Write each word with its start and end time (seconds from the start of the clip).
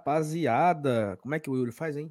Rapaziada. 0.00 1.18
Como 1.20 1.34
é 1.34 1.38
que 1.38 1.50
o 1.50 1.56
Yuri 1.56 1.72
faz, 1.72 1.96
hein? 1.96 2.10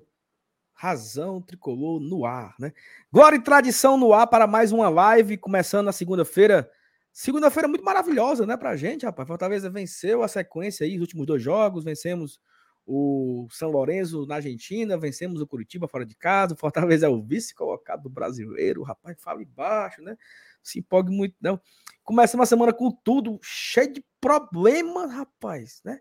Razão 0.73 1.41
tricolor 1.41 1.99
no 1.99 2.23
ar, 2.23 2.53
né? 2.59 2.71
Glória 3.11 3.36
e 3.36 3.41
tradição 3.41 3.97
no 3.97 4.13
ar 4.13 4.27
para 4.27 4.45
mais 4.45 4.72
uma 4.72 4.88
live, 4.88 5.38
começando 5.38 5.88
na 5.88 5.91
segunda-feira. 5.91 6.69
Segunda-feira 7.11 7.67
muito 7.67 7.83
maravilhosa, 7.83 8.45
né, 8.45 8.55
pra 8.55 8.78
gente, 8.78 9.05
rapaz. 9.05 9.28
Fortaleza 9.28 9.69
venceu 9.69 10.22
a 10.22 10.28
sequência 10.28 10.86
aí, 10.86 10.95
os 10.95 11.02
últimos 11.02 11.25
dois 11.25 11.41
jogos. 11.41 11.83
Vencemos 11.83 12.39
o 12.86 13.47
São 13.52 13.72
Lourenço 13.72 14.25
na 14.28 14.35
Argentina, 14.35 14.97
vencemos 14.97 15.41
o 15.41 15.47
Curitiba 15.47 15.88
fora 15.88 16.06
de 16.06 16.16
casa. 16.16 16.56
Fortaleza 16.56 17.08
é 17.08 17.09
o 17.09 17.22
vice 17.22 17.56
colocado 17.56 18.03
do 18.03 18.09
brasileiro. 18.09 18.83
Rapaz 18.83 19.17
fala 19.19 19.41
embaixo, 19.41 20.02
né? 20.03 20.16
Se 20.61 20.80
empolgue 20.80 21.11
muito, 21.11 21.35
não. 21.41 21.59
Começamos 22.03 22.44
a 22.45 22.47
semana 22.47 22.72
com 22.72 22.91
tudo, 22.91 23.39
cheio 23.41 23.94
de 23.94 24.06
problemas, 24.22 25.11
rapaz, 25.11 25.81
né? 25.83 26.00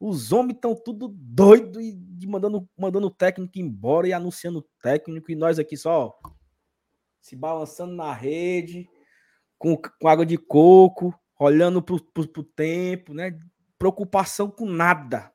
Os 0.00 0.32
homens 0.32 0.54
estão 0.54 0.74
tudo 0.74 1.08
doido 1.08 1.78
e 1.78 2.26
mandando, 2.26 2.66
mandando 2.76 3.08
o 3.08 3.10
técnico 3.10 3.58
embora 3.58 4.08
e 4.08 4.14
anunciando 4.14 4.60
o 4.60 4.66
técnico, 4.82 5.30
e 5.30 5.36
nós 5.36 5.58
aqui 5.58 5.76
só 5.76 6.18
se 7.20 7.36
balançando 7.36 7.94
na 7.94 8.12
rede, 8.14 8.88
com, 9.58 9.76
com 9.76 10.08
água 10.08 10.24
de 10.24 10.38
coco, 10.38 11.14
olhando 11.38 11.82
pro, 11.82 12.02
pro 12.02 12.42
tempo, 12.42 13.12
né? 13.12 13.38
Preocupação 13.78 14.50
com 14.50 14.64
nada. 14.64 15.30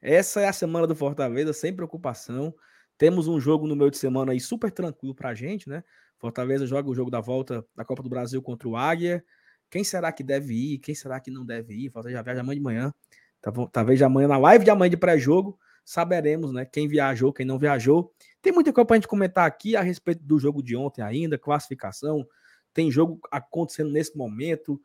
Essa 0.00 0.40
é 0.40 0.46
a 0.46 0.52
semana 0.52 0.86
do 0.86 0.94
Fortaleza, 0.94 1.52
sem 1.52 1.74
preocupação. 1.74 2.54
Temos 2.96 3.26
um 3.26 3.40
jogo 3.40 3.66
no 3.66 3.74
meio 3.74 3.90
de 3.90 3.98
semana 3.98 4.30
aí 4.30 4.40
super 4.40 4.70
tranquilo 4.70 5.16
pra 5.16 5.34
gente, 5.34 5.68
né? 5.68 5.82
Fortaleza 6.16 6.64
joga 6.64 6.88
o 6.88 6.94
jogo 6.94 7.10
da 7.10 7.20
volta 7.20 7.66
da 7.74 7.84
Copa 7.84 8.04
do 8.04 8.08
Brasil 8.08 8.40
contra 8.40 8.68
o 8.68 8.76
Águia. 8.76 9.24
Quem 9.68 9.82
será 9.82 10.12
que 10.12 10.22
deve 10.22 10.54
ir? 10.54 10.78
Quem 10.78 10.94
será 10.94 11.20
que 11.20 11.30
não 11.30 11.44
deve 11.44 11.74
ir? 11.74 11.90
Fortaleza 11.90 12.18
já 12.18 12.22
viaja 12.22 12.40
amanhã 12.40 12.54
de 12.54 12.62
manhã. 12.62 12.94
Tá 13.40 13.52
talvez 13.72 14.02
amanhã, 14.02 14.28
na 14.28 14.38
live 14.38 14.64
de 14.64 14.70
amanhã 14.70 14.90
de 14.90 14.96
pré-jogo, 14.96 15.58
saberemos, 15.84 16.52
né? 16.52 16.64
Quem 16.64 16.88
viajou, 16.88 17.32
quem 17.32 17.46
não 17.46 17.58
viajou. 17.58 18.12
Tem 18.42 18.52
muita 18.52 18.72
coisa 18.72 18.86
pra 18.86 18.96
gente 18.96 19.08
comentar 19.08 19.46
aqui 19.46 19.76
a 19.76 19.82
respeito 19.82 20.22
do 20.24 20.38
jogo 20.38 20.62
de 20.62 20.76
ontem 20.76 21.02
ainda, 21.02 21.38
classificação. 21.38 22.26
Tem 22.74 22.90
jogo 22.90 23.20
acontecendo 23.30 23.90
nesse 23.90 24.16
momento. 24.16 24.80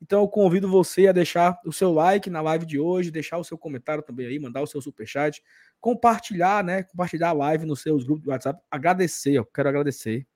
Então 0.00 0.20
eu 0.20 0.28
convido 0.28 0.68
você 0.68 1.08
a 1.08 1.12
deixar 1.12 1.58
o 1.64 1.72
seu 1.72 1.92
like 1.92 2.28
na 2.30 2.40
live 2.40 2.66
de 2.66 2.78
hoje, 2.78 3.10
deixar 3.10 3.38
o 3.38 3.44
seu 3.44 3.56
comentário 3.58 4.02
também 4.02 4.26
aí, 4.26 4.38
mandar 4.38 4.62
o 4.62 4.66
seu 4.66 4.80
superchat, 4.80 5.42
compartilhar, 5.80 6.62
né? 6.62 6.82
Compartilhar 6.82 7.30
a 7.30 7.32
live 7.32 7.66
nos 7.66 7.80
seus 7.80 8.04
grupos 8.04 8.24
do 8.24 8.30
WhatsApp. 8.30 8.60
Agradecer, 8.70 9.32
eu 9.32 9.44
quero 9.44 9.68
agradecer. 9.68 10.26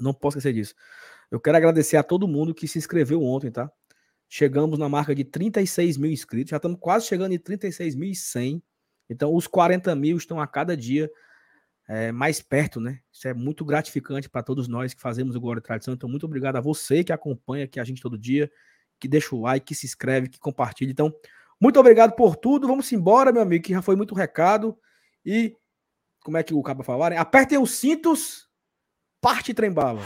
Não 0.00 0.12
posso 0.12 0.38
esquecer 0.38 0.54
disso. 0.54 0.74
Eu 1.30 1.40
quero 1.40 1.56
agradecer 1.56 1.96
a 1.96 2.02
todo 2.02 2.26
mundo 2.28 2.54
que 2.54 2.66
se 2.66 2.78
inscreveu 2.78 3.22
ontem, 3.22 3.50
tá? 3.50 3.70
Chegamos 4.28 4.78
na 4.78 4.88
marca 4.88 5.14
de 5.14 5.24
36 5.24 5.96
mil 5.96 6.10
inscritos, 6.10 6.50
já 6.50 6.56
estamos 6.56 6.78
quase 6.80 7.06
chegando 7.06 7.32
em 7.32 7.38
36.100. 7.38 8.62
Então, 9.08 9.34
os 9.34 9.46
40 9.46 9.94
mil 9.94 10.16
estão 10.16 10.40
a 10.40 10.46
cada 10.46 10.76
dia 10.76 11.10
é, 11.88 12.10
mais 12.10 12.42
perto, 12.42 12.80
né? 12.80 13.00
Isso 13.12 13.28
é 13.28 13.34
muito 13.34 13.64
gratificante 13.64 14.28
para 14.28 14.42
todos 14.42 14.66
nós 14.66 14.92
que 14.92 15.00
fazemos 15.00 15.36
o 15.36 15.40
Glória 15.40 15.60
e 15.60 15.62
Tradição. 15.62 15.94
Então, 15.94 16.08
muito 16.08 16.26
obrigado 16.26 16.56
a 16.56 16.60
você 16.60 17.04
que 17.04 17.12
acompanha 17.12 17.64
aqui 17.64 17.78
a 17.78 17.84
gente 17.84 18.02
todo 18.02 18.18
dia, 18.18 18.50
que 18.98 19.06
deixa 19.06 19.34
o 19.34 19.40
like, 19.40 19.66
que 19.66 19.74
se 19.74 19.86
inscreve, 19.86 20.28
que 20.28 20.38
compartilha. 20.38 20.90
Então, 20.90 21.14
muito 21.60 21.78
obrigado 21.78 22.14
por 22.16 22.36
tudo. 22.36 22.66
Vamos 22.66 22.90
embora, 22.92 23.32
meu 23.32 23.42
amigo, 23.42 23.64
que 23.64 23.72
já 23.72 23.82
foi 23.82 23.94
muito 23.94 24.14
recado. 24.14 24.76
E, 25.24 25.56
como 26.24 26.36
é 26.36 26.42
que 26.42 26.52
o 26.52 26.62
Cabo 26.62 26.82
falar? 26.82 27.12
Apertem 27.12 27.58
os 27.58 27.72
cintos, 27.72 28.48
parte 29.20 29.54
trembala. 29.54 30.02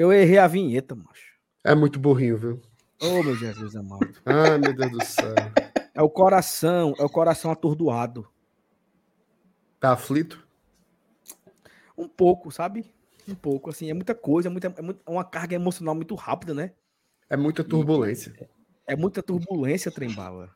Eu 0.00 0.10
errei 0.10 0.38
a 0.38 0.46
vinheta, 0.46 0.94
macho. 0.94 1.36
É 1.62 1.74
muito 1.74 1.98
burrinho, 1.98 2.38
viu? 2.38 2.62
Ô, 3.02 3.06
oh, 3.06 3.22
meu 3.22 3.36
Jesus 3.36 3.76
amado. 3.76 4.10
Ai, 4.24 4.56
meu 4.56 4.74
Deus 4.74 4.92
do 4.92 5.04
céu. 5.04 5.34
É 5.92 6.00
o 6.00 6.08
coração, 6.08 6.94
é 6.98 7.04
o 7.04 7.08
coração 7.10 7.50
atordoado. 7.50 8.26
Tá 9.78 9.92
aflito? 9.92 10.42
Um 11.98 12.08
pouco, 12.08 12.50
sabe? 12.50 12.90
Um 13.28 13.34
pouco, 13.34 13.68
assim, 13.68 13.90
é 13.90 13.92
muita 13.92 14.14
coisa, 14.14 14.48
é, 14.48 14.50
muita, 14.50 14.72
é, 14.74 14.80
muito, 14.80 15.02
é 15.06 15.10
uma 15.10 15.22
carga 15.22 15.54
emocional 15.54 15.94
muito 15.94 16.14
rápida, 16.14 16.54
né? 16.54 16.72
É 17.28 17.36
muita 17.36 17.62
turbulência. 17.62 18.32
É, 18.86 18.94
é 18.94 18.96
muita 18.96 19.22
turbulência, 19.22 19.90
Trembala. 19.90 20.48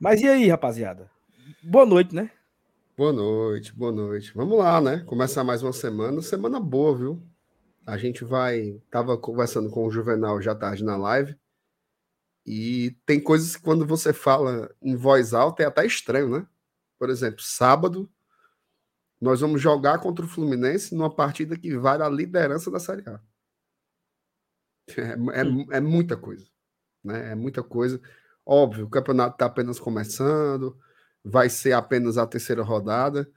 Mas 0.00 0.20
e 0.20 0.26
aí, 0.26 0.48
rapaziada? 0.48 1.08
Boa 1.62 1.86
noite, 1.86 2.12
né? 2.12 2.28
Boa 2.96 3.12
noite, 3.12 3.72
boa 3.72 3.92
noite. 3.92 4.32
Vamos 4.34 4.58
lá, 4.58 4.80
né? 4.80 4.98
Começar 5.06 5.44
mais 5.44 5.62
uma 5.62 5.72
semana. 5.72 6.20
Semana 6.22 6.58
boa, 6.58 6.96
viu? 6.96 7.29
A 7.90 7.96
gente 7.96 8.24
vai. 8.24 8.80
Tava 8.90 9.18
conversando 9.18 9.68
com 9.68 9.84
o 9.84 9.90
Juvenal 9.90 10.40
já 10.40 10.54
tarde 10.54 10.84
na 10.84 10.96
live. 10.96 11.36
E 12.46 12.96
tem 13.04 13.20
coisas 13.20 13.56
que 13.56 13.62
quando 13.62 13.84
você 13.86 14.12
fala 14.12 14.74
em 14.80 14.96
voz 14.96 15.34
alta 15.34 15.62
é 15.62 15.66
até 15.66 15.84
estranho, 15.84 16.30
né? 16.30 16.46
Por 16.98 17.10
exemplo, 17.10 17.40
sábado 17.42 18.10
nós 19.20 19.40
vamos 19.40 19.60
jogar 19.60 19.98
contra 19.98 20.24
o 20.24 20.28
Fluminense 20.28 20.94
numa 20.94 21.14
partida 21.14 21.58
que 21.58 21.76
vale 21.76 22.02
a 22.02 22.08
liderança 22.08 22.70
da 22.70 22.78
Série 22.80 23.06
A. 23.08 23.20
É, 24.96 25.40
é, 25.40 25.76
é 25.76 25.80
muita 25.80 26.16
coisa. 26.16 26.46
Né? 27.04 27.32
É 27.32 27.34
muita 27.34 27.62
coisa. 27.62 28.00
Óbvio, 28.46 28.86
o 28.86 28.90
campeonato 28.90 29.34
está 29.34 29.46
apenas 29.46 29.78
começando, 29.78 30.78
vai 31.24 31.50
ser 31.50 31.72
apenas 31.72 32.16
a 32.16 32.26
terceira 32.26 32.62
rodada, 32.62 33.30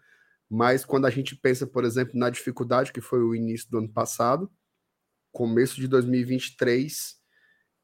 mas 0.53 0.85
quando 0.85 1.07
a 1.07 1.09
gente 1.09 1.35
pensa, 1.35 1.65
por 1.65 1.83
exemplo, 1.83 2.11
na 2.15 2.29
dificuldade 2.29 2.93
que 2.93 3.01
foi 3.01 3.23
o 3.23 3.33
início 3.33 3.67
do 3.71 3.79
ano 3.79 3.89
passado, 3.89 4.53
começo 5.31 5.81
de 5.81 5.87
2023, 5.87 7.15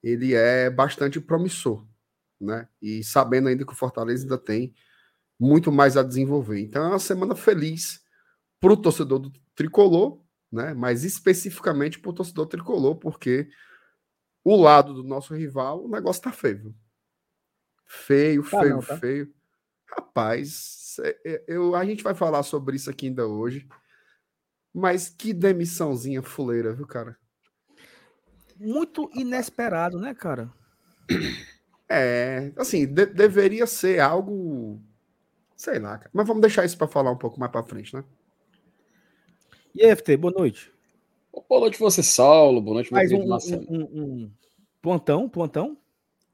ele 0.03 0.35
é 0.35 0.69
bastante 0.69 1.19
promissor, 1.19 1.87
né? 2.39 2.69
E 2.79 3.03
sabendo 3.03 3.47
ainda 3.49 3.65
que 3.65 3.73
o 3.73 3.75
Fortaleza 3.75 4.23
ainda 4.23 4.37
tem 4.37 4.71
muito 5.39 5.71
mais 5.71 5.97
a 5.97 6.03
desenvolver. 6.03 6.59
Então 6.59 6.83
é 6.83 6.87
uma 6.89 6.99
semana 6.99 7.35
feliz 7.35 8.03
para 8.59 8.71
o 8.71 8.77
torcedor 8.77 9.17
do 9.17 9.33
tricolor, 9.55 10.23
né? 10.51 10.75
Mas 10.75 11.03
especificamente 11.03 11.97
para 11.97 12.11
o 12.11 12.13
torcedor 12.13 12.45
tricolor, 12.45 12.97
porque 12.97 13.49
o 14.43 14.55
lado 14.55 14.93
do 14.93 15.03
nosso 15.03 15.33
rival, 15.33 15.85
o 15.85 15.89
negócio 15.89 16.21
tá 16.21 16.31
feio. 16.31 16.75
Feio, 17.87 18.43
feio, 18.43 18.61
tá 18.61 18.69
não, 18.69 18.81
tá? 18.83 18.97
feio. 18.99 19.33
Rapaz, 19.87 20.88
eu, 21.47 21.75
a 21.75 21.85
gente 21.85 22.03
vai 22.03 22.13
falar 22.13 22.43
sobre 22.43 22.75
isso 22.75 22.89
aqui 22.89 23.07
ainda 23.07 23.27
hoje. 23.27 23.67
Mas 24.73 25.09
que 25.09 25.33
demissãozinha 25.33 26.21
fuleira, 26.21 26.73
viu, 26.73 26.85
cara? 26.85 27.17
Muito 28.59 29.09
inesperado, 29.15 29.99
né, 29.99 30.13
cara? 30.13 30.51
É, 31.91 32.51
assim, 32.55 32.85
de, 32.85 33.07
deveria 33.07 33.65
ser 33.65 33.99
algo. 33.99 34.79
Sei 35.55 35.79
lá, 35.79 35.97
cara. 35.97 36.11
Mas 36.13 36.27
vamos 36.27 36.41
deixar 36.41 36.63
isso 36.63 36.77
para 36.77 36.87
falar 36.87 37.11
um 37.11 37.17
pouco 37.17 37.39
mais 37.39 37.51
para 37.51 37.63
frente, 37.63 37.95
né? 37.95 38.03
E 39.73 39.83
aí, 39.83 39.95
FT, 39.95 40.17
boa 40.17 40.31
noite. 40.31 40.71
Boa 41.47 41.61
noite 41.61 41.79
você, 41.79 42.03
Saulo. 42.03 42.61
Boa 42.61 42.75
noite, 42.75 42.91
Mais 42.91 43.11
um, 43.11 43.17
um, 43.17 43.57
um, 43.69 43.83
um, 44.01 44.31
Plantão, 44.81 45.27
plantão. 45.27 45.77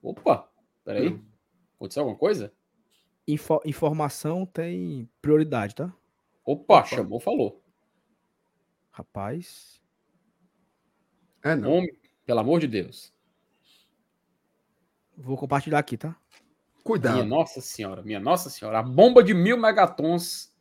Opa, 0.02 0.50
peraí. 0.84 1.10
Hum. 1.10 1.24
Aconteceu 1.76 2.02
alguma 2.02 2.18
coisa? 2.18 2.54
Info 3.28 3.60
informação 3.66 4.46
tem 4.46 5.10
prioridade, 5.22 5.74
tá? 5.76 5.86
Opa, 6.46 6.80
Opa, 6.80 6.84
chamou, 6.84 7.20
falou. 7.20 7.64
Rapaz. 8.92 9.82
É, 11.44 11.56
não. 11.56 11.72
Homem, 11.72 12.00
pelo 12.26 12.40
amor 12.40 12.60
de 12.60 12.68
Deus. 12.68 13.14
Vou 15.18 15.38
compartilhar 15.38 15.80
aqui, 15.80 15.98
tá? 15.98 16.16
Cuidado. 16.84 17.16
Minha 17.16 17.26
nossa 17.26 17.62
senhora, 17.62 18.04
minha 18.04 18.20
nossa 18.20 18.50
senhora. 18.50 18.80
A 18.80 18.84
bomba 18.84 19.24
de 19.24 19.34
mil 19.34 19.58
megatons 19.58 20.56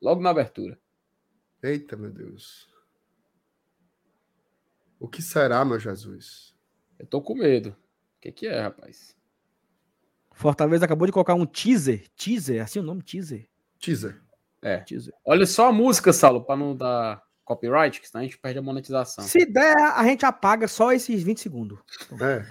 logo 0.00 0.20
na 0.20 0.30
abertura. 0.30 0.78
Eita, 1.62 1.96
meu 1.96 2.10
Deus. 2.10 2.68
O 4.98 5.08
que 5.08 5.22
será, 5.22 5.64
meu 5.64 5.78
Jesus? 5.78 6.54
Eu 6.98 7.06
tô 7.06 7.22
com 7.22 7.34
medo. 7.34 7.70
O 7.70 8.20
que, 8.20 8.32
que 8.32 8.46
é, 8.46 8.60
rapaz? 8.60 9.16
Fortaleza 10.34 10.84
acabou 10.84 11.06
de 11.06 11.12
colocar 11.12 11.34
um 11.34 11.46
teaser. 11.46 12.04
Teaser, 12.16 12.62
assim 12.62 12.80
o 12.80 12.82
nome? 12.82 13.02
Teaser. 13.02 13.46
Teaser. 13.78 14.20
É. 14.60 14.78
Teaser. 14.78 15.14
Olha 15.24 15.46
só 15.46 15.68
a 15.68 15.72
música, 15.72 16.12
Saulo, 16.12 16.44
para 16.44 16.56
não 16.56 16.76
dar 16.76 17.22
copyright, 17.44 18.00
que 18.00 18.08
senão 18.08 18.22
a 18.22 18.24
gente 18.24 18.38
perde 18.38 18.58
a 18.58 18.62
monetização. 18.62 19.24
Se 19.24 19.46
der, 19.46 19.76
a 19.76 20.02
gente 20.04 20.26
apaga 20.26 20.66
só 20.66 20.92
esses 20.92 21.22
20 21.22 21.40
segundos. 21.40 21.78
É. 22.20 22.44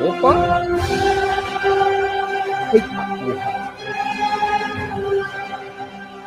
Opa! 0.00 0.34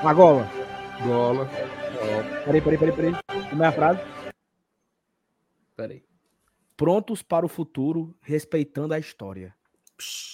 Uma 0.01 0.13
gola. 0.13 0.47
Gola. 1.03 1.49
Peraí, 2.45 2.61
peraí, 2.61 2.77
peraí, 2.77 2.95
peraí. 2.95 3.15
Como 3.49 3.63
é 3.63 3.67
a 3.67 3.71
frase? 3.71 4.16
Peraí. 5.77 6.03
Prontos 6.75 7.21
para 7.21 7.45
o 7.45 7.49
futuro, 7.49 8.13
respeitando 8.21 8.93
a 8.93 8.99
história. 8.99 9.55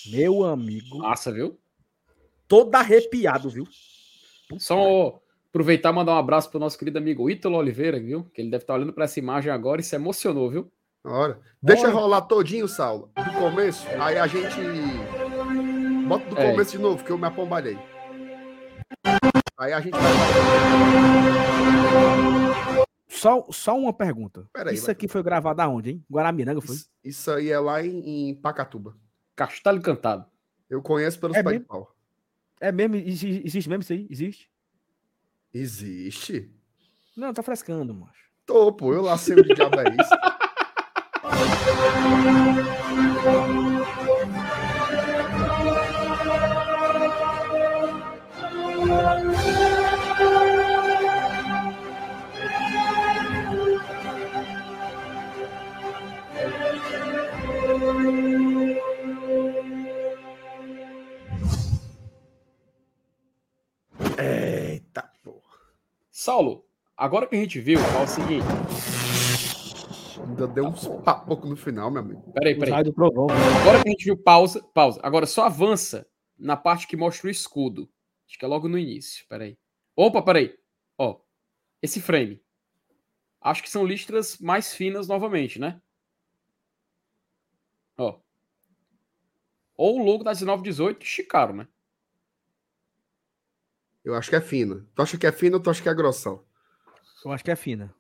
Meu 0.10 0.44
amigo. 0.46 0.98
Massa, 1.00 1.32
viu? 1.32 1.60
Todo 2.48 2.74
arrepiado, 2.76 3.50
viu? 3.50 3.66
Só 4.58 5.20
aproveitar 5.50 5.92
e 5.92 5.96
mandar 5.96 6.14
um 6.16 6.18
abraço 6.18 6.50
pro 6.50 6.60
nosso 6.60 6.78
querido 6.80 6.98
amigo 6.98 7.30
Ítalo 7.30 7.58
Oliveira, 7.58 8.00
viu? 8.00 8.24
Que 8.34 8.42
ele 8.42 8.50
deve 8.50 8.64
estar 8.64 8.74
olhando 8.74 8.94
para 8.94 9.04
essa 9.06 9.20
imagem 9.20 9.52
agora 9.52 9.82
e 9.82 9.84
se 9.84 9.96
emocionou, 9.96 10.50
viu? 10.50 10.72
Ora. 11.04 11.40
Deixa 11.62 11.90
rolar 11.90 12.22
todinho, 12.22 12.68
Saulo. 12.68 13.12
Do 13.16 13.34
começo, 13.40 13.86
aí 14.00 14.18
a 14.18 14.26
gente. 14.28 14.56
Bota 16.08 16.26
do 16.30 16.38
É. 16.38 16.52
começo 16.52 16.72
de 16.72 16.78
novo, 16.78 17.04
que 17.04 17.12
eu 17.12 17.18
me 17.18 17.28
apombalhei. 17.28 17.78
Aí 19.58 19.74
a 19.74 19.80
gente 19.82 19.94
vai. 19.94 20.04
Só, 23.24 23.48
só 23.52 23.78
uma 23.78 23.94
pergunta. 23.94 24.46
Peraí, 24.52 24.74
Isso 24.76 24.88
vai. 24.88 24.92
aqui 24.92 25.08
foi 25.08 25.24
gravado 25.24 25.62
aonde, 25.62 25.92
hein? 25.92 26.06
Guaramiranga 26.12 26.60
foi? 26.60 26.76
Isso, 26.76 26.90
isso 27.02 27.32
aí 27.32 27.50
é 27.50 27.58
lá 27.58 27.82
em, 27.82 28.30
em 28.30 28.36
Pacatuba. 28.36 28.98
Castelo 29.34 29.78
Encantado. 29.78 30.26
Eu 30.70 30.82
conheço 30.82 31.18
pelos 31.22 31.38
É 31.38 31.42
pés 31.42 31.60
de 31.60 31.66
pau. 31.66 31.96
É 32.60 32.70
mesmo? 32.70 32.98
Exi- 32.98 33.42
Existe 33.46 33.70
mesmo 33.70 33.82
isso 33.82 33.94
aí? 33.94 34.06
Existe? 34.10 34.52
Existe? 35.54 36.52
Não, 37.16 37.32
tá 37.34 37.42
frescando, 37.42 37.94
macho. 37.94 38.30
Tô, 38.46 38.74
pô, 38.74 38.94
eu 38.94 39.02
lá 39.02 39.18
sei 39.18 39.36
o 39.40 39.44
que 39.46 39.54
diabo 39.54 39.80
é 39.80 39.84
isso. 39.86 40.10
Saulo, 66.24 66.66
agora 66.96 67.28
que 67.28 67.36
a 67.36 67.38
gente 67.38 67.60
viu, 67.60 67.78
fala 67.80 68.06
o 68.06 68.08
seguinte. 68.08 68.46
Ainda 70.26 70.48
deu 70.48 70.68
uns 70.68 70.88
papocos 71.04 71.50
no 71.50 71.58
final, 71.58 71.92
meu 71.92 72.02
amigo. 72.02 72.32
Peraí, 72.32 72.58
peraí. 72.58 72.82
do. 72.86 72.94
Agora 72.98 73.84
que 73.84 73.90
a 73.90 73.92
gente 73.92 74.06
viu, 74.06 74.16
pausa, 74.16 74.64
pausa. 74.74 75.02
Agora 75.04 75.26
só 75.26 75.44
avança 75.44 76.08
na 76.40 76.56
parte 76.56 76.88
que 76.88 76.96
mostra 76.96 77.28
o 77.28 77.30
escudo. 77.30 77.92
Acho 78.26 78.40
que 78.40 78.46
é 78.46 78.48
logo 78.48 78.70
no 78.70 78.78
início. 78.78 79.26
Peraí. 79.28 79.58
Opa, 79.98 80.22
peraí. 80.22 80.58
Ó, 80.98 81.20
esse 81.82 82.00
frame. 82.00 82.42
Acho 83.42 83.62
que 83.62 83.70
são 83.70 83.86
listras 83.86 84.38
mais 84.38 84.74
finas 84.74 85.10
novamente, 85.10 85.60
né? 85.60 85.82
Ó. 87.98 88.22
Ou 89.76 90.00
o 90.00 90.06
logo 90.06 90.24
da 90.24 90.32
1918 90.32 91.04
esticaram, 91.06 91.54
né? 91.54 91.68
Eu 94.04 94.16
acho 94.16 94.30
que 94.30 94.36
é 94.36 94.42
fina. 94.42 94.86
Tu 94.96 95.02
acha 95.02 95.18
que 95.18 95.28
é 95.28 95.32
fina 95.32 95.58
ou 95.58 95.64
tu 95.64 95.70
acha 95.70 95.82
que 95.82 95.90
é 95.90 95.94
grossão? 95.94 96.46
Eu 97.24 97.32
acho 97.32 97.44
que 97.44 97.52
é 97.52 97.56
fina. 97.56 97.94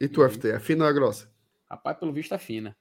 E 0.00 0.08
tu, 0.08 0.22
FT, 0.28 0.48
é 0.50 0.60
fina 0.60 0.84
ou 0.84 0.90
é 0.90 0.92
grossa? 0.94 1.28
Rapaz, 1.68 1.98
pelo 1.98 2.12
visto 2.12 2.32
é 2.34 2.38
fina. 2.38 2.76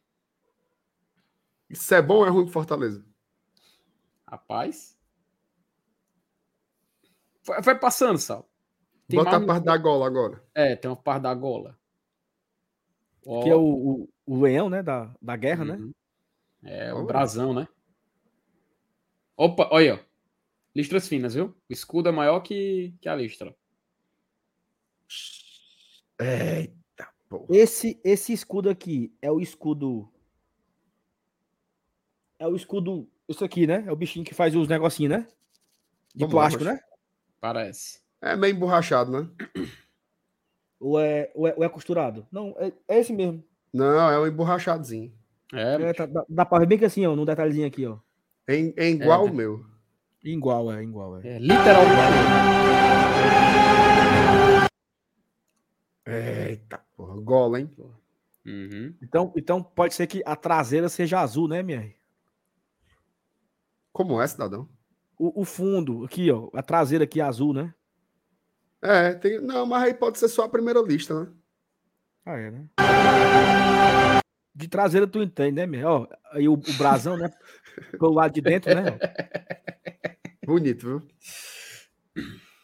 Isso 1.70 1.94
é 1.94 2.02
bom 2.02 2.18
ou 2.18 2.26
é 2.28 2.30
ruim 2.30 2.44
pro 2.46 2.54
Fortaleza? 2.54 3.04
Rapaz. 4.28 4.98
Vai, 7.46 7.62
vai 7.62 7.80
passando, 7.80 8.18
Sal. 8.20 8.48
Tem 9.08 9.18
Bota 9.18 9.32
mais 9.32 9.42
a 9.42 9.44
um- 9.44 9.48
parte 9.48 9.64
da 9.66 9.78
gola 9.78 10.06
agora. 10.06 10.44
É, 10.54 10.76
tem 10.76 10.90
uma 10.92 10.98
parte 10.98 11.24
da 11.24 11.34
gola. 11.34 11.78
Que 13.24 13.50
é 13.50 13.56
o, 13.56 13.62
o, 14.06 14.10
o 14.26 14.42
leão, 14.42 14.70
né? 14.70 14.82
Da, 14.84 15.14
da 15.22 15.36
guerra, 15.36 15.66
né? 15.66 15.74
uhum. 15.76 15.94
É, 16.64 16.94
o 16.94 16.98
Olha. 16.98 17.06
brasão, 17.08 17.54
né? 17.54 17.68
Opa, 19.36 19.68
olha, 19.72 19.96
ó. 19.96 20.07
Listras 20.78 21.08
finas, 21.08 21.34
viu? 21.34 21.46
O 21.68 21.74
escudo 21.74 22.08
é 22.08 22.12
maior 22.12 22.40
que, 22.42 22.94
que 23.02 23.10
a 23.10 23.16
listra. 23.16 23.52
Eita, 26.20 27.08
porra. 27.28 27.46
Esse, 27.50 28.00
esse 28.04 28.32
escudo 28.32 28.70
aqui 28.70 29.12
é 29.20 29.32
o 29.32 29.40
escudo. 29.40 30.08
É 32.38 32.48
o 32.48 32.56
escudo. 32.56 33.10
Isso 33.28 33.44
aqui, 33.44 33.66
né? 33.66 33.84
É 33.88 33.92
o 33.92 33.96
bichinho 33.96 34.24
que 34.24 34.36
faz 34.36 34.56
os 34.56 34.68
negocinhos, 34.68 35.18
né? 35.18 35.28
De 36.14 36.20
Vamos 36.26 36.36
lá, 36.36 36.42
plástico, 36.42 36.64
Rocha. 36.64 36.76
né? 36.76 36.82
Parece. 37.42 38.02
É 38.22 38.36
meio 38.36 38.54
emborrachado, 38.56 39.12
né? 39.12 39.30
Ou 40.80 41.00
é, 41.00 41.32
ou 41.34 41.48
é, 41.48 41.56
ou 41.58 41.64
é 41.64 41.70
costurado? 41.70 42.28
Não, 42.32 42.56
é, 42.60 42.72
é 42.88 43.00
esse 43.00 43.12
mesmo. 43.14 43.44
Não, 43.74 44.12
é 44.12 44.20
um 44.20 44.28
emborrachadozinho. 44.28 45.12
É, 45.52 45.90
É, 45.90 45.94
tá- 45.94 46.06
dá, 46.06 46.24
dá 46.30 46.46
pra 46.46 46.60
ver 46.60 46.68
bem 46.68 46.78
que 46.78 46.86
assim, 46.86 47.04
ó, 47.08 47.16
num 47.16 47.26
detalhezinho 47.26 47.66
aqui, 47.66 47.84
ó. 47.88 47.98
É, 48.48 48.56
em- 48.56 48.74
é 48.78 48.90
igual 48.90 49.26
É. 49.28 49.32
o 49.32 49.34
meu. 49.34 49.66
Igual, 50.28 50.74
é, 50.74 50.84
igual, 50.84 51.22
é. 51.22 51.36
é 51.36 51.40
literalmente. 51.40 51.88
Eita, 56.06 56.82
porra. 56.98 57.22
Gola, 57.22 57.62
hein? 57.62 57.72
Uhum. 58.46 58.94
Então, 59.02 59.32
então 59.38 59.64
pode 59.64 59.94
ser 59.94 60.06
que 60.06 60.22
a 60.26 60.36
traseira 60.36 60.90
seja 60.90 61.22
azul, 61.22 61.48
né, 61.48 61.64
minha? 61.64 61.94
Como 63.94 64.22
é, 64.22 64.28
cidadão? 64.28 64.68
O, 65.18 65.44
o 65.44 65.46
fundo, 65.46 66.04
aqui, 66.04 66.30
ó. 66.30 66.50
A 66.54 66.62
traseira 66.62 67.06
aqui 67.06 67.22
é 67.22 67.24
azul, 67.24 67.54
né? 67.54 67.74
É, 68.82 69.14
tem... 69.14 69.40
não, 69.40 69.66
mas 69.66 69.84
aí 69.84 69.94
pode 69.94 70.20
ser 70.20 70.28
só 70.28 70.44
a 70.44 70.50
primeira 70.50 70.82
lista, 70.82 71.24
né? 71.24 71.32
Ah, 72.26 72.38
é, 72.38 72.52
né? 72.52 72.68
De 74.54 74.68
traseira 74.68 75.08
tu 75.08 75.24
entende, 75.24 75.54
né, 75.54 75.66
minha? 75.66 75.90
Ó, 75.90 76.06
aí 76.34 76.50
o, 76.50 76.54
o 76.56 76.74
brasão, 76.78 77.16
né? 77.16 77.32
Pelo 77.98 78.12
lado 78.12 78.34
de 78.34 78.42
dentro, 78.42 78.76
né? 78.76 78.98
Bonito, 80.48 80.86
viu? 80.86 81.02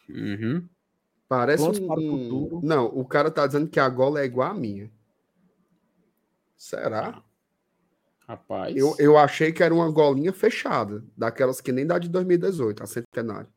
Uhum. 0.08 0.66
Parece 1.28 1.62
Prontos 1.62 1.80
um, 1.80 1.86
para 1.86 2.00
o 2.00 2.02
futuro. 2.02 2.60
Não, 2.62 2.86
o 2.86 3.04
cara 3.04 3.30
tá 3.30 3.46
dizendo 3.46 3.68
que 3.68 3.78
a 3.78 3.86
gola 3.90 4.22
é 4.22 4.24
igual 4.24 4.50
a 4.50 4.54
minha. 4.54 4.90
Será? 6.56 7.22
Rapaz. 8.26 8.74
Eu, 8.74 8.96
eu 8.98 9.18
achei 9.18 9.52
que 9.52 9.62
era 9.62 9.74
uma 9.74 9.90
golinha 9.90 10.32
fechada, 10.32 11.04
daquelas 11.14 11.60
que 11.60 11.72
nem 11.72 11.86
dá 11.86 11.98
de 11.98 12.08
2018, 12.08 12.82
a 12.82 12.86
centenário. 12.86 13.52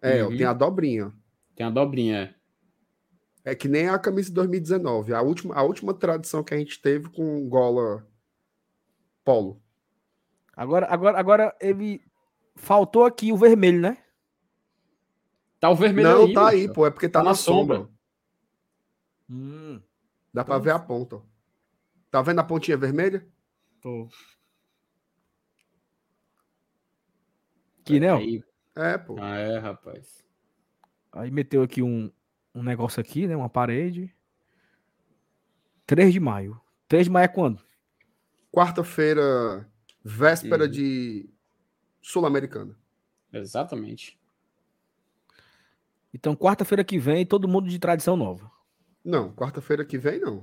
É, 0.00 0.22
Uhum. 0.22 0.36
tem 0.36 0.46
a 0.46 0.52
dobrinha. 0.52 1.12
Tem 1.56 1.66
a 1.66 1.70
dobrinha. 1.70 2.32
É 3.44 3.56
que 3.56 3.66
nem 3.66 3.88
a 3.88 3.98
camisa 3.98 4.28
de 4.28 4.34
2019, 4.34 5.12
a 5.12 5.20
última, 5.20 5.52
a 5.56 5.62
última 5.62 5.92
tradição 5.92 6.44
que 6.44 6.54
a 6.54 6.58
gente 6.58 6.80
teve 6.80 7.08
com 7.08 7.48
gola 7.48 8.06
polo. 9.24 9.60
Agora, 10.54 10.86
agora, 10.86 11.18
agora 11.18 11.56
ele 11.60 12.07
faltou 12.58 13.04
aqui 13.04 13.32
o 13.32 13.36
vermelho, 13.36 13.80
né? 13.80 13.98
Tá 15.60 15.70
o 15.70 15.74
vermelho 15.74 16.08
Não, 16.08 16.24
aí. 16.26 16.32
tá 16.34 16.48
aí, 16.48 16.72
pô, 16.72 16.86
é 16.86 16.90
porque 16.90 17.08
tá, 17.08 17.20
Tá 17.20 17.24
na 17.24 17.30
na 17.30 17.34
sombra. 17.36 17.76
sombra. 17.78 17.92
Hum, 19.30 19.80
Dá 20.32 20.44
pra 20.44 20.54
Então- 20.56 20.64
ver 20.64 20.70
a 20.70 20.78
ponta. 20.78 21.16
ó. 21.16 21.22
Tá 22.10 22.22
vendo 22.22 22.38
a 22.40 22.44
pontinha 22.44 22.76
vermelha? 22.76 23.26
tô. 23.80 24.08
Aqui, 27.80 28.00
né? 28.00 28.08
É, 28.76 28.98
pô. 28.98 29.16
Ah, 29.18 29.36
é, 29.38 29.58
rapaz. 29.58 30.24
Aí 31.12 31.30
meteu 31.30 31.62
aqui 31.62 31.82
um, 31.82 32.10
um 32.54 32.62
negócio 32.62 33.00
aqui, 33.00 33.26
né? 33.26 33.34
Uma 33.36 33.48
parede. 33.48 34.14
3 35.86 36.12
de 36.12 36.20
maio. 36.20 36.60
3 36.86 37.04
de 37.06 37.10
maio 37.10 37.24
é 37.24 37.28
quando? 37.28 37.62
Quarta-feira, 38.52 39.66
véspera 40.04 40.64
Uhum. 40.64 40.70
de 40.70 41.30
Sul-Americana. 42.12 42.74
Exatamente. 43.30 44.18
Então, 46.14 46.34
quarta-feira 46.34 46.82
que 46.82 46.98
vem, 46.98 47.26
todo 47.26 47.46
mundo 47.46 47.68
de 47.68 47.78
tradição 47.78 48.16
nova. 48.16 48.50
Não, 49.04 49.30
quarta-feira 49.34 49.84
que 49.84 49.98
vem, 49.98 50.18
não. 50.18 50.42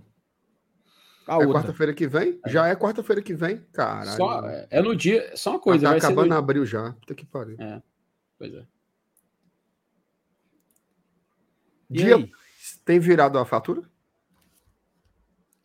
A 1.28 1.34
é 1.34 1.38
outra. 1.38 1.54
quarta-feira 1.54 1.92
que 1.92 2.06
vem? 2.08 2.40
Já 2.46 2.68
é 2.68 2.76
quarta-feira 2.76 3.20
que 3.20 3.34
vem? 3.34 3.64
Caralho. 3.74 4.12
Só, 4.16 4.44
é 4.70 4.80
no 4.80 4.96
dia. 4.96 5.36
Só 5.36 5.50
uma 5.52 5.58
Ah, 5.58 5.62
coisa. 5.62 5.84
tá 5.86 5.90
vai 5.90 6.00
ser 6.00 6.06
acabando 6.06 6.30
no- 6.30 6.36
abril 6.38 6.66
já. 6.68 6.94
Puta 6.94 7.16
que 7.16 7.26
pariu. 7.26 7.58
Pois 8.38 8.54
é. 8.54 8.68
E 11.90 11.94
Dia- 11.98 12.16
aí? 12.18 12.32
Tem 12.84 13.00
virado 13.00 13.40
a 13.40 13.46
fatura? 13.46 13.90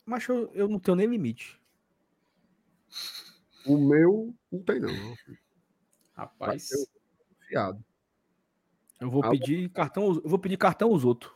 Mas 0.03 0.27
eu, 0.27 0.49
eu 0.55 0.67
não 0.67 0.79
tenho 0.79 0.97
nem 0.97 1.05
limite. 1.07 1.61
O 3.67 3.77
meu 3.77 4.33
não 4.51 4.63
tem, 4.63 4.79
não. 4.79 4.89
Rapaz. 6.21 6.71
Eu- 6.71 6.85
Fiado. 7.47 7.83
Eu 8.99 9.09
vou 9.09 9.27
pedir 9.31 9.69
cartão, 9.69 10.21
eu 10.23 10.29
vou 10.29 10.37
pedir 10.37 10.57
cartão 10.57 10.91
os 10.91 11.03
outros. 11.03 11.33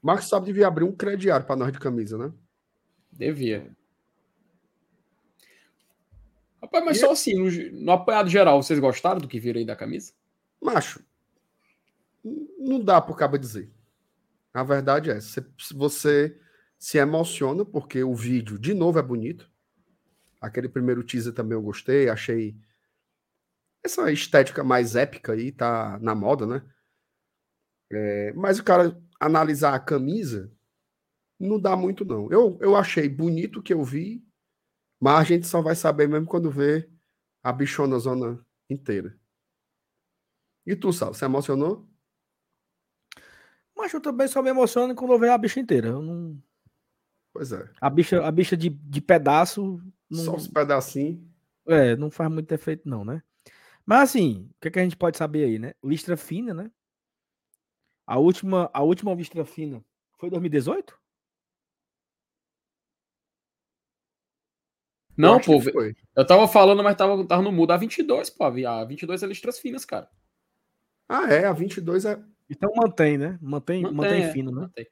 Marcos 0.00 0.28
sabe 0.28 0.46
devia 0.46 0.68
abrir 0.68 0.84
um 0.84 0.94
crediário 0.94 1.44
pra 1.44 1.56
nós 1.56 1.72
de 1.72 1.80
camisa, 1.80 2.16
né? 2.16 2.32
Devia. 3.10 3.76
Rapaz, 6.62 6.84
mas 6.84 7.00
só 7.00 7.10
assim, 7.10 7.34
no, 7.34 7.50
no 7.84 7.92
apanhado 7.92 8.30
geral, 8.30 8.62
vocês 8.62 8.78
gostaram 8.78 9.20
do 9.20 9.26
que 9.26 9.40
viram 9.40 9.58
aí 9.58 9.66
da 9.66 9.74
camisa? 9.74 10.12
Macho, 10.60 11.04
não 12.58 12.80
dá 12.80 13.00
pro 13.00 13.16
cabo 13.16 13.36
dizer. 13.36 13.68
A 14.54 14.62
verdade 14.62 15.10
é, 15.10 15.20
você, 15.20 15.44
você 15.74 16.38
se 16.78 16.98
emociona 16.98 17.64
porque 17.64 18.04
o 18.04 18.14
vídeo, 18.14 18.58
de 18.58 18.72
novo, 18.74 18.98
é 19.00 19.02
bonito. 19.02 19.50
Aquele 20.40 20.68
primeiro 20.68 21.02
teaser 21.02 21.32
também 21.32 21.56
eu 21.56 21.62
gostei, 21.62 22.08
achei 22.08 22.56
essa 23.84 24.10
estética 24.12 24.62
mais 24.62 24.94
épica 24.94 25.32
aí, 25.32 25.50
tá 25.50 25.98
na 26.00 26.14
moda, 26.14 26.46
né? 26.46 26.62
É, 27.90 28.32
mas 28.32 28.58
o 28.58 28.64
cara 28.64 29.00
analisar 29.20 29.74
a 29.74 29.80
camisa 29.80 30.50
não 31.38 31.60
dá 31.60 31.76
muito, 31.76 32.04
não. 32.04 32.30
Eu, 32.30 32.58
eu 32.60 32.76
achei 32.76 33.08
bonito 33.08 33.58
o 33.58 33.62
que 33.62 33.72
eu 33.72 33.82
vi, 33.82 34.24
mas 35.00 35.20
a 35.20 35.24
gente 35.24 35.46
só 35.46 35.60
vai 35.60 35.74
saber 35.74 36.08
mesmo 36.08 36.26
quando 36.26 36.50
vê 36.50 36.88
a 37.42 37.52
bichona 37.52 37.98
zona 37.98 38.44
inteira. 38.70 39.18
E 40.64 40.76
tu, 40.76 40.92
Sal, 40.92 41.12
você 41.12 41.24
emocionou? 41.24 41.88
Mas 43.76 43.92
eu 43.92 44.00
também 44.00 44.28
só 44.28 44.40
me 44.40 44.50
emociono 44.50 44.94
quando 44.94 45.12
eu 45.12 45.18
vejo 45.18 45.32
a 45.32 45.38
bicha 45.38 45.58
inteira. 45.58 45.88
Eu 45.88 46.02
não... 46.02 46.40
Pois 47.32 47.50
é. 47.50 47.68
A 47.80 47.90
bicha, 47.90 48.24
a 48.24 48.30
bicha 48.30 48.56
de, 48.56 48.68
de 48.68 49.00
pedaço. 49.00 49.82
Não... 50.08 50.24
Só 50.24 50.36
os 50.36 50.46
pedacinhos. 50.46 51.20
É, 51.66 51.96
não 51.96 52.10
faz 52.10 52.30
muito 52.30 52.52
efeito, 52.52 52.88
não, 52.88 53.04
né? 53.04 53.22
Mas 53.84 54.10
assim, 54.10 54.48
o 54.50 54.60
que, 54.60 54.68
é 54.68 54.70
que 54.70 54.78
a 54.78 54.84
gente 54.84 54.96
pode 54.96 55.16
saber 55.16 55.44
aí, 55.44 55.58
né? 55.58 55.74
Listra 55.82 56.16
fina, 56.16 56.54
né? 56.54 56.70
A 58.06 58.18
última, 58.18 58.70
a 58.72 58.82
última 58.82 59.14
listra 59.14 59.44
fina 59.44 59.84
foi 60.18 60.30
2018? 60.30 61.00
Não, 65.16 65.38
pô, 65.40 65.60
eu 66.16 66.26
tava 66.26 66.48
falando, 66.48 66.82
mas 66.82 66.96
tava, 66.96 67.26
tava 67.26 67.42
no 67.42 67.52
mudo. 67.52 67.72
A 67.72 67.76
22, 67.76 68.30
pô, 68.30 68.44
a 68.44 68.84
22 68.84 69.22
é 69.22 69.26
listras 69.26 69.58
finas, 69.58 69.84
cara. 69.84 70.08
Ah, 71.08 71.30
é, 71.30 71.44
a 71.44 71.52
22 71.52 72.06
é. 72.06 72.18
Então 72.48 72.72
mantém, 72.74 73.18
né? 73.18 73.38
Mantém, 73.40 73.82
mantém, 73.82 73.96
mantém 73.96 74.22
é, 74.22 74.32
fino, 74.32 74.50
né? 74.50 74.62
Mantém. 74.62 74.86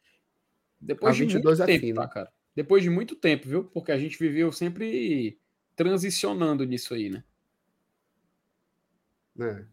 Depois 0.81 1.15
a 1.15 1.17
de 1.17 1.25
22 1.25 1.59
muito 1.59 1.63
é 1.63 1.73
tempo, 1.73 1.87
fino. 1.87 2.01
Tá, 2.01 2.09
cara? 2.09 2.33
Depois 2.55 2.83
de 2.83 2.91
muito 2.91 3.17
tempo, 3.17 3.49
viu? 3.49 3.65
Porque 3.65 3.93
a 3.93 3.99
gente 3.99 4.19
viveu 4.19 4.53
sempre 4.53 5.39
transicionando 5.75 6.65
nisso 6.65 6.95
aí, 6.95 7.09
né? 7.09 7.25
É. 9.41 9.65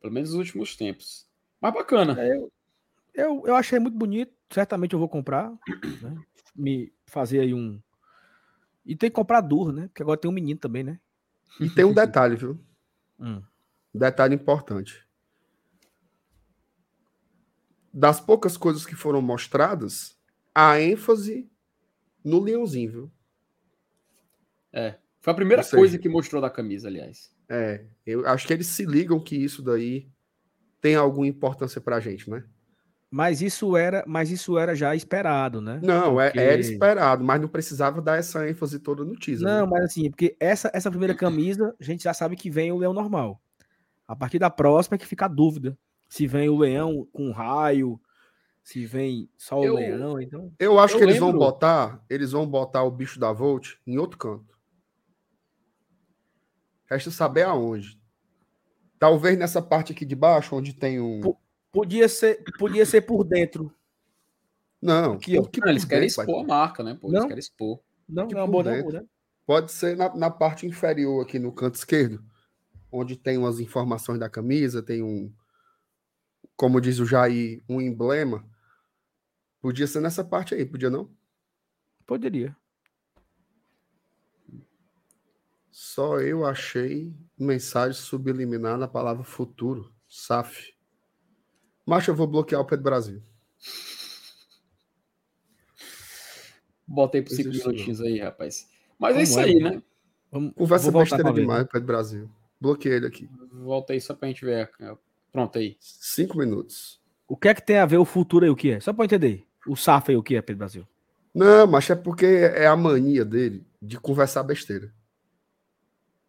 Pelo 0.00 0.12
menos 0.12 0.30
nos 0.30 0.38
últimos 0.38 0.76
tempos. 0.76 1.28
Mas 1.60 1.72
bacana. 1.72 2.20
É, 2.20 2.32
eu, 2.34 2.52
eu, 3.14 3.42
eu 3.46 3.56
achei 3.56 3.78
muito 3.78 3.96
bonito. 3.96 4.32
Certamente 4.50 4.92
eu 4.92 4.98
vou 4.98 5.08
comprar. 5.08 5.50
Né? 6.02 6.16
Me 6.54 6.92
fazer 7.06 7.40
aí 7.40 7.54
um. 7.54 7.80
E 8.84 8.96
tem 8.96 9.08
que 9.08 9.14
comprar 9.14 9.40
duro, 9.40 9.72
né? 9.72 9.86
Porque 9.88 10.02
agora 10.02 10.18
tem 10.18 10.30
um 10.30 10.34
menino 10.34 10.58
também, 10.58 10.82
né? 10.82 11.00
E 11.60 11.70
tem 11.70 11.84
um 11.84 11.94
detalhe, 11.94 12.34
viu? 12.34 12.58
Hum. 13.18 13.42
Detalhe 13.94 14.34
importante. 14.34 15.06
Das 17.92 18.20
poucas 18.20 18.56
coisas 18.56 18.84
que 18.84 18.96
foram 18.96 19.22
mostradas, 19.22 20.18
a 20.54 20.80
ênfase 20.80 21.50
no 22.24 22.40
leãozinho, 22.40 22.90
viu? 22.90 23.12
É. 24.72 24.98
Foi 25.20 25.32
a 25.32 25.36
primeira 25.36 25.62
seja, 25.62 25.76
coisa 25.76 25.98
que 25.98 26.08
mostrou 26.08 26.40
da 26.40 26.50
camisa, 26.50 26.88
aliás. 26.88 27.32
É. 27.52 27.84
Eu 28.06 28.26
acho 28.26 28.46
que 28.46 28.52
eles 28.52 28.66
se 28.66 28.86
ligam 28.86 29.20
que 29.20 29.36
isso 29.36 29.62
daí 29.62 30.08
tem 30.80 30.96
alguma 30.96 31.26
importância 31.26 31.80
pra 31.80 32.00
gente, 32.00 32.28
né? 32.28 32.42
Mas 33.10 33.42
isso 33.42 33.76
era, 33.76 34.02
mas 34.06 34.30
isso 34.30 34.56
era 34.56 34.74
já 34.74 34.96
esperado, 34.96 35.60
né? 35.60 35.78
Não, 35.82 36.18
é, 36.18 36.30
porque... 36.30 36.40
era 36.40 36.60
esperado, 36.60 37.22
mas 37.22 37.38
não 37.38 37.46
precisava 37.46 38.00
dar 38.00 38.18
essa 38.18 38.48
ênfase 38.48 38.78
toda 38.78 39.04
no 39.04 39.14
teaser. 39.14 39.46
Não, 39.46 39.66
né? 39.66 39.70
mas 39.70 39.84
assim, 39.84 40.08
porque 40.08 40.34
essa, 40.40 40.70
essa 40.72 40.90
primeira 40.90 41.14
camisa, 41.14 41.74
a 41.78 41.84
gente 41.84 42.04
já 42.04 42.14
sabe 42.14 42.36
que 42.36 42.50
vem 42.50 42.72
o 42.72 42.78
leão 42.78 42.94
normal. 42.94 43.38
A 44.08 44.16
partir 44.16 44.38
da 44.38 44.48
próxima 44.48 44.94
é 44.94 44.98
que 44.98 45.06
fica 45.06 45.26
a 45.26 45.28
dúvida. 45.28 45.76
Se 46.08 46.26
vem 46.26 46.48
o 46.48 46.56
leão 46.56 47.06
com 47.12 47.30
raio, 47.32 48.00
se 48.64 48.86
vem 48.86 49.28
só 49.36 49.60
o 49.60 49.64
eu, 49.64 49.74
leão, 49.74 50.18
então. 50.18 50.50
Eu 50.58 50.78
acho 50.78 50.94
eu 50.94 50.98
que 50.98 51.04
eles 51.04 51.18
vão 51.18 51.32
botar, 51.32 52.02
eles 52.08 52.32
vão 52.32 52.46
botar 52.46 52.82
o 52.82 52.90
bicho 52.90 53.20
da 53.20 53.30
Volt 53.30 53.74
em 53.86 53.98
outro 53.98 54.18
canto. 54.18 54.58
Resta 56.92 57.10
saber 57.10 57.44
aonde. 57.44 57.98
Talvez 58.98 59.38
nessa 59.38 59.62
parte 59.62 59.92
aqui 59.92 60.04
de 60.04 60.14
baixo, 60.14 60.54
onde 60.54 60.74
tem 60.74 61.00
um. 61.00 61.34
Podia 61.72 62.06
ser, 62.06 62.44
podia 62.58 62.84
ser 62.84 63.00
por 63.00 63.24
dentro. 63.24 63.74
Não, 64.80 65.16
que, 65.16 65.40
que 65.48 65.60
não, 65.60 65.68
eles 65.68 65.84
querem 65.84 66.06
expor 66.06 66.42
a 66.42 66.46
marca, 66.46 66.82
né? 66.82 66.98
Pô, 67.00 67.08
não? 67.08 67.20
Eles 67.20 67.26
querem 67.26 67.38
expor. 67.38 67.80
Não, 68.06 68.26
não, 68.26 68.46
não, 68.46 68.62
não, 68.62 68.90
né? 68.90 69.04
Pode 69.46 69.72
ser 69.72 69.96
na, 69.96 70.14
na 70.14 70.30
parte 70.30 70.66
inferior 70.66 71.24
aqui 71.24 71.38
no 71.38 71.52
canto 71.52 71.76
esquerdo, 71.76 72.22
onde 72.90 73.16
tem 73.16 73.38
umas 73.38 73.58
informações 73.58 74.18
da 74.18 74.28
camisa, 74.28 74.82
tem 74.82 75.02
um, 75.02 75.32
como 76.56 76.80
diz 76.80 76.98
o 76.98 77.06
Jair, 77.06 77.62
um 77.68 77.80
emblema. 77.80 78.44
Podia 79.60 79.86
ser 79.86 80.00
nessa 80.00 80.22
parte 80.22 80.54
aí, 80.54 80.66
podia 80.66 80.90
não? 80.90 81.10
Poderia. 82.04 82.54
Só 85.72 86.20
eu 86.20 86.44
achei 86.44 87.10
mensagem 87.36 87.98
subliminar 87.98 88.76
na 88.76 88.86
palavra 88.86 89.24
futuro, 89.24 89.90
SAF. 90.06 90.74
Mas 91.86 92.06
eu 92.06 92.14
vou 92.14 92.26
bloquear 92.26 92.60
o 92.60 92.66
Pedro 92.66 92.84
Brasil. 92.84 93.22
Botei 96.86 97.22
por 97.22 97.30
cinco 97.30 97.48
minutinhos 97.48 98.02
aí, 98.02 98.20
rapaz. 98.20 98.68
Mas 98.98 99.16
é 99.16 99.22
isso 99.22 99.40
é, 99.40 99.44
aí, 99.44 99.54
né? 99.54 99.82
Vamos, 100.30 100.52
Conversa 100.54 100.92
besteira 100.92 101.32
demais, 101.32 101.66
Pedro 101.66 101.86
Brasil. 101.86 102.30
Bloqueei 102.60 102.96
ele 102.96 103.06
aqui. 103.06 103.30
Volta 103.50 103.94
aí 103.94 104.00
só 104.00 104.14
pra 104.14 104.28
gente 104.28 104.44
ver. 104.44 104.70
Pronto 105.32 105.58
aí. 105.58 105.78
Cinco 105.80 106.36
minutos. 106.36 107.00
O 107.26 107.34
que 107.34 107.48
é 107.48 107.54
que 107.54 107.64
tem 107.64 107.78
a 107.78 107.86
ver 107.86 107.96
o 107.96 108.04
futuro 108.04 108.44
aí, 108.44 108.50
o 108.50 108.56
que 108.56 108.72
é? 108.72 108.80
Só 108.80 108.92
pra 108.92 109.06
entender. 109.06 109.46
O 109.66 109.74
SAF 109.74 110.10
aí, 110.10 110.16
o 110.18 110.22
que 110.22 110.36
é, 110.36 110.42
Pedro 110.42 110.58
Brasil? 110.58 110.86
Não, 111.34 111.66
mas 111.66 111.88
é 111.88 111.94
porque 111.94 112.26
é 112.26 112.66
a 112.66 112.76
mania 112.76 113.24
dele 113.24 113.64
de 113.80 113.98
conversar 113.98 114.42
besteira. 114.42 114.92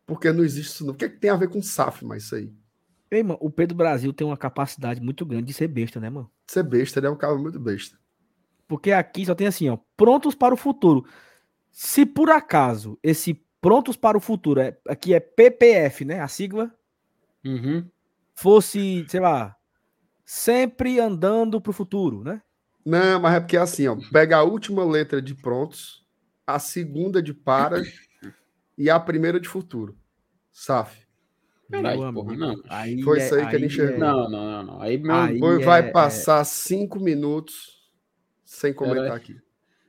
Porque 0.05 0.31
não 0.31 0.43
existe 0.43 0.71
isso. 0.71 0.85
Não. 0.85 0.93
O 0.93 0.95
que, 0.95 1.05
é 1.05 1.09
que 1.09 1.17
tem 1.17 1.29
a 1.29 1.35
ver 1.35 1.49
com 1.49 1.61
SAF, 1.61 2.05
mas 2.05 2.23
isso 2.23 2.35
aí? 2.35 2.53
Ei, 3.09 3.23
mano, 3.23 3.37
o 3.41 3.49
Pedro 3.49 3.77
Brasil 3.77 4.11
tem 4.11 4.25
uma 4.25 4.37
capacidade 4.37 4.99
muito 4.99 5.25
grande 5.25 5.45
de 5.45 5.53
ser 5.53 5.67
besta, 5.67 5.99
né, 5.99 6.09
mano? 6.09 6.29
Ser 6.47 6.63
besta, 6.63 6.99
ele 6.99 7.07
é 7.07 7.09
um 7.09 7.15
cara 7.15 7.35
muito 7.35 7.59
besta. 7.59 7.97
Porque 8.67 8.91
aqui 8.91 9.25
só 9.25 9.35
tem 9.35 9.47
assim, 9.47 9.69
ó, 9.69 9.77
prontos 9.95 10.33
para 10.33 10.53
o 10.53 10.57
futuro. 10.57 11.05
Se 11.71 12.05
por 12.05 12.29
acaso 12.29 12.97
esse 13.03 13.43
prontos 13.61 13.95
para 13.95 14.17
o 14.17 14.21
futuro, 14.21 14.59
é, 14.59 14.77
aqui 14.87 15.13
é 15.13 15.19
PPF, 15.19 16.03
né? 16.03 16.19
A 16.19 16.27
sigla. 16.27 16.73
Uhum. 17.45 17.87
Fosse, 18.35 19.05
sei 19.07 19.19
lá, 19.19 19.55
sempre 20.25 20.99
andando 20.99 21.61
para 21.61 21.69
o 21.69 21.73
futuro, 21.73 22.23
né? 22.23 22.41
Não, 22.85 23.21
mas 23.21 23.35
é 23.35 23.39
porque 23.39 23.57
é 23.57 23.61
assim, 23.61 23.87
ó. 23.87 23.97
Pega 24.11 24.37
a 24.37 24.43
última 24.43 24.83
letra 24.83 25.21
de 25.21 25.35
prontos, 25.35 26.05
a 26.45 26.59
segunda 26.59 27.21
de 27.21 27.33
para 27.33 27.81
e 28.77 28.89
a 28.89 28.99
primeira 28.99 29.39
de 29.39 29.47
futuro. 29.47 29.97
SAF. 30.51 31.03
Caralho, 31.71 32.13
porra, 32.13 32.35
não. 32.35 32.55
Aí 32.69 33.01
Foi 33.01 33.19
é, 33.19 33.25
isso 33.25 33.35
aí 33.35 33.47
que 33.47 33.55
ele 33.55 33.65
enxergou. 33.65 33.95
É... 33.95 33.99
Não, 33.99 34.29
não, 34.29 34.45
não, 34.45 34.63
não. 34.63 34.81
Aí, 34.81 34.97
meu... 34.97 35.13
aí 35.13 35.39
vai 35.63 35.79
é, 35.81 35.91
passar 35.91 36.43
cinco 36.45 36.99
minutos 36.99 37.81
sem 38.45 38.73
comentar 38.73 39.05
Era... 39.05 39.15
aqui. 39.15 39.35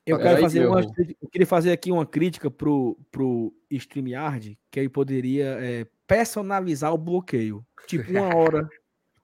Eu, 0.07 0.19
quero 0.19 0.41
fazer 0.43 0.67
uma, 0.67 0.81
eu 0.81 1.29
queria 1.31 1.47
fazer 1.47 1.73
aqui 1.73 1.91
uma 1.91 2.05
crítica 2.05 2.51
pro, 2.51 2.99
pro 3.11 3.55
StreamYard, 3.71 4.59
que 4.71 4.81
aí 4.81 4.89
poderia 4.89 5.57
é, 5.61 5.87
personalizar 6.07 6.93
o 6.93 6.99
bloqueio. 6.99 7.65
Tipo, 7.87 8.11
uma 8.11 8.29
hora, 8.37 8.69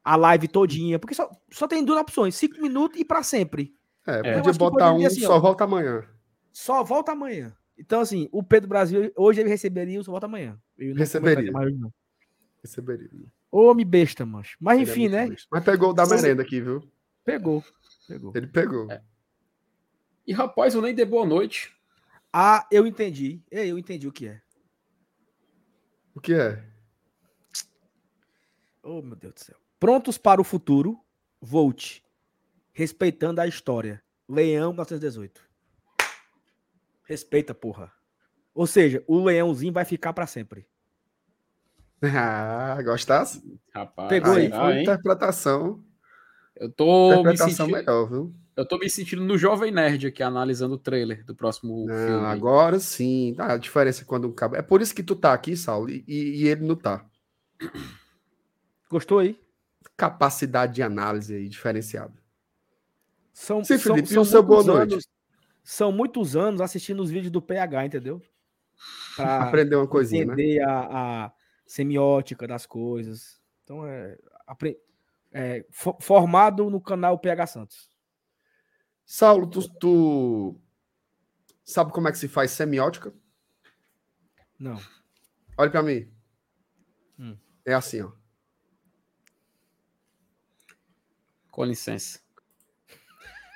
a 0.03 0.17
live 0.17 0.49
todinha. 0.49 0.99
Porque 0.99 1.15
só, 1.15 1.31
só 1.51 1.69
tem 1.69 1.85
duas 1.85 2.01
opções, 2.01 2.35
cinco 2.35 2.61
minutos 2.63 2.99
e 2.99 3.05
para 3.05 3.23
sempre. 3.23 3.75
É, 4.07 4.35
podia 4.35 4.53
botar 4.55 4.95
um, 4.95 5.05
assim, 5.05 5.21
só 5.21 5.37
ó, 5.37 5.41
volta 5.41 5.65
amanhã. 5.65 6.03
Só 6.51 6.83
volta 6.83 7.13
amanhã. 7.13 7.55
Então, 7.81 8.01
assim, 8.01 8.29
o 8.31 8.43
Pedro 8.43 8.69
Brasil, 8.69 9.11
hoje 9.17 9.41
ele 9.41 9.49
receberia 9.49 9.99
o 9.99 10.05
só 10.05 10.11
volta 10.11 10.27
amanhã. 10.27 10.61
Receberia. 10.79 11.51
Mais, 11.51 11.75
Receberia. 12.63 13.09
Homem 13.51 13.87
besta, 13.87 14.27
mancho. 14.27 14.59
Mas 14.61 14.79
Ele 14.79 14.89
é 14.89 14.93
enfim, 14.93 15.07
é 15.07 15.09
né? 15.09 15.29
Besta. 15.31 15.49
Mas 15.51 15.65
pegou 15.65 15.91
o 15.91 15.93
da 15.95 16.07
merenda 16.07 16.43
aqui, 16.43 16.61
viu? 16.61 16.87
Pegou. 17.25 17.65
Pegou. 18.07 18.33
Ele 18.35 18.47
pegou. 18.47 18.91
É. 18.93 19.03
E 20.27 20.33
rapaz, 20.35 20.75
eu 20.75 20.83
nem 20.83 20.95
dei 20.95 21.07
boa 21.07 21.25
noite. 21.25 21.75
Ah, 22.31 22.69
eu 22.71 22.87
entendi. 22.87 23.43
Eu 23.51 23.79
entendi 23.79 24.07
o 24.07 24.13
que 24.13 24.29
é. 24.29 24.43
O 26.15 26.21
que 26.21 26.35
é? 26.35 26.63
Oh, 28.83 29.01
meu 29.01 29.17
Deus 29.17 29.35
do 29.35 29.41
céu. 29.41 29.57
Prontos 29.81 30.19
para 30.19 30.41
o 30.41 30.45
futuro, 30.45 31.01
Volt. 31.41 32.01
Respeitando 32.75 33.41
a 33.41 33.47
história. 33.47 34.03
Leão 34.29 34.71
1918. 34.71 35.50
Respeita, 37.11 37.53
porra. 37.53 37.93
Ou 38.55 38.69
seja, 38.69 39.03
o 39.05 39.21
leãozinho 39.25 39.73
vai 39.73 39.85
ficar 39.85 40.13
para 40.13 40.29
sempre. 40.29 40.65
Ah, 42.17 42.81
gostasse? 42.83 43.43
Rapaz, 43.75 44.09
pegou 44.09 44.33
aí, 44.33 44.49
foi 44.49 44.81
interpretação. 44.81 45.85
Eu 46.57 46.73
tô 46.73 47.13
interpretação 47.13 47.67
me 47.67 47.73
sentindo, 47.75 47.77
melhor, 47.77 48.09
viu? 48.09 48.35
Eu 48.57 48.67
tô 48.67 48.79
me 48.79 48.89
sentindo 48.89 49.23
no 49.23 49.37
Jovem 49.37 49.71
Nerd 49.71 50.07
aqui, 50.07 50.23
analisando 50.23 50.77
o 50.77 50.79
trailer 50.79 51.23
do 51.27 51.35
próximo 51.35 51.87
não, 51.87 51.95
filme. 51.95 52.25
Agora 52.25 52.79
sim. 52.79 53.35
A 53.39 53.59
diferença 53.59 54.01
é 54.01 54.07
quando 54.07 54.27
um 54.27 54.33
cabo. 54.33 54.57
É 54.57 54.63
por 54.63 54.81
isso 54.81 54.95
que 54.95 55.03
tu 55.03 55.15
tá 55.15 55.35
aqui, 55.35 55.55
Saulo, 55.57 55.91
e, 55.91 56.05
e 56.07 56.49
ele 56.49 56.65
não 56.65 56.75
tá. 56.77 57.05
Gostou 58.89 59.19
aí? 59.19 59.39
Capacidade 59.99 60.75
de 60.77 60.83
análise 60.83 61.35
aí 61.35 61.49
diferenciada. 61.51 62.15
São, 63.35 63.63
Sim, 63.63 63.77
são, 63.77 63.95
Felipe, 63.95 64.11
e 64.11 64.15
são 64.15 64.23
o 64.23 64.27
seu 64.27 64.43
boa 64.43 64.65
noite? 64.65 64.95
anos- 64.95 65.20
são 65.63 65.93
muitos 65.93 66.37
anos 66.37 66.61
assistindo 66.61 67.03
os 67.03 67.11
vídeos 67.11 67.31
do 67.31 67.43
PH, 67.43 67.87
entendeu? 67.87 68.23
Pra 69.17 69.45
Aprender 69.45 69.77
uma 69.77 69.87
coisinha, 69.87 70.25
né? 70.25 70.33
entender 70.33 70.63
a, 70.63 71.27
a 71.27 71.33
semiótica 71.67 72.47
das 72.47 72.65
coisas. 72.67 73.41
Então, 73.65 73.87
é, 73.87 74.17
é, 75.33 75.67
fo- 75.71 75.97
formado 76.01 76.71
no 76.71 76.81
canal 76.81 77.19
PH 77.19 77.47
Santos. 77.47 77.91
Saulo, 79.05 79.47
tu, 79.49 79.69
tu 79.79 80.61
sabe 81.65 81.93
como 81.93 82.09
é 82.09 82.13
que 82.13 82.19
se 82.19 82.29
faz 82.29 82.51
semiótica? 82.53 83.13
Não. 84.59 84.81
Olha 85.59 85.71
pra 85.71 85.83
mim. 85.83 86.09
Hum. 87.19 87.37
É 87.65 87.75
assim, 87.75 88.03
ó. 88.03 88.13
Com 91.51 91.65
licença. 91.65 92.21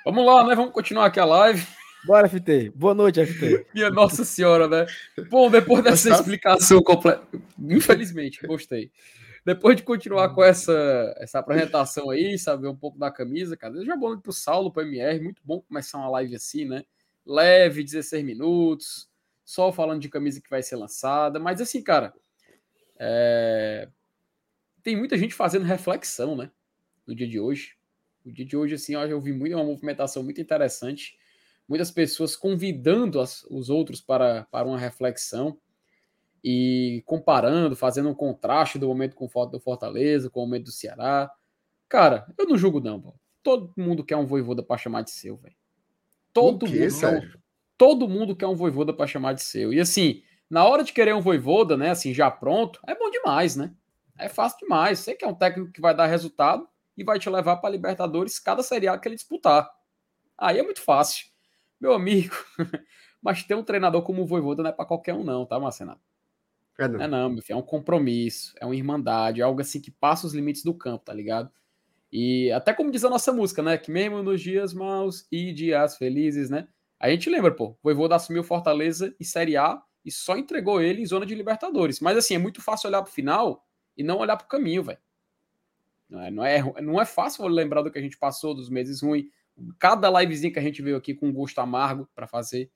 Vamos 0.03 0.25
lá, 0.25 0.45
né? 0.45 0.53
Vamos 0.55 0.71
continuar 0.73 1.05
aqui 1.05 1.19
a 1.19 1.25
live. 1.25 1.65
Bora, 2.05 2.29
FT. 2.29 2.71
Boa 2.75 2.93
noite, 2.93 3.25
FT. 3.25 3.65
Minha 3.73 3.89
Nossa 3.89 4.23
Senhora, 4.23 4.67
né? 4.67 4.85
Bom, 5.27 5.49
depois 5.49 5.83
dessa 5.83 6.11
explicação 6.11 6.81
completa. 6.83 7.27
Infelizmente, 7.57 8.45
gostei. 8.45 8.91
Depois 9.43 9.75
de 9.75 9.81
continuar 9.81 10.29
com 10.29 10.43
essa, 10.43 11.15
essa 11.17 11.39
apresentação 11.39 12.11
aí, 12.11 12.37
saber 12.37 12.67
um 12.67 12.75
pouco 12.75 12.99
da 12.99 13.09
camisa, 13.09 13.57
cara, 13.57 13.83
já 13.83 13.95
bom 13.95 14.17
pro 14.19 14.31
Saulo, 14.31 14.71
pro 14.71 14.83
MR, 14.83 15.19
muito 15.19 15.41
bom 15.43 15.61
começar 15.61 15.97
uma 15.97 16.09
live 16.09 16.35
assim, 16.35 16.65
né? 16.65 16.83
Leve, 17.25 17.83
16 17.83 18.23
minutos, 18.23 19.09
só 19.43 19.71
falando 19.71 20.01
de 20.01 20.09
camisa 20.09 20.39
que 20.39 20.49
vai 20.49 20.61
ser 20.61 20.75
lançada, 20.75 21.39
mas 21.39 21.59
assim, 21.59 21.81
cara, 21.81 22.13
é, 22.99 23.89
tem 24.83 24.95
muita 24.95 25.17
gente 25.17 25.33
fazendo 25.33 25.63
reflexão, 25.63 26.35
né? 26.35 26.51
No 27.07 27.15
dia 27.15 27.27
de 27.27 27.39
hoje. 27.39 27.75
O 28.23 28.31
dia 28.31 28.45
de 28.45 28.55
hoje, 28.55 28.75
assim, 28.75 28.93
eu 28.93 29.19
vi 29.19 29.33
muito, 29.33 29.55
uma 29.55 29.63
movimentação 29.63 30.23
muito 30.23 30.39
interessante 30.39 31.15
muitas 31.67 31.91
pessoas 31.91 32.35
convidando 32.35 33.19
as- 33.19 33.43
os 33.49 33.69
outros 33.69 34.01
para, 34.01 34.45
para 34.51 34.67
uma 34.67 34.77
reflexão 34.77 35.57
e 36.43 37.01
comparando, 37.05 37.75
fazendo 37.75 38.09
um 38.09 38.13
contraste 38.15 38.77
do 38.77 38.87
momento 38.87 39.15
com 39.15 39.27
foto 39.27 39.51
do 39.51 39.59
Fortaleza, 39.59 40.29
com 40.29 40.41
o 40.41 40.45
momento 40.45 40.65
do 40.65 40.71
Ceará. 40.71 41.31
Cara, 41.89 42.31
eu 42.37 42.47
não 42.47 42.57
julgo 42.57 42.79
não, 42.79 43.01
pô. 43.01 43.15
Todo 43.41 43.73
mundo 43.77 44.03
quer 44.03 44.17
um 44.17 44.25
voivoda 44.25 44.61
para 44.63 44.77
chamar 44.77 45.01
de 45.03 45.11
seu, 45.11 45.37
velho. 45.37 45.55
Todo 46.33 46.65
quê, 46.65 46.87
mundo 46.89 46.99
quer 46.99 47.39
todo 47.77 48.07
mundo 48.07 48.35
quer 48.35 48.47
um 48.47 48.55
voivoda 48.55 48.93
para 48.93 49.07
chamar 49.07 49.33
de 49.33 49.43
seu. 49.43 49.73
E 49.73 49.79
assim, 49.79 50.23
na 50.49 50.65
hora 50.65 50.83
de 50.83 50.93
querer 50.93 51.13
um 51.15 51.21
voivoda, 51.21 51.75
né, 51.75 51.89
assim, 51.89 52.13
já 52.13 52.29
pronto, 52.31 52.79
é 52.87 52.95
bom 52.95 53.09
demais, 53.09 53.55
né? 53.55 53.73
É 54.17 54.29
fácil 54.29 54.59
demais. 54.59 54.99
Você 54.99 55.13
quer 55.15 55.27
um 55.27 55.33
técnico 55.35 55.71
que 55.71 55.81
vai 55.81 55.95
dar 55.95 56.05
resultado 56.05 56.67
e 56.97 57.03
vai 57.03 57.19
te 57.19 57.29
levar 57.29 57.57
para 57.57 57.69
Libertadores 57.69 58.39
cada 58.39 58.63
seriado 58.63 59.01
que 59.01 59.07
ele 59.07 59.15
disputar. 59.15 59.69
Aí 60.37 60.57
é 60.59 60.63
muito 60.63 60.81
fácil. 60.81 61.27
Meu 61.79 61.93
amigo, 61.93 62.35
mas 63.21 63.43
ter 63.43 63.55
um 63.55 63.63
treinador 63.63 64.01
como 64.03 64.21
o 64.21 64.25
Voivoda 64.25 64.63
não 64.63 64.69
é 64.69 64.73
para 64.73 64.85
qualquer 64.85 65.13
um 65.13 65.23
não, 65.23 65.45
tá, 65.45 65.59
Marcenato? 65.59 66.01
É, 66.77 66.87
não. 66.87 67.01
É 67.01 67.07
não, 67.07 67.29
meu 67.29 67.41
filho, 67.41 67.55
é 67.55 67.59
um 67.59 67.65
compromisso, 67.65 68.53
é 68.59 68.65
uma 68.65 68.75
irmandade, 68.75 69.41
é 69.41 69.43
algo 69.43 69.61
assim 69.61 69.81
que 69.81 69.91
passa 69.91 70.27
os 70.27 70.33
limites 70.33 70.63
do 70.63 70.73
campo, 70.73 71.05
tá 71.05 71.13
ligado? 71.13 71.49
E 72.11 72.51
até 72.51 72.73
como 72.73 72.91
diz 72.91 73.03
a 73.03 73.09
nossa 73.09 73.31
música, 73.31 73.61
né, 73.61 73.77
que 73.77 73.91
mesmo 73.91 74.23
nos 74.23 74.41
dias 74.41 74.73
maus 74.73 75.27
e 75.31 75.51
dias 75.51 75.97
felizes, 75.97 76.49
né, 76.49 76.67
a 76.99 77.09
gente 77.09 77.29
lembra, 77.29 77.53
pô, 77.53 77.69
o 77.69 77.77
Voivoda 77.83 78.15
assumiu 78.15 78.43
Fortaleza 78.43 79.13
e 79.19 79.25
Série 79.25 79.57
A 79.57 79.81
e 80.03 80.11
só 80.11 80.37
entregou 80.37 80.81
ele 80.81 81.01
em 81.01 81.05
zona 81.05 81.25
de 81.25 81.35
Libertadores. 81.35 81.99
Mas 81.99 82.17
assim, 82.17 82.35
é 82.35 82.37
muito 82.37 82.61
fácil 82.61 82.87
olhar 82.87 83.01
pro 83.01 83.11
final 83.11 83.65
e 83.97 84.03
não 84.03 84.19
olhar 84.19 84.37
pro 84.37 84.47
caminho, 84.47 84.83
velho. 84.83 84.99
Não 86.09 86.21
é, 86.21 86.31
não, 86.31 86.45
é, 86.45 86.81
não 86.81 87.01
é 87.01 87.05
fácil 87.05 87.45
lembrar 87.47 87.81
do 87.81 87.91
que 87.91 87.97
a 87.97 88.01
gente 88.01 88.17
passou, 88.17 88.53
dos 88.53 88.69
meses 88.69 89.01
ruins. 89.01 89.25
Cada 89.79 90.09
livezinha 90.21 90.51
que 90.51 90.59
a 90.59 90.61
gente 90.61 90.81
veio 90.81 90.97
aqui 90.97 91.13
com 91.13 91.31
gosto 91.31 91.59
amargo 91.59 92.09
para 92.13 92.27
fazer. 92.27 92.69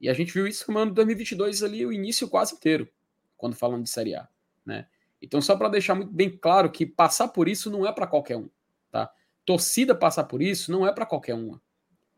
E 0.00 0.08
a 0.08 0.12
gente 0.12 0.32
viu 0.32 0.46
isso 0.46 0.70
no 0.70 0.78
ano 0.78 0.90
de 0.90 0.96
2022 0.96 1.62
ali, 1.62 1.86
o 1.86 1.92
início 1.92 2.28
quase 2.28 2.54
inteiro, 2.54 2.88
quando 3.36 3.54
falando 3.54 3.84
de 3.84 3.90
Série 3.90 4.14
A, 4.14 4.28
né? 4.66 4.86
Então, 5.20 5.40
só 5.40 5.56
para 5.56 5.68
deixar 5.68 5.94
muito 5.94 6.12
bem 6.12 6.28
claro 6.28 6.70
que 6.70 6.84
passar 6.84 7.28
por 7.28 7.48
isso 7.48 7.70
não 7.70 7.86
é 7.86 7.92
para 7.92 8.08
qualquer 8.08 8.36
um, 8.36 8.50
tá? 8.90 9.08
Torcida 9.46 9.94
passar 9.94 10.24
por 10.24 10.42
isso 10.42 10.72
não 10.72 10.84
é 10.86 10.92
para 10.92 11.06
qualquer 11.06 11.34
uma. 11.34 11.62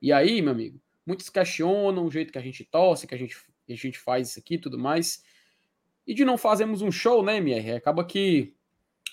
E 0.01 0.11
aí, 0.11 0.41
meu 0.41 0.53
amigo, 0.53 0.81
muitos 1.07 1.29
questionam 1.29 2.07
o 2.07 2.11
jeito 2.11 2.33
que 2.33 2.39
a 2.39 2.43
gente 2.43 2.65
torce, 2.65 3.07
que 3.07 3.15
a 3.15 3.19
gente, 3.19 3.37
a 3.69 3.75
gente 3.75 3.99
faz 3.99 4.31
isso 4.31 4.39
aqui 4.39 4.55
e 4.55 4.59
tudo 4.59 4.79
mais. 4.79 5.23
E 6.07 6.15
de 6.15 6.25
não 6.25 6.39
fazermos 6.39 6.81
um 6.81 6.91
show, 6.91 7.23
né, 7.23 7.37
MR? 7.37 7.73
Acaba 7.73 8.05
que 8.05 8.55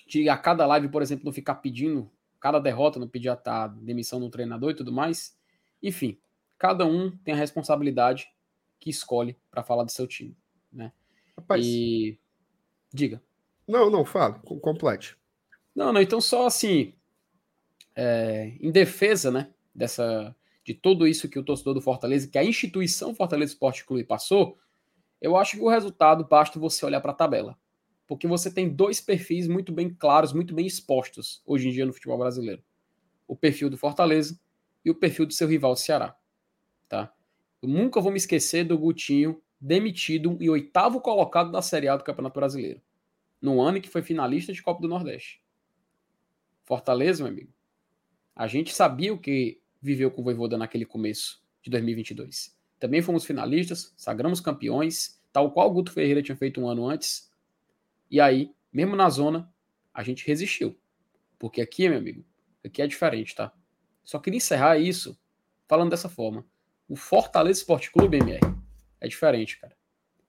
de 0.07 0.27
a 0.29 0.37
cada 0.37 0.65
live, 0.65 0.89
por 0.89 1.01
exemplo, 1.01 1.25
não 1.25 1.33
ficar 1.33 1.55
pedindo, 1.55 2.09
cada 2.41 2.59
derrota 2.59 2.99
não 2.99 3.07
pedir 3.07 3.29
a, 3.29 3.39
a 3.45 3.67
demissão 3.67 4.19
do 4.19 4.29
treinador 4.29 4.71
e 4.71 4.75
tudo 4.75 4.91
mais. 4.91 5.37
Enfim, 5.81 6.19
cada 6.57 6.85
um 6.85 7.15
tem 7.17 7.33
a 7.33 7.37
responsabilidade 7.37 8.27
que 8.79 8.89
escolhe 8.89 9.37
para 9.49 9.63
falar 9.63 9.83
do 9.83 9.91
seu 9.91 10.07
time, 10.07 10.35
né? 10.73 10.91
Rapaz, 11.37 11.65
E 11.65 12.19
diga. 12.93 13.21
não, 13.67 13.89
não, 13.89 14.03
fala, 14.03 14.33
com- 14.39 14.59
complete. 14.59 15.15
Não, 15.75 15.93
não, 15.93 16.01
então 16.01 16.19
só 16.19 16.47
assim, 16.47 16.93
é, 17.95 18.53
em 18.59 18.71
defesa, 18.71 19.31
né, 19.31 19.53
dessa, 19.73 20.35
de 20.63 20.73
tudo 20.73 21.07
isso 21.07 21.29
que 21.29 21.39
o 21.39 21.43
torcedor 21.43 21.73
do 21.73 21.81
Fortaleza, 21.81 22.27
que 22.27 22.37
a 22.37 22.43
instituição 22.43 23.15
Fortaleza 23.15 23.53
Esporte 23.53 23.85
Clube 23.85 24.03
passou, 24.03 24.57
eu 25.21 25.37
acho 25.37 25.57
que 25.57 25.63
o 25.63 25.69
resultado 25.69 26.25
basta 26.27 26.59
você 26.59 26.85
olhar 26.85 26.99
para 27.01 27.11
a 27.11 27.15
tabela. 27.15 27.57
Porque 28.11 28.27
você 28.27 28.51
tem 28.51 28.67
dois 28.67 28.99
perfis 28.99 29.47
muito 29.47 29.71
bem 29.71 29.89
claros, 29.89 30.33
muito 30.33 30.53
bem 30.53 30.67
expostos 30.67 31.41
hoje 31.45 31.69
em 31.69 31.71
dia 31.71 31.85
no 31.85 31.93
futebol 31.93 32.17
brasileiro. 32.17 32.61
O 33.25 33.37
perfil 33.37 33.69
do 33.69 33.77
Fortaleza 33.77 34.37
e 34.83 34.91
o 34.91 34.95
perfil 34.95 35.25
do 35.25 35.31
seu 35.31 35.47
rival, 35.47 35.71
o 35.71 35.77
Ceará. 35.77 36.13
Tá? 36.89 37.15
Eu 37.61 37.69
nunca 37.69 38.01
vou 38.01 38.11
me 38.11 38.17
esquecer 38.17 38.65
do 38.65 38.77
Gutinho 38.77 39.41
demitido 39.61 40.37
e 40.41 40.49
oitavo 40.49 40.99
colocado 40.99 41.53
da 41.53 41.61
Série 41.61 41.87
A 41.87 41.95
do 41.95 42.03
Campeonato 42.03 42.37
Brasileiro. 42.37 42.81
No 43.41 43.61
ano 43.61 43.77
em 43.77 43.81
que 43.81 43.87
foi 43.87 44.01
finalista 44.01 44.51
de 44.51 44.61
Copa 44.61 44.81
do 44.81 44.89
Nordeste. 44.89 45.41
Fortaleza, 46.65 47.23
meu 47.23 47.31
amigo. 47.31 47.53
A 48.35 48.45
gente 48.45 48.73
sabia 48.73 49.13
o 49.13 49.17
que 49.17 49.61
viveu 49.81 50.11
com 50.11 50.19
o 50.19 50.23
Voivoda 50.25 50.57
naquele 50.57 50.85
começo 50.85 51.41
de 51.61 51.71
2022. 51.71 52.59
Também 52.77 53.01
fomos 53.01 53.23
finalistas, 53.23 53.93
sagramos 53.95 54.41
campeões, 54.41 55.17
tal 55.31 55.53
qual 55.53 55.69
o 55.69 55.73
Guto 55.75 55.93
Ferreira 55.93 56.21
tinha 56.21 56.35
feito 56.35 56.59
um 56.59 56.67
ano 56.67 56.85
antes. 56.89 57.30
E 58.11 58.19
aí, 58.19 58.53
mesmo 58.73 58.93
na 58.93 59.09
zona, 59.09 59.49
a 59.93 60.03
gente 60.03 60.27
resistiu. 60.27 60.77
Porque 61.39 61.61
aqui, 61.61 61.87
meu 61.87 61.97
amigo, 61.97 62.25
aqui 62.63 62.81
é 62.81 62.87
diferente, 62.87 63.33
tá? 63.33 63.53
Só 64.03 64.19
queria 64.19 64.35
encerrar 64.35 64.77
isso 64.77 65.17
falando 65.65 65.91
dessa 65.91 66.09
forma. 66.09 66.45
O 66.89 66.95
Fortaleza 66.97 67.59
Esporte 67.59 67.89
Clube, 67.89 68.17
MR, 68.17 68.41
é 68.99 69.07
diferente, 69.07 69.57
cara. 69.57 69.77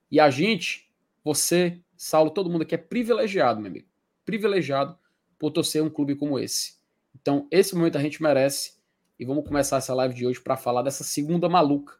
E 0.09 0.17
a 0.17 0.29
gente, 0.29 0.89
você, 1.25 1.83
Saulo, 1.97 2.31
todo 2.31 2.49
mundo 2.49 2.61
aqui 2.61 2.73
é 2.73 2.77
privilegiado, 2.77 3.59
meu 3.59 3.69
amigo. 3.69 3.87
Privilegiado 4.23 4.97
por 5.37 5.51
torcer 5.51 5.83
um 5.83 5.89
clube 5.89 6.15
como 6.15 6.39
esse. 6.39 6.77
Então, 7.13 7.49
esse 7.51 7.75
momento 7.75 7.97
a 7.97 8.01
gente 8.01 8.23
merece. 8.23 8.81
E 9.19 9.25
vamos 9.25 9.45
começar 9.45 9.77
essa 9.77 9.93
live 9.93 10.15
de 10.15 10.25
hoje 10.25 10.39
para 10.39 10.55
falar 10.55 10.83
dessa 10.83 11.03
segunda 11.03 11.49
maluca 11.49 11.99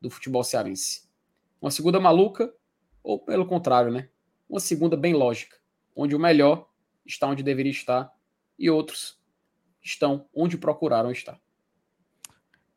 do 0.00 0.08
futebol 0.08 0.42
cearense. 0.42 1.08
Uma 1.60 1.70
segunda 1.70 2.00
maluca, 2.00 2.52
ou 3.02 3.18
pelo 3.18 3.46
contrário, 3.46 3.92
né? 3.92 4.08
Uma 4.50 4.58
segunda 4.60 4.96
bem 4.96 5.14
lógica, 5.14 5.56
onde 5.94 6.16
o 6.16 6.18
melhor 6.18 6.68
está 7.06 7.26
onde 7.28 7.40
deveria 7.42 7.70
estar 7.70 8.12
e 8.58 8.68
outros 8.68 9.16
estão 9.80 10.28
onde 10.34 10.58
procuraram 10.58 11.12
estar. 11.12 11.40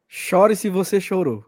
Chore 0.07 0.55
se 0.55 0.69
você 0.69 1.01
chorou. 1.01 1.43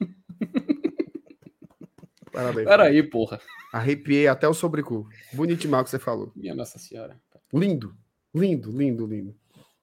Parabéns. 2.32 2.68
Peraí, 2.68 3.02
porra. 3.02 3.40
Arrepiei 3.72 4.28
até 4.28 4.46
o 4.48 4.54
sobrecu. 4.54 5.08
Bonito 5.32 5.60
demais 5.62 5.82
o 5.82 5.84
que 5.84 5.90
você 5.90 5.98
falou. 5.98 6.32
Minha 6.36 6.54
Nossa 6.54 6.78
Senhora. 6.78 7.20
Lindo, 7.52 7.96
lindo, 8.34 8.70
lindo, 8.70 9.06
lindo. 9.06 9.36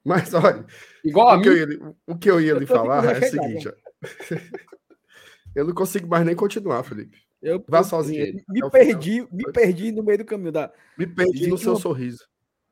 Mas 0.03 0.34
olha, 0.34 0.65
Igual 1.03 1.29
a 1.31 1.38
o 1.38 1.41
que, 1.41 1.49
eu 1.49 1.53
mim. 1.53 1.60
ia, 1.60 1.65
lhe- 1.65 1.95
o 2.08 2.17
que 2.17 2.31
eu 2.31 2.39
ia 2.39 2.53
lhe 2.53 2.65
falar 2.65 3.03
é 3.05 3.19
o 3.19 3.29
seguinte. 3.29 3.67
ó. 3.67 3.73
eu 5.55 5.65
não 5.65 5.73
consigo 5.73 6.08
mais 6.08 6.25
nem 6.25 6.36
continuar, 6.36 6.84
Felipe. 6.84 7.24
Eu, 7.41 7.63
Vá 7.67 7.80
eu 7.80 7.84
sozinho 7.84 8.24
aí. 8.24 8.43
me 8.50 8.63
o 8.63 8.69
perdi, 8.71 9.28
me 9.32 9.52
perdi 9.52 9.91
no 9.91 10.04
meio 10.04 10.17
do 10.19 10.26
caminho. 10.26 10.52
Da... 10.52 10.71
Me 10.98 11.06
perdi 11.06 11.41
no 11.48 11.56
Existe 11.56 11.63
seu 11.63 11.74
uma- 11.74 11.80
sorriso. 11.80 12.28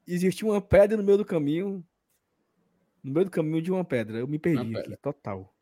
Existia 0.07 0.47
uma 0.47 0.61
pedra 0.61 0.97
no 0.97 1.03
meio 1.03 1.17
do 1.17 1.25
caminho. 1.25 1.85
No 3.03 3.13
meio 3.13 3.25
do 3.25 3.31
caminho 3.31 3.61
de 3.61 3.71
uma 3.71 3.85
pedra. 3.85 4.17
Eu 4.19 4.27
me 4.27 4.39
perdi 4.39 4.61
aqui, 4.61 4.73
pedra. 4.73 4.97
total. 5.01 5.53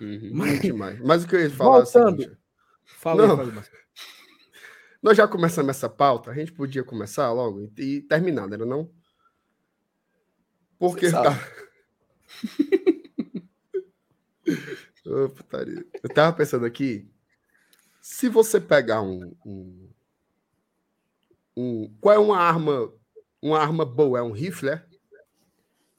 Uhum. 0.00 0.30
Muito 0.32 0.62
demais. 0.62 0.98
Mas 1.00 1.24
o 1.24 1.28
que 1.28 1.36
eu 1.36 1.40
ia 1.40 1.50
falar 1.50 1.78
é 1.78 1.82
o 1.82 1.84
Voltando. 1.84 2.22
seguinte. 2.22 2.38
Fala 2.86 3.22
aí, 3.22 3.28
Não. 3.28 3.36
fala 3.36 3.48
aí, 3.48 3.54
Marcelo. 3.54 3.76
Nós 5.02 5.16
já 5.16 5.26
começamos 5.26 5.70
essa 5.70 5.88
pauta, 5.88 6.30
a 6.30 6.34
gente 6.34 6.52
podia 6.52 6.84
começar 6.84 7.32
logo 7.32 7.62
e, 7.78 7.82
e 7.96 8.02
terminar, 8.02 8.46
não 8.46 8.54
era 8.54 8.66
não? 8.66 8.90
Porque 10.78 11.06
Você 11.08 11.12
tá... 11.12 11.38
Ô, 15.06 15.28
putaria. 15.30 15.84
Eu 16.02 16.08
tava 16.10 16.36
pensando 16.36 16.64
aqui, 16.66 17.10
se 18.00 18.28
você 18.28 18.60
pegar 18.60 19.02
um, 19.02 19.32
um, 19.44 19.88
um- 21.56 21.94
qual 22.00 22.14
é 22.14 22.18
uma 22.18 22.38
arma, 22.38 22.92
uma 23.42 23.58
arma 23.58 23.84
boa, 23.84 24.18
é 24.18 24.22
um 24.22 24.32
rifle, 24.32 24.70
é? 24.70 24.84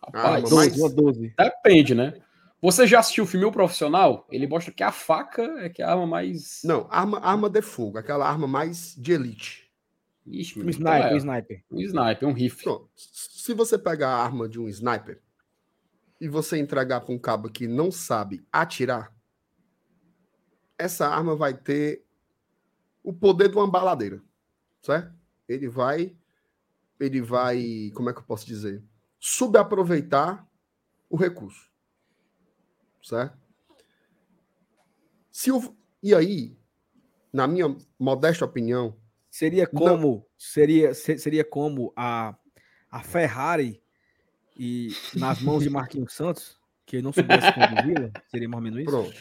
Rapaz, 0.03 0.25
arma 0.25 0.41
12, 0.41 0.55
mais- 0.55 0.77
uma 0.77 0.89
12. 0.89 1.33
depende, 1.37 1.95
né? 1.95 2.13
Você 2.61 2.85
já 2.85 2.99
assistiu 2.99 3.23
o 3.23 3.27
filme 3.27 3.45
O 3.45 3.51
Profissional? 3.51 4.27
Ele 4.31 4.45
mostra 4.47 4.71
que 4.71 4.83
a 4.83 4.91
faca 4.91 5.41
é 5.59 5.69
que 5.69 5.81
é 5.81 5.85
a 5.85 5.91
arma 5.91 6.05
mais. 6.05 6.61
Não, 6.63 6.87
arma, 6.91 7.19
arma 7.19 7.49
de 7.49 7.61
fogo, 7.61 7.97
aquela 7.97 8.27
arma 8.27 8.47
mais 8.47 8.95
de 8.95 9.13
elite. 9.13 9.71
Ixi, 10.27 10.59
Um 10.59 10.63
meu, 10.63 10.69
sniper, 10.69 10.99
então 10.99 11.09
um 11.11 11.13
é, 11.13 11.17
sniper. 11.17 11.63
um 11.71 11.81
sniper, 11.81 12.29
um 12.29 12.33
rifle. 12.33 12.63
Pronto. 12.63 12.89
Se 12.95 13.53
você 13.55 13.77
pegar 13.79 14.09
a 14.09 14.23
arma 14.23 14.47
de 14.47 14.59
um 14.59 14.67
sniper 14.67 15.19
e 16.19 16.27
você 16.27 16.59
entregar 16.59 17.01
para 17.01 17.13
um 17.13 17.17
cabo 17.17 17.49
que 17.49 17.67
não 17.67 17.89
sabe 17.91 18.45
atirar, 18.51 19.11
essa 20.81 21.07
arma 21.07 21.35
vai 21.35 21.53
ter 21.53 22.05
o 23.03 23.13
poder 23.13 23.49
de 23.49 23.55
uma 23.55 23.69
baladeira, 23.69 24.21
certo? 24.81 25.13
Ele 25.47 25.67
vai, 25.67 26.15
ele 26.99 27.21
vai, 27.21 27.91
como 27.95 28.09
é 28.09 28.13
que 28.13 28.19
eu 28.19 28.23
posso 28.23 28.45
dizer, 28.45 28.83
subaproveitar 29.19 30.47
o 31.09 31.15
recurso, 31.15 31.69
certo? 33.03 33.37
Se 35.31 35.51
o, 35.51 35.75
e 36.03 36.13
aí, 36.13 36.57
na 37.31 37.47
minha 37.47 37.75
modesta 37.99 38.45
opinião, 38.45 38.97
Seria 39.33 39.63
Não. 39.71 39.79
como 39.79 40.27
seria 40.37 40.93
se- 40.93 41.17
seria 41.17 41.45
como 41.45 41.93
a, 41.95 42.35
a 42.89 43.01
Ferrari 43.01 43.81
e 44.57 44.89
nas 45.15 45.39
mãos 45.39 45.63
de 45.63 45.69
Marquinhos 45.69 46.13
Santos, 46.13 46.59
que 46.85 46.97
ele 46.97 47.03
não 47.03 47.13
soubesse 47.13 47.49
conduzi-la, 47.53 48.11
seria 48.27 48.49
mais 48.49 48.57
ou 48.57 48.61
menos 48.61 48.79
isso? 48.81 48.91
Pronto. 48.91 49.15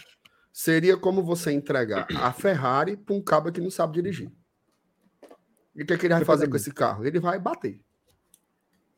Seria 0.52 0.96
como 0.96 1.22
você 1.22 1.52
entregar 1.52 2.06
a 2.16 2.32
Ferrari 2.32 2.96
para 2.96 3.14
um 3.14 3.22
cabo 3.22 3.52
que 3.52 3.60
não 3.60 3.70
sabe 3.70 3.94
dirigir. 3.94 4.30
E 5.74 5.82
o 5.82 5.86
que, 5.86 5.92
é 5.92 5.98
que 5.98 6.06
ele 6.06 6.14
vai 6.14 6.24
fazer 6.24 6.48
com 6.48 6.56
esse 6.56 6.72
carro? 6.72 7.04
Ele 7.06 7.20
vai 7.20 7.38
bater. 7.38 7.80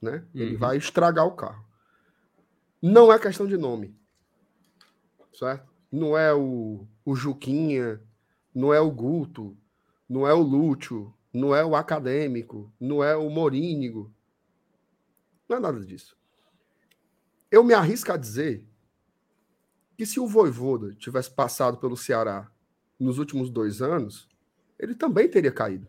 Né? 0.00 0.26
Ele 0.34 0.54
Uhum. 0.54 0.58
vai 0.58 0.76
estragar 0.76 1.26
o 1.26 1.36
carro. 1.36 1.64
Não 2.80 3.12
é 3.12 3.18
questão 3.18 3.46
de 3.46 3.56
nome. 3.56 3.94
Certo? 5.32 5.70
Não 5.90 6.16
é 6.16 6.32
o, 6.34 6.86
o 7.04 7.14
Juquinha, 7.14 8.00
não 8.54 8.72
é 8.72 8.80
o 8.80 8.90
Guto, 8.90 9.56
não 10.08 10.26
é 10.26 10.32
o 10.32 10.40
Lúcio, 10.42 11.14
não 11.32 11.54
é 11.54 11.64
o 11.64 11.76
Acadêmico, 11.76 12.72
não 12.80 13.04
é 13.04 13.14
o 13.16 13.28
Morínigo. 13.30 14.12
Não 15.48 15.58
é 15.58 15.60
nada 15.60 15.80
disso. 15.84 16.16
Eu 17.50 17.62
me 17.62 17.74
arrisco 17.74 18.10
a 18.10 18.16
dizer 18.16 18.66
que 20.02 20.06
se 20.06 20.18
o 20.18 20.26
Voivoda 20.26 20.92
tivesse 20.96 21.30
passado 21.30 21.78
pelo 21.78 21.96
Ceará 21.96 22.50
nos 22.98 23.18
últimos 23.18 23.48
dois 23.48 23.80
anos, 23.80 24.28
ele 24.76 24.96
também 24.96 25.30
teria 25.30 25.52
caído. 25.52 25.86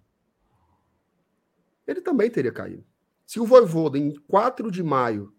Ele 1.88 2.00
também 2.00 2.30
teria 2.30 2.52
caído. 2.52 2.86
Se 3.26 3.40
o 3.40 3.46
Voivoda, 3.48 3.98
em 3.98 4.14
4 4.28 4.70
de 4.70 4.84
maio 4.84 5.36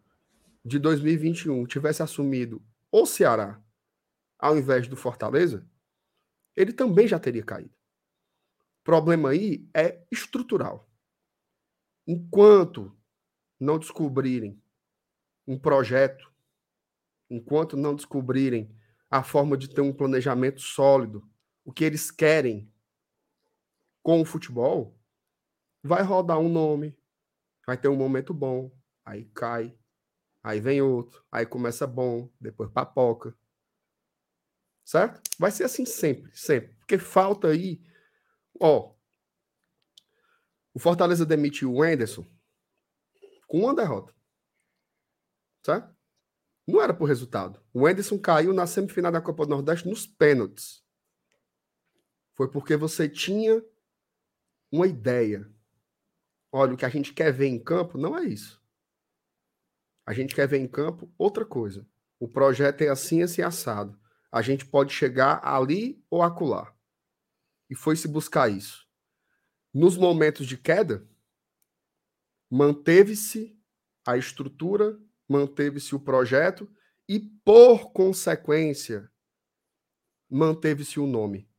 de 0.64 0.80
2021, 0.80 1.64
tivesse 1.66 2.02
assumido 2.02 2.60
o 2.90 3.06
Ceará 3.06 3.62
ao 4.40 4.58
invés 4.58 4.88
do 4.88 4.96
Fortaleza, 4.96 5.64
ele 6.56 6.72
também 6.72 7.06
já 7.06 7.20
teria 7.20 7.44
caído. 7.44 7.76
O 8.80 8.82
problema 8.82 9.30
aí 9.30 9.68
é 9.72 10.04
estrutural. 10.10 10.90
Enquanto 12.08 12.92
não 13.60 13.78
descobrirem 13.78 14.60
um 15.46 15.56
projeto, 15.56 16.33
enquanto 17.28 17.76
não 17.76 17.94
descobrirem 17.94 18.74
a 19.10 19.22
forma 19.22 19.56
de 19.56 19.68
ter 19.68 19.80
um 19.80 19.92
planejamento 19.92 20.60
sólido, 20.60 21.28
o 21.64 21.72
que 21.72 21.84
eles 21.84 22.10
querem 22.10 22.70
com 24.02 24.20
o 24.20 24.24
futebol, 24.24 24.98
vai 25.82 26.02
rodar 26.02 26.38
um 26.38 26.48
nome, 26.48 26.98
vai 27.66 27.76
ter 27.76 27.88
um 27.88 27.96
momento 27.96 28.34
bom, 28.34 28.70
aí 29.04 29.24
cai, 29.34 29.76
aí 30.42 30.60
vem 30.60 30.82
outro, 30.82 31.24
aí 31.30 31.46
começa 31.46 31.86
bom, 31.86 32.30
depois 32.40 32.70
papoca. 32.70 33.36
Certo? 34.84 35.22
Vai 35.38 35.50
ser 35.50 35.64
assim 35.64 35.86
sempre, 35.86 36.36
sempre. 36.36 36.74
Porque 36.76 36.98
falta 36.98 37.48
aí, 37.48 37.80
ó, 38.60 38.94
o 40.74 40.78
Fortaleza 40.78 41.24
demitiu 41.24 41.72
o 41.72 41.82
Anderson 41.82 42.26
com 43.46 43.60
uma 43.60 43.74
derrota. 43.74 44.12
Certo? 45.64 45.93
Não 46.66 46.80
era 46.80 46.94
por 46.94 47.06
resultado. 47.06 47.60
O 47.72 47.86
Anderson 47.86 48.18
caiu 48.18 48.52
na 48.52 48.66
semifinal 48.66 49.12
da 49.12 49.20
Copa 49.20 49.44
do 49.44 49.50
Nordeste 49.50 49.88
nos 49.88 50.06
pênaltis. 50.06 50.82
Foi 52.34 52.50
porque 52.50 52.76
você 52.76 53.08
tinha 53.08 53.62
uma 54.72 54.86
ideia. 54.86 55.48
Olha, 56.50 56.74
o 56.74 56.76
que 56.76 56.84
a 56.84 56.88
gente 56.88 57.12
quer 57.12 57.32
ver 57.32 57.46
em 57.46 57.62
campo 57.62 57.98
não 57.98 58.16
é 58.16 58.24
isso. 58.24 58.62
A 60.06 60.12
gente 60.12 60.34
quer 60.34 60.46
ver 60.46 60.58
em 60.58 60.68
campo 60.68 61.12
outra 61.16 61.44
coisa. 61.44 61.86
O 62.18 62.28
projeto 62.28 62.82
é 62.82 62.88
assim, 62.88 63.22
assim, 63.22 63.42
assado. 63.42 63.98
A 64.30 64.42
gente 64.42 64.66
pode 64.66 64.92
chegar 64.92 65.40
ali 65.44 66.04
ou 66.10 66.22
acolá. 66.22 66.74
E 67.70 67.74
foi 67.74 67.96
se 67.96 68.08
buscar 68.08 68.50
isso. 68.50 68.88
Nos 69.72 69.96
momentos 69.96 70.46
de 70.46 70.56
queda, 70.56 71.08
manteve-se 72.50 73.58
a 74.06 74.16
estrutura, 74.16 74.98
manteve-se 75.34 75.96
o 75.96 76.00
projeto 76.00 76.70
e, 77.08 77.18
por 77.18 77.92
consequência, 77.92 79.10
manteve-se 80.30 81.00
o 81.00 81.06
nome. 81.06 81.50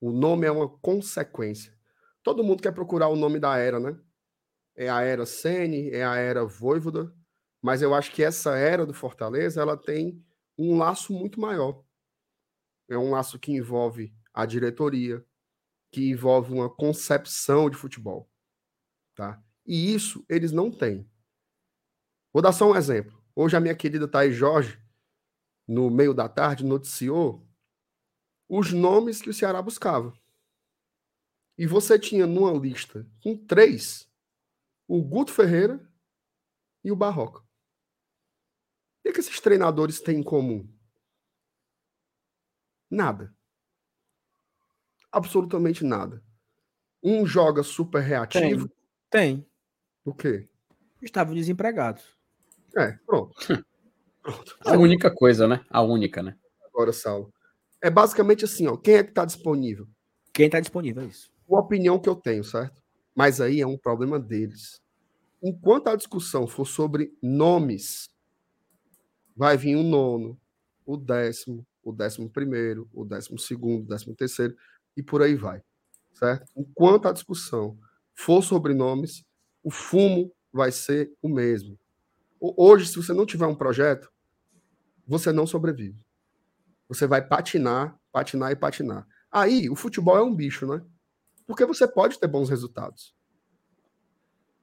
O 0.00 0.12
nome 0.12 0.46
é 0.46 0.50
uma 0.50 0.68
consequência. 0.68 1.76
Todo 2.22 2.44
mundo 2.44 2.62
quer 2.62 2.72
procurar 2.72 3.08
o 3.08 3.16
nome 3.16 3.40
da 3.40 3.58
era, 3.58 3.80
né? 3.80 3.98
É 4.76 4.88
a 4.88 5.00
era 5.00 5.26
Sene, 5.26 5.90
é 5.90 6.04
a 6.04 6.14
era 6.14 6.44
Voivoda, 6.44 7.12
mas 7.60 7.82
eu 7.82 7.92
acho 7.94 8.12
que 8.12 8.22
essa 8.22 8.56
era 8.56 8.86
do 8.86 8.94
Fortaleza, 8.94 9.60
ela 9.60 9.76
tem 9.76 10.24
um 10.56 10.78
laço 10.78 11.12
muito 11.12 11.40
maior. 11.40 11.84
É 12.88 12.96
um 12.96 13.10
laço 13.10 13.38
que 13.40 13.52
envolve 13.52 14.14
a 14.32 14.46
diretoria, 14.46 15.24
que 15.90 16.10
envolve 16.10 16.52
uma 16.52 16.70
concepção 16.70 17.68
de 17.68 17.76
futebol, 17.76 18.30
tá? 19.14 19.42
E 19.66 19.94
isso 19.94 20.24
eles 20.28 20.52
não 20.52 20.70
têm. 20.70 21.08
Vou 22.34 22.42
dar 22.42 22.52
só 22.52 22.68
um 22.68 22.74
exemplo. 22.74 23.16
Hoje 23.32 23.56
a 23.56 23.60
minha 23.60 23.76
querida 23.76 24.08
Thaís 24.08 24.34
Jorge, 24.34 24.76
no 25.68 25.88
meio 25.88 26.12
da 26.12 26.28
tarde, 26.28 26.64
noticiou 26.64 27.48
os 28.48 28.72
nomes 28.72 29.22
que 29.22 29.30
o 29.30 29.34
Ceará 29.34 29.62
buscava. 29.62 30.12
E 31.56 31.64
você 31.64 31.96
tinha 31.96 32.26
numa 32.26 32.52
lista 32.52 33.08
com 33.22 33.36
três 33.36 34.10
o 34.88 35.00
Guto 35.00 35.32
Ferreira 35.32 35.88
e 36.82 36.90
o 36.90 36.96
Barroca. 36.96 37.38
O 37.38 37.44
que, 39.04 39.08
é 39.10 39.20
esses 39.20 39.38
treinadores 39.38 40.00
têm 40.00 40.18
em 40.18 40.22
comum? 40.24 40.68
Nada. 42.90 43.32
Absolutamente 45.12 45.84
nada. 45.84 46.20
Um 47.00 47.24
joga 47.24 47.62
super 47.62 48.02
reativo. 48.02 48.68
Tem. 49.08 49.48
O 50.04 50.12
quê? 50.12 50.48
Estavam 51.00 51.34
desempregados. 51.34 52.13
É, 52.76 52.92
pronto. 53.06 53.34
pronto. 54.22 54.56
A 54.64 54.76
única 54.76 55.10
coisa, 55.14 55.46
né? 55.46 55.64
A 55.70 55.82
única, 55.82 56.22
né? 56.22 56.36
Agora, 56.66 56.92
Saulo. 56.92 57.32
É 57.82 57.90
basicamente 57.90 58.44
assim, 58.44 58.66
ó. 58.66 58.76
Quem 58.76 58.94
é 58.94 59.04
que 59.04 59.10
está 59.10 59.24
disponível? 59.24 59.86
Quem 60.32 60.46
está 60.46 60.60
disponível 60.60 61.02
é 61.02 61.06
isso. 61.06 61.30
a 61.50 61.60
opinião 61.60 61.98
que 61.98 62.08
eu 62.08 62.16
tenho, 62.16 62.42
certo? 62.42 62.82
Mas 63.14 63.40
aí 63.40 63.60
é 63.60 63.66
um 63.66 63.78
problema 63.78 64.18
deles. 64.18 64.80
Enquanto 65.42 65.88
a 65.88 65.96
discussão 65.96 66.46
for 66.46 66.66
sobre 66.66 67.12
nomes, 67.22 68.08
vai 69.36 69.56
vir 69.56 69.76
o 69.76 69.82
nono, 69.82 70.40
o 70.86 70.96
décimo, 70.96 71.66
o 71.82 71.92
décimo 71.92 72.30
primeiro, 72.30 72.88
o 72.92 73.04
décimo 73.04 73.38
segundo, 73.38 73.84
o 73.84 73.88
décimo 73.88 74.14
terceiro, 74.14 74.56
e 74.96 75.02
por 75.02 75.22
aí 75.22 75.34
vai, 75.34 75.62
certo? 76.12 76.50
Enquanto 76.56 77.06
a 77.06 77.12
discussão 77.12 77.78
for 78.14 78.42
sobre 78.42 78.74
nomes, 78.74 79.24
o 79.62 79.70
fumo 79.70 80.32
vai 80.52 80.72
ser 80.72 81.12
o 81.22 81.28
mesmo. 81.28 81.78
Ho- 82.44 82.54
Hoje, 82.58 82.86
se 82.88 82.96
você 82.96 83.12
não 83.12 83.26
tiver 83.26 83.46
um 83.46 83.54
projeto, 83.54 84.10
você 85.06 85.32
não 85.32 85.46
sobrevive. 85.46 85.98
Você 86.88 87.06
vai 87.06 87.26
patinar, 87.26 87.98
patinar 88.12 88.52
e 88.52 88.56
patinar. 88.56 89.06
Aí, 89.32 89.70
o 89.70 89.76
futebol 89.76 90.16
é 90.18 90.22
um 90.22 90.34
bicho, 90.34 90.66
né? 90.66 90.82
Porque 91.46 91.66
você 91.66 91.88
pode 91.88 92.18
ter 92.20 92.28
bons 92.28 92.50
resultados. 92.50 93.14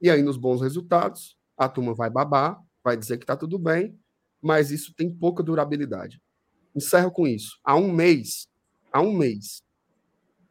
E 0.00 0.10
aí, 0.10 0.22
nos 0.22 0.36
bons 0.36 0.60
resultados, 0.60 1.36
a 1.56 1.68
turma 1.68 1.94
vai 1.94 2.10
babar, 2.10 2.60
vai 2.82 2.96
dizer 2.96 3.18
que 3.18 3.26
tá 3.26 3.36
tudo 3.36 3.58
bem, 3.58 3.98
mas 4.40 4.70
isso 4.70 4.92
tem 4.94 5.12
pouca 5.14 5.42
durabilidade. 5.42 6.20
Encerro 6.74 7.10
com 7.12 7.26
isso. 7.26 7.58
Há 7.64 7.76
um 7.76 7.92
mês, 7.92 8.48
há 8.92 9.00
um 9.00 9.12
mês, 9.16 9.62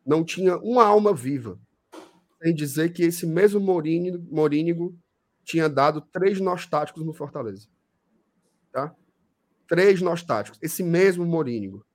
não 0.06 0.24
tinha 0.24 0.58
uma 0.58 0.86
alma 0.86 1.14
viva 1.14 1.60
sem 2.44 2.56
dizer 2.56 2.94
que 2.94 3.04
esse 3.04 3.26
mesmo 3.26 3.60
Morínigo, 3.60 4.20
Morínigo 4.34 4.98
tinha 5.44 5.68
dado 5.68 6.02
três 6.02 6.40
nostáticos 6.40 7.06
no 7.06 7.14
Fortaleza. 7.14 7.68
Tá? 8.72 8.96
Três 9.68 10.02
nostáticos. 10.02 10.60
Esse 10.62 10.84
mesmo 10.84 11.26
Morínigo. 11.26 11.86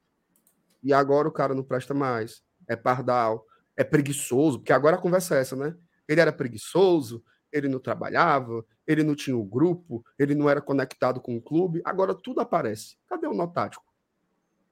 E 0.83 0.93
agora 0.93 1.29
o 1.29 1.33
cara 1.33 1.55
não 1.55 1.63
presta 1.63 1.95
mais. 1.95 2.43
É 2.69 2.77
pardal, 2.77 3.45
é 3.77 3.85
preguiçoso, 3.85 4.59
porque 4.59 4.73
agora 4.73 4.97
a 4.97 5.01
conversa 5.01 5.37
é 5.37 5.41
essa, 5.41 5.55
né? 5.55 5.77
Ele 6.09 6.21
era 6.21 6.33
preguiçoso, 6.33 7.23
ele 7.53 7.69
não 7.69 7.79
trabalhava, 7.79 8.65
ele 8.87 9.03
não 9.03 9.15
tinha 9.15 9.37
o 9.37 9.45
grupo, 9.45 10.05
ele 10.19 10.35
não 10.35 10.49
era 10.49 10.61
conectado 10.61 11.21
com 11.21 11.37
o 11.37 11.43
clube. 11.43 11.81
Agora 11.85 12.15
tudo 12.15 12.41
aparece. 12.41 12.97
Cadê 13.09 13.27
o 13.27 13.35
nó 13.35 13.47
tático? 13.47 13.85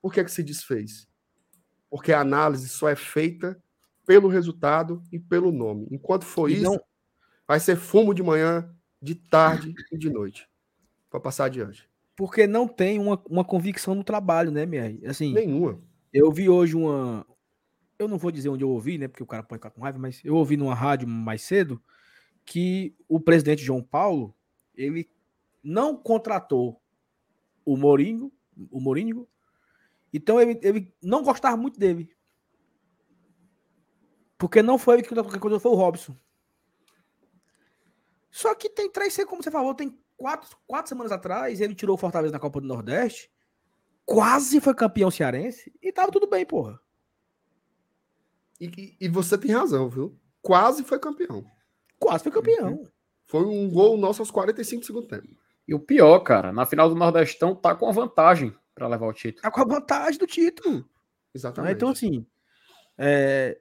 Por 0.00 0.12
que, 0.12 0.20
é 0.20 0.24
que 0.24 0.30
se 0.30 0.42
desfez? 0.42 1.08
Porque 1.90 2.12
a 2.12 2.20
análise 2.20 2.68
só 2.68 2.88
é 2.88 2.96
feita 2.96 3.60
pelo 4.06 4.28
resultado 4.28 5.02
e 5.10 5.18
pelo 5.18 5.50
nome. 5.50 5.88
Enquanto 5.90 6.24
for 6.24 6.50
e 6.50 6.54
isso, 6.54 6.64
não... 6.64 6.80
vai 7.46 7.60
ser 7.60 7.76
fumo 7.76 8.14
de 8.14 8.22
manhã, 8.22 8.68
de 9.00 9.14
tarde 9.14 9.74
e 9.92 9.98
de 9.98 10.10
noite. 10.10 10.48
Para 11.10 11.20
passar 11.20 11.46
adiante. 11.46 11.88
Porque 12.16 12.46
não 12.46 12.66
tem 12.66 12.98
uma, 12.98 13.20
uma 13.28 13.44
convicção 13.44 13.94
no 13.94 14.04
trabalho, 14.04 14.50
né, 14.50 14.66
Mier? 14.66 14.98
Assim, 15.06 15.32
Nenhuma. 15.32 15.80
Eu 16.12 16.30
vi 16.30 16.48
hoje 16.48 16.76
uma. 16.76 17.26
Eu 17.98 18.08
não 18.08 18.18
vou 18.18 18.30
dizer 18.30 18.48
onde 18.48 18.62
eu 18.62 18.70
ouvi, 18.70 18.98
né? 18.98 19.08
Porque 19.08 19.22
o 19.22 19.26
cara 19.26 19.42
pode 19.42 19.58
ficar 19.58 19.70
com 19.70 19.82
raiva, 19.82 19.98
mas 19.98 20.20
eu 20.24 20.34
ouvi 20.36 20.56
numa 20.56 20.74
rádio 20.74 21.08
mais 21.08 21.42
cedo 21.42 21.82
que 22.44 22.94
o 23.08 23.18
presidente 23.18 23.64
João 23.64 23.82
Paulo 23.82 24.34
ele 24.76 25.08
não 25.62 25.96
contratou 25.96 26.80
o 27.64 27.76
Mourinho, 27.76 28.30
o 28.70 28.80
Mourinho, 28.80 29.26
então 30.12 30.40
ele, 30.40 30.58
ele 30.62 30.92
não 31.02 31.22
gostava 31.22 31.56
muito 31.56 31.78
dele. 31.78 32.10
Porque 34.36 34.62
não 34.62 34.78
foi 34.78 34.94
ele 34.94 35.02
que 35.02 35.08
contratou, 35.08 35.60
foi 35.60 35.72
o 35.72 35.76
Robson. 35.76 36.16
Só 38.34 38.52
que 38.52 38.68
tem 38.68 38.90
três, 38.90 39.16
como 39.28 39.40
você 39.40 39.48
falou, 39.48 39.72
tem 39.76 39.96
quatro, 40.16 40.58
quatro 40.66 40.88
semanas 40.88 41.12
atrás, 41.12 41.60
ele 41.60 41.72
tirou 41.72 41.94
o 41.94 41.96
Fortaleza 41.96 42.32
na 42.32 42.40
Copa 42.40 42.60
do 42.60 42.66
Nordeste, 42.66 43.30
quase 44.04 44.60
foi 44.60 44.74
campeão 44.74 45.08
cearense 45.08 45.72
e 45.80 45.92
tava 45.92 46.10
tudo 46.10 46.26
bem, 46.26 46.44
porra. 46.44 46.80
E, 48.60 48.96
e 49.00 49.08
você 49.08 49.38
tem 49.38 49.52
razão, 49.52 49.88
viu? 49.88 50.18
Quase 50.42 50.82
foi 50.82 50.98
campeão. 50.98 51.46
Quase 51.96 52.24
foi 52.24 52.32
campeão. 52.32 52.72
Uhum. 52.72 52.88
Foi 53.24 53.44
um 53.44 53.70
gol 53.70 53.96
nosso 53.96 54.20
aos 54.20 54.32
45 54.32 54.84
segundos 54.84 55.08
tempo. 55.08 55.28
E 55.68 55.72
o 55.72 55.78
pior, 55.78 56.18
cara, 56.18 56.52
na 56.52 56.66
final 56.66 56.88
do 56.88 56.96
Nordestão 56.96 57.54
tá 57.54 57.72
com 57.72 57.88
a 57.88 57.92
vantagem 57.92 58.52
para 58.74 58.88
levar 58.88 59.06
o 59.06 59.12
título. 59.12 59.42
Tá 59.42 59.50
com 59.52 59.60
a 59.60 59.64
vantagem 59.64 60.18
do 60.18 60.26
título. 60.26 60.84
Exatamente. 61.32 61.76
Então, 61.76 61.90
assim, 61.90 62.26
é... 62.98 63.56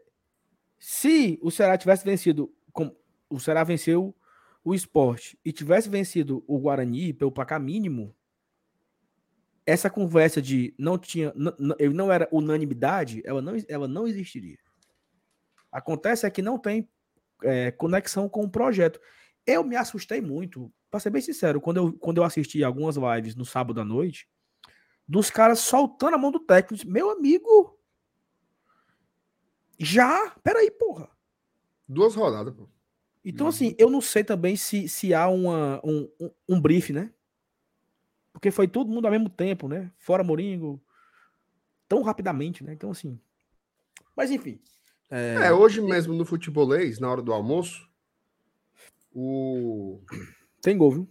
se 0.80 1.38
o 1.44 1.52
Ceará 1.52 1.78
tivesse 1.78 2.04
vencido, 2.04 2.52
com... 2.72 2.92
o 3.30 3.40
Ceará 3.40 3.64
venceu 3.64 4.16
o 4.64 4.74
esporte 4.74 5.38
e 5.44 5.52
tivesse 5.52 5.90
vencido 5.90 6.44
o 6.48 6.58
Guarani 6.58 7.14
pelo 7.14 7.32
placar 7.32 7.60
mínimo, 7.60 8.16
essa 9.66 9.90
conversa 9.90 10.42
de 10.42 10.74
não 10.78 10.98
tinha, 10.98 11.34
não, 11.36 11.76
ele 11.80 11.94
não 11.94 12.12
era 12.12 12.28
unanimidade, 12.32 13.22
ela 13.26 13.42
não, 13.42 13.54
ela 13.68 13.88
não 13.88 14.08
existiria. 14.08 14.58
Acontece 15.72 16.26
é 16.26 16.30
que 16.30 16.42
não 16.42 16.58
tem 16.58 16.88
é, 17.42 17.72
conexão 17.72 18.30
com 18.30 18.44
o 18.44 18.50
projeto. 18.50 19.00
Eu 19.46 19.64
me 19.64 19.76
assustei 19.76 20.22
muito, 20.22 20.72
para 20.90 21.00
ser 21.00 21.10
bem 21.10 21.22
sincero, 21.22 21.60
quando 21.60 21.78
eu, 21.78 21.94
quando 21.94 22.18
eu 22.18 22.24
assisti 22.24 22.64
algumas 22.64 22.96
lives 22.96 23.36
no 23.36 23.46
sábado 23.46 23.82
à 23.82 23.86
noite, 23.86 24.28
dos 25.08 25.30
caras 25.30 25.60
soltando 25.60 26.16
a 26.16 26.18
mão 26.18 26.32
do 26.32 26.40
técnico. 26.40 26.88
Meu 26.88 27.10
amigo, 27.10 27.78
já? 29.80 30.30
Peraí, 30.44 30.72
porra. 30.72 31.10
Duas 31.88 32.16
rodadas. 32.16 32.56
Então, 33.26 33.48
assim, 33.48 33.74
eu 33.78 33.90
não 33.90 34.02
sei 34.02 34.24
também 34.24 34.56
se, 34.56 34.90
se 34.90 35.14
há 35.14 35.30
uma, 35.30 35.80
um, 35.84 36.10
um, 36.20 36.32
um 36.50 36.62
brief, 36.62 36.92
né? 36.92 37.12
Porque 38.34 38.52
foi 38.52 38.68
todo 38.68 38.92
mundo 38.92 39.06
ao 39.06 39.12
mesmo 39.12 39.30
tempo, 39.30 39.68
né? 39.68 39.92
Fora 39.98 40.24
Moringo, 40.24 40.84
tão 41.88 42.02
rapidamente, 42.02 42.64
né? 42.64 42.74
Então, 42.74 42.92
assim. 42.92 43.18
Mas, 44.16 44.30
enfim. 44.30 44.60
É... 45.10 45.48
é, 45.48 45.54
hoje 45.54 45.80
mesmo 45.80 46.14
no 46.14 46.26
futebolês, 46.26 47.00
na 47.00 47.10
hora 47.10 47.22
do 47.22 47.32
almoço, 47.32 47.88
o. 49.14 50.02
Tem 50.62 50.78
gol, 50.78 50.92
viu? 50.92 51.08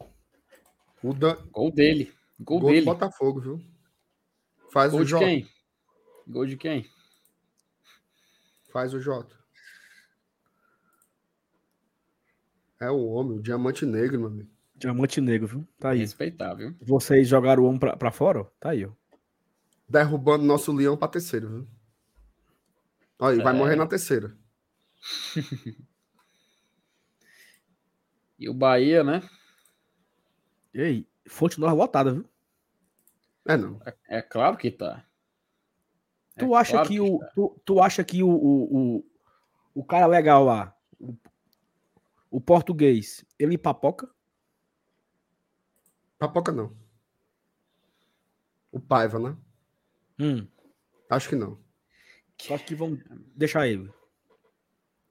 O 1.03 1.15
Dan... 1.15 1.37
Gol 1.51 1.71
dele. 1.71 2.13
Gol, 2.39 2.61
gol 2.61 2.71
dele. 2.71 2.83
do 2.83 2.87
Botafogo, 2.87 3.41
viu? 3.41 3.61
Faz 4.71 4.93
gol 4.93 5.01
o 5.01 5.05
Jota. 5.05 5.25
Quem? 5.25 5.49
Gol 6.27 6.47
de 6.47 6.57
quem? 6.57 6.91
Faz 8.71 8.93
o 8.93 9.01
Jota. 9.01 9.42
É 12.83 12.91
o 12.91 13.07
homem, 13.11 13.39
o 13.39 13.41
diamante 13.41 13.87
negro, 13.87 14.19
meu 14.19 14.27
amigo. 14.27 14.51
Diamante 14.75 15.21
negro, 15.21 15.47
viu? 15.47 15.69
Tá 15.79 15.91
aí. 15.91 16.01
Respeitável. 16.01 16.75
Vocês 16.81 17.29
jogaram 17.29 17.63
o 17.63 17.67
homem 17.67 17.79
pra, 17.79 17.97
pra 17.97 18.11
fora? 18.11 18.43
Tá 18.59 18.71
aí, 18.71 18.85
ó. 18.85 18.91
Derrubando 19.89 20.45
nosso 20.45 20.73
leão 20.73 20.97
pra 20.97 21.07
terceiro, 21.07 21.49
viu? 21.49 21.69
Olha, 23.21 23.41
é... 23.41 23.45
vai 23.45 23.53
morrer 23.53 23.77
na 23.77 23.87
terceira. 23.87 24.37
e 28.37 28.49
o 28.49 28.55
Bahia, 28.55 29.05
né? 29.05 29.23
E 30.75 30.81
aí, 30.81 31.09
Fonte 31.29 31.61
Nova 31.61 31.75
lotada, 31.75 32.13
viu? 32.13 32.29
É 33.47 33.57
não. 33.57 33.81
É, 33.87 34.19
é 34.19 34.23
claro 34.23 34.57
que 34.57 34.73
tá. 34.73 35.07
É 36.35 36.41
tu 36.41 36.53
acha 36.57 36.73
claro 36.73 36.89
que, 36.89 36.95
que, 36.95 37.01
o. 37.01 37.21
Tu, 37.33 37.63
tu 37.65 37.81
acha 37.81 38.03
que 38.03 38.25
o, 38.25 38.29
o, 38.29 38.97
o, 38.97 39.05
o 39.73 39.85
cara 39.85 40.07
legal 40.07 40.45
lá, 40.45 40.77
o, 40.99 41.17
o 42.33 42.41
português, 42.41 43.23
ele 43.39 43.59
papoca? 43.59 44.11
Papoca 46.19 46.51
não. 46.51 46.75
O 48.73 48.81
Paiva, 48.81 49.19
né? 49.19 49.37
Hum. 50.19 50.49
Acho 51.11 51.29
que 51.29 51.37
não. 51.37 51.63
Só 52.41 52.57
que 52.57 52.75
vão 52.75 52.99
deixar 53.37 53.69
ele. 53.69 53.93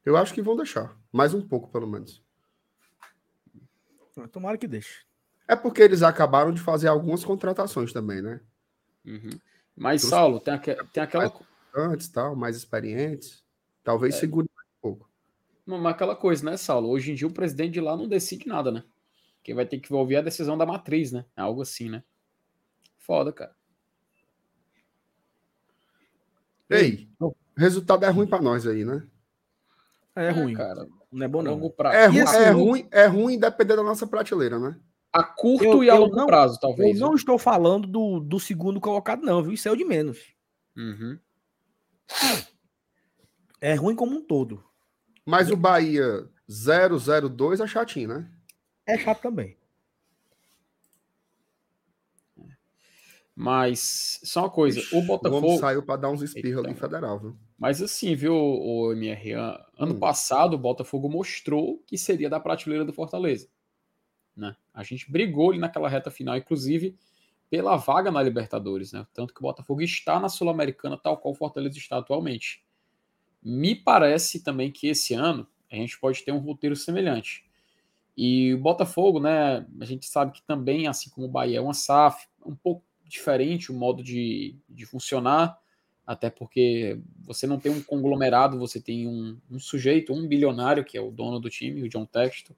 Eu 0.03 0.17
acho 0.17 0.33
que 0.33 0.41
vão 0.41 0.55
deixar. 0.55 0.99
Mais 1.11 1.31
um 1.35 1.47
pouco, 1.47 1.69
pelo 1.69 1.85
menos. 1.85 2.23
Ah, 4.17 4.27
tomara 4.27 4.57
que 4.57 4.67
deixe. 4.67 5.05
É 5.47 5.55
porque 5.55 5.83
eles 5.83 6.01
acabaram 6.01 6.51
de 6.51 6.59
fazer 6.59 6.87
algumas 6.87 7.23
contratações 7.23 7.93
também, 7.93 8.21
né? 8.21 8.41
Uhum. 9.05 9.39
Mas, 9.75 10.01
Saulo, 10.01 10.39
tem, 10.39 10.55
aqu 10.55 10.73
tem 10.91 11.03
aquela. 11.03 11.31
Antes, 11.75 12.09
tal, 12.09 12.35
mais 12.35 12.57
experientes. 12.57 13.45
Talvez 13.83 14.15
é. 14.15 14.19
segure 14.19 14.47
um 14.47 14.81
pouco. 14.81 15.10
Mas 15.65 15.85
aquela 15.85 16.15
coisa, 16.15 16.43
né, 16.43 16.57
Saulo? 16.57 16.89
Hoje 16.89 17.11
em 17.11 17.15
dia 17.15 17.27
o 17.27 17.33
presidente 17.33 17.73
de 17.73 17.81
lá 17.81 17.95
não 17.95 18.07
decide 18.07 18.47
nada, 18.47 18.71
né? 18.71 18.83
Quem 19.43 19.55
vai 19.55 19.65
ter 19.65 19.79
que 19.79 19.93
ouvir 19.93 20.17
a 20.17 20.21
decisão 20.21 20.57
da 20.57 20.65
matriz, 20.65 21.11
né? 21.11 21.25
É 21.35 21.41
algo 21.41 21.61
assim, 21.61 21.89
né? 21.89 22.03
Foda, 22.97 23.31
cara. 23.31 23.55
Ei, 26.69 27.09
o 27.19 27.33
resultado 27.57 28.05
é 28.05 28.09
ruim 28.09 28.27
para 28.27 28.41
nós 28.41 28.65
aí, 28.65 28.85
né? 28.85 29.05
É, 30.15 30.27
é 30.27 30.29
ruim, 30.31 30.53
cara. 30.53 30.87
Não 31.11 31.25
é 31.25 31.27
bom 31.27 31.41
não. 31.41 31.69
Pra... 31.69 31.93
É, 31.93 32.05
ru 32.05 32.21
assim, 32.21 32.37
é, 32.37 32.49
ruim, 32.49 32.87
é 32.91 33.05
ruim 33.07 33.39
depender 33.39 33.75
da 33.75 33.83
nossa 33.83 34.07
prateleira, 34.07 34.57
né? 34.57 34.79
A 35.11 35.23
curto 35.23 35.65
eu, 35.65 35.83
e 35.83 35.89
a 35.89 35.95
longo 35.95 36.15
não, 36.15 36.25
prazo, 36.25 36.57
talvez. 36.59 36.99
Eu 36.99 37.07
não 37.07 37.15
estou 37.15 37.37
falando 37.37 37.85
do, 37.85 38.21
do 38.21 38.39
segundo 38.39 38.79
colocado, 38.79 39.21
não, 39.21 39.43
viu? 39.43 39.51
Isso 39.51 39.67
é 39.67 39.71
o 39.71 39.75
de 39.75 39.83
menos. 39.83 40.33
Uhum. 40.77 41.19
É 43.59 43.73
ruim 43.75 43.95
como 43.95 44.15
um 44.15 44.21
todo. 44.21 44.63
Mas 45.25 45.49
o 45.49 45.55
Bahia 45.55 46.27
002 46.47 47.59
é 47.59 47.67
chatinho, 47.67 48.09
né? 48.09 48.31
É 48.85 48.97
chato 48.97 49.21
também. 49.21 49.57
Mas 53.35 54.19
só 54.23 54.41
uma 54.41 54.49
coisa, 54.49 54.79
Ixi, 54.79 54.95
o 54.95 55.01
Botafogo. 55.01 55.55
O 55.55 55.57
saiu 55.57 55.83
para 55.83 56.01
dar 56.01 56.09
uns 56.09 56.21
espirros 56.21 56.63
ali 56.63 56.75
federal, 56.75 57.19
viu? 57.19 57.37
Mas 57.57 57.81
assim, 57.81 58.13
viu, 58.13 58.35
o 58.35 58.91
MR? 58.91 59.33
Ano 59.77 59.95
hum. 59.95 59.99
passado 59.99 60.53
o 60.53 60.59
Botafogo 60.59 61.09
mostrou 61.09 61.81
que 61.87 61.97
seria 61.97 62.29
da 62.29 62.39
prateleira 62.39 62.83
do 62.83 62.93
Fortaleza. 62.93 63.47
Né? 64.35 64.55
A 64.73 64.83
gente 64.83 65.11
brigou 65.11 65.51
ali 65.51 65.59
naquela 65.59 65.89
reta 65.89 66.11
final, 66.11 66.37
inclusive 66.37 66.97
pela 67.49 67.75
vaga 67.75 68.09
na 68.09 68.23
Libertadores, 68.23 68.93
né? 68.93 69.05
Tanto 69.13 69.33
que 69.33 69.41
o 69.41 69.43
Botafogo 69.43 69.81
está 69.81 70.19
na 70.19 70.29
Sul-Americana, 70.29 70.97
tal 70.97 71.17
qual 71.17 71.33
o 71.33 71.37
Fortaleza 71.37 71.77
está 71.77 71.97
atualmente. 71.97 72.63
Me 73.41 73.75
parece 73.75 74.43
também 74.43 74.71
que 74.71 74.87
esse 74.87 75.13
ano 75.13 75.47
a 75.71 75.75
gente 75.75 75.99
pode 75.99 76.23
ter 76.23 76.31
um 76.31 76.39
roteiro 76.39 76.75
semelhante. 76.75 77.43
E 78.15 78.53
o 78.53 78.59
Botafogo, 78.59 79.19
né? 79.19 79.65
A 79.79 79.85
gente 79.85 80.05
sabe 80.05 80.33
que 80.33 80.43
também, 80.43 80.87
assim 80.87 81.09
como 81.09 81.27
o 81.27 81.31
Bahia, 81.31 81.57
é 81.57 81.61
uma 81.61 81.73
SAF, 81.73 82.27
um 82.45 82.55
pouco 82.55 82.83
diferente 83.07 83.71
o 83.71 83.75
modo 83.75 84.03
de, 84.03 84.55
de 84.69 84.85
funcionar, 84.85 85.57
até 86.05 86.29
porque 86.29 86.99
você 87.23 87.47
não 87.47 87.59
tem 87.59 87.71
um 87.71 87.81
conglomerado, 87.81 88.59
você 88.59 88.81
tem 88.81 89.07
um, 89.07 89.37
um 89.49 89.59
sujeito, 89.59 90.13
um 90.13 90.27
bilionário, 90.27 90.83
que 90.83 90.97
é 90.97 91.01
o 91.01 91.11
dono 91.11 91.39
do 91.39 91.49
time, 91.49 91.83
o 91.83 91.89
John 91.89 92.05
Texto, 92.05 92.55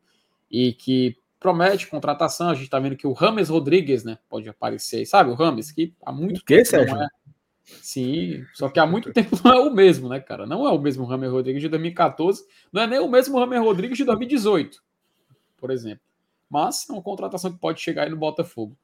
e 0.50 0.74
que 0.74 1.18
promete 1.40 1.88
contratação. 1.88 2.50
A 2.50 2.56
gente 2.56 2.66
está 2.66 2.80
vendo 2.80 2.96
que 2.96 3.06
o 3.08 3.14
Rames 3.14 3.50
Rodrigues, 3.50 4.04
né, 4.04 4.18
pode 4.30 4.48
aparecer, 4.50 5.06
sabe? 5.06 5.30
O 5.30 5.36
Rames, 5.36 5.72
que 5.72 5.94
há 6.04 6.12
muito 6.12 6.40
o 6.40 6.46
que, 6.46 6.64
tempo 6.64 6.94
não 6.94 7.04
é. 7.04 7.08
Sim, 7.64 8.46
só 8.54 8.70
que 8.70 8.80
há 8.80 8.86
muito 8.86 9.12
tempo 9.14 9.38
não 9.44 9.54
é 9.54 9.60
o 9.60 9.74
mesmo, 9.74 10.10
né, 10.10 10.20
cara? 10.20 10.46
Não 10.46 10.68
é 10.68 10.72
o 10.72 10.80
mesmo 10.80 11.06
Rames 11.06 11.32
Rodrigues 11.32 11.62
de 11.62 11.70
2014, 11.70 12.46
não 12.72 12.82
é 12.82 12.88
nem 12.88 13.00
o 13.00 13.08
mesmo 13.08 13.40
Rames 13.40 13.60
Rodrigues 13.60 13.98
de 13.98 14.04
2018, 14.04 14.84
por 15.58 15.72
exemplo. 15.72 16.04
Mas 16.50 16.88
é 16.90 16.94
uma 16.94 17.02
contratação 17.02 17.52
que 17.52 17.60
pode 17.60 17.82
chegar 17.82 18.04
aí 18.04 18.10
no 18.10 18.18
Botafogo. 18.18 18.78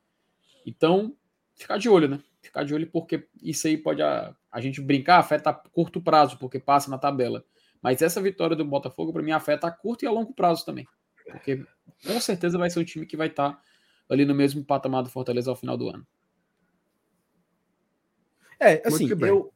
Então, 0.65 1.15
ficar 1.55 1.77
de 1.77 1.89
olho, 1.89 2.07
né? 2.07 2.19
Ficar 2.41 2.63
de 2.63 2.73
olho 2.73 2.89
porque 2.89 3.27
isso 3.43 3.67
aí 3.67 3.77
pode 3.77 4.01
a, 4.01 4.33
a 4.51 4.61
gente 4.61 4.81
brincar, 4.81 5.19
afeta 5.19 5.49
a 5.49 5.53
curto 5.53 6.01
prazo, 6.01 6.37
porque 6.37 6.59
passa 6.59 6.89
na 6.89 6.97
tabela. 6.97 7.43
Mas 7.81 8.01
essa 8.01 8.21
vitória 8.21 8.55
do 8.55 8.65
Botafogo, 8.65 9.13
para 9.13 9.21
mim, 9.21 9.31
afeta 9.31 9.67
a 9.67 9.71
curto 9.71 10.03
e 10.03 10.07
a 10.07 10.11
longo 10.11 10.33
prazo 10.33 10.65
também. 10.65 10.87
Porque 11.31 11.63
com 12.05 12.19
certeza 12.19 12.57
vai 12.57 12.69
ser 12.69 12.79
um 12.79 12.83
time 12.83 13.05
que 13.05 13.17
vai 13.17 13.27
estar 13.27 13.51
tá 13.51 13.61
ali 14.09 14.25
no 14.25 14.33
mesmo 14.33 14.63
patamar 14.63 15.03
do 15.03 15.09
Fortaleza 15.09 15.49
ao 15.49 15.55
final 15.55 15.77
do 15.77 15.89
ano. 15.89 16.05
É, 18.59 18.81
assim, 18.85 19.09
eu 19.21 19.53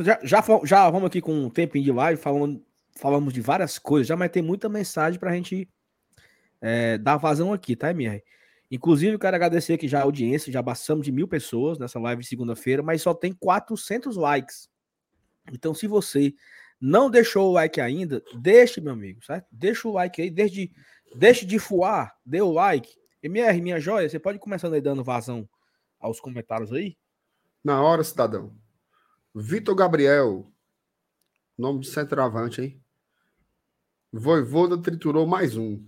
já, 0.00 0.18
já, 0.22 0.42
já 0.64 0.90
vamos 0.90 1.06
aqui 1.06 1.20
com 1.20 1.32
um 1.32 1.50
tempinho 1.50 1.84
de 1.84 1.92
live, 1.92 2.20
falando, 2.20 2.64
falamos 2.96 3.32
de 3.32 3.40
várias 3.40 3.78
coisas 3.78 4.06
já, 4.06 4.16
mas 4.16 4.30
tem 4.30 4.42
muita 4.42 4.68
mensagem 4.68 5.18
para 5.20 5.30
a 5.30 5.34
gente 5.34 5.68
é, 6.60 6.96
dar 6.98 7.16
vazão 7.16 7.52
aqui, 7.52 7.76
tá, 7.76 7.90
MR? 7.90 8.22
Inclusive, 8.70 9.12
eu 9.12 9.18
quero 9.18 9.36
agradecer 9.36 9.74
aqui 9.74 9.86
já 9.86 10.00
a 10.00 10.04
audiência, 10.04 10.52
já 10.52 10.62
passamos 10.62 11.04
de 11.04 11.12
mil 11.12 11.28
pessoas 11.28 11.78
nessa 11.78 12.00
live 12.00 12.22
de 12.22 12.28
segunda-feira, 12.28 12.82
mas 12.82 13.02
só 13.02 13.12
tem 13.12 13.32
400 13.32 14.16
likes. 14.16 14.70
Então, 15.52 15.74
se 15.74 15.86
você 15.86 16.34
não 16.80 17.10
deixou 17.10 17.50
o 17.50 17.52
like 17.52 17.80
ainda, 17.80 18.22
deixe, 18.34 18.80
meu 18.80 18.94
amigo, 18.94 19.22
certo? 19.22 19.46
Deixa 19.52 19.86
o 19.86 19.92
like 19.92 20.22
aí, 20.22 20.30
desde, 20.30 20.72
deixe 21.14 21.44
de 21.44 21.58
fuar, 21.58 22.16
dê 22.24 22.40
o 22.40 22.50
like. 22.50 22.90
MR, 23.22 23.60
minha 23.60 23.78
joia, 23.78 24.08
você 24.08 24.18
pode 24.18 24.38
começar 24.38 24.72
aí 24.72 24.80
dando 24.80 25.04
vazão 25.04 25.46
aos 26.00 26.18
comentários 26.18 26.72
aí? 26.72 26.96
Na 27.64 27.80
hora, 27.80 28.02
cidadão. 28.02 28.56
Vitor 29.34 29.74
Gabriel, 29.74 30.52
nome 31.56 31.80
de 31.80 31.88
centroavante, 31.88 32.60
hein? 32.60 32.82
Voivoda 34.12 34.76
triturou 34.76 35.26
mais 35.26 35.56
um. 35.56 35.82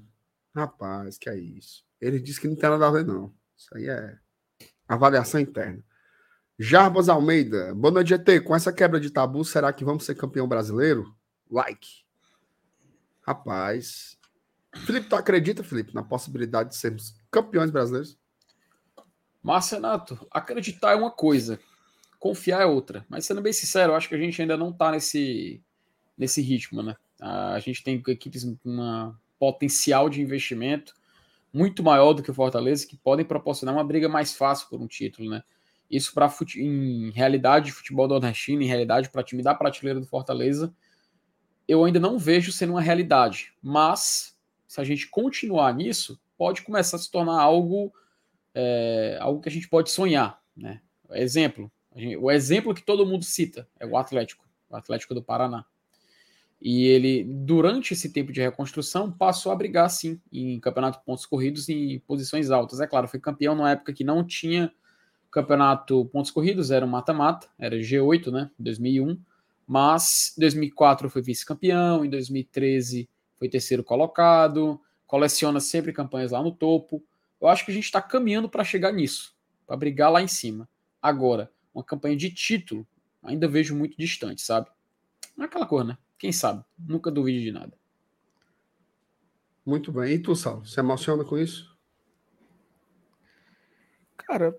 Rapaz, 0.55 1.19
que 1.19 1.29
é 1.29 1.37
isso. 1.37 1.85
Ele 2.01 2.21
disse 2.21 2.41
que 2.41 2.49
não 2.49 2.57
tem 2.57 2.71
nada 2.71 2.87
a 2.87 2.91
ver, 2.91 3.05
não. 3.05 3.35
Isso 3.57 3.77
aí 3.77 3.89
é 3.89 4.19
avaliação 4.87 5.41
interna. 5.41 5.83
Jarbas 6.59 7.09
Almeida, 7.09 7.75
boa 7.75 7.93
noite, 7.93 8.11
GT. 8.11 8.41
Com 8.41 8.55
essa 8.55 8.73
quebra 8.73 9.01
de 9.01 9.11
tabu, 9.11 9.45
será 9.45 9.73
que 9.73 9.85
vamos 9.85 10.05
ser 10.05 10.15
campeão 10.15 10.47
brasileiro? 10.47 11.13
Like. 11.51 12.05
Rapaz. 13.23 14.17
Felipe, 14.87 15.09
tu 15.09 15.17
acredita, 15.17 15.65
Felipe, 15.65 15.95
na 15.95 16.03
possibilidade 16.03 16.71
de 16.71 16.77
sermos 16.77 17.17
campeões 17.31 17.71
brasileiros? 17.71 18.17
Marcenato, 19.45 20.27
acreditar 20.31 20.93
é 20.93 20.95
uma 20.95 21.11
coisa, 21.11 21.61
confiar 22.19 22.63
é 22.63 22.65
outra. 22.67 23.05
Mas 23.11 23.27
sendo 23.27 23.43
bem 23.43 23.53
sincero, 23.53 23.93
eu 23.93 23.97
acho 23.97 24.09
que 24.09 24.15
a 24.15 24.19
gente 24.19 24.41
ainda 24.41 24.57
não 24.57 24.73
tá 24.73 24.91
nesse, 24.91 25.63
nesse 26.17 26.41
ritmo, 26.41 26.83
né? 26.83 26.97
A 27.21 27.59
gente 27.61 27.85
tem 27.85 28.03
equipes 28.09 28.43
com 28.43 28.71
uma 28.71 29.21
potencial 29.39 30.09
de 30.09 30.23
investimento 30.23 30.95
muito 31.53 31.83
maior 31.83 32.15
do 32.15 32.23
que 32.23 32.31
o 32.31 32.35
Fortaleza, 32.35 32.87
que 32.87 32.97
podem 32.97 33.25
proporcionar 33.25 33.75
uma 33.75 33.85
briga 33.85 34.09
mais 34.09 34.35
fácil 34.35 34.67
por 34.71 34.81
um 34.81 34.87
título, 34.87 35.29
né? 35.29 35.43
Isso 35.91 36.15
para 36.15 36.33
em 36.57 37.11
realidade 37.11 37.67
de 37.67 37.73
futebol 37.73 38.09
nordestino, 38.09 38.63
em 38.63 38.67
realidade 38.67 39.11
para 39.11 39.23
time 39.23 39.43
da 39.43 39.55
prateleira 39.55 40.01
do 40.01 40.07
Fortaleza, 40.07 40.75
eu 41.69 41.85
ainda 41.85 42.01
não 42.01 42.19
vejo 42.19 42.51
sendo 42.51 42.71
uma 42.71 42.81
realidade. 42.81 43.53
Mas 43.63 44.35
se 44.67 44.81
a 44.81 44.85
gente 44.85 45.07
continuar 45.09 45.75
nisso, 45.75 46.19
pode 46.39 46.63
começar 46.63 46.97
a 46.97 47.01
se 47.01 47.11
tornar 47.11 47.39
algo 47.39 47.93
é, 48.55 49.19
algo 49.21 49.41
que 49.41 49.49
a 49.49 49.53
gente 49.53 49.69
pode 49.69 49.91
sonhar, 49.91 50.41
né? 50.57 50.81
Exemplo, 51.11 51.71
gente, 51.95 52.17
o 52.17 52.31
exemplo 52.31 52.75
que 52.75 52.83
todo 52.83 53.07
mundo 53.07 53.25
cita 53.25 53.69
é 53.79 53.87
o 53.87 53.97
Atlético, 53.97 54.45
o 54.71 54.77
Atlético 54.77 55.15
do 55.15 55.23
Paraná. 55.23 55.65
E 56.61 56.87
ele, 56.87 57.25
durante 57.25 57.93
esse 57.93 58.11
tempo 58.11 58.33
de 58.33 58.41
reconstrução, 58.41 59.13
passou 59.13 59.53
a 59.53 59.57
brigar, 59.57 59.91
sim, 59.91 60.19
em 60.33 60.59
campeonato 60.59 61.01
pontos 61.05 61.27
corridos 61.27 61.69
em 61.69 61.99
posições 62.01 62.51
altas. 62.51 62.81
É 62.81 62.87
claro, 62.87 63.07
foi 63.07 63.21
campeão 63.21 63.55
numa 63.55 63.71
época 63.71 63.93
que 63.93 64.03
não 64.03 64.25
tinha 64.25 64.73
campeonato 65.31 66.07
pontos 66.07 66.31
corridos, 66.31 66.71
era 66.71 66.87
um 66.87 66.89
mata-mata, 66.89 67.49
era 67.59 67.77
G8, 67.77 68.31
né, 68.31 68.51
2001, 68.57 69.19
mas 69.67 70.33
em 70.39 70.41
2004 70.41 71.11
foi 71.11 71.21
vice-campeão, 71.21 72.05
em 72.05 72.09
2013 72.09 73.09
foi 73.37 73.49
terceiro 73.49 73.83
colocado, 73.83 74.81
coleciona 75.07 75.59
sempre 75.59 75.93
campanhas 75.93 76.31
lá 76.31 76.41
no 76.41 76.53
topo. 76.53 77.03
Eu 77.41 77.49
acho 77.49 77.65
que 77.65 77.71
a 77.71 77.75
gente 77.75 77.85
está 77.85 78.01
caminhando 78.01 78.49
para 78.49 78.65
chegar 78.65 78.93
nisso, 78.93 79.37
para 79.67 79.77
brigar 79.77 80.11
lá 80.11 80.23
em 80.23 80.29
cima. 80.29 80.69
Agora, 81.01 81.53
uma 81.75 81.85
campanha 81.85 82.17
de 82.17 82.31
título, 82.31 82.87
ainda 83.23 83.49
vejo 83.49 83.75
muito 83.75 83.97
distante, 83.97 84.43
sabe? 84.43 84.71
Não 85.37 85.45
é 85.45 85.49
aquela 85.49 85.67
coisa, 85.67 85.85
né? 85.85 85.99
Quem 86.19 86.33
sabe? 86.33 86.65
Nunca 86.79 87.11
duvide 87.11 87.43
de 87.43 87.53
nada. 87.53 87.77
Muito 89.65 89.91
bem. 89.91 90.15
E 90.15 90.19
tu, 90.19 90.37
Sal, 90.37 90.65
se 90.65 90.79
emociona 90.79 91.25
com 91.25 91.39
isso? 91.39 91.75
Cara, 94.17 94.59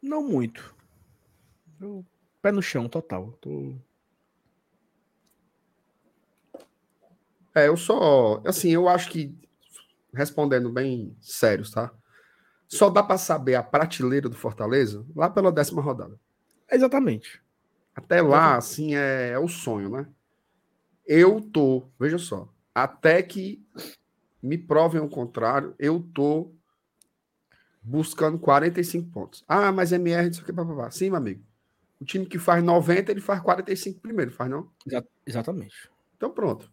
não 0.00 0.26
muito. 0.26 0.74
Eu, 1.80 2.04
pé 2.40 2.50
no 2.52 2.62
chão, 2.62 2.88
total. 2.88 3.32
Tô... 3.40 3.74
É, 7.54 7.68
eu 7.68 7.76
só. 7.76 8.42
Assim, 8.46 8.70
eu 8.70 8.88
acho 8.88 9.10
que. 9.10 9.34
Respondendo 10.14 10.70
bem 10.70 11.16
sérios, 11.20 11.70
tá? 11.70 11.92
Só 12.68 12.90
dá 12.90 13.02
para 13.02 13.18
saber 13.18 13.54
a 13.54 13.62
prateleira 13.62 14.28
do 14.28 14.36
Fortaleza 14.36 15.04
lá 15.14 15.30
pela 15.30 15.52
décima 15.52 15.82
rodada. 15.82 16.18
Exatamente. 16.70 17.42
Até 17.94 18.22
lá, 18.22 18.56
assim, 18.56 18.94
é, 18.96 19.30
é 19.30 19.38
o 19.38 19.48
sonho, 19.48 19.90
né? 19.90 20.06
Eu 21.06 21.40
tô, 21.40 21.88
veja 21.98 22.18
só, 22.18 22.48
até 22.74 23.22
que 23.22 23.64
me 24.42 24.58
provem 24.58 25.00
o 25.00 25.08
contrário, 25.08 25.74
eu 25.78 26.00
tô 26.14 26.52
buscando 27.82 28.38
45 28.38 29.10
pontos. 29.10 29.44
Ah, 29.48 29.72
mas 29.72 29.92
MR, 29.92 30.28
isso 30.30 30.42
aqui, 30.42 30.52
papapá. 30.52 30.90
Sim, 30.90 31.10
meu 31.10 31.16
amigo. 31.18 31.42
O 32.00 32.04
time 32.04 32.26
que 32.26 32.38
faz 32.38 32.62
90, 32.62 33.12
ele 33.12 33.20
faz 33.20 33.40
45 33.40 34.00
primeiro, 34.00 34.30
faz 34.32 34.50
não? 34.50 34.70
Exatamente. 35.26 35.90
Então 36.16 36.30
pronto. 36.30 36.70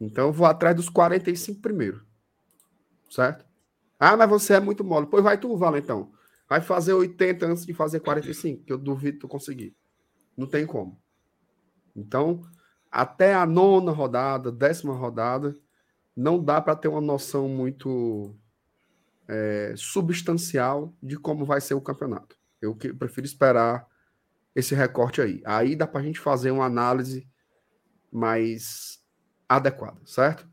Então 0.00 0.26
eu 0.26 0.32
vou 0.32 0.46
atrás 0.46 0.76
dos 0.76 0.88
45 0.88 1.60
primeiro. 1.60 2.04
Certo? 3.14 3.46
Ah, 3.96 4.16
mas 4.16 4.28
você 4.28 4.54
é 4.54 4.60
muito 4.60 4.82
mole. 4.82 5.06
Pois 5.06 5.22
vai 5.22 5.38
tu, 5.38 5.56
Valentão. 5.56 6.10
Vai 6.48 6.60
fazer 6.60 6.94
80 6.94 7.46
antes 7.46 7.64
de 7.64 7.72
fazer 7.72 8.00
45, 8.00 8.64
que 8.64 8.72
eu 8.72 8.76
duvido 8.76 9.20
tu 9.20 9.28
conseguir. 9.28 9.76
Não 10.36 10.48
tem 10.48 10.66
como. 10.66 11.00
Então, 11.94 12.42
até 12.90 13.32
a 13.32 13.46
nona 13.46 13.92
rodada, 13.92 14.50
décima 14.50 14.94
rodada, 14.94 15.56
não 16.16 16.42
dá 16.42 16.60
para 16.60 16.74
ter 16.74 16.88
uma 16.88 17.00
noção 17.00 17.48
muito 17.48 18.34
é, 19.28 19.74
substancial 19.76 20.92
de 21.00 21.16
como 21.16 21.44
vai 21.44 21.60
ser 21.60 21.74
o 21.74 21.80
campeonato. 21.80 22.36
Eu 22.60 22.74
que, 22.74 22.92
prefiro 22.92 23.26
esperar 23.26 23.86
esse 24.56 24.74
recorte 24.74 25.20
aí. 25.20 25.40
Aí 25.44 25.76
dá 25.76 25.86
para 25.86 26.00
a 26.00 26.04
gente 26.04 26.18
fazer 26.18 26.50
uma 26.50 26.64
análise 26.64 27.28
mais 28.10 29.00
adequada, 29.48 30.00
certo? 30.04 30.48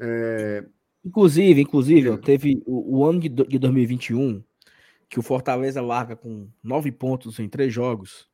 É... 0.00 0.64
Inclusive, 1.08 1.62
inclusive, 1.62 2.18
teve 2.18 2.62
o, 2.66 2.98
o, 2.98 3.06
ano 3.06 3.18
de, 3.18 3.30
de 3.30 3.58
2021 3.58 4.44
que 5.08 5.18
o 5.18 5.22
Fortaleza 5.22 5.80
larga 5.80 6.14
com 6.14 6.50
nove 6.62 6.92
pontos 6.92 7.38
em 7.38 7.48
três 7.48 7.72
jogos. 7.72 8.28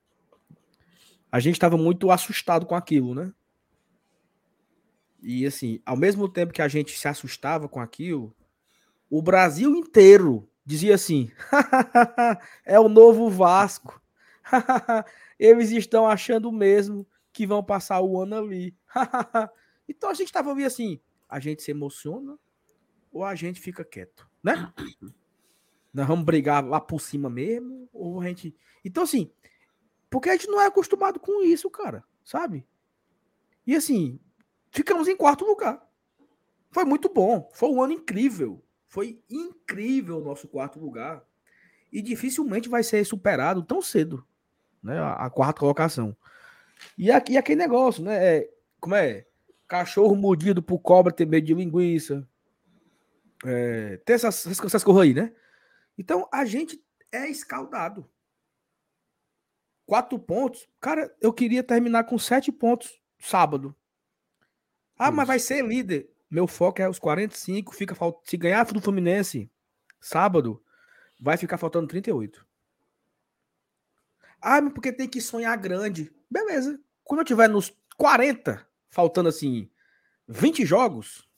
A 1.30 1.38
gente 1.38 1.54
estava 1.54 1.76
muito 1.76 2.10
assustado 2.10 2.66
com 2.66 2.74
aquilo, 2.74 3.14
né? 3.14 3.32
E 5.22 5.46
assim, 5.46 5.80
ao 5.86 5.96
mesmo 5.96 6.28
tempo 6.28 6.52
que 6.52 6.60
a 6.60 6.66
gente 6.66 6.98
se 6.98 7.06
assustava 7.06 7.68
com 7.68 7.78
aquilo, 7.78 8.34
o 9.08 9.22
Brasil 9.22 9.76
inteiro 9.76 10.50
dizia 10.66 10.96
assim: 10.96 11.30
é 12.66 12.80
o 12.80 12.88
novo 12.88 13.30
Vasco. 13.30 14.02
Eles 15.38 15.70
estão 15.70 16.08
achando 16.08 16.50
mesmo 16.50 17.06
que 17.32 17.46
vão 17.46 17.62
passar 17.62 18.00
o 18.00 18.20
ano 18.20 18.36
ali. 18.36 18.76
então 19.88 20.10
a 20.10 20.14
gente 20.14 20.26
estava 20.26 20.50
ali 20.50 20.64
assim: 20.64 20.98
a 21.28 21.38
gente 21.38 21.62
se 21.62 21.70
emociona 21.70 22.36
ou 23.14 23.24
a 23.24 23.34
gente 23.36 23.60
fica 23.60 23.84
quieto, 23.84 24.28
né? 24.42 24.72
Nós 25.94 26.08
vamos 26.08 26.24
brigar 26.24 26.66
lá 26.66 26.80
por 26.80 27.00
cima 27.00 27.30
mesmo, 27.30 27.88
ou 27.92 28.20
a 28.20 28.26
gente. 28.26 28.54
Então, 28.84 29.04
assim, 29.04 29.30
porque 30.10 30.28
a 30.28 30.32
gente 30.32 30.48
não 30.48 30.60
é 30.60 30.66
acostumado 30.66 31.20
com 31.20 31.44
isso, 31.44 31.70
cara, 31.70 32.02
sabe? 32.24 32.66
E 33.64 33.76
assim, 33.76 34.18
ficamos 34.72 35.06
em 35.06 35.16
quarto 35.16 35.44
lugar. 35.44 35.80
Foi 36.72 36.84
muito 36.84 37.08
bom, 37.08 37.48
foi 37.54 37.68
um 37.68 37.80
ano 37.80 37.92
incrível. 37.92 38.60
Foi 38.88 39.22
incrível 39.30 40.18
o 40.18 40.24
nosso 40.24 40.48
quarto 40.48 40.80
lugar. 40.80 41.24
E 41.92 42.02
dificilmente 42.02 42.68
vai 42.68 42.82
ser 42.82 43.04
superado 43.04 43.62
tão 43.62 43.80
cedo, 43.80 44.26
né? 44.82 44.98
A, 44.98 45.26
a 45.26 45.30
quarta 45.30 45.60
colocação. 45.60 46.16
E 46.98 47.12
aqui 47.12 47.36
aquele 47.36 47.60
negócio, 47.60 48.02
né? 48.02 48.38
É, 48.38 48.50
como 48.80 48.96
é? 48.96 49.24
Cachorro 49.68 50.16
mordido 50.16 50.60
por 50.60 50.80
cobra 50.80 51.12
ter 51.12 51.26
medo 51.26 51.46
de 51.46 51.54
linguiça. 51.54 52.28
É, 53.44 53.98
tem 53.98 54.14
essas, 54.14 54.46
essas 54.46 54.84
aí, 54.98 55.14
né? 55.14 55.32
Então 55.98 56.28
a 56.32 56.44
gente 56.44 56.82
é 57.12 57.28
escaldado. 57.28 58.08
Quatro 59.86 60.18
pontos. 60.18 60.66
Cara, 60.80 61.14
eu 61.20 61.32
queria 61.32 61.62
terminar 61.62 62.04
com 62.04 62.18
sete 62.18 62.50
pontos 62.50 63.00
sábado. 63.18 63.76
Ah, 64.98 65.08
Isso. 65.08 65.16
mas 65.16 65.26
vai 65.26 65.38
ser 65.38 65.64
líder. 65.64 66.10
Meu 66.30 66.46
foco 66.46 66.80
é 66.80 66.88
os 66.88 66.98
45, 66.98 67.74
fica 67.74 67.94
falt... 67.94 68.16
se 68.24 68.36
ganhar 68.36 68.64
do 68.64 68.80
Fluminense 68.80 69.50
sábado, 70.00 70.62
vai 71.20 71.36
ficar 71.36 71.58
faltando 71.58 71.86
38. 71.86 72.46
Ah, 74.40 74.60
mas 74.60 74.72
porque 74.72 74.92
tem 74.92 75.08
que 75.08 75.20
sonhar 75.20 75.56
grande. 75.56 76.12
Beleza. 76.30 76.80
Quando 77.02 77.20
eu 77.20 77.24
tiver 77.24 77.48
nos 77.48 77.72
40, 77.96 78.66
faltando 78.90 79.28
assim 79.28 79.70
20 80.26 80.66
jogos, 80.66 81.28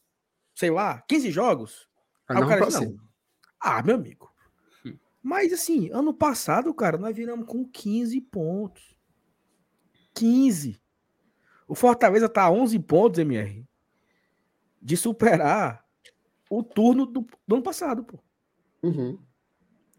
sei 0.55 0.71
lá, 0.71 1.03
15 1.03 1.31
jogos. 1.31 1.89
Aí 2.29 2.37
Aí 2.37 2.39
o 2.39 2.41
não 2.41 2.49
cara 2.49 2.61
não. 2.61 2.71
cima. 2.71 3.05
Ah, 3.61 3.83
meu 3.83 3.97
amigo. 3.97 4.33
Hum. 4.85 4.97
Mas 5.23 5.53
assim, 5.53 5.91
ano 5.91 6.13
passado, 6.13 6.73
cara, 6.75 6.99
nós 6.99 7.15
viramos 7.15 7.47
com 7.47 7.65
15 7.67 8.21
pontos. 8.23 8.97
15. 10.15 10.81
O 11.69 11.75
Fortaleza 11.75 12.29
tá 12.29 12.45
a 12.45 12.51
11 12.51 12.79
pontos, 12.81 13.19
MR. 13.19 13.67
De 14.81 14.97
superar 14.97 15.85
o 16.49 16.63
turno 16.63 17.07
do, 17.07 17.27
do 17.47 17.55
ano 17.57 17.63
passado, 17.63 18.05
pô. 18.05 18.19
Uhum. 18.83 19.19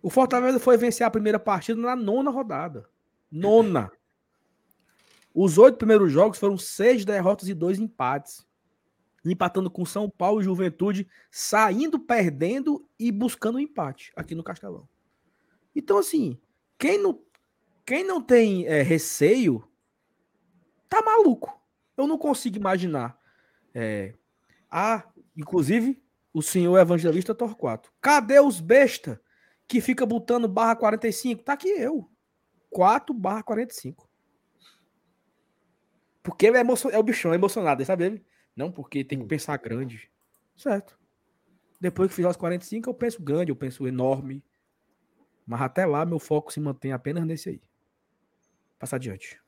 O 0.01 0.09
Fortaleza 0.09 0.59
foi 0.59 0.78
vencer 0.78 1.05
a 1.05 1.11
primeira 1.11 1.39
partida 1.39 1.80
na 1.82 1.95
nona 1.95 2.32
rodada. 2.32 2.89
Nona. 3.30 3.91
Os 5.36 5.57
oito 5.57 5.78
primeiros 5.78 6.11
jogos 6.11 6.39
foram 6.39 6.57
seis 6.57 7.03
derrotas 7.03 7.49
e 7.49 7.53
dois 7.53 7.78
empates. 7.78 8.47
Empatando 9.32 9.69
com 9.69 9.86
São 9.86 10.09
Paulo 10.09 10.41
e 10.41 10.43
Juventude, 10.43 11.07
saindo 11.30 11.99
perdendo 11.99 12.88
e 12.99 13.11
buscando 13.11 13.57
um 13.57 13.59
empate 13.59 14.11
aqui 14.15 14.36
no 14.36 14.43
Castelão. 14.43 14.88
Então, 15.75 15.97
assim, 15.97 16.39
quem 16.78 17.01
não, 17.01 17.21
quem 17.86 18.03
não 18.03 18.21
tem 18.21 18.65
é, 18.65 18.82
receio, 18.82 19.67
tá 20.89 21.01
maluco. 21.01 21.59
Eu 21.95 22.07
não 22.07 22.17
consigo 22.17 22.57
imaginar. 22.57 23.19
É, 23.73 24.13
ah, 24.69 25.07
inclusive, 25.36 26.01
o 26.34 26.41
senhor 26.41 26.78
evangelista 26.78 27.34
Torquato. 27.34 27.91
Cadê 28.01 28.39
os 28.39 28.59
besta 28.59 29.21
que 29.67 29.82
fica 29.82 30.05
botando 30.05 30.47
barra 30.47 30.75
45? 30.75 31.43
Tá 31.43 31.53
aqui 31.53 31.69
eu. 31.69 32.09
4 32.69 33.13
barra 33.13 33.43
45. 33.43 34.07
Porque 36.21 36.47
é, 36.47 36.57
emocio... 36.57 36.89
é 36.89 36.97
o 36.97 37.03
bichão, 37.03 37.32
é 37.32 37.36
emocionado, 37.36 37.84
sabe? 37.86 38.23
Não, 38.58 38.72
porque 38.72 39.03
tem 39.03 39.20
que 39.20 39.26
pensar 39.26 39.55
grande. 39.58 40.10
Certo. 40.58 40.97
Depois 41.80 42.10
que 42.10 42.16
fizer 42.16 42.28
os 42.28 42.36
45, 42.36 42.89
eu 42.89 42.93
penso 42.93 43.22
grande, 43.22 43.51
eu 43.51 43.55
penso 43.55 43.88
enorme. 43.88 44.43
Mas 45.45 45.62
até 45.62 45.86
lá, 45.86 46.03
meu 46.05 46.18
foco 46.20 46.51
se 46.51 46.60
mantém 46.60 46.91
apenas 46.91 47.24
nesse 47.24 47.49
aí. 47.49 47.62
Passar 48.80 48.95
adiante. 48.95 49.39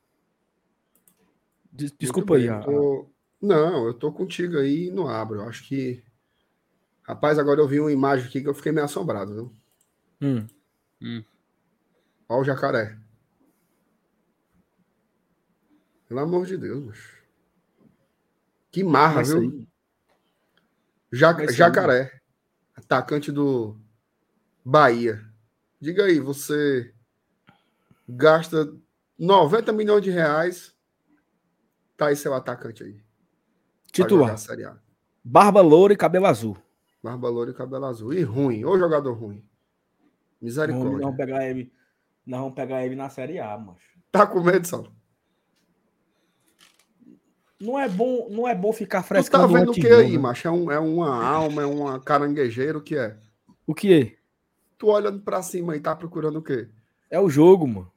Des 1.72 1.92
desculpa 1.92 2.34
Muito 2.34 2.44
aí. 2.44 2.50
bem, 2.50 2.58
A... 2.58 2.62
tô- 2.64 3.10
Não, 3.42 3.88
eu 3.88 3.94
tô 3.96 4.12
contigo 4.12 4.58
aí 4.58 4.88
e 4.88 4.92
não 4.92 5.08
abro. 5.08 5.38
Eu 5.40 5.50
acho 5.50 5.68
que. 5.68 6.04
Rapaz, 7.04 7.40
agora 7.40 7.60
eu 7.60 7.68
vi 7.68 7.80
uma 7.80 7.92
imagem 7.92 8.28
aqui 8.28 8.42
que 8.42 8.48
eu 8.48 8.54
fiquei 8.54 8.72
meio 8.72 8.86
assombrado, 8.86 9.34
viu? 9.34 10.48
Hum. 11.02 11.24
Olha 12.30 12.42
o 12.42 12.44
jacaré. 12.44 12.96
Pelo 16.08 16.20
amor 16.20 16.46
de 16.46 16.58
Deus, 16.58 16.84
macho. 16.86 17.19
Que 18.80 18.84
marra, 18.84 19.24
viu? 19.24 19.68
Ja- 21.12 21.36
sair. 21.36 21.52
Jacaré, 21.54 22.22
atacante 22.76 23.32
do 23.32 23.78
Bahia. 24.64 25.22
Diga 25.82 26.06
aí, 26.06 26.20
você 26.20 26.94
gasta 28.08 28.74
90 29.18 29.74
milhões 29.74 30.02
de 30.04 30.10
reais, 30.12 30.74
tá 31.98 32.08
aí 32.08 32.16
seu 32.16 32.34
atacante 32.34 32.84
aí. 32.84 33.02
Titular. 33.92 34.36
Barba 35.24 35.62
loura 35.62 35.94
e 35.94 35.98
cabelo 35.98 36.28
azul. 36.28 36.58
Barba 37.04 37.30
loura 37.30 37.52
e 37.52 37.54
cabelo 37.54 37.86
azul. 37.86 38.14
E 38.14 38.22
ruim, 38.22 38.64
ô 38.64 38.78
jogador 38.78 39.14
ruim. 39.14 39.38
Nós 39.40 40.42
Misericórdia. 40.42 41.00
vamos 41.00 41.18
pegar 41.18 41.46
ele. 41.50 41.74
Nós 42.26 42.40
vamos 42.40 42.56
pegar 42.56 42.86
ele 42.86 42.96
na 42.96 43.10
Série 43.10 43.40
A, 43.40 43.58
macho. 43.58 43.90
Tá 44.12 44.26
com 44.26 44.42
medo, 44.42 44.66
Saulo? 44.66 44.94
Não 47.60 47.78
é 47.78 47.90
bom, 47.90 48.28
não 48.32 48.48
é 48.48 48.56
bom 48.56 48.72
ficar 48.72 49.02
Tu 49.04 49.08
frescando 49.08 49.48
tá 49.52 49.60
vendo 49.60 49.72
o 49.72 49.74
que 49.74 49.86
aí, 49.88 50.14
né? 50.14 50.18
macho? 50.18 50.48
É, 50.48 50.52
um- 50.52 50.72
é 50.72 50.80
uma 50.80 51.24
alma, 51.24 51.62
é 51.62 51.66
uma 51.66 52.00
caranguejeira, 52.00 52.78
o 52.78 52.82
que 52.82 52.96
é? 52.98 53.18
O 53.68 53.76
que? 53.76 54.18
Tu 54.78 54.88
olhando 54.88 55.20
pra 55.20 55.42
cima 55.42 55.76
e 55.76 55.80
tá 55.80 55.94
procurando 55.96 56.38
o 56.40 56.42
quê? 56.42 56.70
É 57.12 57.20
o 57.20 57.30
jogo, 57.30 57.68
mano. 57.68 57.92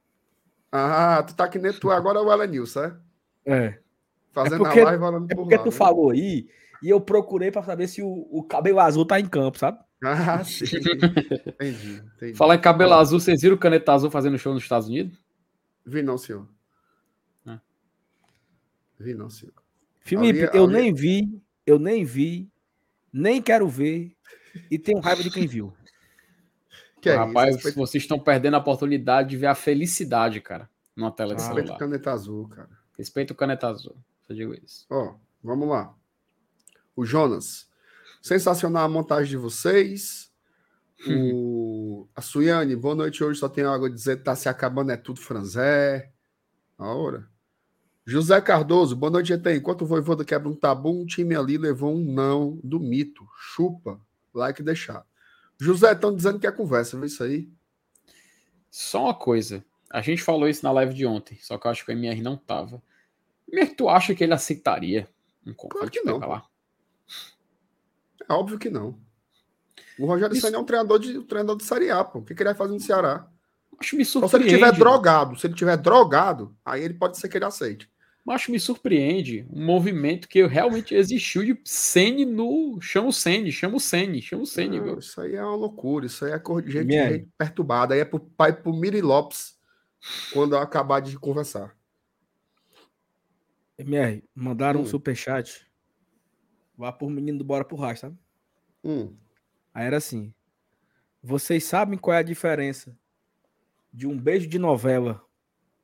Ah, 0.71 1.23
tu 1.27 1.35
tá 1.37 1.47
que 1.49 1.59
nem 1.59 1.73
tu 1.73 1.93
é 1.93 1.95
agora 1.97 2.21
o 2.21 2.33
Elenilson, 2.33 2.81
é? 2.85 2.95
É. 3.47 3.79
Fazendo 4.33 4.65
porque- 4.65 4.81
a 4.81 4.85
live 4.85 5.05
olhando 5.05 5.27
É 5.31 5.35
por 5.35 5.43
porque 5.43 5.57
lá. 5.57 5.63
tu 5.63 5.67
né? 5.67 5.71
falou 5.71 6.11
aí 6.11 6.49
e 6.83 6.89
eu 6.89 7.01
procurei 7.01 7.51
pra 7.53 7.63
saber 7.63 7.87
se 7.87 8.03
o, 8.03 8.27
o 8.31 8.43
cabelo 8.43 8.81
azul 8.81 9.05
tá 9.07 9.21
em 9.21 9.27
campo, 9.29 9.59
sabe? 9.59 9.79
Ah, 10.03 10.43
sim. 10.45 10.65
entendi, 11.47 12.03
entendi. 12.17 12.35
Falar 12.35 12.57
em 12.57 12.61
cabelo 12.61 12.95
azul, 12.95 13.21
vocês 13.21 13.41
viram 13.43 13.55
o 13.55 13.59
Caneta 13.59 13.93
Azul 13.93 14.11
fazendo 14.11 14.37
show 14.39 14.53
nos 14.53 14.63
Estados 14.65 14.89
Unidos? 14.89 15.17
Vi 15.87 16.03
não, 16.03 16.19
senhor. 16.19 16.49
Ah. 19.03 19.05
Vi 19.05 19.15
não, 19.15 19.29
senhor. 19.31 19.53
Felipe, 20.01 20.45
Ali- 20.45 20.57
eu 20.59 20.65
ali- 20.65 20.73
nem 20.73 20.95
vi, 20.95 21.43
eu 21.67 21.79
nem 21.79 22.05
vi, 22.05 22.51
nem 23.13 23.41
quero 23.43 23.69
ver 23.69 24.17
e 24.71 24.79
tenho 24.79 25.01
raiva 25.01 25.23
de 25.23 25.31
quem 25.31 25.47
viu. 25.47 25.73
Que 27.01 27.09
é 27.11 27.17
Rapaz, 27.17 27.57
isso? 27.57 27.75
Vocês 27.75 28.03
estão 28.05 28.19
perdendo 28.19 28.55
a 28.55 28.59
oportunidade 28.61 29.31
de 29.31 29.37
ver 29.37 29.47
a 29.47 29.55
felicidade, 29.55 30.41
cara, 30.41 30.69
numa 30.97 31.11
tela 31.11 31.35
de 31.35 31.43
Ah, 31.43 31.47
respeita 31.47 31.63
o 31.63 31.67
celular. 31.75 31.79
caneta 31.79 32.13
azul, 32.13 32.49
cara. 32.49 32.69
Respeita 32.97 33.33
o 33.33 33.37
Caneta 33.37 33.69
Azul. 33.69 33.97
Eu 34.29 34.37
digo 34.37 34.55
isso. 34.55 34.87
Ó, 34.91 35.15
vamos 35.43 35.69
lá. 35.69 35.93
O 36.95 37.05
Jonas. 37.05 37.67
Sensacional 38.21 38.85
a 38.85 38.89
montagem 38.89 39.31
de 39.31 39.37
vocês. 39.37 40.31
O... 41.09 42.07
A 42.15 42.21
Suiane, 42.21 42.77
boa 42.77 42.95
noite. 42.95 43.25
Hoje 43.25 43.41
só 43.41 43.49
tenho 43.49 43.69
algo 43.69 43.87
a 43.87 43.89
dizer. 43.89 44.23
Tá 44.23 44.37
se 44.37 44.49
acabando, 44.49 44.93
é 44.93 44.97
tudo 44.97 45.19
franzé. 45.21 46.13
A 46.79 46.87
hora. 46.95 47.29
José 48.05 48.41
Cardoso, 48.41 48.97
boa 48.97 49.11
noite, 49.11 49.29
GT. 49.29 49.57
Enquanto 49.57 49.83
o 49.83 49.87
Voivoda 49.87 50.25
quebra 50.25 50.49
um 50.49 50.55
tabu, 50.57 50.91
um 50.91 51.07
time 51.07 51.37
ali 51.37 51.57
levou 51.57 51.95
um 51.95 52.05
não 52.05 52.59
do 52.63 52.81
mito. 52.81 53.25
Chupa. 53.39 54.01
Like 54.35 54.63
deixar. 54.63 55.07
José, 55.61 55.93
estão 55.93 56.15
dizendo 56.15 56.39
que 56.41 56.47
é 56.47 56.51
conversa, 56.53 56.97
viu 56.97 57.07
isso 57.07 57.23
aí? 57.23 57.49
Só 58.71 59.05
uma 59.05 59.15
coisa. 59.15 59.65
A 59.91 60.01
gente 60.01 60.23
falou 60.23 60.49
isso 60.49 60.65
na 60.65 60.73
live 60.73 60.95
de 60.95 61.07
ontem, 61.07 61.39
só 61.41 61.59
que 61.59 61.67
eu 61.67 61.71
acho 61.71 61.85
que 61.85 61.93
o 61.93 61.95
MR 61.95 62.21
não 62.23 62.37
tava. 62.37 62.83
MR, 63.51 63.75
tu 63.75 63.89
acha 63.89 64.15
que 64.15 64.25
ele 64.25 64.33
aceitaria 64.33 65.09
um 65.47 65.53
Claro 65.53 65.91
que 65.91 66.01
não, 66.03 66.19
lá? 66.19 66.45
É 68.29 68.33
óbvio 68.33 68.59
que 68.59 68.71
não. 68.71 68.99
O 69.99 70.07
Rogério 70.07 70.33
Isso- 70.33 70.47
Senna 70.47 70.57
é 70.57 70.61
um 70.61 70.65
treinador 70.65 70.99
de, 70.99 71.19
um 71.19 71.23
treinador 71.25 71.57
de 71.57 71.65
Série 71.65 71.91
A, 71.91 72.03
pô. 72.03 72.21
O 72.21 72.25
que, 72.25 72.35
que 72.35 72.43
ele 72.43 72.49
vai 72.49 72.55
fazer 72.57 72.73
no 72.73 72.81
Ceará? 72.81 73.29
Acho 73.79 73.97
me 73.97 74.05
Só 74.05 74.21
se 74.21 74.25
ele 74.37 74.45
surpreende. 74.45 74.55
tiver 74.55 74.73
drogado. 74.79 75.39
Se 75.39 75.47
ele 75.47 75.55
tiver 75.55 75.77
drogado, 75.77 76.57
aí 76.65 76.83
ele 76.83 76.95
pode 76.95 77.19
ser 77.19 77.29
que 77.29 77.37
ele 77.37 77.45
aceite. 77.45 77.91
Acho 78.29 78.53
me 78.53 78.61
surpreende 78.61 79.45
um 79.51 79.65
movimento 79.65 80.29
que 80.29 80.47
realmente 80.47 80.95
existiu 80.95 81.45
de 81.45 81.61
Sene 81.65 82.25
no. 82.25 82.81
Chama 82.81 83.09
o 83.09 83.13
Sene, 83.13 83.51
chama 83.51 83.77
o 83.77 83.81
Sene, 83.81 84.23
chama 84.23 84.45
o 84.45 84.47
Sene. 84.47 84.79
Não, 84.79 84.85
viu? 84.85 84.99
isso 85.01 85.21
aí 85.21 85.35
é 85.35 85.43
uma 85.45 85.57
loucura. 85.57 86.07
Isso 86.07 86.25
aí 86.25 86.31
é 86.33 86.39
cor 86.39 86.63
de 86.63 86.71
gente, 86.71 86.93
gente 86.93 87.29
perturbada. 87.37 87.95
Aí 87.95 88.01
é 88.01 88.05
pro 88.05 88.21
pai 88.21 88.53
pro 88.53 88.73
Miri 88.73 89.01
Lopes 89.03 89.59
quando 90.33 90.55
eu 90.55 90.61
acabar 90.61 91.01
de 91.01 91.19
conversar. 91.19 91.77
MR, 93.77 94.23
mandaram 94.35 94.81
um 94.81 94.83
Hum. 94.85 94.87
superchat. 94.87 95.67
Vá 96.77 96.93
por 96.93 97.11
menino 97.11 97.39
do 97.39 97.45
Bora 97.45 97.65
pro 97.65 97.77
Rastro, 97.77 98.09
sabe? 98.11 98.19
Hum, 98.85 99.17
Aí 99.75 99.87
era 99.87 99.97
assim. 99.97 100.33
Vocês 101.23 101.65
sabem 101.65 101.99
qual 101.99 102.15
é 102.15 102.19
a 102.19 102.23
diferença 102.23 102.97
de 103.93 104.07
um 104.07 104.17
beijo 104.19 104.47
de 104.49 104.59
novela 104.59 105.25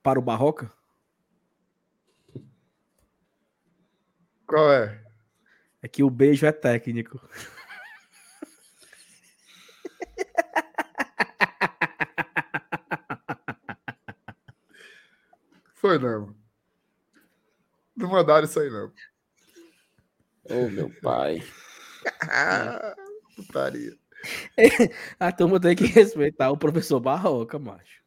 para 0.03 0.19
o 0.19 0.23
Barroca? 0.23 0.73
Qual 4.49 4.73
é? 4.73 5.05
É 5.83 5.87
que 5.89 6.03
o 6.03 6.11
beijo 6.11 6.47
é 6.47 6.53
técnico. 6.53 7.21
Foi 15.75 15.99
não. 15.99 16.35
Não 17.97 18.09
mandaram 18.09 18.45
isso 18.45 18.59
aí, 18.59 18.71
não. 18.71 18.93
Ô, 20.51 20.69
meu 20.71 20.91
pai. 21.03 21.43
Ah, 22.31 22.95
putaria. 23.37 23.97
A 25.21 25.31
turma 25.31 25.61
tem 25.61 25.77
que 25.77 25.85
respeitar 25.87 26.51
o 26.51 26.57
professor 26.57 26.99
Barroca, 27.01 27.59
macho. 27.59 28.03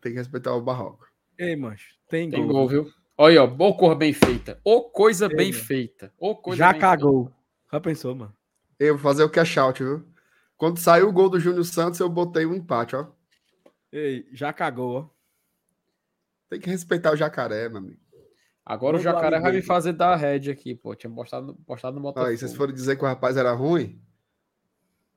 Tem 0.00 0.12
que 0.12 0.18
respeitar 0.18 0.52
o 0.54 0.60
barroco. 0.62 1.06
Ei, 1.38 1.56
macho, 1.56 1.94
tem, 2.08 2.30
Tem 2.30 2.44
gol. 2.46 2.52
gol, 2.52 2.68
viu? 2.68 2.92
Olha, 3.18 3.42
ó, 3.44 3.46
ô 3.46 3.74
cor 3.76 3.94
bem 3.94 4.12
feita. 4.12 4.60
Ô 4.62 4.82
coisa 4.90 5.26
Ei, 5.26 5.36
bem 5.36 5.52
mano. 5.52 5.64
feita. 5.64 6.12
Ô 6.18 6.36
coisa 6.36 6.58
Já 6.58 6.72
bem 6.72 6.80
cagou. 6.80 7.32
Já 7.72 7.80
pensou, 7.80 8.14
mano? 8.14 8.34
Eu 8.78 8.94
vou 8.94 9.02
fazer 9.02 9.24
o 9.24 9.30
cash 9.30 9.56
out, 9.56 9.82
viu? 9.82 10.04
Quando 10.56 10.78
saiu 10.78 11.08
o 11.08 11.12
gol 11.12 11.30
do 11.30 11.40
Júnior 11.40 11.64
Santos, 11.64 11.98
eu 12.00 12.08
botei 12.08 12.44
um 12.44 12.54
empate, 12.54 12.94
ó. 12.94 13.06
Ei, 13.90 14.28
já 14.32 14.52
cagou, 14.52 14.96
ó. 14.96 15.08
Tem 16.50 16.60
que 16.60 16.68
respeitar 16.68 17.12
o 17.12 17.16
jacaré, 17.16 17.68
meu 17.68 17.78
amigo. 17.78 18.00
Agora 18.64 18.96
o 18.96 19.00
jacaré 19.00 19.38
vai 19.40 19.52
me 19.52 19.62
fazer 19.62 19.92
dar 19.92 20.16
head 20.16 20.50
aqui, 20.50 20.74
pô. 20.74 20.94
Tinha 20.94 21.10
postado, 21.10 21.54
postado 21.66 21.96
no 21.96 22.02
Botafogo. 22.02 22.30
Aí, 22.30 22.36
vocês 22.36 22.54
foram 22.54 22.72
dizer 22.72 22.96
que 22.96 23.04
o 23.04 23.06
rapaz 23.06 23.36
era 23.36 23.52
ruim? 23.52 24.00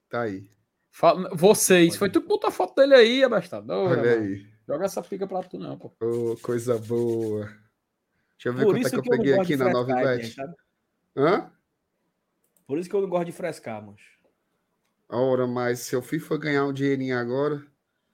Tá 0.10 0.22
aí. 0.22 0.50
Fala- 0.92 1.30
Vocês, 1.36 1.96
foi 1.96 2.10
tu 2.10 2.22
que 2.22 2.28
botou 2.28 2.48
a 2.48 2.52
foto 2.52 2.76
dele 2.76 2.96
aí, 2.96 3.24
abastado. 3.24 3.70
Ô, 3.72 3.86
Olha 3.88 4.02
Renan, 4.02 4.22
aí. 4.24 4.48
Joga 4.68 4.86
essa 4.86 5.02
pica 5.02 5.28
pra 5.28 5.44
tu, 5.44 5.58
não, 5.58 5.78
pô. 5.78 5.92
Ô, 6.02 6.38
coisa 6.42 6.78
boa. 6.78 7.50
Deixa 8.40 8.48
eu 8.48 8.54
ver 8.54 8.64
Por 8.64 8.74
quanto 8.74 8.78
é 8.78 8.80
isso 8.80 8.90
que 8.90 8.96
eu 8.96 9.02
que 9.02 9.10
eu 9.10 9.18
peguei 9.18 9.36
gosto 9.36 9.42
aqui 9.42 9.58
de 9.58 9.58
na 9.58 9.66
frescar, 9.66 9.88
Novibet. 9.88 10.24
gente, 10.24 10.36
sabe? 10.36 10.56
Hã? 11.18 11.52
Por 12.66 12.80
isso 12.80 12.90
que 12.90 12.96
eu 12.96 13.02
não 13.02 13.10
gosto 13.10 13.26
de 13.26 13.32
frescar, 13.34 13.86
mancho. 13.86 14.18
Ora, 15.10 15.46
mas 15.46 15.80
se 15.80 15.96
o 15.96 16.02
FIFA 16.02 16.38
ganhar 16.38 16.66
um 16.66 16.72
dinheirinho 16.72 17.18
agora, 17.18 17.62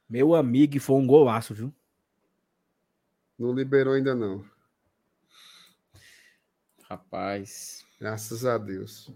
Meu 0.09 0.33
amigo, 0.33 0.77
e 0.77 0.79
foi 0.79 0.95
um 0.95 1.05
golaço, 1.05 1.53
viu? 1.53 1.71
não 3.37 3.53
liberou 3.53 3.93
ainda 3.93 4.15
não. 4.15 4.43
Rapaz. 6.89 7.85
Graças 7.99 8.45
a 8.45 8.57
Deus. 8.57 9.13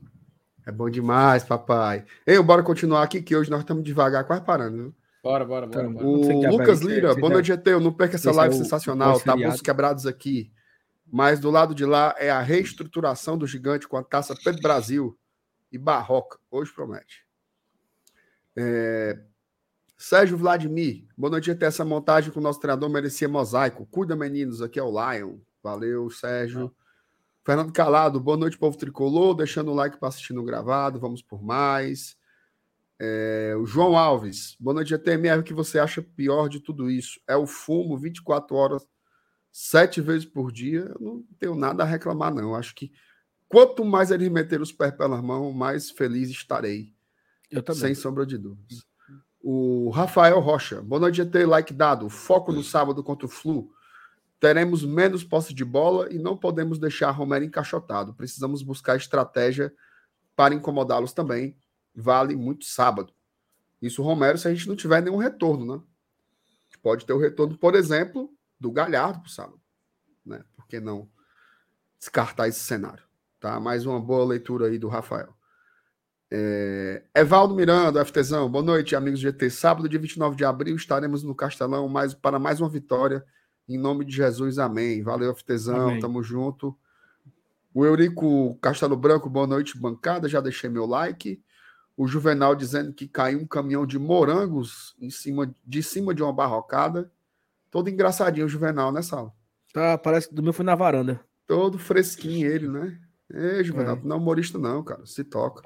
É 0.67 0.71
bom 0.71 0.89
demais, 0.89 1.43
papai. 1.43 2.05
Ei, 2.27 2.39
bora 2.43 2.61
continuar 2.61 3.01
aqui, 3.01 3.19
que 3.19 3.35
hoje 3.35 3.49
nós 3.49 3.61
estamos 3.61 3.83
devagar, 3.83 4.25
quase 4.25 4.43
parando. 4.43 4.77
Viu? 4.77 4.95
Bora, 5.23 5.43
bora, 5.43 5.65
bora. 5.65 5.87
Então, 5.87 5.93
bora. 5.93 6.07
O 6.07 6.45
é 6.45 6.51
Lucas 6.51 6.81
Lira, 6.81 7.15
boa 7.15 7.33
noite, 7.33 7.47
GT. 7.47 7.79
Não 7.79 7.93
perca 7.93 8.15
essa 8.15 8.31
live 8.31 8.53
é 8.53 8.57
o 8.57 8.63
sensacional. 8.63 9.19
Tá 9.19 9.35
bons 9.35 9.61
quebrados 9.61 10.05
aqui. 10.05 10.51
Mas 11.11 11.39
do 11.39 11.49
lado 11.49 11.73
de 11.73 11.85
lá 11.85 12.15
é 12.17 12.29
a 12.29 12.41
reestruturação 12.41 13.37
do 13.37 13.47
gigante 13.47 13.87
com 13.87 13.97
a 13.97 14.03
taça 14.03 14.35
Pedro 14.35 14.61
Brasil 14.61 15.17
e 15.71 15.77
Barroca. 15.77 16.39
Hoje 16.51 16.71
promete. 16.71 17.25
É, 18.55 19.19
Sérgio 19.97 20.37
Vladimir, 20.37 21.05
boa 21.17 21.31
noite, 21.31 21.47
GT. 21.47 21.65
Essa 21.65 21.83
montagem 21.83 22.31
com 22.31 22.39
o 22.39 22.43
nosso 22.43 22.59
treinador 22.59 22.89
merecia 22.89 23.27
mosaico. 23.27 23.85
Cuida, 23.87 24.15
meninos. 24.15 24.61
Aqui 24.61 24.79
é 24.79 24.83
o 24.83 24.91
Lion. 24.91 25.37
Valeu, 25.61 26.09
Sérgio. 26.09 26.73
Fernando 27.43 27.73
Calado, 27.73 28.19
boa 28.19 28.37
noite, 28.37 28.57
povo 28.57 28.77
tricolor. 28.77 29.35
Deixando 29.35 29.71
o 29.71 29.75
like 29.75 29.97
para 29.97 30.09
assistir 30.09 30.33
no 30.33 30.43
gravado. 30.43 30.99
Vamos 30.99 31.21
por 31.21 31.43
mais. 31.43 32.17
É, 32.97 33.55
o 33.57 33.65
João 33.65 33.97
Alves, 33.97 34.55
boa 34.59 34.73
noite, 34.73 34.89
GTMR. 34.89 35.39
O 35.39 35.43
que 35.43 35.53
você 35.53 35.79
acha 35.79 36.01
pior 36.01 36.47
de 36.49 36.59
tudo 36.59 36.89
isso? 36.89 37.19
É 37.27 37.35
o 37.35 37.47
fumo 37.47 37.97
24 37.97 38.55
horas, 38.55 38.85
sete 39.61 39.99
vezes 39.99 40.25
por 40.25 40.53
dia? 40.53 40.89
Eu 40.95 40.97
não 41.01 41.23
tenho 41.37 41.53
nada 41.53 41.83
a 41.83 41.85
reclamar, 41.85 42.33
não. 42.33 42.55
Acho 42.55 42.73
que 42.73 42.93
quanto 43.49 43.83
mais 43.83 44.09
eles 44.09 44.29
meterem 44.29 44.63
os 44.63 44.71
pés 44.71 44.93
pelas 44.95 45.21
mãos, 45.21 45.53
mais 45.53 45.91
feliz 45.91 46.29
estarei. 46.29 46.93
Eu 47.51 47.61
também. 47.61 47.81
Sem 47.81 47.95
sombra 47.95 48.25
de 48.25 48.37
dúvidas. 48.37 48.85
O 49.41 49.89
Rafael 49.89 50.39
Rocha, 50.39 50.81
boa 50.81 51.01
noite, 51.01 51.17
GT. 51.17 51.45
Like 51.45 51.73
dado. 51.73 52.09
Foco 52.09 52.53
no 52.53 52.63
sábado 52.63 53.03
contra 53.03 53.25
o 53.25 53.29
Flu. 53.29 53.69
Teremos 54.39 54.85
menos 54.85 55.25
posse 55.25 55.53
de 55.53 55.65
bola 55.65 56.07
e 56.09 56.17
não 56.17 56.37
podemos 56.37 56.79
deixar 56.79 57.11
Romero 57.11 57.43
encaixotado. 57.43 58.13
Precisamos 58.13 58.61
buscar 58.61 58.95
estratégia 58.95 59.73
para 60.37 60.55
incomodá-los 60.55 61.11
também. 61.11 61.57
Vale 61.93 62.33
muito 62.33 62.63
sábado. 62.63 63.11
Isso, 63.81 64.01
Romero, 64.01 64.37
se 64.37 64.47
a 64.47 64.53
gente 64.53 64.69
não 64.69 64.75
tiver 64.75 65.01
nenhum 65.01 65.17
retorno, 65.17 65.65
né? 65.65 65.83
Pode 66.81 67.05
ter 67.05 67.11
o 67.11 67.19
retorno, 67.19 67.57
por 67.57 67.75
exemplo, 67.75 68.33
do 68.59 68.71
Galhardo 68.71 69.19
para 69.19 69.27
o 69.27 69.31
sábado. 69.31 69.61
Né? 70.25 70.43
Por 70.55 70.67
que 70.67 70.79
não 70.79 71.09
descartar 71.99 72.47
esse 72.47 72.59
cenário? 72.59 73.03
Tá? 73.39 73.59
Mais 73.59 73.85
uma 73.85 73.99
boa 73.99 74.25
leitura 74.25 74.67
aí 74.67 74.77
do 74.77 74.87
Rafael. 74.87 75.33
É... 76.31 77.03
Evaldo 77.15 77.55
Miranda, 77.55 78.03
FTzão, 78.05 78.49
boa 78.49 78.63
noite, 78.63 78.95
amigos 78.95 79.19
do 79.19 79.23
GT. 79.23 79.49
Sábado, 79.49 79.89
dia 79.89 79.99
29 79.99 80.35
de 80.35 80.45
abril, 80.45 80.75
estaremos 80.75 81.23
no 81.23 81.33
Castelão 81.33 81.87
mais, 81.87 82.13
para 82.13 82.37
mais 82.37 82.59
uma 82.61 82.69
vitória. 82.69 83.25
Em 83.67 83.77
nome 83.77 84.03
de 84.03 84.15
Jesus, 84.15 84.57
amém. 84.57 85.01
Valeu, 85.03 85.33
FTzão, 85.35 85.89
Amém. 85.89 85.99
tamo 85.99 86.23
junto. 86.23 86.77
O 87.71 87.85
Eurico 87.85 88.57
Castelo 88.61 88.97
Branco, 88.97 89.29
boa 89.29 89.45
noite, 89.45 89.77
bancada. 89.77 90.27
Já 90.27 90.41
deixei 90.41 90.69
meu 90.69 90.87
like. 90.87 91.41
O 91.95 92.07
Juvenal 92.07 92.55
dizendo 92.55 92.91
que 92.91 93.07
caiu 93.07 93.39
um 93.39 93.45
caminhão 93.45 93.85
de 93.85 93.99
morangos 93.99 94.95
em 94.99 95.11
cima, 95.11 95.53
de 95.63 95.83
cima 95.83 96.15
de 96.15 96.23
uma 96.23 96.33
barrocada. 96.33 97.11
Todo 97.71 97.89
engraçadinho 97.89 98.45
o 98.45 98.49
Juvenal, 98.49 98.91
né, 98.91 99.01
Sal? 99.01 99.35
Tá, 99.73 99.97
parece 99.97 100.29
que 100.29 100.35
do 100.35 100.41
meu 100.43 100.53
foi 100.53 100.65
na 100.65 100.75
varanda. 100.75 101.19
Todo 101.45 101.77
fresquinho 101.79 102.47
ele, 102.49 102.67
né? 102.67 102.99
Ei, 103.31 103.63
Juvenal, 103.63 103.95
É. 103.95 103.99
tu 103.99 104.07
não 104.07 104.15
é 104.15 104.19
humorista, 104.19 104.57
não, 104.57 104.83
cara. 104.83 105.05
Se 105.05 105.23
toca. 105.23 105.61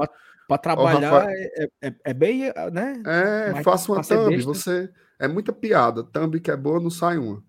Pra 0.48 0.58
trabalhar 0.58 1.10
Rafael. 1.10 1.30
é, 1.30 1.70
é, 1.82 1.96
é 2.04 2.14
bem, 2.14 2.52
né? 2.74 3.02
É, 3.06 3.52
Mas 3.54 3.64
faça 3.64 3.90
uma 3.92 4.02
pra 4.04 4.16
thumb. 4.18 4.42
Você. 4.42 4.92
É 5.18 5.28
muita 5.28 5.54
piada. 5.54 6.04
Thumb 6.04 6.40
que 6.42 6.52
é 6.52 6.58
boa, 6.58 6.80
não 6.82 6.90
sai 6.90 7.18
uma. 7.18 7.42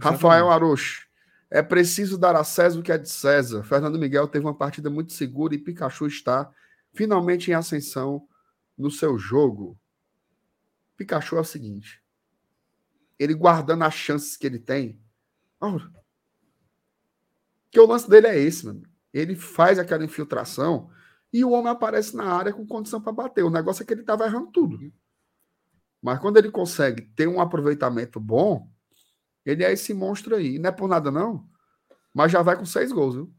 Rafael 0.00 0.48
Aroche. 0.50 1.08
É 1.50 1.62
preciso 1.62 2.16
dar 2.16 2.36
a 2.36 2.44
César 2.44 2.78
o 2.78 2.82
que 2.82 2.92
é 2.92 2.98
de 2.98 3.08
César. 3.08 3.64
Fernando 3.64 3.98
Miguel 3.98 4.28
teve 4.28 4.44
uma 4.44 4.54
partida 4.54 4.88
muito 4.88 5.12
segura 5.12 5.54
e 5.54 5.58
Pikachu 5.58 6.06
está 6.06 6.48
finalmente 6.94 7.50
em 7.50 7.54
ascensão 7.54 8.22
no 8.76 8.90
seu 8.90 9.18
jogo. 9.18 9.76
Pikachu 10.96 11.36
é 11.36 11.40
o 11.40 11.44
seguinte: 11.44 12.00
ele 13.18 13.34
guardando 13.34 13.82
as 13.82 13.94
chances 13.94 14.36
que 14.36 14.46
ele 14.46 14.58
tem. 14.58 15.00
Ora, 15.60 15.90
que 17.70 17.80
o 17.80 17.86
lance 17.86 18.08
dele 18.08 18.26
é 18.26 18.38
esse, 18.38 18.64
mano. 18.66 18.82
Ele 19.12 19.34
faz 19.34 19.78
aquela 19.78 20.04
infiltração 20.04 20.90
e 21.32 21.44
o 21.44 21.50
homem 21.50 21.70
aparece 21.70 22.16
na 22.16 22.32
área 22.32 22.52
com 22.52 22.66
condição 22.66 23.00
para 23.00 23.12
bater. 23.12 23.42
O 23.42 23.50
negócio 23.50 23.82
é 23.82 23.86
que 23.86 23.92
ele 23.92 24.02
estava 24.02 24.24
errando 24.24 24.50
tudo. 24.52 24.78
Mas 26.00 26.18
quando 26.20 26.36
ele 26.36 26.50
consegue 26.50 27.02
ter 27.02 27.26
um 27.26 27.40
aproveitamento 27.40 28.20
bom, 28.20 28.70
ele 29.44 29.64
é 29.64 29.72
esse 29.72 29.92
monstro 29.92 30.36
aí. 30.36 30.58
Não 30.58 30.68
é 30.68 30.72
por 30.72 30.88
nada, 30.88 31.10
não. 31.10 31.48
Mas 32.14 32.30
já 32.32 32.42
vai 32.42 32.56
com 32.56 32.64
seis 32.64 32.92
gols, 32.92 33.14
viu? 33.14 33.34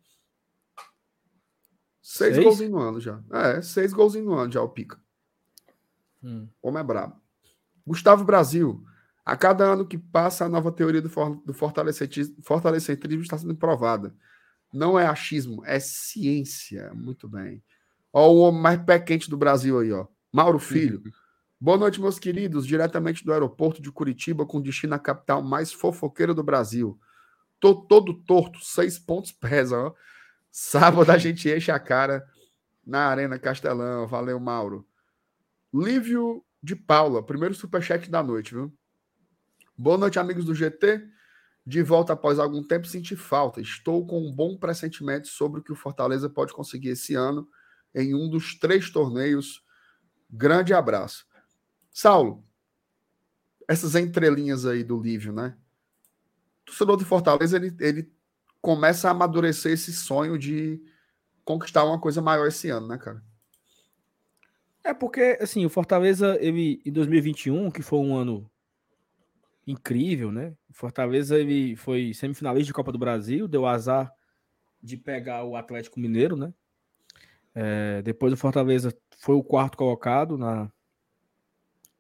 Seis, 2.02 2.34
Seis? 2.36 2.44
golzinhos 2.46 2.72
no 2.72 2.80
ano 2.80 3.00
já. 3.00 3.24
É, 3.32 3.62
seis 3.62 3.94
golzinhos 3.94 4.28
no 4.28 4.34
ano 4.34 4.52
já, 4.52 4.62
o 4.62 4.70
Pica. 4.70 5.00
Hum. 6.24 6.50
O 6.62 6.70
homem 6.70 6.82
é 6.82 6.84
brabo. 6.84 7.22
Gustavo 7.86 8.24
Brasil. 8.24 8.84
A 9.26 9.36
cada 9.36 9.66
ano 9.66 9.86
que 9.86 9.98
passa, 9.98 10.46
a 10.46 10.50
nova 10.50 10.72
teoria 10.72 11.02
do, 11.02 11.10
for, 11.10 11.42
do 11.46 11.54
fortalecentrismo, 11.54 13.22
está 13.22 13.38
sendo 13.38 13.56
provada. 13.56 14.16
Não 14.74 15.00
é 15.00 15.06
achismo, 15.06 15.64
é 15.66 15.80
ciência. 15.80 16.92
Muito 16.94 17.28
bem. 17.28 17.64
Ó, 18.14 18.32
o 18.32 18.40
homem 18.40 18.62
mais 18.62 18.82
pé 18.84 19.00
quente 19.00 19.30
do 19.30 19.38
Brasil 19.38 19.80
aí, 19.80 19.92
ó. 19.92 20.08
Mauro 20.32 20.60
Filho. 20.60 21.02
Boa 21.60 21.78
noite, 21.78 22.00
meus 22.00 22.18
queridos. 22.18 22.66
Diretamente 22.66 23.26
do 23.26 23.34
aeroporto 23.34 23.82
de 23.82 23.92
Curitiba, 23.92 24.46
com 24.46 24.62
destino 24.62 24.96
à 24.96 25.00
capital 25.00 25.44
mais 25.44 25.72
fofoqueira 25.72 26.34
do 26.34 26.44
Brasil. 26.44 27.00
Tô 27.60 27.76
todo 27.76 28.14
torto, 28.14 28.60
seis 28.64 28.98
pontos 28.98 29.32
pesa, 29.32 29.78
ó. 29.78 29.94
Sábado 30.52 31.12
a 31.12 31.18
gente 31.20 31.50
enche 31.50 31.72
a 31.72 31.80
cara 31.80 32.26
na 32.86 33.08
Arena 33.08 33.38
Castelão. 33.38 34.08
Valeu, 34.08 34.40
Mauro. 34.40 34.88
Lívio 35.74 36.44
de 36.62 36.76
Paula, 36.76 37.24
primeiro 37.24 37.54
superchat 37.54 38.10
da 38.10 38.24
noite, 38.24 38.54
viu? 38.54 38.74
Boa 39.82 39.98
noite, 39.98 40.20
amigos 40.20 40.44
do 40.44 40.54
GT. 40.54 41.08
De 41.66 41.82
volta 41.82 42.12
após 42.12 42.38
algum 42.38 42.62
tempo, 42.62 42.86
senti 42.86 43.16
falta. 43.16 43.62
Estou 43.62 44.06
com 44.06 44.28
um 44.28 44.30
bom 44.30 44.58
pressentimento 44.58 45.30
sobre 45.30 45.62
o 45.62 45.64
que 45.64 45.72
o 45.72 45.76
Fortaleza 45.76 46.30
pode 46.30 46.52
conseguir 46.52 46.90
esse 46.90 47.16
ano 47.16 47.48
em 47.96 48.14
um 48.14 48.30
dos 48.30 48.60
três 48.60 48.90
torneios. 48.90 49.66
Grande 50.30 50.74
abraço. 50.74 51.26
Saulo, 51.94 52.44
essas 53.70 53.96
entrelinhas 53.96 54.66
aí 54.66 54.84
do 54.84 55.00
Lívio, 55.00 55.32
né? 55.32 55.56
O 56.64 56.66
torcedor 56.66 56.98
do 56.98 57.06
Fortaleza, 57.06 57.56
ele, 57.56 57.74
ele 57.80 58.14
começa 58.62 59.08
a 59.08 59.12
amadurecer 59.12 59.72
esse 59.72 59.94
sonho 59.94 60.38
de 60.38 60.84
conquistar 61.46 61.86
uma 61.86 62.02
coisa 62.02 62.22
maior 62.22 62.50
esse 62.50 62.70
ano, 62.70 62.86
né, 62.86 62.98
cara? 62.98 63.24
É 64.84 64.94
porque, 64.94 65.38
assim, 65.40 65.66
o 65.66 65.70
Fortaleza, 65.70 66.38
ele, 66.42 66.82
em 66.86 66.92
2021, 66.92 67.72
que 67.72 67.82
foi 67.82 68.00
um 68.00 68.18
ano 68.18 68.52
incrível, 69.70 70.32
né? 70.32 70.54
Fortaleza, 70.72 71.38
ele 71.38 71.76
foi 71.76 72.14
semifinalista 72.14 72.68
de 72.68 72.74
Copa 72.74 72.92
do 72.92 72.98
Brasil, 72.98 73.48
deu 73.48 73.66
azar 73.66 74.12
de 74.82 74.98
pegar 74.98 75.44
o 75.44 75.56
Atlético 75.56 76.00
Mineiro, 76.00 76.36
né? 76.36 76.54
É, 77.54 78.02
depois 78.02 78.34
o 78.34 78.38
Fortaleza 78.38 78.96
foi 79.18 79.36
o 79.36 79.44
quarto 79.44 79.78
colocado 79.78 80.38
na, 80.38 80.72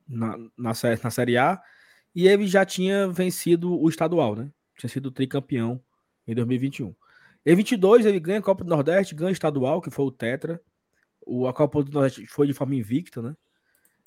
na, 0.07 0.38
na, 0.57 0.74
na 1.03 1.11
Série 1.11 1.38
A 1.38 1.61
e 2.15 2.28
ele 2.28 2.47
já 2.47 2.65
tinha 2.65 3.07
vencido 3.07 3.80
o 3.80 3.89
estadual, 3.89 4.36
né? 4.36 4.51
Tinha 4.78 4.89
sido 4.89 5.11
tricampeão 5.11 5.82
em 6.28 6.34
2021. 6.34 6.95
Em 7.45 7.55
22 7.55 8.05
ele 8.05 8.20
ganha 8.20 8.39
a 8.39 8.43
Copa 8.43 8.63
do 8.63 8.70
Nordeste, 8.70 9.15
ganha 9.15 9.30
o 9.30 9.34
estadual, 9.34 9.82
que 9.82 9.91
foi 9.91 10.05
o 10.05 10.11
Tetra. 10.11 10.61
O, 11.26 11.47
a 11.47 11.53
Copa 11.53 11.84
do 11.84 11.91
Nordeste 11.91 12.26
foi 12.28 12.47
de 12.47 12.53
forma 12.53 12.76
invicta, 12.76 13.22
né? 13.22 13.36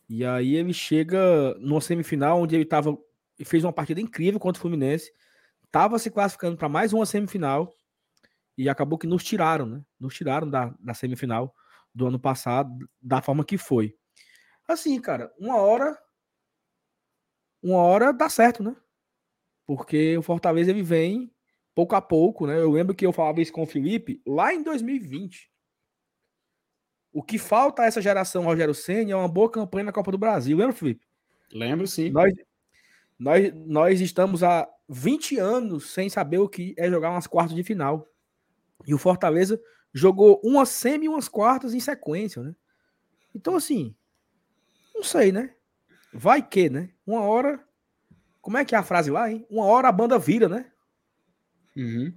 E 0.09 0.25
aí 0.25 0.57
ele 0.57 0.73
chega 0.73 1.55
numa 1.59 1.81
semifinal 1.81 2.41
onde 2.41 2.55
ele 2.55 2.65
tava 2.65 2.97
e 3.43 3.45
fez 3.45 3.64
uma 3.64 3.72
partida 3.72 4.01
incrível 4.01 4.38
contra 4.38 4.61
o 4.61 4.62
Fluminense, 4.62 5.12
tava 5.68 5.99
se 5.99 6.12
classificando 6.12 6.57
para 6.57 6.68
mais 6.68 6.93
uma 6.93 7.05
semifinal 7.05 7.74
e 8.57 8.68
acabou 8.68 8.97
que 8.97 9.07
nos 9.07 9.24
tiraram, 9.24 9.66
né? 9.66 9.84
Nos 9.99 10.14
tiraram 10.14 10.49
da, 10.49 10.72
da 10.78 10.95
semifinal 10.95 11.53
do 11.93 12.07
ano 12.07 12.20
passado 12.20 12.88
da 13.01 13.20
forma 13.20 13.45
que 13.45 13.59
foi. 13.59 13.97
Assim, 14.68 15.01
cara, 15.01 15.32
uma 15.36 15.57
hora 15.57 15.99
uma 17.61 17.78
hora 17.78 18.12
dá 18.12 18.28
certo, 18.28 18.62
né? 18.62 18.76
Porque 19.66 20.16
o 20.16 20.22
Fortaleza 20.22 20.70
ele 20.70 20.82
vem 20.82 21.34
pouco 21.74 21.97
a 21.97 22.01
pouco, 22.01 22.47
né? 22.47 22.61
Eu 22.61 22.70
lembro 22.70 22.95
que 22.95 23.05
eu 23.05 23.12
falava 23.12 23.40
isso 23.40 23.53
com 23.53 23.62
o 23.62 23.66
Felipe 23.66 24.22
lá 24.24 24.55
em 24.55 24.62
2020. 24.62 25.51
O 27.12 27.24
que 27.24 27.38
falta 27.38 27.82
a 27.82 27.86
essa 27.86 28.01
geração 28.01 28.45
Rogério 28.45 28.72
Senna 28.74 29.11
é 29.11 29.16
uma 29.16 29.28
boa 29.28 29.51
campanha 29.51 29.84
na 29.84 29.93
Copa 29.93 30.12
do 30.12 30.18
Brasil. 30.18 30.57
Lembra, 30.57 30.74
Felipe? 30.74 31.05
Lembro 31.53 31.88
sim. 31.88 32.11
Nós, 32.11 32.32
nós, 33.19 33.53
nós 33.55 34.01
estamos 34.01 34.43
há 34.43 34.69
20 34.89 35.39
anos 35.39 35.91
sem 35.91 36.09
saber 36.09 36.39
o 36.39 36.49
que 36.49 36.75
é 36.77 36.91
jogar 36.91 37.11
umas 37.11 37.27
quartas 37.27 37.55
de 37.55 37.63
final. 37.63 38.09
E 38.87 38.95
o 38.95 38.99
Fortaleza 38.99 39.61
jogou 39.93 40.41
uma 40.45 40.67
semi 40.67 41.07
e 41.07 41.09
umas 41.09 41.29
quartas 41.29 41.75
em 41.75 41.81
sequência, 41.81 42.43
né? 42.43 42.55
Então, 43.35 43.57
assim, 43.57 43.95
não 44.95 45.03
sei, 45.03 45.33
né? 45.33 45.55
Vai 46.13 46.47
que, 46.47 46.69
né? 46.69 46.91
Uma 47.07 47.23
hora. 47.23 47.63
Como 48.41 48.59
é 48.59 48.65
que 48.65 48.75
é 48.75 48.79
a 48.79 48.83
frase 48.83 49.11
lá, 49.11 49.31
hein? 49.31 49.47
Uma 49.49 49.65
hora 49.65 49.89
a 49.89 49.93
banda 49.93 50.19
vira, 50.19 50.49
né? 50.49 50.71
Uhum. 51.77 52.13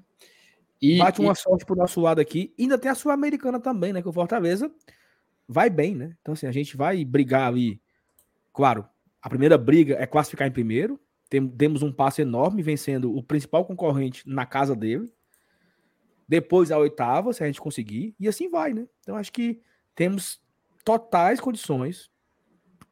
E, 0.82 0.98
Bate 0.98 1.22
uma 1.22 1.34
e... 1.34 1.36
sorte 1.36 1.66
pro 1.66 1.76
nosso 1.76 2.02
lado 2.02 2.20
aqui. 2.20 2.54
E 2.58 2.64
ainda 2.64 2.78
tem 2.78 2.92
a 2.92 2.96
Sul-Americana 2.96 3.60
também, 3.60 3.94
né? 3.94 4.02
Que 4.02 4.10
o 4.10 4.14
Fortaleza 4.14 4.74
vai 5.48 5.70
bem, 5.70 5.96
né? 5.96 6.16
Então, 6.22 6.34
assim, 6.34 6.48
a 6.48 6.52
gente 6.52 6.76
vai 6.76 7.06
brigar 7.06 7.48
ali. 7.48 7.82
Claro, 8.52 8.88
a 9.26 9.30
primeira 9.30 9.58
briga 9.58 9.96
é 9.96 10.06
classificar 10.06 10.48
em 10.48 10.52
primeiro. 10.52 11.00
Temos 11.58 11.82
um 11.82 11.92
passo 11.92 12.22
enorme 12.22 12.62
vencendo 12.62 13.12
o 13.12 13.24
principal 13.24 13.66
concorrente 13.66 14.22
na 14.24 14.46
casa 14.46 14.76
dele. 14.76 15.12
Depois 16.28 16.72
a 16.72 16.78
oitava, 16.78 17.34
se 17.34 17.44
a 17.44 17.48
gente 17.48 17.60
conseguir. 17.60 18.16
E 18.20 18.28
assim 18.28 18.52
vai, 18.52 18.72
né? 18.72 18.88
Então, 19.00 19.16
acho 19.16 19.34
que 19.34 19.60
temos 19.96 20.40
totais 20.84 21.40
condições 21.40 22.12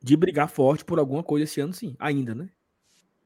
de 0.01 0.17
brigar 0.17 0.49
forte 0.49 0.83
por 0.83 0.97
alguma 0.97 1.21
coisa 1.21 1.43
esse 1.43 1.61
ano, 1.61 1.71
sim, 1.71 1.95
ainda, 1.99 2.33
né? 2.33 2.49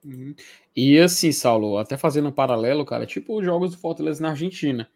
Uhum. 0.03 0.35
E 0.75 0.99
assim, 0.99 1.31
Saulo, 1.31 1.77
até 1.77 1.95
fazendo 1.95 2.27
um 2.27 2.33
paralelo, 2.33 2.85
cara, 2.85 3.05
tipo 3.05 3.39
os 3.39 3.45
jogos 3.45 3.71
do 3.71 3.77
Fortaleza 3.77 4.21
na 4.21 4.31
Argentina. 4.31 4.91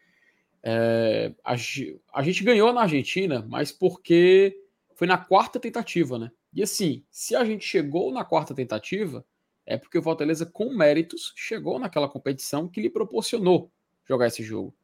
É, 0.61 1.33
a, 1.45 1.53
a, 1.53 2.23
gente 2.23 2.43
ganhou 2.43 2.73
na 2.73 2.81
Argentina, 2.81 3.45
mas 3.47 3.71
porque 3.71 4.53
foi 4.95 5.07
na 5.07 5.17
quarta 5.17 5.61
tentativa, 5.61 6.19
né? 6.19 6.29
E 6.53 6.61
assim, 6.61 7.05
se 7.09 7.35
a 7.35 7.45
gente 7.45 7.65
chegou 7.65 8.11
na 8.11 8.25
quarta 8.25 8.53
tentativa, 8.53 9.25
é 9.65 9.77
porque 9.77 9.97
o 9.97 10.03
Fortaleza, 10.03 10.45
com 10.45 10.73
méritos, 10.73 11.33
chegou 11.35 11.79
naquela 11.79 12.09
competição 12.09 12.67
que 12.67 12.81
lhe 12.81 12.89
proporcionou 12.89 13.71
jogar 14.07 14.27
esse 14.27 14.43
jogo. 14.43 14.75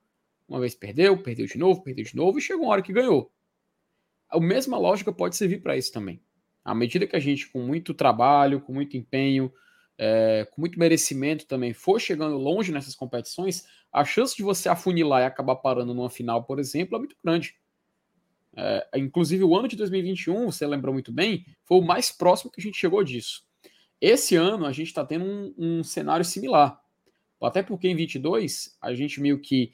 Uma 0.47 0.59
vez 0.59 0.73
perdeu, 0.73 1.21
perdeu 1.21 1.45
de 1.45 1.57
novo, 1.57 1.83
perdeu 1.83 2.05
de 2.05 2.15
novo 2.15 2.37
e 2.37 2.41
chegou 2.41 2.65
uma 2.65 2.71
hora 2.71 2.81
que 2.81 2.93
ganhou. 2.93 3.31
A 4.29 4.39
mesma 4.39 4.77
lógica 4.77 5.11
pode 5.11 5.35
servir 5.35 5.61
para 5.61 5.75
isso 5.75 5.91
também. 5.91 6.21
À 6.63 6.73
medida 6.73 7.07
que 7.07 7.15
a 7.15 7.19
gente, 7.19 7.49
com 7.49 7.61
muito 7.61 7.93
trabalho, 7.93 8.61
com 8.61 8.73
muito 8.73 8.95
empenho, 8.95 9.51
é, 9.97 10.47
com 10.51 10.61
muito 10.61 10.77
merecimento 10.77 11.45
também, 11.47 11.73
for 11.73 11.99
chegando 11.99 12.37
longe 12.37 12.71
nessas 12.71 12.95
competições, 12.95 13.65
a 13.91 14.05
chance 14.05 14.35
de 14.35 14.43
você 14.43 14.69
afunilar 14.69 15.21
e 15.21 15.25
acabar 15.25 15.55
parando 15.55 15.93
numa 15.93 16.09
final, 16.09 16.43
por 16.43 16.59
exemplo, 16.59 16.95
é 16.95 16.99
muito 16.99 17.15
grande. 17.23 17.55
É, 18.59 18.87
inclusive, 18.95 19.43
o 19.43 19.55
ano 19.55 19.67
de 19.67 19.75
2021, 19.75 20.51
você 20.51 20.65
lembra 20.65 20.91
muito 20.91 21.11
bem, 21.11 21.45
foi 21.63 21.77
o 21.77 21.85
mais 21.85 22.11
próximo 22.11 22.51
que 22.51 22.59
a 22.59 22.63
gente 22.63 22.77
chegou 22.77 23.03
disso. 23.03 23.45
Esse 24.01 24.35
ano, 24.35 24.65
a 24.65 24.71
gente 24.71 24.87
está 24.87 25.05
tendo 25.05 25.25
um, 25.25 25.53
um 25.57 25.83
cenário 25.83 26.25
similar. 26.25 26.81
Até 27.39 27.61
porque 27.61 27.87
em 27.87 27.95
22, 27.95 28.75
a 28.81 28.93
gente 28.93 29.21
meio 29.21 29.39
que. 29.39 29.71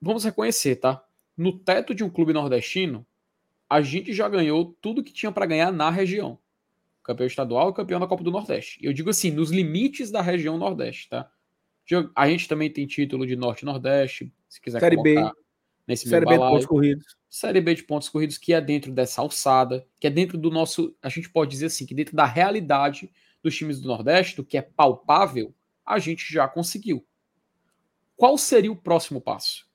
Vamos 0.00 0.24
reconhecer, 0.24 0.76
tá? 0.76 1.02
No 1.36 1.58
teto 1.58 1.94
de 1.94 2.04
um 2.04 2.10
clube 2.10 2.32
nordestino, 2.34 3.06
a 3.68 3.80
gente 3.80 4.12
já 4.12 4.28
ganhou 4.28 4.76
tudo 4.80 5.02
que 5.02 5.12
tinha 5.12 5.32
para 5.32 5.46
ganhar 5.46 5.72
na 5.72 5.88
região 5.88 6.38
campeão 7.10 7.26
estadual 7.26 7.70
e 7.70 7.74
campeão 7.74 8.00
da 8.00 8.06
Copa 8.06 8.22
do 8.22 8.30
Nordeste. 8.30 8.78
Eu 8.82 8.92
digo 8.92 9.10
assim, 9.10 9.30
nos 9.30 9.50
limites 9.50 10.10
da 10.10 10.22
região 10.22 10.56
Nordeste, 10.56 11.08
tá? 11.08 11.30
A 12.14 12.28
gente 12.28 12.46
também 12.46 12.70
tem 12.70 12.86
título 12.86 13.26
de 13.26 13.34
Norte 13.34 13.62
e 13.62 13.64
Nordeste, 13.64 14.32
se 14.48 14.60
quiser 14.60 14.78
Série 14.78 14.96
colocar 14.96 15.32
B. 15.32 15.40
nesse 15.90 16.08
Série 16.08 16.24
B 16.24 16.32
de 16.32 16.38
pontos 16.38 16.66
corridos. 16.66 17.16
Série 17.28 17.60
B 17.60 17.74
de 17.74 17.82
pontos 17.84 18.08
corridos, 18.08 18.38
que 18.38 18.52
é 18.52 18.60
dentro 18.60 18.92
dessa 18.92 19.20
alçada, 19.20 19.86
que 19.98 20.06
é 20.06 20.10
dentro 20.10 20.38
do 20.38 20.50
nosso, 20.50 20.96
a 21.02 21.08
gente 21.08 21.28
pode 21.30 21.50
dizer 21.50 21.66
assim, 21.66 21.86
que 21.86 21.94
dentro 21.94 22.16
da 22.16 22.24
realidade 22.24 23.10
dos 23.42 23.56
times 23.56 23.80
do 23.80 23.88
Nordeste, 23.88 24.36
do 24.36 24.44
que 24.44 24.56
é 24.56 24.62
palpável, 24.62 25.54
a 25.84 25.98
gente 25.98 26.32
já 26.32 26.48
conseguiu. 26.48 27.04
Qual 28.16 28.36
seria 28.36 28.72
o 28.72 28.76
próximo 28.76 29.20
passo? 29.20 29.66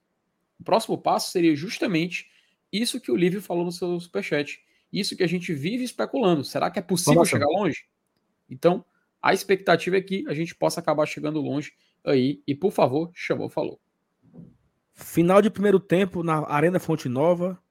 O 0.60 0.64
próximo 0.64 0.98
passo 0.98 1.32
seria 1.32 1.56
justamente 1.56 2.30
isso 2.72 3.00
que 3.00 3.12
o 3.12 3.16
Lívio 3.16 3.42
falou 3.42 3.66
no 3.66 3.72
seu 3.72 4.00
superchat 4.00 4.64
isso 5.00 5.16
que 5.16 5.24
a 5.24 5.28
gente 5.28 5.54
vive 5.54 5.84
especulando. 5.84 6.44
Será 6.44 6.72
que 6.72 6.80
é 6.80 6.82
possível 6.82 7.16
Nossa. 7.16 7.32
chegar 7.32 7.48
longe? 7.48 7.86
Então, 8.50 8.86
a 9.22 9.34
expectativa 9.34 9.98
é 9.98 10.02
que 10.02 10.24
a 10.28 10.34
gente 10.34 10.56
possa 10.56 10.80
acabar 10.80 11.06
chegando 11.06 11.42
longe 11.42 11.74
aí. 12.04 12.42
E, 12.48 12.56
por 12.56 12.72
favor, 12.72 13.12
chamou, 13.14 13.50
falou. 13.50 13.80
Final 14.96 15.42
de 15.42 15.50
primeiro 15.50 15.80
tempo 15.80 16.24
na 16.24 16.48
Arena 16.48 16.80
Fonte 16.80 17.10
Nova, 17.10 17.62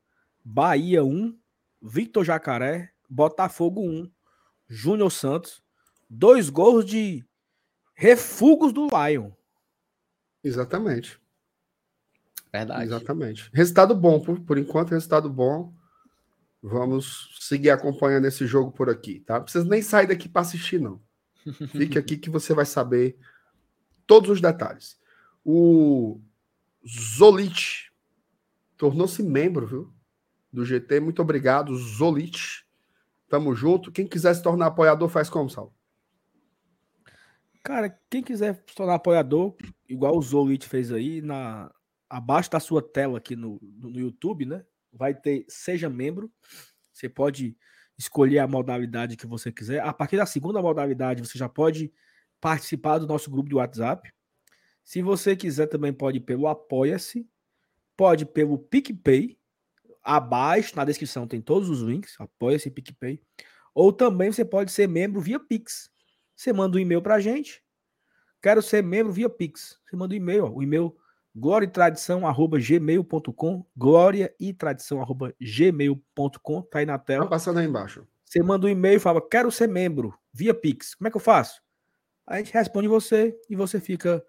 Bahia 0.45 1.03
1, 1.03 1.35
Victor 1.81 2.22
Jacaré, 2.22 2.93
Botafogo 3.09 3.81
1, 3.81 4.11
Júnior 4.68 5.11
Santos. 5.11 5.62
Dois 6.09 6.51
gols 6.51 6.85
de 6.85 7.25
refugos 7.95 8.75
do 8.75 8.87
Lion. 8.89 9.31
Exatamente. 10.43 11.18
Verdade. 12.53 12.85
Exatamente. 12.85 13.51
Resultado 13.55 13.95
bom, 13.97 14.20
por, 14.20 14.39
por 14.41 14.59
enquanto, 14.59 14.91
resultado 14.91 15.31
bom. 15.31 15.72
Vamos 16.62 17.37
seguir 17.41 17.70
acompanhando 17.70 18.27
esse 18.27 18.47
jogo 18.47 18.70
por 18.70 18.91
aqui, 18.91 19.20
tá? 19.20 19.37
Não 19.37 19.45
precisa 19.45 19.64
nem 19.64 19.81
sair 19.81 20.07
daqui 20.07 20.29
para 20.29 20.43
assistir, 20.43 20.79
não. 20.79 21.01
Fique 21.72 21.99
aqui 21.99 22.18
que 22.18 22.29
você 22.29 22.53
vai 22.53 22.66
saber 22.66 23.18
todos 24.07 24.29
os 24.29 24.41
detalhes. 24.43 24.99
O 25.43 26.20
Zolit 26.87 27.91
tornou-se 28.76 29.22
membro, 29.22 29.66
viu? 29.66 29.95
Do 30.53 30.64
GT. 30.64 31.01
Muito 31.01 31.22
obrigado, 31.22 31.76
Zolit. 31.76 32.64
Tamo 33.28 33.55
junto. 33.55 33.91
Quem 33.91 34.07
quiser 34.07 34.35
se 34.35 34.43
tornar 34.43 34.66
apoiador, 34.66 35.09
faz 35.09 35.28
como, 35.28 35.51
Sal? 35.51 35.74
Cara, 37.62 37.99
quem 38.11 38.22
quiser 38.22 38.62
se 38.68 38.74
tornar 38.74 38.95
apoiador, 38.95 39.57
igual 39.89 40.16
o 40.16 40.22
Zolit 40.22 40.66
fez 40.68 40.93
aí, 40.93 41.22
na 41.22 41.72
abaixo 42.09 42.51
da 42.51 42.61
sua 42.61 42.80
tela 42.80 43.18
aqui 43.18 43.35
no, 43.35 43.59
no 43.62 43.91
YouTube, 43.91 44.45
né? 44.45 44.64
vai 44.95 45.14
ter 45.14 45.45
Seja 45.49 45.91
Membro. 45.91 46.32
Você 46.93 47.09
pode 47.09 47.57
escolher 47.99 48.39
a 48.39 48.47
modalidade 48.47 49.16
que 49.16 49.26
você 49.26 49.53
quiser. 49.53 49.80
A 49.80 49.93
partir 49.93 50.16
da 50.16 50.26
segunda 50.26 50.62
modalidade, 50.62 51.26
você 51.26 51.37
já 51.37 51.49
pode 51.49 51.93
participar 52.41 52.99
do 52.99 53.07
nosso 53.07 53.30
grupo 53.30 53.49
de 53.49 53.55
WhatsApp. 53.55 54.12
Se 54.85 55.01
você 55.01 55.35
quiser, 55.35 55.66
também 55.66 55.93
pode 55.93 56.18
ir 56.18 56.20
pelo 56.20 56.47
Apoia-se, 56.47 57.26
pode 57.97 58.26
pelo 58.26 58.59
PicPay. 58.59 59.39
Abaixo, 60.03 60.76
na 60.76 60.85
descrição, 60.85 61.26
tem 61.26 61.41
todos 61.41 61.70
os 61.70 61.80
links. 61.80 62.14
Apoia-se 62.20 62.70
PicPay. 62.70 63.20
Ou 63.74 63.91
também 63.91 64.30
você 64.30 64.45
pode 64.45 64.70
ser 64.70 64.87
membro 64.87 65.20
via 65.20 65.41
Pix. 65.41 65.91
Você 66.37 66.53
manda 66.53 66.76
um 66.76 66.80
e-mail 66.80 67.01
para 67.01 67.14
a 67.14 67.20
gente. 67.20 67.64
Quero 68.43 68.61
ser 68.61 68.82
membro 68.82 69.12
via 69.12 69.28
Pix. 69.30 69.80
Você 69.85 69.97
manda 69.97 70.12
um 70.14 70.16
e-mail. 70.16 70.45
Ó. 70.45 70.51
O 70.51 70.62
e-mail 70.62 70.95
glória 71.35 71.66
e 71.66 71.70
tradição 71.70 72.26
arroba 72.26 72.59
gmail.com 72.61 73.66
glória 73.76 74.32
e 74.39 74.53
tradição 74.53 75.01
arroba 75.01 75.35
gmail.com 75.41 76.62
tá 76.62 76.80
aí 76.80 76.87
na 76.87 76.99
tela. 76.99 77.24
Tá 77.24 77.30
passando 77.30 77.59
aí 77.59 77.66
embaixo. 77.66 78.07
Você 78.24 78.43
manda 78.43 78.66
um 78.66 78.70
e-mail 78.70 78.97
e 78.97 79.01
fala, 79.01 79.26
quero 79.26 79.51
ser 79.51 79.68
membro 79.68 80.14
via 80.32 80.53
Pix. 80.53 80.95
Como 80.95 81.09
é 81.09 81.11
que 81.11 81.16
eu 81.16 81.20
faço? 81.20 81.62
A 82.26 82.37
gente 82.37 82.53
responde 82.53 82.89
você 82.89 83.37
e 83.49 83.57
você 83.57 83.80
fica 83.80 84.24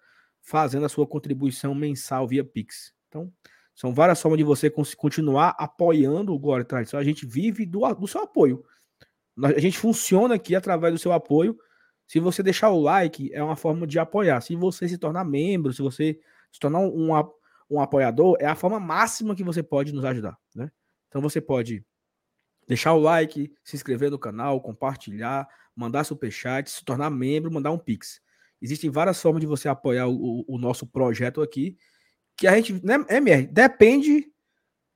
fazendo 0.46 0.86
a 0.86 0.88
sua 0.88 1.06
contribuição 1.06 1.74
mensal 1.74 2.26
via 2.26 2.44
Pix. 2.44 2.94
Então, 3.08 3.32
são 3.74 3.92
várias 3.92 4.22
formas 4.22 4.38
de 4.38 4.44
você 4.44 4.70
continuar 4.70 5.56
apoiando 5.58 6.32
o 6.32 6.38
Glória 6.38 6.62
e 6.62 6.66
Tradição. 6.66 6.98
A 6.98 7.04
gente 7.04 7.26
vive 7.26 7.66
do, 7.66 7.80
do 7.94 8.06
seu 8.06 8.22
apoio. 8.22 8.64
A 9.42 9.58
gente 9.58 9.76
funciona 9.76 10.36
aqui 10.36 10.54
através 10.54 10.94
do 10.94 10.98
seu 10.98 11.12
apoio. 11.12 11.58
Se 12.06 12.20
você 12.20 12.42
deixar 12.42 12.70
o 12.70 12.80
like, 12.80 13.30
é 13.34 13.42
uma 13.42 13.56
forma 13.56 13.86
de 13.86 13.98
apoiar. 13.98 14.40
Se 14.40 14.54
você 14.54 14.88
se 14.88 14.96
tornar 14.96 15.24
membro, 15.24 15.72
se 15.72 15.82
você 15.82 16.18
se 16.50 16.60
tornar 16.60 16.78
um, 16.78 17.12
um, 17.12 17.30
um 17.68 17.80
apoiador 17.80 18.36
é 18.40 18.46
a 18.46 18.54
forma 18.54 18.78
máxima 18.78 19.34
que 19.34 19.42
você 19.42 19.62
pode 19.62 19.92
nos 19.92 20.04
ajudar, 20.04 20.38
né? 20.54 20.70
Então 21.08 21.20
você 21.20 21.40
pode 21.40 21.84
deixar 22.68 22.94
o 22.94 23.00
like, 23.00 23.52
se 23.64 23.76
inscrever 23.76 24.10
no 24.10 24.18
canal, 24.18 24.60
compartilhar, 24.60 25.46
mandar 25.74 26.04
superchat, 26.04 26.70
se 26.70 26.84
tornar 26.84 27.10
membro, 27.10 27.52
mandar 27.52 27.72
um 27.72 27.78
pix. 27.78 28.20
Existem 28.60 28.90
várias 28.90 29.20
formas 29.20 29.40
de 29.40 29.46
você 29.46 29.68
apoiar 29.68 30.08
o, 30.08 30.44
o 30.48 30.58
nosso 30.58 30.86
projeto 30.86 31.42
aqui, 31.42 31.76
que 32.36 32.46
a 32.46 32.54
gente, 32.56 32.84
né, 32.84 33.04
MR, 33.08 33.46
depende 33.46 34.26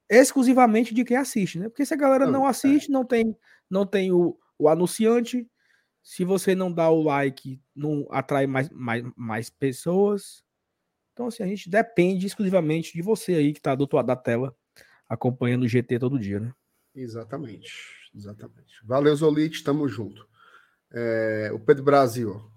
exclusivamente 0.09 0.93
de 0.93 1.05
quem 1.05 1.17
assiste, 1.17 1.59
né? 1.59 1.69
Porque 1.69 1.87
se 1.87 1.95
a 1.95 1.97
galera 1.97 2.27
não, 2.27 2.41
não 2.41 2.47
é. 2.47 2.51
assiste, 2.51 2.91
não 2.91 3.05
tem, 3.05 3.37
não 3.71 3.87
tem 3.87 4.13
o, 4.13 4.37
o 4.59 4.69
anunciante, 4.69 5.49
se 6.03 6.25
você 6.25 6.55
não 6.55 6.73
dá 6.73 6.91
o 6.91 7.03
like, 7.03 7.63
não 7.75 8.07
atrai 8.11 8.47
mais, 8.47 8.69
mais, 8.71 9.05
mais 9.17 9.51
pessoas. 9.51 10.43
Então, 11.13 11.27
assim, 11.27 11.43
a 11.43 11.47
gente 11.47 11.69
depende 11.69 12.27
exclusivamente 12.27 12.93
de 12.93 13.03
você 13.03 13.35
aí 13.35 13.53
que 13.53 13.59
está 13.59 13.75
do 13.75 13.83
outro 13.83 13.97
lado 13.97 14.07
da 14.07 14.17
tela, 14.17 14.55
acompanhando 15.09 15.63
o 15.63 15.69
GT 15.69 15.99
todo 15.99 16.19
dia, 16.19 16.41
né? 16.41 16.53
Exatamente, 16.95 17.73
exatamente. 18.15 18.85
Valeu, 18.85 19.15
Zolite, 19.15 19.63
tamo 19.63 19.87
junto. 19.87 20.27
É, 20.93 21.51
o 21.53 21.61
Pedro 21.61 21.85
Brasil 21.85 22.51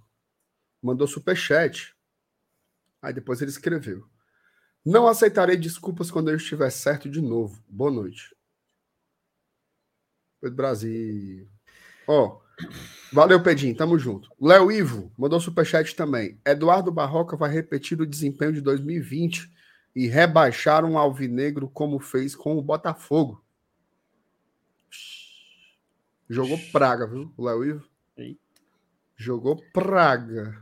mandou 0.83 1.07
superchat. 1.07 1.95
Aí 3.01 3.13
depois 3.13 3.41
ele 3.41 3.51
escreveu. 3.51 4.07
Não 4.85 5.07
aceitarei 5.07 5.55
desculpas 5.55 6.11
quando 6.11 6.29
eu 6.29 6.35
estiver 6.35 6.69
certo 6.69 7.09
de 7.09 7.21
novo. 7.21 7.63
Boa 7.67 7.89
noite. 7.89 8.35
Pedro 10.41 10.57
Brasil. 10.57 11.49
Ó, 12.05 12.43
Valeu, 13.11 13.41
Pedinho, 13.41 13.75
tamo 13.75 13.97
junto. 13.97 14.29
Léo 14.39 14.71
Ivo 14.71 15.11
mandou 15.17 15.39
superchat 15.39 15.95
também. 15.95 16.39
Eduardo 16.45 16.91
Barroca 16.91 17.35
vai 17.35 17.51
repetir 17.51 17.99
o 18.01 18.05
desempenho 18.05 18.53
de 18.53 18.61
2020 18.61 19.51
e 19.95 20.07
rebaixar 20.07 20.83
um 20.83 20.97
alvinegro 20.97 21.69
como 21.69 21.99
fez 21.99 22.35
com 22.35 22.57
o 22.57 22.61
Botafogo. 22.61 23.43
Jogou 26.29 26.57
praga, 26.71 27.05
viu, 27.05 27.31
Léo 27.37 27.65
Ivo? 27.65 27.89
Jogou 29.15 29.61
praga. 29.71 30.59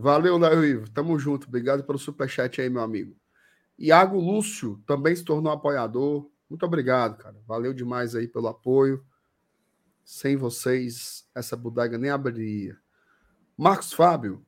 Valeu, 0.00 0.38
Léo 0.38 0.64
Ivo. 0.64 0.90
Tamo 0.90 1.18
junto. 1.18 1.48
Obrigado 1.48 1.82
pelo 1.82 1.98
superchat 1.98 2.60
aí, 2.60 2.70
meu 2.70 2.82
amigo. 2.82 3.16
Iago 3.76 4.16
Lúcio 4.16 4.80
também 4.86 5.14
se 5.16 5.24
tornou 5.24 5.52
apoiador. 5.52 6.30
Muito 6.48 6.64
obrigado, 6.64 7.18
cara. 7.18 7.36
Valeu 7.44 7.74
demais 7.74 8.14
aí 8.14 8.28
pelo 8.28 8.46
apoio. 8.46 9.04
Sem 10.04 10.36
vocês, 10.36 11.28
essa 11.34 11.56
bodega 11.56 11.98
nem 11.98 12.12
abriria. 12.12 12.78
Marcos 13.56 13.92
Fábio, 13.92 14.46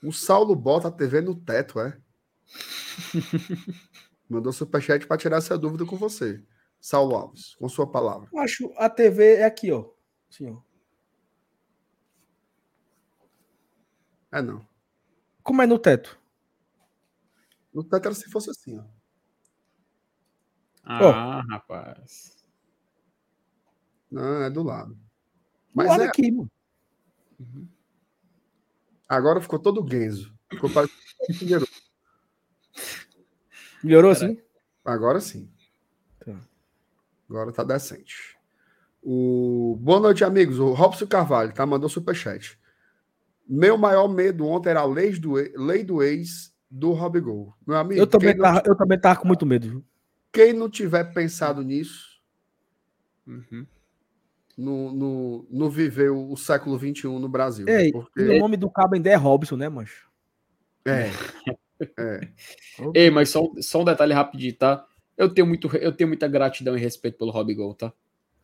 o 0.00 0.12
Saulo 0.12 0.54
bota 0.54 0.86
a 0.86 0.92
TV 0.92 1.20
no 1.20 1.34
teto, 1.34 1.80
é? 1.80 1.98
Mandou 4.30 4.52
superchat 4.52 5.08
para 5.08 5.16
tirar 5.16 5.38
essa 5.38 5.58
dúvida 5.58 5.84
com 5.84 5.96
você. 5.96 6.40
Saulo 6.80 7.16
Alves, 7.16 7.56
com 7.56 7.68
sua 7.68 7.90
palavra. 7.90 8.28
Acho 8.36 8.72
a 8.76 8.88
TV 8.88 9.38
é 9.38 9.44
aqui, 9.44 9.72
ó. 9.72 9.90
Sim, 10.30 10.56
É 14.32 14.40
não. 14.40 14.66
Como 15.42 15.60
é 15.60 15.66
no 15.66 15.78
teto? 15.78 16.18
No 17.72 17.84
teto 17.84 18.06
era 18.06 18.14
se 18.14 18.30
fosse 18.30 18.50
assim, 18.50 18.78
ó. 18.78 18.84
Ah, 20.84 21.42
oh. 21.44 21.52
rapaz. 21.52 22.36
Não, 24.10 24.42
é 24.42 24.50
do 24.50 24.62
lado. 24.62 24.98
Mas 25.72 25.88
Olha 25.90 26.04
é 26.04 26.06
aqui, 26.08 26.30
mano. 26.30 26.50
Uhum. 27.38 27.68
Agora 29.08 29.40
ficou 29.40 29.58
todo 29.58 29.86
Genzo. 29.88 30.34
Ficou 30.50 30.70
parecendo 30.70 31.66
Melhorou 33.82 34.10
assim? 34.10 34.40
Agora 34.84 35.20
sim. 35.20 35.50
Tá. 36.24 36.38
Agora 37.28 37.52
tá 37.52 37.64
decente. 37.64 38.38
O... 39.02 39.76
Boa 39.80 40.00
noite, 40.00 40.24
amigos. 40.24 40.58
O 40.58 40.72
Robson 40.72 41.06
Carvalho, 41.06 41.52
tá? 41.52 41.66
Mandou 41.66 41.88
superchat. 41.88 42.58
Meu 43.48 43.76
maior 43.76 44.08
medo 44.08 44.46
ontem 44.46 44.70
era 44.70 44.80
a 44.80 44.86
lei 44.86 45.12
do, 45.12 45.34
lei 45.34 45.84
do 45.84 46.02
ex 46.02 46.52
do 46.70 46.92
Robigol. 46.92 47.54
Meu 47.66 47.76
amigo. 47.76 48.00
Eu 48.00 48.06
também, 48.06 48.36
tava, 48.36 48.54
não... 48.54 48.62
eu 48.66 48.76
também 48.76 48.98
tava 48.98 49.20
com 49.20 49.28
muito 49.28 49.44
medo. 49.44 49.84
Quem 50.32 50.52
não 50.52 50.70
tiver 50.70 51.12
pensado 51.12 51.62
nisso, 51.62 52.22
uhum. 53.26 53.66
no, 54.56 54.92
no, 54.92 55.46
no 55.50 55.70
viver 55.70 56.10
o, 56.10 56.34
século 56.36 56.78
XXI 56.78 57.08
no 57.08 57.28
Brasil. 57.28 57.68
Ei, 57.68 57.92
porque... 57.92 58.22
O 58.22 58.38
nome 58.38 58.56
do 58.56 58.70
cabo 58.70 58.94
ainda 58.94 59.10
é 59.10 59.14
Robson, 59.14 59.56
né, 59.56 59.68
mancho? 59.68 60.08
É. 60.84 61.10
É. 61.98 62.20
Ei, 62.94 63.10
mas 63.10 63.30
só, 63.30 63.50
só 63.60 63.82
um 63.82 63.84
detalhe 63.84 64.14
rapidinho, 64.14 64.54
tá? 64.54 64.86
Eu 65.16 65.28
tenho, 65.28 65.48
muito, 65.48 65.66
eu 65.76 65.90
tenho 65.90 66.06
muita 66.06 66.28
gratidão 66.28 66.76
e 66.76 66.80
respeito 66.80 67.18
pelo 67.18 67.32
Rob 67.32 67.52
Gol, 67.52 67.74
tá? 67.74 67.92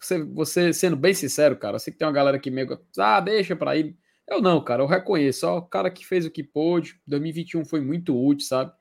Você, 0.01 0.23
você 0.23 0.73
sendo 0.73 0.97
bem 0.97 1.15
sincero, 1.15 1.57
cara, 1.57 1.77
eu 1.77 1.79
sei 1.79 1.93
que 1.93 1.99
tem 1.99 2.07
uma 2.07 2.13
galera 2.13 2.39
que 2.39 2.51
meio. 2.51 2.79
Ah, 2.99 3.21
deixa 3.21 3.57
pra 3.57 3.77
ir. 3.77 3.97
Eu 4.29 4.43
não, 4.43 4.63
cara, 4.63 4.83
eu 4.83 4.87
reconheço. 4.87 5.47
Ó, 5.47 5.59
o 5.59 5.63
cara 5.63 5.91
que 5.91 6.07
fez 6.07 6.27
o 6.27 6.31
que 6.31 6.43
pôde. 6.43 7.01
2021 7.07 7.65
foi 7.65 7.81
muito 7.81 8.17
útil, 8.17 8.47
sabe? 8.47 8.73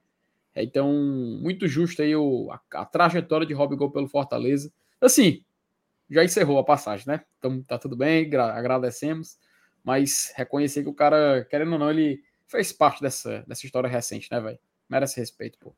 É, 0.54 0.64
então, 0.64 0.91
muito 1.41 1.68
justo 1.68 2.02
aí 2.02 2.16
o, 2.16 2.52
a, 2.52 2.60
a 2.82 2.86
trajetória 2.86 3.48
de 3.48 3.54
Rob 3.54 3.76
Gol 3.76 3.91
pelo 3.91 4.10
Fortaleza. 4.10 4.74
Assim, 5.00 5.43
já 6.10 6.24
encerrou 6.24 6.58
a 6.60 6.64
passagem, 6.64 7.06
né? 7.08 7.24
Então 7.38 7.62
tá 7.64 7.78
tudo 7.78 7.95
bem, 7.95 8.30
agradecemos. 8.36 9.38
Mas 9.84 10.34
reconhecer 10.36 10.84
que 10.84 10.89
o 10.89 10.93
cara, 10.93 11.45
querendo 11.50 11.74
ou 11.74 11.80
não, 11.80 11.89
ele 11.89 12.22
fez 12.45 12.74
parte 12.74 13.02
dessa, 13.02 13.43
dessa 13.48 13.66
história 13.66 13.89
recente, 13.89 14.28
né, 14.32 14.39
velho? 14.41 14.60
Merece 14.89 15.20
respeito, 15.20 15.58
pô. 15.60 15.76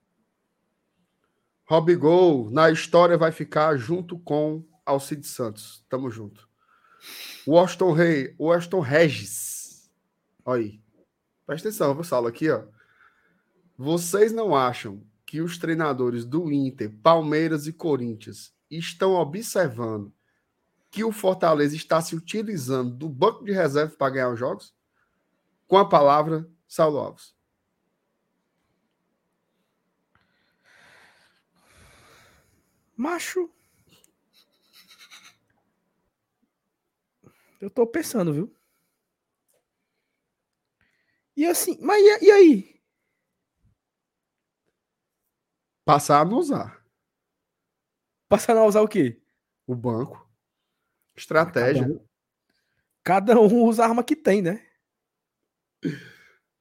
Rob 1.66 1.96
Gol, 1.96 2.50
na 2.50 2.72
história, 2.72 3.18
vai 3.18 3.32
ficar 3.32 3.78
junto 3.78 4.18
com 4.18 4.66
Alcide 4.84 5.28
Santos. 5.28 5.86
Tamo 5.88 6.10
junto. 6.10 6.50
Washington 7.46 7.92
Rei, 7.92 8.36
Washington 8.40 8.80
Regis. 8.80 9.59
Olha 10.50 10.64
aí. 10.64 10.82
Presta 11.46 11.70
atenção, 11.70 11.94
vou 11.94 12.04
Saulo, 12.04 12.28
aqui, 12.28 12.50
ó. 12.50 12.64
Vocês 13.78 14.32
não 14.32 14.56
acham 14.56 15.06
que 15.24 15.42
os 15.42 15.60
treinadores 15.60 16.26
do 16.26 16.52
Inter, 16.52 16.92
Palmeiras 17.04 17.68
e 17.68 17.74
Corinthians 17.74 18.52
estão 18.68 19.14
observando 19.14 20.12
que 20.90 21.04
o 21.04 21.12
Fortaleza 21.12 21.76
está 21.76 22.02
se 22.02 22.16
utilizando 22.16 22.96
do 22.96 23.08
banco 23.08 23.46
de 23.46 23.52
reserva 23.52 23.96
para 23.96 24.12
ganhar 24.12 24.30
os 24.32 24.40
jogos? 24.40 24.74
Com 25.68 25.78
a 25.78 25.88
palavra 25.88 26.50
Saulo 26.68 26.98
Alves. 26.98 27.36
Macho. 32.98 33.52
Eu 37.62 37.70
tô 37.70 37.86
pensando, 37.86 38.34
viu? 38.34 38.59
E 41.40 41.46
assim, 41.46 41.78
mas 41.80 42.04
e, 42.04 42.26
e 42.26 42.32
aí? 42.32 42.82
Passar 45.86 46.20
a 46.20 46.26
não 46.26 46.38
usar. 46.38 46.86
Passar 48.28 48.52
a 48.52 48.56
não 48.56 48.68
usar 48.68 48.82
o 48.82 48.90
quê? 48.90 49.24
O 49.66 49.74
banco. 49.74 50.30
Estratégia. 51.16 51.84
Cada 51.84 51.94
um, 51.94 52.08
cada 53.06 53.40
um 53.40 53.64
usa 53.64 53.86
a 53.86 53.88
arma 53.88 54.04
que 54.04 54.18
tem, 54.18 54.42
né? 54.42 54.70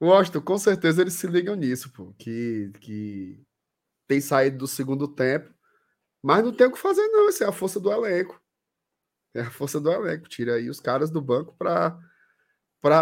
Washington, 0.01 0.41
com 0.43 0.57
certeza 0.57 1.01
eles 1.01 1.15
se 1.15 1.27
ligam 1.27 1.57
nisso, 1.57 1.91
pô, 1.91 2.13
que, 2.13 2.71
que 2.79 3.45
tem 4.07 4.21
saído 4.21 4.59
do 4.59 4.67
segundo 4.67 5.13
tempo, 5.13 5.53
mas 6.23 6.41
não 6.41 6.55
tem 6.55 6.67
o 6.67 6.71
que 6.71 6.79
fazer, 6.79 7.05
não. 7.09 7.27
Isso 7.27 7.43
é 7.43 7.47
a 7.47 7.51
força 7.51 7.81
do 7.81 7.91
elenco. 7.91 8.41
É 9.35 9.41
a 9.41 9.51
força 9.51 9.77
do 9.81 9.91
elenco. 9.91 10.29
Tira 10.29 10.55
aí 10.55 10.69
os 10.69 10.79
caras 10.79 11.11
do 11.11 11.21
banco 11.21 11.53
para 11.57 11.99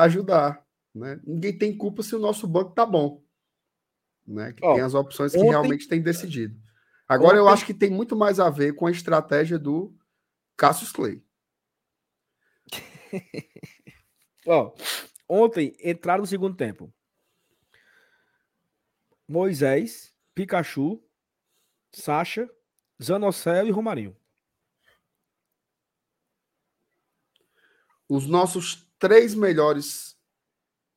ajudar. 0.01 0.66
Né? 0.97 1.19
Ninguém 1.23 1.57
tem 1.57 1.77
culpa 1.77 2.03
se 2.03 2.15
o 2.15 2.19
nosso 2.19 2.47
banco 2.47 2.71
tá 2.71 2.85
bom. 2.85 3.23
Né? 4.25 4.51
Que 4.53 4.61
tem 4.61 4.81
as 4.81 4.93
opções 4.93 5.31
que 5.31 5.37
ontem... 5.37 5.49
realmente 5.49 5.87
tem 5.87 6.01
decidido. 6.01 6.59
Agora 7.07 7.35
ontem... 7.35 7.39
eu 7.39 7.47
acho 7.47 7.65
que 7.65 7.73
tem 7.73 7.89
muito 7.89 8.15
mais 8.15 8.39
a 8.39 8.49
ver 8.49 8.75
com 8.75 8.85
a 8.85 8.91
estratégia 8.91 9.57
do 9.57 9.95
Cassius 10.57 10.91
Clay. 10.91 11.23
Ó, 14.45 14.73
Ontem 15.27 15.75
entraram 15.83 16.21
no 16.21 16.27
segundo 16.27 16.55
tempo. 16.55 16.93
Moisés, 19.27 20.15
Pikachu, 20.33 21.03
Sacha, 21.91 22.49
Zanocelo 23.01 23.67
e 23.67 23.71
Romarinho. 23.71 24.15
Os 28.07 28.25
nossos 28.25 28.89
três 28.97 29.35
melhores 29.35 30.16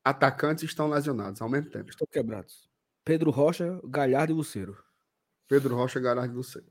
atacantes 0.05 0.65
estão 0.65 0.89
lesionados 0.89 1.41
ao 1.41 1.49
mesmo 1.49 1.71
tempo. 1.71 1.91
Estão 1.91 2.07
quebrados. 2.07 2.69
Pedro 3.05 3.31
Rocha, 3.31 3.81
Galhardo 3.85 4.33
e 4.33 4.37
Luceiro. 4.37 4.83
Pedro 5.49 5.75
Rocha, 5.75 6.01
Galhardo 6.01 6.33
e 6.33 6.37
Luceiro. 6.37 6.71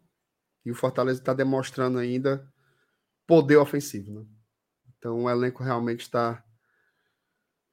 E 0.66 0.72
o 0.72 0.76
Fortaleza 0.76 1.20
está 1.20 1.34
demonstrando 1.34 1.98
ainda 1.98 2.52
poder 3.26 3.58
ofensivo. 3.58 4.12
Né? 4.12 4.26
Então 4.98 5.24
o 5.24 5.30
elenco 5.30 5.64
realmente 5.64 6.02
está 6.02 6.44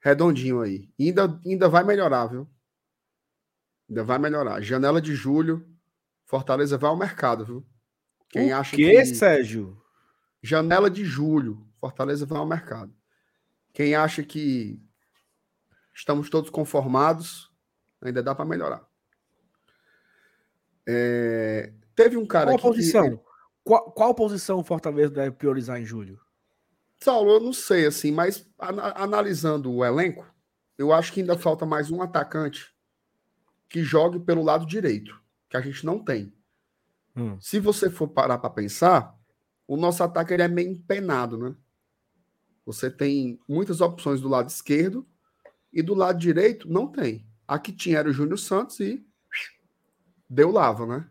redondinho 0.01 0.61
aí. 0.61 0.93
E 0.99 1.09
ainda, 1.09 1.41
ainda 1.45 1.69
vai 1.69 1.85
melhorar, 1.85 2.27
viu? 2.27 2.49
Ainda 3.89 4.05
vai 4.05 4.19
melhorar. 4.19 4.61
Janela 4.61 5.01
de 5.01 5.15
julho, 5.15 5.67
Fortaleza 6.25 6.77
vai 6.79 6.91
ao 6.91 6.97
mercado, 6.97 7.45
viu? 7.45 7.67
Quem 8.29 8.53
o 8.53 8.57
acha 8.57 8.77
que, 8.77 9.05
Sérgio? 9.07 9.81
Janela 10.43 10.91
de 10.91 11.05
julho, 11.05 11.67
Fortaleza 11.81 12.27
vai 12.27 12.39
ao 12.39 12.47
mercado. 12.47 12.95
Quem 13.73 13.95
acha 13.95 14.23
que 14.23 14.81
estamos 15.97 16.29
todos 16.29 16.51
conformados, 16.51 17.51
ainda 18.03 18.23
dá 18.23 18.35
para 18.35 18.45
melhorar. 18.45 18.87
É... 20.87 21.73
Teve 21.95 22.19
um 22.19 22.27
cara 22.27 22.51
qual 22.51 22.59
posição? 22.59 23.17
Que... 23.17 23.25
Qual, 23.65 23.91
qual 23.91 24.15
posição 24.15 24.59
o 24.59 24.65
Fortaleza 24.65 25.11
deve 25.11 25.33
priorizar 25.33 25.81
em 25.81 25.85
julho? 25.85 26.21
Saulo, 27.03 27.33
eu 27.33 27.41
não 27.41 27.53
sei, 27.53 27.87
assim, 27.87 28.13
mas 28.13 28.49
analisando 28.59 29.73
o 29.73 29.85
elenco, 29.85 30.27
eu 30.79 30.93
acho 30.93 31.13
que 31.13 31.21
ainda 31.21 31.37
falta 31.37 31.67
mais 31.67 31.91
um 31.91 32.01
atacante 32.01 32.75
que 33.69 33.83
jogue 33.83 34.21
pelo 34.21 34.43
lado 34.43 34.67
direito, 34.67 35.19
que 35.49 35.57
a 35.57 35.61
gente 35.61 35.85
não 35.85 35.99
tem. 35.99 36.33
Hum. 37.17 37.41
Se 37.41 37.59
você 37.59 37.91
for 37.91 38.09
parar 38.09 38.39
para 38.39 38.51
pensar, 38.51 39.19
o 39.67 39.77
nosso 39.77 40.03
ataque 40.03 40.33
ele 40.33 40.43
é 40.43 40.49
meio 40.49 40.71
empenado, 40.71 41.37
né? 41.39 41.57
Você 42.65 42.91
tem 42.91 43.41
muitas 43.49 43.81
opções 43.81 44.21
do 44.21 44.29
lado 44.29 44.49
esquerdo 44.49 45.07
e 45.77 45.83
do 45.83 45.95
lado 45.95 46.19
direito 46.19 46.69
não 46.69 46.89
tem. 46.89 47.25
Aqui 47.47 47.71
tinha 47.73 47.99
era 47.99 48.09
o 48.09 48.13
Júnior 48.13 48.39
Santos 48.39 48.81
e 48.81 49.07
deu 50.29 50.51
lava, 50.51 50.87
né? 50.87 51.09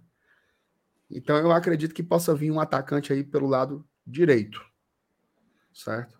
Então 1.09 1.37
eu 1.37 1.51
acredito 1.51 1.95
que 1.95 2.03
possa 2.03 2.35
vir 2.35 2.51
um 2.51 2.59
atacante 2.59 3.13
aí 3.13 3.23
pelo 3.23 3.47
lado 3.47 3.87
direito 4.05 4.61
certo? 5.75 6.17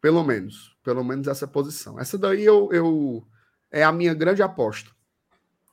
Pelo 0.00 0.24
menos, 0.24 0.76
pelo 0.82 1.04
menos 1.04 1.28
essa 1.28 1.46
posição. 1.46 2.00
Essa 2.00 2.16
daí 2.16 2.42
eu, 2.42 2.72
eu 2.72 3.26
é 3.70 3.84
a 3.84 3.92
minha 3.92 4.14
grande 4.14 4.42
aposta, 4.42 4.90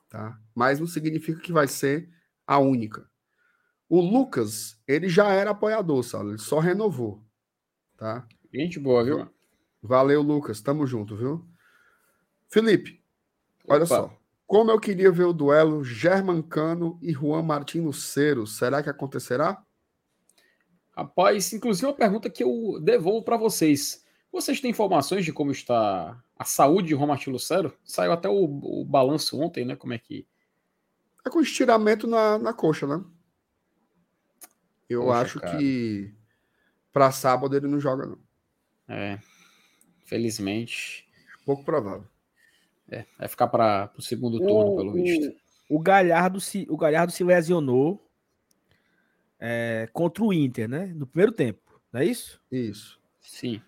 tá? 0.08 0.38
mas 0.54 0.78
não 0.78 0.86
significa 0.86 1.40
que 1.40 1.52
vai 1.52 1.66
ser 1.66 2.10
a 2.46 2.58
única. 2.58 3.08
O 3.88 4.00
Lucas, 4.00 4.78
ele 4.86 5.08
já 5.08 5.32
era 5.32 5.52
apoiador, 5.52 6.02
Saulo, 6.02 6.30
ele 6.30 6.38
só 6.38 6.58
renovou, 6.58 7.24
tá? 7.96 8.28
Gente 8.52 8.78
boa, 8.78 9.02
viu? 9.02 9.30
Valeu, 9.82 10.22
Lucas, 10.22 10.60
tamo 10.60 10.86
junto, 10.86 11.16
viu? 11.16 11.46
Felipe, 12.48 13.02
olha 13.66 13.84
Opa. 13.84 13.96
só. 13.96 14.18
Como 14.46 14.70
eu 14.70 14.80
queria 14.80 15.12
ver 15.12 15.24
o 15.24 15.32
duelo 15.32 15.84
Germancano 15.84 16.98
e 17.02 17.12
Juan 17.12 17.42
Martins 17.42 18.04
Cero, 18.04 18.46
será 18.46 18.82
que 18.82 18.88
acontecerá? 18.88 19.62
Rapaz, 20.96 21.52
inclusive 21.52 21.86
uma 21.86 21.94
pergunta 21.94 22.30
que 22.30 22.42
eu 22.42 22.80
devolvo 22.82 23.22
para 23.22 23.36
vocês. 23.36 24.04
Vocês 24.32 24.60
têm 24.60 24.70
informações 24.70 25.24
de 25.24 25.32
como 25.32 25.50
está 25.50 26.18
a 26.36 26.44
saúde 26.44 26.88
de 26.88 26.94
Juan 26.94 27.06
Martins 27.06 27.32
Lucero? 27.32 27.76
Saiu 27.84 28.12
até 28.12 28.28
o, 28.28 28.44
o 28.44 28.84
balanço 28.84 29.40
ontem, 29.40 29.64
né? 29.64 29.76
Como 29.76 29.92
é 29.92 29.98
que. 29.98 30.26
É 31.24 31.30
com 31.30 31.40
estiramento 31.40 32.06
na, 32.06 32.38
na 32.38 32.52
coxa, 32.52 32.86
né? 32.86 33.04
Eu 34.88 35.02
Poxa, 35.02 35.20
acho 35.20 35.40
cara. 35.40 35.58
que 35.58 36.14
para 36.92 37.12
sábado 37.12 37.54
ele 37.54 37.68
não 37.68 37.78
joga, 37.78 38.06
não. 38.06 38.18
É. 38.88 39.18
Felizmente. 40.08 41.06
Pouco 41.44 41.62
provável. 41.62 42.06
É, 42.90 43.04
vai 43.18 43.28
ficar 43.28 43.46
para 43.48 43.92
o 43.96 44.00
segundo 44.00 44.38
turno, 44.38 44.72
o, 44.72 44.76
pelo 44.76 44.92
visto. 44.94 45.36
O 45.68 45.78
Galhardo 45.78 46.40
se, 46.40 46.66
o 46.70 46.76
Galhardo 46.78 47.12
se 47.12 47.22
lesionou 47.22 48.10
é, 49.38 49.86
contra 49.92 50.24
o 50.24 50.32
Inter, 50.32 50.66
né? 50.66 50.86
No 50.86 51.06
primeiro 51.06 51.30
tempo, 51.30 51.80
não 51.92 52.00
é 52.00 52.06
isso? 52.06 52.40
Isso. 52.50 52.98
Sim. 53.20 53.60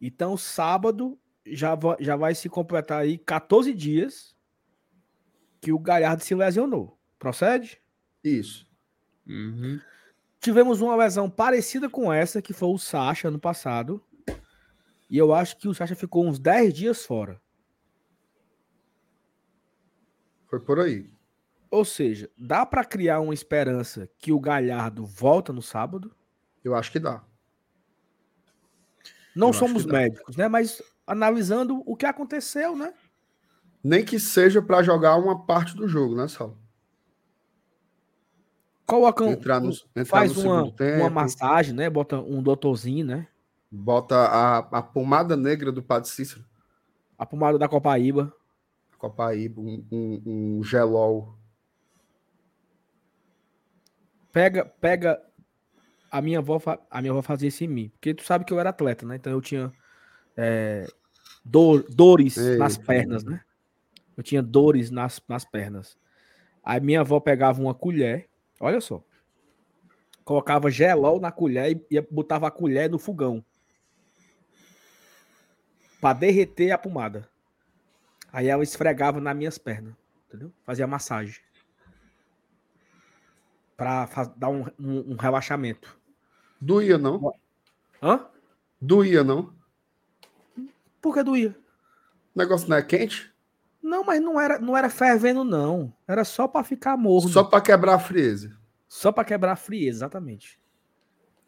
Então, 0.00 0.38
sábado 0.38 1.18
já, 1.46 1.78
já 2.00 2.16
vai 2.16 2.34
se 2.34 2.48
completar 2.48 3.02
aí 3.02 3.18
14 3.18 3.74
dias 3.74 4.34
que 5.60 5.70
o 5.70 5.78
Galhardo 5.78 6.22
se 6.22 6.34
lesionou. 6.34 6.98
Procede? 7.18 7.78
Isso. 8.22 8.66
Uhum. 9.26 9.78
Tivemos 10.40 10.80
uma 10.80 10.96
lesão 10.96 11.28
parecida 11.28 11.90
com 11.90 12.10
essa, 12.10 12.40
que 12.40 12.54
foi 12.54 12.68
o 12.68 12.78
Sacha 12.78 13.28
ano 13.28 13.38
passado. 13.38 14.02
E 15.08 15.18
eu 15.18 15.32
acho 15.34 15.56
que 15.56 15.68
o 15.68 15.74
Sacha 15.74 15.94
ficou 15.94 16.26
uns 16.26 16.38
10 16.38 16.74
dias 16.74 17.04
fora. 17.04 17.40
Foi 20.46 20.60
por 20.60 20.80
aí. 20.80 21.10
Ou 21.70 21.84
seja, 21.84 22.30
dá 22.38 22.64
para 22.64 22.84
criar 22.84 23.20
uma 23.20 23.34
esperança 23.34 24.08
que 24.18 24.32
o 24.32 24.38
Galhardo 24.38 25.04
volta 25.04 25.52
no 25.52 25.60
sábado? 25.60 26.14
Eu 26.62 26.74
acho 26.74 26.92
que 26.92 27.00
dá. 27.00 27.24
Não 29.34 29.48
Eu 29.48 29.52
somos 29.52 29.84
médicos, 29.84 30.36
né? 30.36 30.46
Mas 30.46 30.80
analisando 31.06 31.82
o 31.84 31.96
que 31.96 32.06
aconteceu, 32.06 32.76
né? 32.76 32.94
Nem 33.82 34.04
que 34.04 34.18
seja 34.18 34.62
para 34.62 34.82
jogar 34.82 35.16
uma 35.16 35.44
parte 35.44 35.76
do 35.76 35.88
jogo, 35.88 36.14
né, 36.14 36.28
Saulo? 36.28 36.56
Coloca 38.86 39.24
um, 39.24 39.32
entrar 39.32 39.60
no, 39.60 39.70
entrar 39.70 40.04
faz 40.04 40.36
uma, 40.36 40.72
uma 40.98 41.10
massagem, 41.10 41.74
né? 41.74 41.90
Bota 41.90 42.20
um 42.20 42.42
doutorzinho, 42.42 43.04
né? 43.04 43.26
Bota 43.74 44.14
a, 44.16 44.58
a 44.58 44.82
pomada 44.82 45.36
negra 45.36 45.72
do 45.72 45.82
Padre 45.82 46.08
Cícero. 46.08 46.44
A 47.18 47.26
pomada 47.26 47.58
da 47.58 47.68
Copaíba. 47.68 48.32
Copaíba, 48.96 49.60
um, 49.60 49.84
um, 49.90 50.22
um 50.24 50.64
gelol. 50.64 51.36
Pega, 54.32 54.64
pega. 54.64 55.20
A 56.08 56.22
minha 56.22 56.38
avó, 56.38 56.60
a 56.88 57.00
minha 57.00 57.12
avó 57.12 57.20
fazia 57.20 57.48
isso 57.48 57.64
em 57.64 57.68
mim. 57.68 57.88
Porque 57.88 58.14
tu 58.14 58.22
sabe 58.22 58.44
que 58.44 58.52
eu 58.52 58.60
era 58.60 58.70
atleta, 58.70 59.04
né? 59.04 59.16
Então 59.16 59.32
eu 59.32 59.40
tinha 59.40 59.72
é, 60.36 60.86
dor, 61.44 61.84
dores 61.90 62.36
Ei, 62.36 62.56
nas 62.56 62.78
pernas, 62.78 63.24
né? 63.24 63.40
Eu 64.16 64.22
tinha 64.22 64.40
dores 64.40 64.92
nas, 64.92 65.20
nas 65.28 65.44
pernas. 65.44 65.98
Aí 66.62 66.80
minha 66.80 67.00
avó 67.00 67.18
pegava 67.18 67.60
uma 67.60 67.74
colher, 67.74 68.28
olha 68.60 68.80
só. 68.80 69.02
Colocava 70.24 70.70
gelol 70.70 71.20
na 71.20 71.32
colher 71.32 71.84
e 71.90 72.00
botava 72.02 72.46
a 72.46 72.50
colher 72.52 72.88
no 72.88 73.00
fogão. 73.00 73.44
Para 76.04 76.18
derreter 76.18 76.70
a 76.70 76.76
pomada. 76.76 77.26
Aí 78.30 78.48
ela 78.48 78.62
esfregava 78.62 79.22
nas 79.22 79.34
minhas 79.34 79.56
pernas, 79.56 79.94
entendeu? 80.28 80.52
Fazia 80.62 80.86
massagem. 80.86 81.40
Pra 83.74 84.06
dar 84.36 84.50
um, 84.50 84.66
um, 84.78 85.12
um 85.12 85.16
relaxamento. 85.16 85.98
Doía, 86.60 86.98
não? 86.98 87.32
Hã? 88.02 88.26
Doía, 88.78 89.24
não? 89.24 89.54
Por 91.00 91.14
que 91.14 91.22
doía? 91.22 91.56
O 92.34 92.38
negócio 92.38 92.68
não 92.68 92.76
é 92.76 92.82
quente? 92.82 93.32
Não, 93.82 94.04
mas 94.04 94.20
não 94.20 94.38
era, 94.38 94.58
não 94.58 94.76
era 94.76 94.90
fervendo, 94.90 95.42
não. 95.42 95.90
Era 96.06 96.22
só 96.22 96.46
para 96.46 96.64
ficar 96.64 96.98
morno. 96.98 97.30
Só 97.30 97.44
para 97.44 97.62
quebrar 97.62 97.94
a 97.94 97.98
frieza. 97.98 98.54
Só 98.86 99.10
para 99.10 99.24
quebrar 99.24 99.52
a 99.52 99.56
frieza, 99.56 100.00
exatamente. 100.00 100.60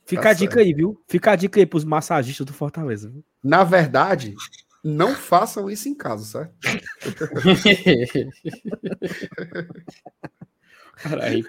Fica 0.06 0.22
tá 0.22 0.30
a 0.30 0.32
dica 0.32 0.54
certo. 0.54 0.66
aí, 0.66 0.72
viu? 0.72 0.98
Fica 1.06 1.32
a 1.32 1.36
dica 1.36 1.60
aí 1.60 1.66
pros 1.66 1.84
massagistas 1.84 2.46
do 2.46 2.54
Fortaleza. 2.54 3.10
Viu? 3.10 3.22
Na 3.46 3.62
verdade, 3.62 4.34
não 4.82 5.14
façam 5.14 5.70
isso 5.70 5.88
em 5.88 5.94
casa, 5.94 6.24
certo? 6.24 6.52
Caralho. 10.96 11.46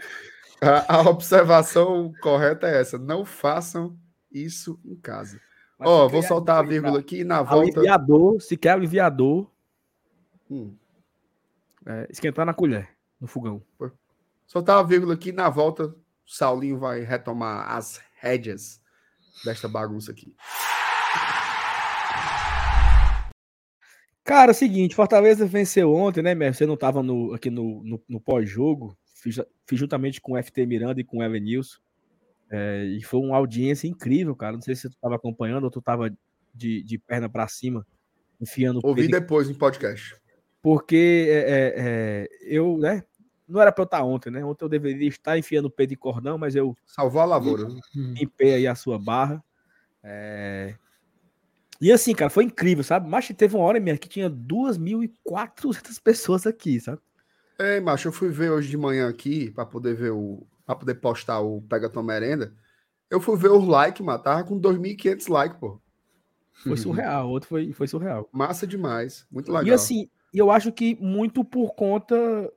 A, 0.62 0.98
a, 0.98 1.10
observação 1.10 2.14
correta 2.22 2.68
é 2.68 2.82
essa: 2.82 3.00
não 3.00 3.26
façam 3.26 3.98
isso 4.32 4.80
em 4.86 4.96
casa. 4.96 5.42
Ó, 5.80 6.06
oh, 6.06 6.10
vou 6.10 6.22
soltar 6.22 6.60
a 6.60 6.68
vírgula 6.68 7.00
aqui 7.00 7.24
na 7.24 7.42
volta. 7.42 7.80
Aliviador, 7.80 8.40
se 8.42 8.56
quer 8.56 8.74
aliviador, 8.74 9.50
hum. 10.52 10.76
é, 11.84 12.08
esquentar 12.12 12.46
na 12.46 12.54
colher, 12.54 12.96
no 13.20 13.28
fogão. 13.28 13.64
Soltar 14.46 14.78
a 14.78 14.84
vírgula 14.84 15.16
aqui 15.16 15.32
na 15.32 15.50
volta, 15.50 15.96
Saulinho 16.28 16.78
vai 16.78 17.02
retomar 17.02 17.72
as 17.72 18.00
rédeas 18.20 18.80
desta 19.44 19.68
bagunça 19.68 20.12
aqui. 20.12 20.36
Cara, 24.28 24.52
é 24.52 24.54
o 24.54 24.56
seguinte, 24.56 24.94
Fortaleza 24.94 25.46
venceu 25.46 25.94
ontem, 25.94 26.22
né, 26.22 26.36
Mer? 26.36 26.54
Você 26.54 26.66
não 26.66 26.74
estava 26.74 27.02
no, 27.02 27.34
aqui 27.34 27.50
no, 27.50 27.82
no, 27.82 28.04
no 28.10 28.20
pós-jogo. 28.20 28.98
Fiz, 29.16 29.40
fiz, 29.66 29.80
juntamente 29.80 30.20
com 30.20 30.34
o 30.34 30.44
FT 30.44 30.66
Miranda 30.66 31.00
e 31.00 31.04
com 31.04 31.20
o 31.20 31.24
Evanilson. 31.24 31.78
É, 32.52 32.84
e 32.84 33.02
foi 33.04 33.22
uma 33.22 33.38
audiência 33.38 33.88
incrível, 33.88 34.36
cara. 34.36 34.54
Não 34.54 34.62
sei 34.62 34.76
se 34.76 34.90
tu 34.90 34.96
estava 34.96 35.16
acompanhando 35.16 35.64
ou 35.64 35.72
tu 35.72 35.80
estava 35.80 36.14
de, 36.54 36.84
de 36.84 36.98
perna 36.98 37.30
para 37.30 37.48
cima, 37.48 37.88
enfiando. 38.42 38.82
Ouvi 38.84 39.08
depois 39.08 39.50
em 39.50 39.54
podcast. 39.54 40.16
Porque 40.62 41.28
é, 41.30 41.38
é, 41.38 41.74
é, 41.78 42.28
eu, 42.42 42.78
né? 42.78 43.04
Não 43.48 43.62
era 43.62 43.72
para 43.72 43.84
eu 43.84 43.86
estar 43.86 44.04
ontem, 44.04 44.30
né? 44.30 44.44
Ontem 44.44 44.66
eu 44.66 44.70
deveria 44.70 45.08
estar 45.08 45.38
enfiando 45.38 45.68
o 45.68 45.72
pé 45.72 45.86
de 45.86 45.96
cordão, 45.96 46.38
mas 46.38 46.54
eu. 46.54 46.76
Salvou 46.86 47.22
a 47.22 47.26
lavoura. 47.26 47.70
Limpei 47.96 48.56
aí 48.56 48.68
a 48.68 48.76
sua 48.76 49.00
barra. 49.00 49.42
É, 50.04 50.76
e 51.80 51.92
assim, 51.92 52.14
cara, 52.14 52.30
foi 52.30 52.46
incrível, 52.46 52.84
sabe? 52.84 53.10
Mas 53.10 53.28
teve 53.30 53.56
uma 53.56 53.66
hora 53.66 53.80
minha 53.80 53.98
que 53.98 54.10
tinha 54.10 54.30
2.400 54.30 56.02
pessoas 56.02 56.48
aqui, 56.48 56.80
sabe? 56.80 57.00
É, 57.60 57.80
macho, 57.80 58.08
eu 58.08 58.12
fui 58.12 58.30
ver 58.30 58.52
hoje 58.52 58.70
de 58.70 58.78
manhã 58.78 59.10
aqui 59.10 59.52
para 59.52 59.66
poder 59.66 59.96
ver 59.96 60.12
o 60.12 60.46
para 60.66 60.76
poder 60.76 60.96
postar 60.96 61.40
o 61.40 61.62
Pega 61.62 61.90
Tua 61.90 62.04
Merenda. 62.04 62.54
Eu 63.10 63.22
fui 63.22 63.38
ver 63.38 63.50
os 63.50 63.66
likes, 63.66 64.06
mano, 64.06 64.22
tava 64.22 64.44
com 64.44 64.60
2.500 64.60 65.30
likes, 65.30 65.58
pô. 65.58 65.82
Foi 66.62 66.76
surreal, 66.76 67.30
outro 67.32 67.48
foi, 67.48 67.72
foi 67.72 67.88
surreal. 67.88 68.28
Massa 68.34 68.68
demais, 68.68 69.26
muito 69.32 69.50
legal. 69.50 69.66
E 69.66 69.72
assim, 69.72 70.10
eu 70.34 70.52
acho 70.52 70.72
que 70.74 70.98
muito 71.00 71.44
por 71.46 71.74
conta 71.74 72.52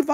de, 0.00 0.06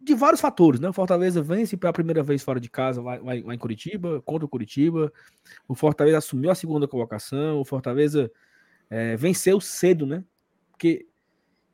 de 0.00 0.14
vários 0.14 0.40
fatores, 0.40 0.80
né? 0.80 0.88
O 0.88 0.92
Fortaleza 0.92 1.42
vence 1.42 1.76
pela 1.76 1.92
primeira 1.92 2.22
vez 2.22 2.42
fora 2.42 2.58
de 2.58 2.68
casa 2.68 3.02
lá, 3.02 3.18
lá, 3.22 3.36
em 3.36 3.58
Curitiba, 3.58 4.20
contra 4.22 4.44
o 4.44 4.48
Curitiba. 4.48 5.12
O 5.66 5.74
Fortaleza 5.74 6.18
assumiu 6.18 6.50
a 6.50 6.54
segunda 6.54 6.88
colocação. 6.88 7.60
O 7.60 7.64
Fortaleza 7.64 8.30
é, 8.90 9.16
venceu 9.16 9.60
cedo, 9.60 10.06
né? 10.06 10.24
Porque 10.70 11.06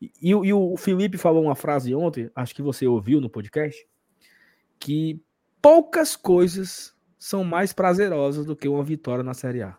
e, 0.00 0.30
e, 0.30 0.52
o 0.52 0.76
Felipe 0.76 1.16
falou 1.16 1.44
uma 1.44 1.54
frase 1.54 1.94
ontem, 1.94 2.30
acho 2.34 2.54
que 2.54 2.62
você 2.62 2.86
ouviu 2.86 3.20
no 3.20 3.30
podcast, 3.30 3.86
que 4.78 5.22
poucas 5.62 6.16
coisas 6.16 6.94
são 7.18 7.42
mais 7.42 7.72
prazerosas 7.72 8.44
do 8.44 8.56
que 8.56 8.68
uma 8.68 8.84
vitória 8.84 9.24
na 9.24 9.32
Série 9.32 9.62
A. 9.62 9.76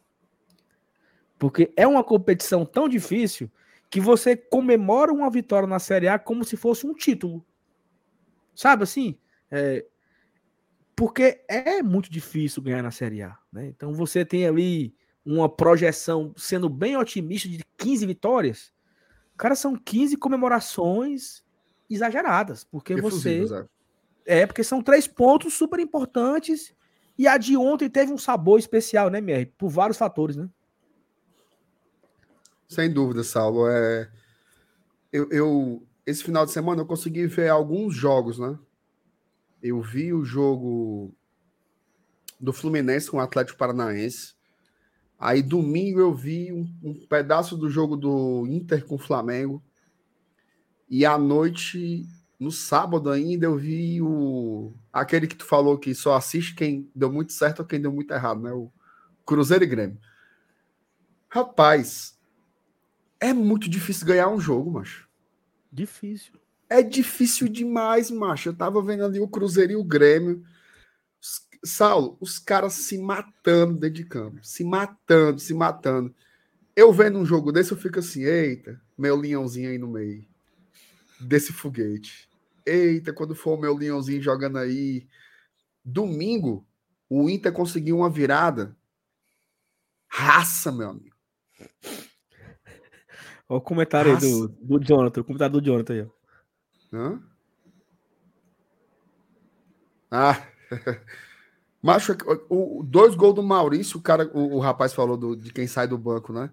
Porque 1.38 1.71
é 1.75 1.86
uma 1.86 2.03
competição 2.03 2.65
tão 2.65 2.88
difícil 2.88 3.51
que 3.89 3.99
você 3.99 4.36
comemora 4.36 5.13
uma 5.13 5.29
vitória 5.29 5.67
na 5.67 5.79
Série 5.79 6.07
A 6.07 6.17
como 6.17 6.43
se 6.43 6.57
fosse 6.57 6.88
um 6.88 6.93
título. 6.93 7.45
Sabe 8.56 8.84
assim? 8.84 9.18
É, 9.51 9.86
porque 10.95 11.43
é 11.47 11.84
muito 11.84 12.10
difícil 12.10 12.64
ganhar 12.64 12.82
na 12.82 12.91
Série 12.91 13.22
A. 13.22 13.38
Né? 13.51 13.68
Então 13.68 13.93
você 13.93 14.24
tem 14.24 14.47
ali 14.47 14.95
uma 15.26 15.49
projeção 15.49 16.34
sendo 16.38 16.70
bem 16.70 16.95
otimista 16.95 17.49
de 17.49 17.64
15 17.78 18.06
vitórias. 18.06 18.74
Cara, 19.38 19.56
são 19.56 19.76
15 19.76 20.16
comemorações 20.18 21.43
exageradas. 21.89 22.64
Porque 22.64 22.95
você. 22.95 23.43
É, 24.26 24.45
porque 24.45 24.64
são 24.64 24.82
três 24.82 25.06
pontos 25.08 25.53
super 25.53 25.80
importantes. 25.80 26.74
E 27.18 27.28
a 27.28 27.38
de 27.38 27.56
ontem 27.56 27.89
teve 27.89 28.12
um 28.12 28.18
sabor 28.18 28.60
especial, 28.60 29.10
né, 29.10 29.20
MR? 29.20 29.45
Por 29.58 29.70
vários 29.70 29.97
fatores, 29.97 30.36
né? 30.36 30.49
Sem 32.68 32.91
dúvida, 32.91 33.24
Saulo. 33.24 33.68
É... 33.70 34.10
Eu, 35.12 35.30
eu 35.30 35.84
esse 36.06 36.24
final 36.24 36.45
de 36.45 36.51
semana 36.51 36.82
eu 36.82 36.86
consegui 36.86 37.26
ver 37.28 37.49
alguns 37.49 37.95
jogos, 37.95 38.38
né? 38.38 38.58
Eu 39.62 39.82
vi 39.82 40.14
o 40.14 40.24
jogo 40.24 41.14
do 42.39 42.53
Fluminense 42.53 43.10
com 43.10 43.18
o 43.18 43.22
Atlético 43.22 43.58
Paranaense. 43.58 44.36
Aí 45.18 45.41
domingo 45.41 45.99
eu 45.99 46.14
vi 46.14 46.51
um, 46.51 46.70
um, 46.84 47.08
pedaço 47.08 47.58
do 47.58 47.70
jogo 47.70 47.95
do 47.95 48.45
Inter 48.47 48.86
com 48.86 48.95
o 48.95 48.99
Flamengo. 48.99 49.64
E 50.88 51.06
à 51.06 51.18
noite, 51.18 52.06
no 52.39 52.51
sábado 52.51 53.10
ainda, 53.10 53.47
eu 53.47 53.58
vi 53.58 54.01
o 54.01 54.74
aquele 54.93 55.26
que 55.26 55.36
tu 55.36 55.45
falou 55.45 55.80
que 55.80 55.95
só 55.95 56.16
assiste 56.16 56.53
quem 56.53 56.89
deu 56.93 57.12
muito 57.12 57.34
certo 57.34 57.62
ou 57.62 57.66
quem 57.66 57.82
deu 57.82 57.91
muito 57.91 58.14
errado, 58.14 58.41
né? 58.41 58.51
O 58.51 58.72
Cruzeiro 59.26 59.64
e 59.64 59.68
Grêmio. 59.68 59.97
Rapaz, 61.28 62.20
é 63.20 63.34
muito 63.34 63.68
difícil 63.68 64.06
ganhar 64.06 64.30
um 64.30 64.39
jogo, 64.39 64.70
macho. 64.70 65.05
Difícil. 65.76 66.34
É 66.69 66.82
difícil 66.82 67.49
demais, 67.49 68.09
macho. 68.09 68.49
Eu 68.49 68.53
tava 68.53 68.82
vendo 68.82 69.03
ali 69.03 69.19
o 69.19 69.28
Cruzeiro 69.28 69.73
e 69.73 69.76
o 69.76 69.84
Grêmio. 69.84 70.41
Saulo, 71.65 72.15
os 72.21 72.39
caras 72.39 72.73
se 72.73 72.97
matando 72.97 73.73
dentro 73.73 73.95
de 73.95 74.05
campo, 74.05 74.39
se 74.41 74.63
matando, 74.63 75.39
se 75.39 75.53
matando. 75.53 76.15
Eu 76.76 76.93
vendo 76.93 77.19
um 77.19 77.26
jogo 77.26 77.51
desse, 77.51 77.73
eu 77.73 77.78
fico 77.78 77.99
assim, 77.99 78.23
eita, 78.23 78.80
meu 78.97 79.19
linhãozinho 79.19 79.69
aí 79.69 79.78
no 79.78 79.88
meio 79.88 80.26
desse 81.19 81.51
foguete. 81.51 82.30
Eita, 82.65 83.11
quando 83.11 83.36
for 83.36 83.57
o 83.57 83.61
meu 83.61 83.78
linhãozinho 83.78 84.21
jogando 84.21 84.57
aí. 84.57 85.05
Domingo, 85.84 86.65
o 87.09 87.30
Inter 87.30 87.51
conseguiu 87.51 87.97
uma 87.97 88.09
virada. 88.09 88.76
Raça, 90.07 90.71
meu 90.71 90.89
amigo. 90.89 91.15
Olha 93.47 93.57
o 93.57 93.61
comentário 93.61 94.11
aí 94.11 94.19
do, 94.19 94.47
do 94.47 94.83
Jonathan, 94.83 95.21
o 95.21 95.23
comentário 95.23 95.59
do 95.59 95.65
Jonathan 95.65 95.93
aí. 95.93 96.07
Hã? 96.93 97.21
Ah, 100.09 100.47
Macho, 101.81 102.17
o, 102.49 102.81
dois 102.83 103.13
gols 103.13 103.35
do 103.35 103.43
Maurício, 103.43 103.99
o 103.99 104.01
cara, 104.01 104.27
o, 104.33 104.55
o 104.55 104.59
rapaz 104.59 104.91
falou 104.91 105.15
do, 105.15 105.35
de 105.35 105.53
quem 105.53 105.67
sai 105.67 105.87
do 105.87 105.97
banco, 105.97 106.33
né? 106.33 106.49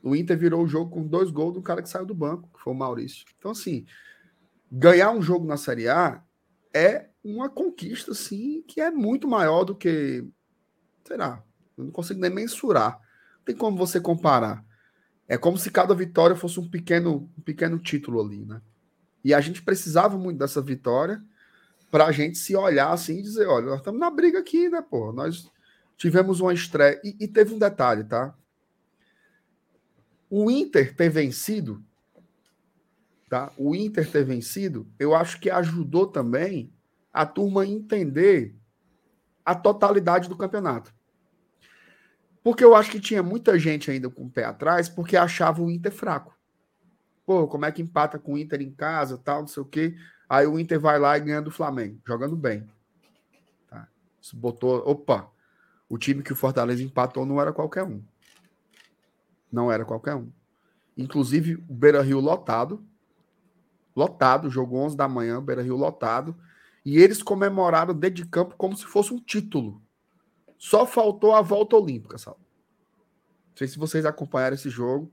O 0.00 0.14
Inter 0.14 0.38
virou 0.38 0.62
o 0.62 0.68
jogo 0.68 0.90
com 0.92 1.06
dois 1.06 1.30
gols 1.30 1.54
do 1.54 1.62
cara 1.62 1.82
que 1.82 1.88
saiu 1.88 2.06
do 2.06 2.14
banco, 2.14 2.48
que 2.54 2.60
foi 2.60 2.72
o 2.72 2.76
Maurício. 2.76 3.24
Então, 3.36 3.50
assim, 3.50 3.84
ganhar 4.70 5.10
um 5.10 5.20
jogo 5.20 5.44
na 5.44 5.56
Série 5.56 5.88
A 5.88 6.22
é 6.72 7.08
uma 7.24 7.48
conquista, 7.48 8.12
assim, 8.12 8.62
que 8.68 8.80
é 8.80 8.90
muito 8.92 9.26
maior 9.26 9.64
do 9.64 9.74
que. 9.74 10.24
Será? 11.04 11.42
Eu 11.76 11.84
não 11.84 11.90
consigo 11.90 12.20
nem 12.20 12.30
mensurar. 12.30 13.00
Não 13.38 13.44
tem 13.44 13.56
como 13.56 13.76
você 13.76 14.00
comparar. 14.00 14.64
É 15.26 15.38
como 15.38 15.56
se 15.56 15.70
cada 15.70 15.94
vitória 15.94 16.36
fosse 16.36 16.60
um 16.60 16.68
pequeno, 16.68 17.30
um 17.38 17.42
pequeno 17.42 17.78
título 17.78 18.20
ali, 18.20 18.44
né? 18.44 18.60
E 19.24 19.32
a 19.32 19.40
gente 19.40 19.62
precisava 19.62 20.18
muito 20.18 20.38
dessa 20.38 20.60
vitória 20.60 21.22
para 21.90 22.06
a 22.06 22.12
gente 22.12 22.36
se 22.36 22.54
olhar 22.54 22.92
assim 22.92 23.18
e 23.18 23.22
dizer: 23.22 23.46
olha, 23.46 23.66
nós 23.66 23.78
estamos 23.78 23.98
na 23.98 24.10
briga 24.10 24.40
aqui, 24.40 24.68
né, 24.68 24.82
pô? 24.82 25.12
Nós 25.12 25.50
tivemos 25.96 26.40
uma 26.40 26.52
estreia. 26.52 27.00
E, 27.02 27.16
e 27.20 27.28
teve 27.28 27.54
um 27.54 27.58
detalhe, 27.58 28.04
tá? 28.04 28.34
O 30.28 30.50
Inter 30.50 30.94
ter 30.94 31.08
vencido, 31.08 31.82
tá? 33.30 33.50
O 33.56 33.74
Inter 33.74 34.10
ter 34.10 34.24
vencido, 34.24 34.86
eu 34.98 35.14
acho 35.14 35.40
que 35.40 35.48
ajudou 35.48 36.06
também 36.06 36.72
a 37.12 37.24
turma 37.24 37.64
entender 37.64 38.54
a 39.44 39.54
totalidade 39.54 40.28
do 40.28 40.36
campeonato. 40.36 40.92
Porque 42.44 42.62
eu 42.62 42.76
acho 42.76 42.90
que 42.90 43.00
tinha 43.00 43.22
muita 43.22 43.58
gente 43.58 43.90
ainda 43.90 44.10
com 44.10 44.26
o 44.26 44.30
pé 44.30 44.44
atrás 44.44 44.86
porque 44.86 45.16
achava 45.16 45.62
o 45.62 45.70
Inter 45.70 45.90
fraco. 45.90 46.38
Pô, 47.24 47.48
como 47.48 47.64
é 47.64 47.72
que 47.72 47.80
empata 47.80 48.18
com 48.18 48.34
o 48.34 48.38
Inter 48.38 48.60
em 48.60 48.70
casa, 48.70 49.16
tal, 49.16 49.40
não 49.40 49.48
sei 49.48 49.62
o 49.62 49.66
quê. 49.66 49.96
Aí 50.28 50.46
o 50.46 50.58
Inter 50.58 50.78
vai 50.78 50.98
lá 50.98 51.16
e 51.16 51.22
ganha 51.22 51.40
do 51.40 51.50
Flamengo, 51.50 51.98
jogando 52.06 52.36
bem. 52.36 52.68
Tá? 53.66 53.88
Botou, 54.34 54.76
opa, 54.86 55.30
o 55.88 55.96
time 55.96 56.22
que 56.22 56.34
o 56.34 56.36
Fortaleza 56.36 56.82
empatou 56.82 57.24
não 57.24 57.40
era 57.40 57.50
qualquer 57.50 57.82
um. 57.82 58.02
Não 59.50 59.72
era 59.72 59.86
qualquer 59.86 60.14
um. 60.14 60.30
Inclusive, 60.98 61.54
o 61.66 61.72
Beira 61.72 62.02
Rio 62.02 62.20
lotado. 62.20 62.84
Lotado, 63.96 64.50
jogo 64.50 64.76
11 64.76 64.94
da 64.94 65.08
manhã, 65.08 65.42
Beira 65.42 65.62
Rio 65.62 65.76
lotado. 65.76 66.36
E 66.84 66.98
eles 66.98 67.22
comemoraram 67.22 67.94
dentro 67.94 68.16
de 68.22 68.26
campo 68.26 68.54
como 68.58 68.76
se 68.76 68.84
fosse 68.84 69.14
um 69.14 69.18
título. 69.18 69.80
Só 70.64 70.86
faltou 70.86 71.34
a 71.34 71.42
volta 71.42 71.76
olímpica, 71.76 72.16
sabe? 72.16 72.38
Não 72.38 73.56
sei 73.56 73.68
se 73.68 73.78
vocês 73.78 74.06
acompanharam 74.06 74.54
esse 74.54 74.70
jogo, 74.70 75.12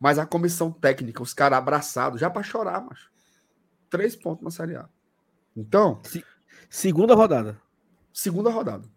mas 0.00 0.18
a 0.18 0.26
comissão 0.26 0.72
técnica, 0.72 1.22
os 1.22 1.32
caras 1.32 1.58
abraçados, 1.58 2.20
já 2.20 2.28
para 2.28 2.42
chorar, 2.42 2.84
macho 2.84 3.10
três 3.88 4.14
pontos 4.14 4.44
na 4.44 4.50
Série 4.50 4.76
A. 4.76 4.88
Então. 5.56 6.00
Se, 6.04 6.24
segunda 6.68 7.14
rodada. 7.14 7.60
Segunda 8.12 8.50
rodada. 8.50 8.88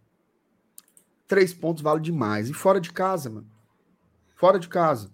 Três 1.27 1.53
pontos 1.53 1.81
vale 1.81 2.01
demais. 2.01 2.49
E 2.49 2.53
fora 2.53 2.79
de 2.79 2.91
casa, 2.91 3.29
mano. 3.29 3.49
Fora 4.35 4.59
de 4.59 4.67
casa. 4.67 5.11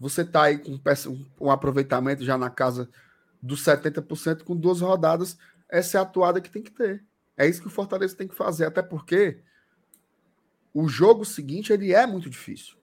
Você 0.00 0.24
tá 0.24 0.44
aí 0.44 0.58
com 0.58 0.72
um, 0.72 1.26
um 1.40 1.50
aproveitamento 1.50 2.24
já 2.24 2.36
na 2.36 2.50
casa 2.50 2.88
dos 3.40 3.62
70% 3.62 4.42
com 4.42 4.56
duas 4.56 4.80
rodadas. 4.80 5.38
Essa 5.70 5.98
é 5.98 6.00
a 6.00 6.02
atuada 6.02 6.40
que 6.40 6.50
tem 6.50 6.62
que 6.62 6.70
ter. 6.70 7.04
É 7.36 7.46
isso 7.46 7.60
que 7.60 7.66
o 7.66 7.70
Fortaleza 7.70 8.16
tem 8.16 8.28
que 8.28 8.34
fazer. 8.34 8.64
Até 8.64 8.82
porque 8.82 9.42
o 10.74 10.88
jogo 10.88 11.24
seguinte 11.24 11.72
ele 11.72 11.92
é 11.92 12.04
muito 12.04 12.28
difícil. 12.28 12.76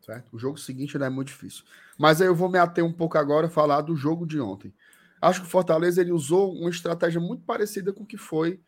Certo? 0.00 0.34
O 0.34 0.38
jogo 0.38 0.56
seguinte 0.56 0.96
ele 0.96 1.04
é 1.04 1.10
muito 1.10 1.28
difícil. 1.28 1.64
Mas 1.98 2.20
aí 2.20 2.26
eu 2.26 2.34
vou 2.34 2.48
me 2.48 2.58
ater 2.58 2.82
um 2.82 2.92
pouco 2.92 3.18
agora 3.18 3.48
a 3.48 3.50
falar 3.50 3.82
do 3.82 3.94
jogo 3.94 4.26
de 4.26 4.40
ontem. 4.40 4.72
Acho 5.20 5.42
que 5.42 5.46
o 5.46 5.50
Fortaleza 5.50 6.00
ele 6.00 6.12
usou 6.12 6.54
uma 6.54 6.70
estratégia 6.70 7.20
muito 7.20 7.44
parecida 7.44 7.92
com 7.92 8.04
o 8.04 8.06
que 8.06 8.16
foi 8.16 8.60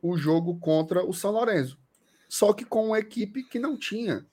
o 0.00 0.16
jogo 0.16 0.58
contra 0.58 1.04
o 1.04 1.12
São 1.12 1.32
Lourenço. 1.32 1.78
Só 2.28 2.52
que 2.52 2.64
com 2.64 2.86
uma 2.86 2.98
equipe 2.98 3.42
que 3.42 3.58
não 3.58 3.76
tinha 3.76 4.26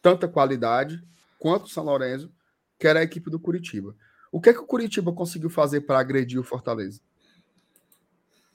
tanta 0.00 0.28
qualidade 0.28 1.02
quanto 1.38 1.66
o 1.66 1.68
São 1.68 1.84
Lourenço, 1.84 2.32
que 2.78 2.86
era 2.86 3.00
a 3.00 3.02
equipe 3.02 3.30
do 3.30 3.38
Curitiba. 3.38 3.94
O 4.30 4.40
que 4.40 4.50
é 4.50 4.52
que 4.52 4.60
o 4.60 4.66
Curitiba 4.66 5.12
conseguiu 5.12 5.50
fazer 5.50 5.82
para 5.82 5.98
agredir 5.98 6.38
o 6.38 6.44
Fortaleza? 6.44 7.00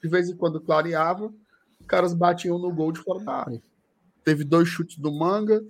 De 0.02 0.08
vez 0.08 0.30
em 0.30 0.36
quando 0.36 0.62
clareava, 0.62 1.34
os 1.82 1.86
caras 1.88 2.14
batiam 2.14 2.58
no 2.58 2.74
gol 2.74 2.92
de 2.92 3.02
fora 3.02 3.24
da 3.24 3.34
área. 3.34 3.62
Teve 4.24 4.44
dois 4.44 4.70
chutes 4.70 4.98
do 4.98 5.12
Manga, 5.12 5.62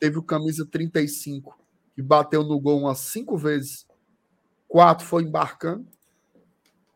teve 0.00 0.18
o 0.18 0.22
camisa 0.22 0.66
35 0.66 1.62
que 1.94 2.02
bateu 2.02 2.42
no 2.42 2.58
gol 2.58 2.80
umas 2.80 2.98
cinco 2.98 3.36
vezes 3.36 3.86
quatro 4.66 5.06
foi 5.06 5.22
embarcando. 5.22 5.86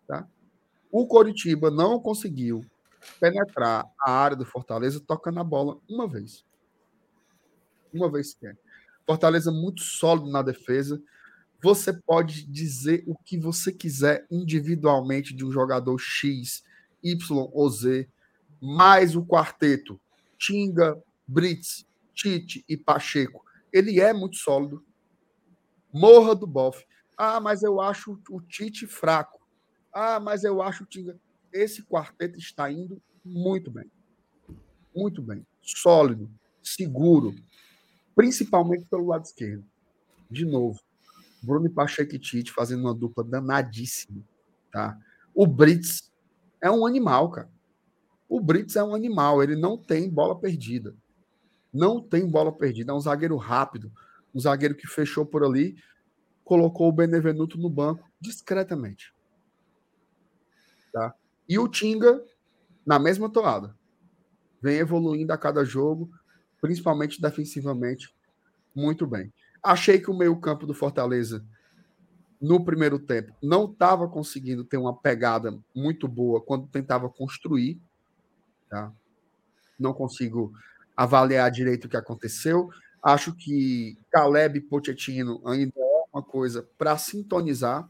Tá? 0.06 0.26
O 0.90 1.06
Coritiba 1.06 1.70
não 1.70 2.00
conseguiu 2.00 2.64
penetrar 3.20 3.84
a 4.00 4.10
área 4.10 4.36
do 4.36 4.46
Fortaleza 4.46 4.98
tocando 4.98 5.38
a 5.38 5.44
bola 5.44 5.78
uma 5.88 6.08
vez. 6.08 6.44
Uma 7.92 8.10
vez 8.10 8.30
sequer. 8.30 8.56
Fortaleza 9.06 9.52
muito 9.52 9.82
sólido 9.82 10.30
na 10.30 10.42
defesa. 10.42 11.00
Você 11.62 11.92
pode 11.92 12.46
dizer 12.46 13.04
o 13.06 13.14
que 13.14 13.38
você 13.38 13.72
quiser 13.72 14.26
individualmente 14.30 15.34
de 15.34 15.44
um 15.44 15.52
jogador 15.52 15.98
X, 15.98 16.64
Y 17.02 17.48
ou 17.52 17.70
Z, 17.70 18.08
mais 18.60 19.14
o 19.16 19.24
quarteto 19.24 20.00
Tinga, 20.38 21.02
Brits, 21.26 21.86
Tite 22.14 22.64
e 22.68 22.76
Pacheco. 22.76 23.44
Ele 23.72 24.00
é 24.00 24.12
muito 24.12 24.36
sólido. 24.36 24.84
Morra 25.92 26.34
do 26.34 26.46
Boff. 26.46 26.84
Ah, 27.16 27.40
mas 27.40 27.62
eu 27.62 27.80
acho 27.80 28.20
o 28.30 28.40
Tite 28.40 28.86
fraco. 28.86 29.40
Ah, 29.92 30.20
mas 30.20 30.44
eu 30.44 30.62
acho 30.62 30.84
o 30.84 30.86
Tinga. 30.86 31.18
Esse 31.52 31.82
quarteto 31.82 32.38
está 32.38 32.70
indo 32.70 33.00
muito 33.24 33.70
bem. 33.70 33.90
Muito 34.94 35.22
bem. 35.22 35.46
Sólido, 35.62 36.30
seguro, 36.62 37.34
principalmente 38.14 38.86
pelo 38.86 39.06
lado 39.06 39.24
esquerdo. 39.24 39.64
De 40.30 40.44
novo, 40.44 40.80
Bruno 41.42 41.70
Pacheco 41.70 42.14
e 42.14 42.18
Tite 42.18 42.52
fazendo 42.52 42.80
uma 42.80 42.94
dupla 42.94 43.24
danadíssima. 43.24 44.22
Tá? 44.70 44.98
O 45.34 45.46
Brits 45.46 46.12
é 46.60 46.70
um 46.70 46.86
animal, 46.86 47.30
cara. 47.30 47.50
O 48.28 48.40
Brits 48.40 48.76
é 48.76 48.82
um 48.82 48.94
animal, 48.94 49.42
ele 49.42 49.56
não 49.56 49.76
tem 49.76 50.10
bola 50.10 50.38
perdida. 50.38 50.94
Não 51.72 52.00
tem 52.00 52.28
bola 52.28 52.52
perdida. 52.52 52.92
É 52.92 52.94
um 52.94 53.00
zagueiro 53.00 53.36
rápido, 53.36 53.92
um 54.34 54.40
zagueiro 54.40 54.74
que 54.74 54.86
fechou 54.86 55.24
por 55.24 55.44
ali 55.44 55.76
colocou 56.46 56.88
o 56.88 56.92
Benevenuto 56.92 57.58
no 57.58 57.68
banco 57.68 58.08
discretamente. 58.20 59.12
Tá? 60.92 61.12
E 61.48 61.58
o 61.58 61.66
Tinga 61.66 62.22
na 62.86 63.00
mesma 63.00 63.28
toada. 63.28 63.76
Vem 64.62 64.78
evoluindo 64.78 65.32
a 65.32 65.36
cada 65.36 65.64
jogo, 65.64 66.08
principalmente 66.60 67.20
defensivamente, 67.20 68.14
muito 68.72 69.06
bem. 69.06 69.32
Achei 69.60 70.00
que 70.00 70.10
o 70.10 70.16
meio-campo 70.16 70.66
do 70.66 70.72
Fortaleza 70.72 71.44
no 72.40 72.64
primeiro 72.64 72.98
tempo 72.98 73.34
não 73.42 73.64
estava 73.64 74.08
conseguindo 74.08 74.64
ter 74.64 74.76
uma 74.76 74.96
pegada 74.96 75.58
muito 75.74 76.06
boa 76.06 76.40
quando 76.40 76.68
tentava 76.68 77.08
construir, 77.08 77.80
tá? 78.68 78.92
Não 79.78 79.92
consigo 79.92 80.52
avaliar 80.96 81.50
direito 81.50 81.84
o 81.84 81.88
que 81.88 81.96
aconteceu. 81.96 82.68
Acho 83.02 83.34
que 83.34 83.98
Caleb 84.10 84.60
Pochettino 84.62 85.40
ainda 85.46 85.72
uma 86.12 86.22
coisa 86.22 86.66
para 86.78 86.96
sintonizar, 86.96 87.88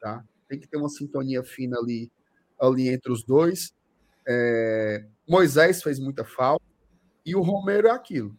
tá? 0.00 0.24
Tem 0.48 0.58
que 0.58 0.66
ter 0.66 0.76
uma 0.76 0.88
sintonia 0.88 1.44
fina 1.44 1.78
ali, 1.78 2.10
ali 2.60 2.88
entre 2.88 3.12
os 3.12 3.22
dois. 3.22 3.72
É, 4.26 5.06
Moisés 5.28 5.82
fez 5.82 5.98
muita 5.98 6.24
falta 6.24 6.64
e 7.24 7.36
o 7.36 7.40
Romero 7.40 7.86
é 7.86 7.90
aquilo. 7.90 8.36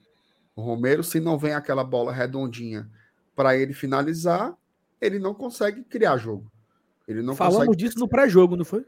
O 0.55 0.61
Romero, 0.61 1.03
se 1.03 1.19
não 1.19 1.38
vem 1.38 1.53
aquela 1.53 1.84
bola 1.84 2.11
redondinha 2.11 2.89
para 3.36 3.57
ele 3.57 3.73
finalizar, 3.73 4.55
ele 5.01 5.19
não 5.19 5.34
consegue 5.34 5.84
criar 5.84 6.17
jogo. 6.17 6.51
Ele 7.07 7.21
não 7.21 7.36
Falamos 7.36 7.67
consegue... 7.67 7.78
disso 7.78 7.99
no 7.99 8.07
pré-jogo, 8.07 8.55
não 8.55 8.65
foi? 8.65 8.86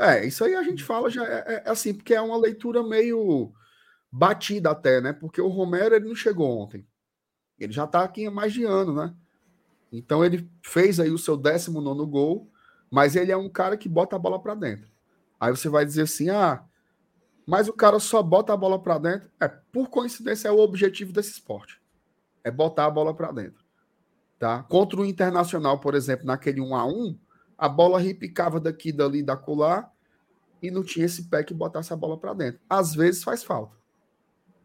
É, 0.00 0.26
isso 0.26 0.44
aí 0.44 0.54
a 0.54 0.62
gente 0.62 0.82
fala 0.82 1.10
já 1.10 1.24
é, 1.24 1.44
é, 1.46 1.62
é, 1.66 1.70
assim, 1.70 1.92
porque 1.92 2.14
é 2.14 2.20
uma 2.20 2.36
leitura 2.36 2.82
meio 2.82 3.52
batida 4.10 4.70
até, 4.70 5.00
né? 5.00 5.12
Porque 5.12 5.40
o 5.40 5.48
Romero 5.48 5.94
ele 5.94 6.08
não 6.08 6.14
chegou 6.14 6.58
ontem. 6.58 6.86
Ele 7.58 7.72
já 7.72 7.84
está 7.84 8.02
aqui 8.02 8.26
há 8.26 8.30
mais 8.30 8.52
de 8.52 8.64
ano, 8.64 8.94
né? 8.94 9.14
Então 9.92 10.24
ele 10.24 10.50
fez 10.64 10.98
aí 10.98 11.10
o 11.10 11.18
seu 11.18 11.36
19 11.36 12.06
gol, 12.10 12.50
mas 12.90 13.14
ele 13.16 13.30
é 13.30 13.36
um 13.36 13.48
cara 13.48 13.76
que 13.76 13.88
bota 13.88 14.16
a 14.16 14.18
bola 14.18 14.40
para 14.40 14.54
dentro. 14.54 14.90
Aí 15.38 15.50
você 15.50 15.68
vai 15.68 15.84
dizer 15.84 16.02
assim: 16.02 16.30
ah, 16.30 16.64
mas 17.46 17.68
o 17.68 17.72
cara 17.72 17.98
só 17.98 18.22
bota 18.22 18.52
a 18.52 18.56
bola 18.56 18.80
para 18.80 18.98
dentro. 18.98 19.30
É, 19.40 19.48
por 19.48 19.88
coincidência, 19.88 20.48
é 20.48 20.52
o 20.52 20.58
objetivo 20.58 21.12
desse 21.12 21.32
esporte. 21.32 21.80
É 22.44 22.50
botar 22.50 22.86
a 22.86 22.90
bola 22.90 23.14
para 23.14 23.32
dentro. 23.32 23.62
Tá? 24.38 24.62
Contra 24.64 25.00
o 25.00 25.06
Internacional, 25.06 25.78
por 25.78 25.94
exemplo, 25.94 26.26
naquele 26.26 26.60
1 26.60 26.74
a 26.74 26.86
1 26.86 27.18
a 27.62 27.68
bola 27.68 28.00
repicava 28.00 28.58
daqui, 28.58 28.90
dali, 28.90 29.22
da 29.22 29.36
colar, 29.36 29.88
e 30.60 30.68
não 30.68 30.82
tinha 30.82 31.06
esse 31.06 31.28
pé 31.28 31.44
que 31.44 31.54
botasse 31.54 31.92
a 31.92 31.96
bola 31.96 32.18
para 32.18 32.34
dentro. 32.34 32.60
Às 32.68 32.92
vezes 32.92 33.22
faz 33.22 33.44
falta. 33.44 33.76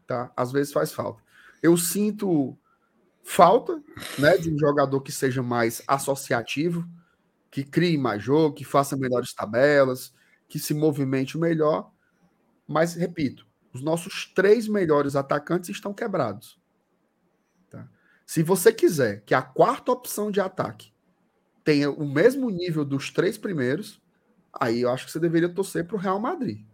Tá? 0.04 0.32
Às 0.36 0.50
vezes 0.50 0.72
faz 0.72 0.92
falta. 0.92 1.22
Eu 1.62 1.76
sinto 1.76 2.58
falta 3.22 3.80
né, 4.18 4.36
de 4.36 4.52
um 4.52 4.58
jogador 4.58 5.00
que 5.00 5.12
seja 5.12 5.44
mais 5.44 5.80
associativo, 5.86 6.84
que 7.52 7.62
crie 7.62 7.96
mais 7.96 8.20
jogo, 8.20 8.56
que 8.56 8.64
faça 8.64 8.96
melhores 8.96 9.32
tabelas, 9.32 10.12
que 10.48 10.58
se 10.58 10.74
movimente 10.74 11.38
melhor. 11.38 11.92
Mas, 12.66 12.94
repito, 12.94 13.46
os 13.72 13.80
nossos 13.80 14.26
três 14.34 14.66
melhores 14.66 15.14
atacantes 15.14 15.70
estão 15.70 15.94
quebrados. 15.94 16.58
Tá? 17.70 17.88
Se 18.26 18.42
você 18.42 18.72
quiser 18.72 19.22
que 19.24 19.36
a 19.36 19.42
quarta 19.42 19.92
opção 19.92 20.32
de 20.32 20.40
ataque 20.40 20.92
tenha 21.68 21.90
o 21.90 22.08
mesmo 22.08 22.48
nível 22.48 22.82
dos 22.82 23.10
três 23.10 23.36
primeiros, 23.36 24.00
aí 24.58 24.80
eu 24.80 24.90
acho 24.90 25.04
que 25.04 25.12
você 25.12 25.20
deveria 25.20 25.50
torcer 25.50 25.86
para 25.86 25.96
o 25.96 25.98
Real 25.98 26.18
Madrid. 26.18 26.64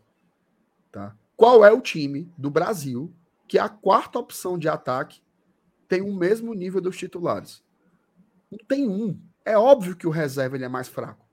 Tá? 0.93 1.17
Qual 1.37 1.65
é 1.65 1.73
o 1.73 1.81
time 1.81 2.33
do 2.39 2.49
Brasil 2.49 3.13
que 3.49 3.59
a 3.59 3.69
quarta 3.69 4.21
opção 4.21 4.57
de 4.57 4.69
ataque 4.69 5.21
tem 5.89 6.01
o 6.01 6.15
mesmo 6.15 6.55
nível 6.55 6.81
dos 6.81 6.97
titulares? 6.97 7.61
Não 8.49 8.59
tem 8.69 8.89
um. 8.89 9.21
É 9.45 9.59
óbvio 9.59 9.97
que 9.97 10.07
o 10.07 10.11
reserva 10.11 10.55
ele 10.55 10.65
é 10.65 10.69
mais 10.69 10.87
fraco. 10.87 11.27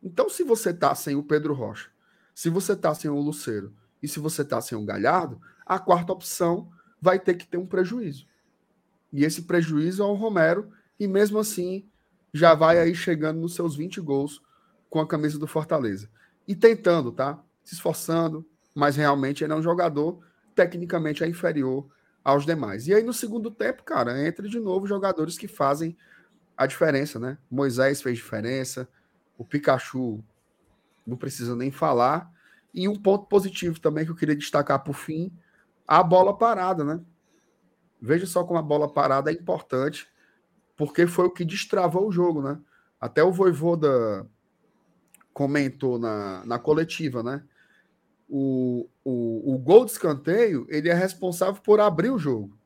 Então, 0.00 0.30
se 0.30 0.44
você 0.44 0.72
tá 0.72 0.94
sem 0.94 1.16
o 1.16 1.24
Pedro 1.24 1.54
Rocha, 1.54 1.90
se 2.32 2.48
você 2.48 2.76
tá 2.76 2.94
sem 2.94 3.10
o 3.10 3.18
Luceiro 3.18 3.74
e 4.00 4.06
se 4.06 4.20
você 4.20 4.44
tá 4.44 4.60
sem 4.60 4.78
o 4.78 4.84
Galhardo, 4.84 5.40
a 5.66 5.80
quarta 5.80 6.12
opção 6.12 6.70
vai 7.02 7.18
ter 7.18 7.34
que 7.34 7.48
ter 7.48 7.58
um 7.58 7.66
prejuízo. 7.66 8.28
E 9.12 9.24
esse 9.24 9.42
prejuízo 9.42 10.04
é 10.04 10.06
o 10.06 10.14
Romero, 10.14 10.70
e 11.00 11.08
mesmo 11.08 11.40
assim 11.40 11.84
já 12.32 12.54
vai 12.54 12.78
aí 12.78 12.94
chegando 12.94 13.40
nos 13.40 13.54
seus 13.54 13.76
20 13.76 14.00
gols 14.00 14.42
com 14.88 15.00
a 15.00 15.06
camisa 15.06 15.38
do 15.38 15.46
Fortaleza. 15.46 16.08
E 16.46 16.54
tentando, 16.54 17.12
tá? 17.12 17.42
Se 17.62 17.74
esforçando, 17.74 18.46
mas 18.74 18.96
realmente 18.96 19.44
ele 19.44 19.52
é 19.52 19.56
um 19.56 19.62
jogador 19.62 20.20
tecnicamente 20.54 21.22
é 21.22 21.28
inferior 21.28 21.86
aos 22.24 22.44
demais. 22.44 22.88
E 22.88 22.94
aí 22.94 23.02
no 23.02 23.12
segundo 23.12 23.50
tempo, 23.50 23.84
cara, 23.84 24.26
entra 24.26 24.48
de 24.48 24.58
novo 24.58 24.86
jogadores 24.86 25.38
que 25.38 25.46
fazem 25.46 25.96
a 26.56 26.66
diferença, 26.66 27.18
né? 27.18 27.38
Moisés 27.50 28.02
fez 28.02 28.16
diferença, 28.16 28.88
o 29.36 29.44
Pikachu 29.44 30.22
não 31.06 31.16
precisa 31.16 31.54
nem 31.54 31.70
falar. 31.70 32.30
E 32.74 32.88
um 32.88 32.96
ponto 32.96 33.26
positivo 33.26 33.80
também 33.80 34.04
que 34.04 34.10
eu 34.10 34.16
queria 34.16 34.36
destacar 34.36 34.82
por 34.82 34.94
fim, 34.94 35.32
a 35.86 36.02
bola 36.02 36.36
parada, 36.36 36.84
né? 36.84 37.00
Veja 38.00 38.26
só 38.26 38.44
como 38.44 38.58
a 38.58 38.62
bola 38.62 38.92
parada 38.92 39.30
é 39.30 39.34
importante 39.34 40.08
porque 40.78 41.08
foi 41.08 41.26
o 41.26 41.30
que 41.30 41.44
destravou 41.44 42.06
o 42.06 42.12
jogo, 42.12 42.40
né? 42.40 42.58
Até 43.00 43.22
o 43.22 43.32
Voivoda 43.32 44.24
comentou 45.34 45.98
na, 45.98 46.46
na 46.46 46.58
coletiva, 46.58 47.20
né? 47.20 47.44
O, 48.28 48.88
o, 49.04 49.54
o 49.54 49.58
gol 49.58 49.84
de 49.84 49.90
escanteio, 49.90 50.66
ele 50.68 50.88
é 50.88 50.94
responsável 50.94 51.60
por 51.60 51.80
abrir 51.80 52.10
o 52.10 52.18
jogo, 52.18 52.56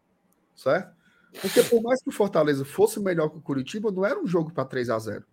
certo? 0.55 0.95
Porque 1.41 1.63
por 1.63 1.83
mais 1.83 2.03
que 2.03 2.11
o 2.11 2.13
Fortaleza 2.13 2.67
fosse 2.67 3.01
melhor 3.01 3.31
que 3.31 3.39
o 3.39 3.43
Curitiba, 3.43 3.91
não 3.91 4.05
era 4.05 4.21
um 4.21 4.27
jogo 4.27 4.53
para 4.53 4.67
3 4.67 4.91
a 4.91 4.99
0 4.99 5.25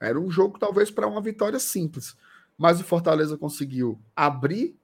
Era 0.00 0.18
um 0.18 0.30
jogo 0.30 0.58
talvez 0.58 0.90
para 0.90 1.06
uma 1.06 1.20
vitória 1.20 1.58
simples. 1.58 2.16
Mas 2.56 2.80
o 2.80 2.84
Fortaleza 2.84 3.36
conseguiu 3.36 4.00
abrir 4.16 4.78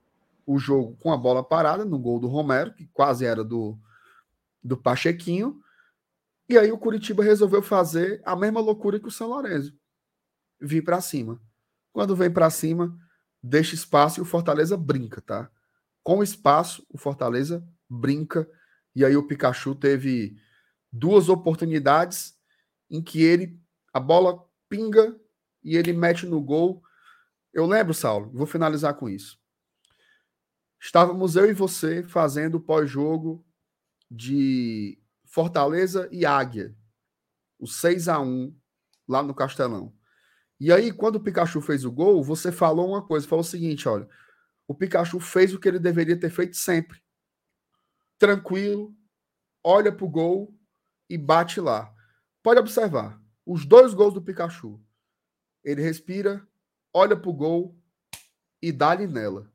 o 0.44 0.58
jogo 0.58 0.94
com 1.00 1.10
a 1.10 1.16
bola 1.16 1.42
parada 1.42 1.86
no 1.86 1.98
gol 1.98 2.20
do 2.20 2.28
Romero, 2.28 2.74
que 2.74 2.86
quase 2.92 3.24
era 3.24 3.42
do, 3.42 3.78
do 4.62 4.76
Pachequinho, 4.76 5.62
e 6.50 6.58
aí 6.58 6.72
o 6.72 6.78
Curitiba 6.78 7.22
resolveu 7.22 7.62
fazer 7.62 8.20
a 8.24 8.34
mesma 8.34 8.60
loucura 8.60 8.98
que 8.98 9.08
o 9.08 9.10
São 9.10 9.28
Lourenço. 9.28 9.72
Vir 10.60 10.82
para 10.82 11.00
cima. 11.00 11.40
Quando 11.92 12.16
vem 12.16 12.30
para 12.30 12.50
cima, 12.50 12.96
deixa 13.42 13.74
espaço 13.74 14.20
e 14.20 14.22
o 14.22 14.26
Fortaleza 14.26 14.76
brinca, 14.76 15.20
tá? 15.20 15.50
Com 16.02 16.22
espaço, 16.22 16.86
o 16.88 16.98
Fortaleza 16.98 17.66
brinca. 17.88 18.48
E 18.94 19.04
aí 19.04 19.16
o 19.16 19.26
Pikachu 19.26 19.74
teve 19.74 20.36
duas 20.92 21.28
oportunidades 21.28 22.36
em 22.90 23.02
que 23.02 23.22
ele 23.22 23.58
a 23.92 24.00
bola 24.00 24.44
pinga 24.68 25.18
e 25.62 25.76
ele 25.76 25.92
mete 25.92 26.26
no 26.26 26.40
gol. 26.40 26.82
Eu 27.52 27.66
lembro, 27.66 27.94
Saulo, 27.94 28.30
vou 28.32 28.46
finalizar 28.46 28.94
com 28.94 29.08
isso. 29.08 29.38
Estávamos 30.80 31.36
eu 31.36 31.48
e 31.50 31.52
você 31.52 32.02
fazendo 32.02 32.60
pós-jogo 32.60 33.44
de 34.10 34.99
Fortaleza 35.30 36.08
e 36.10 36.26
Águia. 36.26 36.76
O 37.58 37.66
6 37.66 38.08
a 38.08 38.20
1 38.20 38.54
lá 39.08 39.22
no 39.22 39.32
Castelão. 39.32 39.94
E 40.58 40.72
aí, 40.72 40.92
quando 40.92 41.16
o 41.16 41.20
Pikachu 41.20 41.60
fez 41.60 41.84
o 41.84 41.92
gol, 41.92 42.22
você 42.22 42.50
falou 42.50 42.88
uma 42.88 43.06
coisa, 43.06 43.28
falou 43.28 43.42
o 43.42 43.48
seguinte, 43.48 43.88
olha, 43.88 44.08
o 44.66 44.74
Pikachu 44.74 45.20
fez 45.20 45.54
o 45.54 45.58
que 45.58 45.68
ele 45.68 45.78
deveria 45.78 46.18
ter 46.18 46.30
feito 46.30 46.56
sempre. 46.56 47.00
Tranquilo, 48.18 48.94
olha 49.64 49.92
pro 49.92 50.08
gol 50.08 50.54
e 51.08 51.16
bate 51.16 51.60
lá. 51.60 51.94
Pode 52.42 52.60
observar, 52.60 53.20
os 53.46 53.64
dois 53.64 53.94
gols 53.94 54.12
do 54.12 54.22
Pikachu. 54.22 54.80
Ele 55.62 55.80
respira, 55.80 56.46
olha 56.92 57.16
pro 57.16 57.32
gol 57.32 57.78
e 58.60 58.72
dá-lhe 58.72 59.06
nela. 59.06 59.50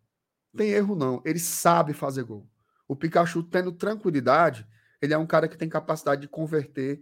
Tem 0.55 0.69
erro 0.69 0.95
não, 0.95 1.21
ele 1.25 1.39
sabe 1.39 1.93
fazer 1.93 2.23
gol. 2.23 2.49
O 2.87 2.95
Pikachu 2.95 3.43
tendo 3.43 3.73
tranquilidade, 3.73 4.65
ele 5.01 5.13
é 5.13 5.17
um 5.17 5.27
cara 5.27 5.47
que 5.47 5.57
tem 5.57 5.69
capacidade 5.69 6.21
de 6.21 6.27
converter 6.27 7.01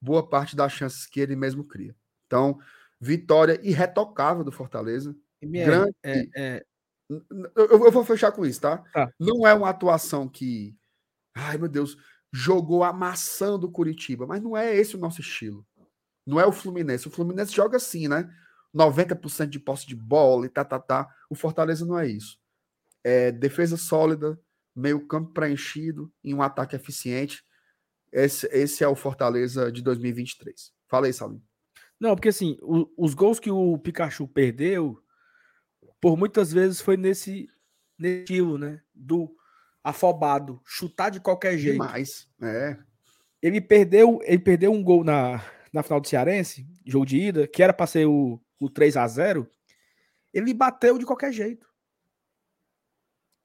boa 0.00 0.28
parte 0.28 0.56
das 0.56 0.72
chances 0.72 1.06
que 1.06 1.20
ele 1.20 1.36
mesmo 1.36 1.64
cria. 1.64 1.94
Então, 2.26 2.58
vitória 3.00 3.60
irretocável 3.62 4.42
do 4.42 4.52
Fortaleza. 4.52 5.14
ML, 5.40 5.66
grande. 5.66 5.96
É, 6.02 6.28
é... 6.34 6.64
Eu, 7.54 7.84
eu, 7.84 7.92
vou 7.92 8.04
fechar 8.04 8.32
com 8.32 8.44
isso, 8.44 8.60
tá? 8.60 8.78
tá? 8.92 9.12
Não 9.18 9.46
é 9.46 9.52
uma 9.52 9.68
atuação 9.68 10.28
que, 10.28 10.74
ai 11.34 11.58
meu 11.58 11.68
Deus, 11.68 11.96
jogou 12.32 12.82
amassando 12.82 13.66
o 13.66 13.70
Curitiba, 13.70 14.26
mas 14.26 14.42
não 14.42 14.56
é 14.56 14.74
esse 14.74 14.96
o 14.96 14.98
nosso 14.98 15.20
estilo. 15.20 15.66
Não 16.26 16.40
é 16.40 16.46
o 16.46 16.52
Fluminense. 16.52 17.06
O 17.06 17.10
Fluminense 17.10 17.52
joga 17.52 17.76
assim, 17.76 18.08
né? 18.08 18.32
90% 18.74 19.48
de 19.48 19.60
posse 19.60 19.86
de 19.86 19.94
bola 19.94 20.46
e 20.46 20.48
tá, 20.48 20.64
tá, 20.64 20.78
tá. 20.78 21.08
O 21.28 21.34
Fortaleza 21.34 21.84
não 21.84 21.98
é 21.98 22.06
isso. 22.06 22.38
É 23.04 23.30
defesa 23.30 23.76
sólida, 23.76 24.40
meio 24.74 25.06
campo 25.06 25.32
preenchido 25.32 26.12
em 26.22 26.34
um 26.34 26.42
ataque 26.42 26.76
eficiente. 26.76 27.44
Esse, 28.12 28.46
esse 28.52 28.84
é 28.84 28.88
o 28.88 28.94
Fortaleza 28.94 29.70
de 29.70 29.82
2023. 29.82 30.72
Fala 30.88 31.06
aí, 31.06 31.12
Salim. 31.12 31.42
Não, 31.98 32.14
porque 32.14 32.28
assim, 32.28 32.58
o, 32.62 32.86
os 32.96 33.14
gols 33.14 33.38
que 33.38 33.50
o 33.50 33.78
Pikachu 33.78 34.26
perdeu, 34.26 35.02
por 36.00 36.16
muitas 36.16 36.52
vezes 36.52 36.80
foi 36.80 36.96
nesse, 36.96 37.48
nesse 37.98 38.20
estilo, 38.22 38.58
né? 38.58 38.82
Do 38.94 39.34
afobado, 39.84 40.60
chutar 40.64 41.10
de 41.10 41.20
qualquer 41.20 41.56
jeito. 41.56 41.74
Demais, 41.74 42.28
é. 42.40 42.76
Ele 43.40 43.60
perdeu, 43.60 44.20
ele 44.24 44.38
perdeu 44.38 44.72
um 44.72 44.82
gol 44.82 45.02
na, 45.02 45.42
na 45.72 45.82
final 45.82 46.00
do 46.00 46.06
Cearense, 46.06 46.66
jogo 46.86 47.06
de 47.06 47.18
ida, 47.18 47.48
que 47.48 47.62
era 47.62 47.72
para 47.72 47.86
ser 47.86 48.06
o, 48.06 48.40
o 48.60 48.70
3 48.70 48.96
a 48.96 49.06
0 49.06 49.48
Ele 50.32 50.52
bateu 50.52 50.98
de 50.98 51.06
qualquer 51.06 51.32
jeito. 51.32 51.66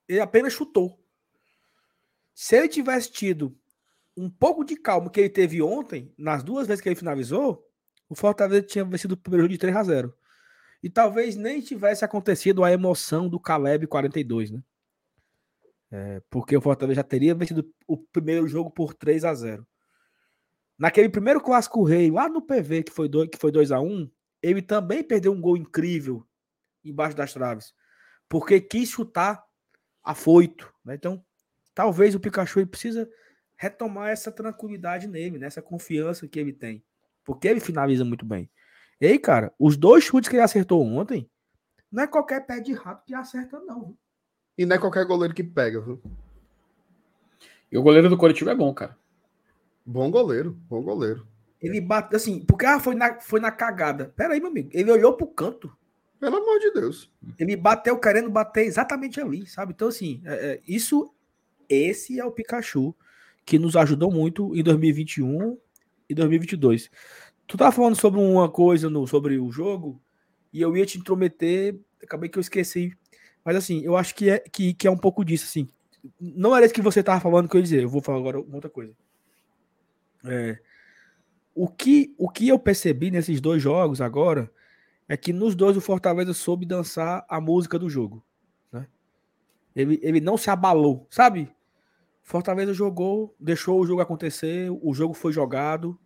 Ele 0.08 0.20
apenas 0.20 0.54
chutou. 0.54 1.00
Se 2.40 2.56
ele 2.56 2.68
tivesse 2.68 3.12
tido 3.12 3.58
um 4.16 4.30
pouco 4.30 4.64
de 4.64 4.76
calma 4.76 5.10
que 5.10 5.20
ele 5.20 5.30
teve 5.30 5.60
ontem, 5.60 6.14
nas 6.16 6.44
duas 6.44 6.68
vezes 6.68 6.84
que 6.84 6.88
ele 6.88 6.96
finalizou, 6.96 7.68
o 8.08 8.14
Fortaleza 8.14 8.62
tinha 8.62 8.86
vencido 8.86 9.16
o 9.16 9.18
primeiro 9.18 9.46
jogo 9.46 9.54
de 9.54 9.58
3 9.58 9.76
a 9.76 9.84
0 9.84 10.16
E 10.84 10.88
talvez 10.88 11.36
nem 11.36 11.62
tivesse 11.62 12.06
acontecido 12.06 12.64
a 12.64 12.72
emoção 12.72 13.28
do 13.28 13.40
Caleb 13.40 13.88
42, 13.88 14.52
né? 14.52 14.64
É, 15.90 16.22
porque 16.30 16.56
o 16.56 16.62
Fortaleza 16.62 16.98
já 16.98 17.04
teria 17.04 17.34
vencido 17.34 17.68
o 17.88 17.98
primeiro 17.98 18.48
jogo 18.48 18.70
por 18.70 18.94
3 18.94 19.26
a 19.26 19.34
0 19.34 19.68
Naquele 20.78 21.10
primeiro 21.10 21.42
clássico 21.42 21.84
rei, 21.84 22.12
lá 22.12 22.30
no 22.30 22.40
PV, 22.40 22.84
que 22.84 22.92
foi 22.92 23.10
2 23.10 23.30
que 23.32 23.38
foi 23.40 23.52
2 23.52 23.72
a 23.72 23.80
1 23.80 23.84
um, 23.84 24.12
ele 24.44 24.62
também 24.62 25.04
perdeu 25.04 25.32
um 25.32 25.42
gol 25.42 25.58
incrível 25.58 26.24
embaixo 26.86 27.18
das 27.18 27.34
traves, 27.34 27.74
porque 28.30 28.62
quis 28.62 28.90
chutar 28.90 29.44
afoito. 30.04 30.72
Né? 30.86 30.94
Então, 30.94 31.26
talvez 31.78 32.16
o 32.16 32.20
Pikachu 32.20 32.62
ele 32.62 32.66
precisa 32.66 33.08
retomar 33.56 34.10
essa 34.10 34.32
tranquilidade 34.32 35.08
nele, 35.08 35.38
né? 35.38 35.46
essa 35.46 35.62
confiança 35.62 36.28
que 36.28 36.40
ele 36.40 36.52
tem, 36.52 36.84
porque 37.24 37.48
ele 37.48 37.60
finaliza 37.60 38.04
muito 38.04 38.26
bem. 38.26 38.50
E 39.00 39.06
aí, 39.06 39.20
cara, 39.20 39.54
os 39.60 39.78
dois 39.78 40.04
chutes 40.04 40.28
que 40.28 40.36
ele 40.36 40.42
acertou 40.42 40.84
ontem, 40.84 41.30
não 41.92 42.02
é 42.02 42.08
qualquer 42.08 42.48
pé 42.48 42.60
de 42.60 42.74
rato 42.74 43.06
que 43.06 43.14
acerta, 43.14 43.60
não. 43.60 43.96
E 44.58 44.66
não 44.66 44.76
é 44.76 44.80
qualquer 44.80 45.06
goleiro 45.06 45.36
que 45.36 45.44
pega, 45.44 45.80
viu? 45.80 46.02
E 47.72 47.78
o 47.78 47.84
goleiro 47.84 48.10
do 48.10 48.18
coletivo 48.18 48.50
é 48.50 48.56
bom, 48.56 48.74
cara. 48.74 48.98
Bom 49.86 50.10
goleiro, 50.10 50.58
bom 50.68 50.82
goleiro. 50.82 51.28
Ele 51.62 51.80
bate 51.80 52.16
assim, 52.16 52.44
porque 52.44 52.66
ah, 52.66 52.80
foi 52.80 52.96
na, 52.96 53.20
foi 53.20 53.40
na 53.40 53.52
cagada. 53.52 54.12
Pera 54.16 54.34
aí, 54.34 54.40
meu 54.40 54.50
amigo. 54.50 54.70
Ele 54.74 54.92
olhou 54.92 55.14
pro 55.14 55.28
canto. 55.28 55.72
Pelo 56.20 56.38
amor 56.38 56.58
de 56.58 56.72
Deus. 56.72 57.12
Ele 57.38 57.56
bateu 57.56 58.00
querendo 58.00 58.32
bater 58.32 58.66
exatamente 58.66 59.22
ali, 59.22 59.46
sabe? 59.46 59.74
Então, 59.74 59.90
assim, 59.90 60.24
é, 60.26 60.34
é, 60.34 60.62
isso, 60.68 61.14
esse 61.70 62.20
é 62.20 62.26
o 62.26 62.32
Pikachu 62.32 62.96
que 63.46 63.58
nos 63.58 63.76
ajudou 63.78 64.12
muito 64.12 64.54
em 64.56 64.62
2021 64.62 65.58
e 66.10 66.14
2022. 66.14 66.92
Tu 67.48 67.58
tava 67.58 67.72
falando 67.72 67.96
sobre 67.96 68.20
uma 68.20 68.50
coisa 68.50 68.90
no, 68.90 69.08
sobre 69.08 69.40
o 69.40 69.50
jogo 69.50 70.02
e 70.52 70.62
eu 70.62 70.76
ia 70.76 70.86
te 70.86 70.98
intrometer, 70.98 71.80
acabei 72.04 72.30
que 72.30 72.38
eu 72.38 72.42
esqueci. 72.42 72.94
Mas, 73.44 73.56
assim, 73.56 73.82
eu 73.84 73.96
acho 73.96 74.14
que 74.14 74.30
é, 74.30 74.40
que, 74.40 74.74
que 74.74 74.86
é 74.86 74.92
um 74.92 74.98
pouco 74.98 75.24
disso, 75.24 75.46
assim. 75.46 75.70
Não 76.20 76.54
era 76.54 76.66
isso 76.66 76.76
que 76.76 76.82
você 76.82 77.02
tava 77.02 77.22
falando 77.22 77.48
que 77.48 77.56
eu 77.56 77.60
ia 77.60 77.64
dizer. 77.64 77.84
Eu 77.84 77.90
vou 77.90 78.02
falar 78.02 78.18
agora 78.18 78.38
outra 78.40 78.70
coisa. 78.70 78.94
É, 80.26 80.60
o, 81.56 81.70
que, 81.70 82.14
o 82.18 82.30
que 82.30 82.50
eu 82.50 82.60
percebi 82.60 83.10
nesses 83.10 83.40
dois 83.40 83.62
jogos 83.62 84.02
agora 84.02 84.52
é 85.08 85.16
que 85.16 85.32
nos 85.32 85.56
dois 85.56 85.78
o 85.78 85.82
Fortaleza 85.82 86.34
soube 86.34 86.66
dançar 86.66 87.26
a 87.30 87.40
música 87.40 87.80
do 87.80 87.90
jogo. 87.90 88.22
Né? 88.72 88.86
Ele, 89.74 90.00
ele 90.04 90.20
não 90.20 90.38
se 90.38 90.50
abalou, 90.50 91.08
sabe? 91.10 91.50
Fortaleza 92.28 92.74
jogou, 92.74 93.34
deixou 93.40 93.80
o 93.80 93.88
jogo 93.88 94.02
acontecer, 94.02 94.70
o 94.70 94.94
jogo 94.94 95.14
foi 95.14 95.32
jogado, 95.32 95.98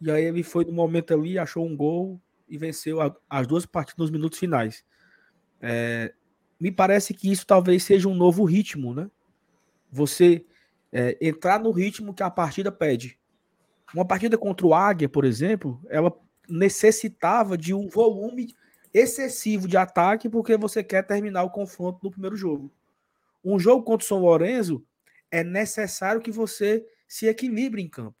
e 0.00 0.10
aí 0.10 0.24
ele 0.24 0.42
foi 0.42 0.64
no 0.64 0.72
momento 0.72 1.14
ali, 1.14 1.38
achou 1.38 1.64
um 1.64 1.76
gol 1.76 2.20
e 2.48 2.58
venceu 2.58 3.00
a, 3.00 3.14
as 3.30 3.46
duas 3.46 3.64
partidas 3.64 3.96
nos 3.98 4.10
minutos 4.10 4.40
finais. 4.40 4.84
É, 5.60 6.12
me 6.58 6.72
parece 6.72 7.14
que 7.14 7.30
isso 7.30 7.46
talvez 7.46 7.84
seja 7.84 8.08
um 8.08 8.14
novo 8.16 8.42
ritmo, 8.42 8.92
né? 8.92 9.08
Você 9.92 10.44
é, 10.90 11.16
entrar 11.20 11.60
no 11.60 11.70
ritmo 11.70 12.12
que 12.12 12.24
a 12.24 12.30
partida 12.30 12.72
pede. 12.72 13.16
Uma 13.94 14.04
partida 14.04 14.36
contra 14.36 14.66
o 14.66 14.74
Águia, 14.74 15.08
por 15.08 15.24
exemplo, 15.24 15.80
ela 15.88 16.12
necessitava 16.48 17.56
de 17.56 17.72
um 17.72 17.88
volume 17.88 18.52
excessivo 18.92 19.68
de 19.68 19.76
ataque 19.76 20.28
porque 20.28 20.56
você 20.56 20.82
quer 20.82 21.06
terminar 21.06 21.44
o 21.44 21.50
confronto 21.50 22.00
no 22.02 22.10
primeiro 22.10 22.34
jogo. 22.34 22.68
Um 23.44 23.60
jogo 23.60 23.84
contra 23.84 24.04
o 24.04 24.08
São 24.08 24.18
Lourenço 24.18 24.84
é 25.30 25.44
necessário 25.44 26.20
que 26.20 26.30
você 26.30 26.84
se 27.06 27.26
equilibre 27.26 27.82
em 27.82 27.88
campo, 27.88 28.18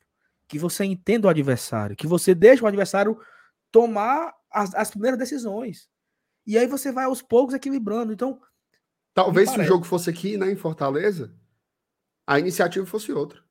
que 0.48 0.58
você 0.58 0.84
entenda 0.84 1.26
o 1.26 1.30
adversário, 1.30 1.96
que 1.96 2.06
você 2.06 2.34
deixe 2.34 2.62
o 2.62 2.66
adversário 2.66 3.18
tomar 3.70 4.34
as, 4.50 4.74
as 4.74 4.90
primeiras 4.90 5.18
decisões. 5.18 5.88
E 6.46 6.58
aí 6.58 6.66
você 6.66 6.90
vai 6.90 7.04
aos 7.04 7.22
poucos 7.22 7.54
equilibrando. 7.54 8.12
Então, 8.12 8.40
talvez 9.14 9.50
se 9.50 9.60
o 9.60 9.64
jogo 9.64 9.84
fosse 9.84 10.10
aqui, 10.10 10.36
né, 10.36 10.50
em 10.50 10.56
Fortaleza, 10.56 11.34
a 12.26 12.38
iniciativa 12.38 12.86
fosse 12.86 13.12
outra. 13.12 13.42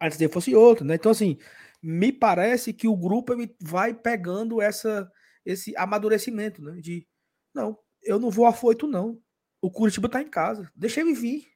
A 0.00 0.06
iniciativa 0.06 0.32
fosse 0.32 0.54
outra, 0.54 0.84
né? 0.84 0.94
Então, 0.94 1.12
assim, 1.12 1.38
me 1.82 2.12
parece 2.12 2.72
que 2.72 2.88
o 2.88 2.96
grupo 2.96 3.34
vai 3.60 3.94
pegando 3.94 4.60
essa, 4.60 5.10
esse 5.44 5.76
amadurecimento, 5.76 6.62
né? 6.62 6.80
De 6.80 7.06
não, 7.54 7.78
eu 8.02 8.18
não 8.18 8.30
vou 8.30 8.46
afoito, 8.46 8.86
não. 8.86 9.20
O 9.60 9.70
Curitiba 9.70 10.08
tá 10.08 10.20
em 10.20 10.28
casa, 10.28 10.70
deixa 10.74 11.00
ele 11.00 11.14
vir. 11.14 11.53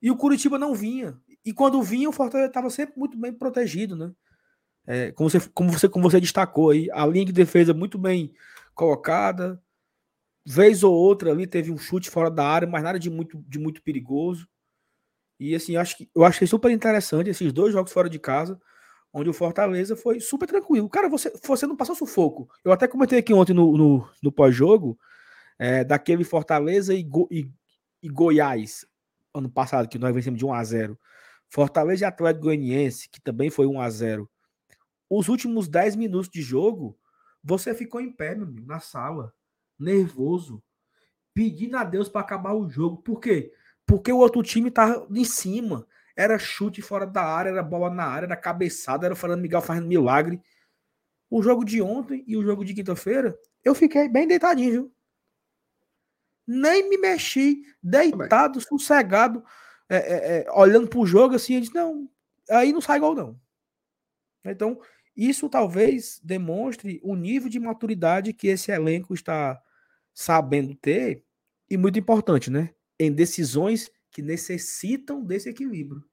E 0.00 0.10
o 0.10 0.16
Curitiba 0.16 0.58
não 0.58 0.74
vinha. 0.74 1.18
E 1.44 1.52
quando 1.52 1.82
vinha, 1.82 2.08
o 2.08 2.12
Fortaleza 2.12 2.48
estava 2.48 2.70
sempre 2.70 2.98
muito 2.98 3.18
bem 3.18 3.32
protegido, 3.32 3.96
né? 3.96 4.12
É, 4.86 5.12
como, 5.12 5.28
você, 5.28 5.40
como, 5.52 5.70
você, 5.70 5.88
como 5.88 6.10
você 6.10 6.20
destacou 6.20 6.70
aí, 6.70 6.90
a 6.92 7.06
linha 7.06 7.26
de 7.26 7.32
defesa 7.32 7.74
muito 7.74 7.98
bem 7.98 8.32
colocada. 8.74 9.62
Vez 10.44 10.82
ou 10.82 10.94
outra 10.94 11.30
ali 11.30 11.46
teve 11.46 11.70
um 11.70 11.78
chute 11.78 12.10
fora 12.10 12.30
da 12.30 12.46
área, 12.46 12.66
mas 12.66 12.82
nada 12.82 12.98
de 12.98 13.10
muito, 13.10 13.44
de 13.46 13.58
muito 13.58 13.82
perigoso. 13.82 14.48
E 15.38 15.54
assim, 15.54 15.76
acho 15.76 15.96
que 15.96 16.10
eu 16.14 16.24
achei 16.24 16.46
super 16.46 16.70
interessante 16.70 17.30
esses 17.30 17.52
dois 17.52 17.72
jogos 17.72 17.92
fora 17.92 18.10
de 18.10 18.18
casa, 18.18 18.60
onde 19.12 19.30
o 19.30 19.34
Fortaleza 19.34 19.96
foi 19.96 20.20
super 20.20 20.46
tranquilo. 20.46 20.88
Cara, 20.88 21.08
você, 21.08 21.32
você 21.42 21.66
não 21.66 21.76
passou 21.76 21.94
sufoco. 21.94 22.48
Eu 22.64 22.72
até 22.72 22.88
comentei 22.88 23.18
aqui 23.18 23.32
ontem 23.32 23.54
no, 23.54 23.76
no, 23.76 24.08
no 24.22 24.32
pós-jogo, 24.32 24.98
é, 25.58 25.84
daquele 25.84 26.24
Fortaleza 26.24 26.94
e, 26.94 27.02
Go, 27.02 27.28
e, 27.30 27.50
e, 28.02 28.08
Goiás, 28.08 28.86
ano 29.34 29.50
passado, 29.50 29.88
que 29.88 29.98
nós 29.98 30.14
vencemos 30.14 30.38
de 30.38 30.44
1 30.44 30.52
a 30.52 30.64
0 30.64 30.98
Fortaleza 31.48 32.04
e 32.04 32.06
Atlético 32.06 32.44
Goianiense, 32.44 33.08
que 33.08 33.20
também 33.20 33.50
foi 33.50 33.66
1 33.66 33.80
a 33.80 33.90
0 33.90 34.30
Os 35.08 35.28
últimos 35.28 35.68
10 35.68 35.96
minutos 35.96 36.30
de 36.30 36.40
jogo, 36.40 36.98
você 37.42 37.74
ficou 37.74 38.00
em 38.00 38.12
pé, 38.12 38.34
meu 38.34 38.46
amigo, 38.46 38.66
na 38.66 38.80
sala, 38.80 39.32
nervoso, 39.78 40.62
pedindo 41.34 41.76
a 41.76 41.84
Deus 41.84 42.08
para 42.08 42.20
acabar 42.20 42.54
o 42.54 42.68
jogo. 42.68 43.02
Por 43.02 43.18
quê? 43.18 43.52
Porque 43.86 44.12
o 44.12 44.18
outro 44.18 44.42
time 44.42 44.70
tá 44.70 45.06
em 45.10 45.24
cima. 45.24 45.86
Era 46.14 46.38
chute 46.38 46.82
fora 46.82 47.06
da 47.06 47.22
área, 47.22 47.50
era 47.50 47.62
bola 47.62 47.88
na 47.88 48.04
área, 48.04 48.26
era 48.26 48.36
cabeçada, 48.36 49.06
era 49.06 49.14
o 49.14 49.16
Fernando 49.16 49.40
Miguel 49.40 49.62
fazendo 49.62 49.86
milagre. 49.86 50.40
O 51.30 51.42
jogo 51.42 51.64
de 51.64 51.80
ontem 51.80 52.24
e 52.26 52.36
o 52.36 52.42
jogo 52.42 52.64
de 52.64 52.74
quinta-feira, 52.74 53.36
eu 53.64 53.74
fiquei 53.74 54.08
bem 54.08 54.26
deitadinho, 54.28 54.70
viu? 54.70 54.92
Nem 56.52 56.88
me 56.88 56.98
mexi, 56.98 57.62
deitado, 57.82 58.60
sossegado, 58.60 59.44
é, 59.88 59.96
é, 59.96 60.38
é, 60.46 60.52
olhando 60.52 60.88
jogo 61.06 61.34
assim, 61.34 61.54
eu 61.54 61.60
disse, 61.60 61.74
não, 61.74 62.08
aí 62.48 62.72
não 62.72 62.80
sai 62.80 62.98
gol 62.98 63.14
não. 63.14 63.40
Então, 64.44 64.80
isso 65.16 65.48
talvez 65.48 66.20
demonstre 66.24 67.00
o 67.02 67.14
nível 67.14 67.48
de 67.48 67.60
maturidade 67.60 68.32
que 68.32 68.48
esse 68.48 68.72
elenco 68.72 69.14
está 69.14 69.60
sabendo 70.14 70.74
ter, 70.74 71.24
e 71.68 71.76
muito 71.76 71.98
importante, 71.98 72.50
né? 72.50 72.74
em 73.00 73.10
decisões 73.10 73.90
que 74.10 74.20
necessitam 74.20 75.24
desse 75.24 75.48
equilíbrio. 75.48 76.04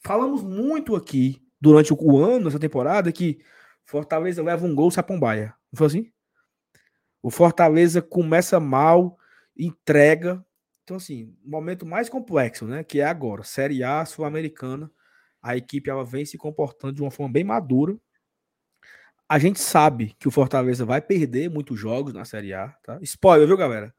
Falamos 0.00 0.42
muito 0.42 0.94
aqui 0.94 1.42
durante 1.58 1.94
o 1.94 2.18
ano, 2.18 2.48
essa 2.48 2.58
temporada, 2.58 3.10
que 3.10 3.38
Fortaleza 3.86 4.42
leva 4.42 4.66
um 4.66 4.74
gol 4.74 4.90
Sapombaia. 4.90 5.54
Não 5.72 5.78
foi 5.78 5.86
assim? 5.86 6.12
O 7.22 7.30
Fortaleza 7.30 8.02
começa 8.02 8.60
mal, 8.60 9.16
entrega. 9.56 10.44
Então, 10.82 10.96
assim, 10.96 11.36
momento 11.44 11.86
mais 11.86 12.08
complexo, 12.08 12.66
né? 12.66 12.84
Que 12.84 13.00
é 13.00 13.04
agora. 13.04 13.42
Série 13.42 13.82
A, 13.82 14.04
Sul-Americana. 14.04 14.90
A 15.42 15.56
equipe 15.56 15.90
ela 15.90 16.04
vem 16.04 16.24
se 16.24 16.38
comportando 16.38 16.94
de 16.94 17.02
uma 17.02 17.10
forma 17.10 17.32
bem 17.32 17.44
madura. 17.44 17.98
A 19.28 19.38
gente 19.38 19.60
sabe 19.60 20.14
que 20.18 20.28
o 20.28 20.30
Fortaleza 20.30 20.84
vai 20.84 21.00
perder 21.00 21.50
muitos 21.50 21.78
jogos 21.78 22.12
na 22.12 22.24
Série 22.24 22.52
A, 22.52 22.68
tá? 22.82 22.98
Spoiler, 23.02 23.46
viu, 23.46 23.56
galera? 23.56 23.94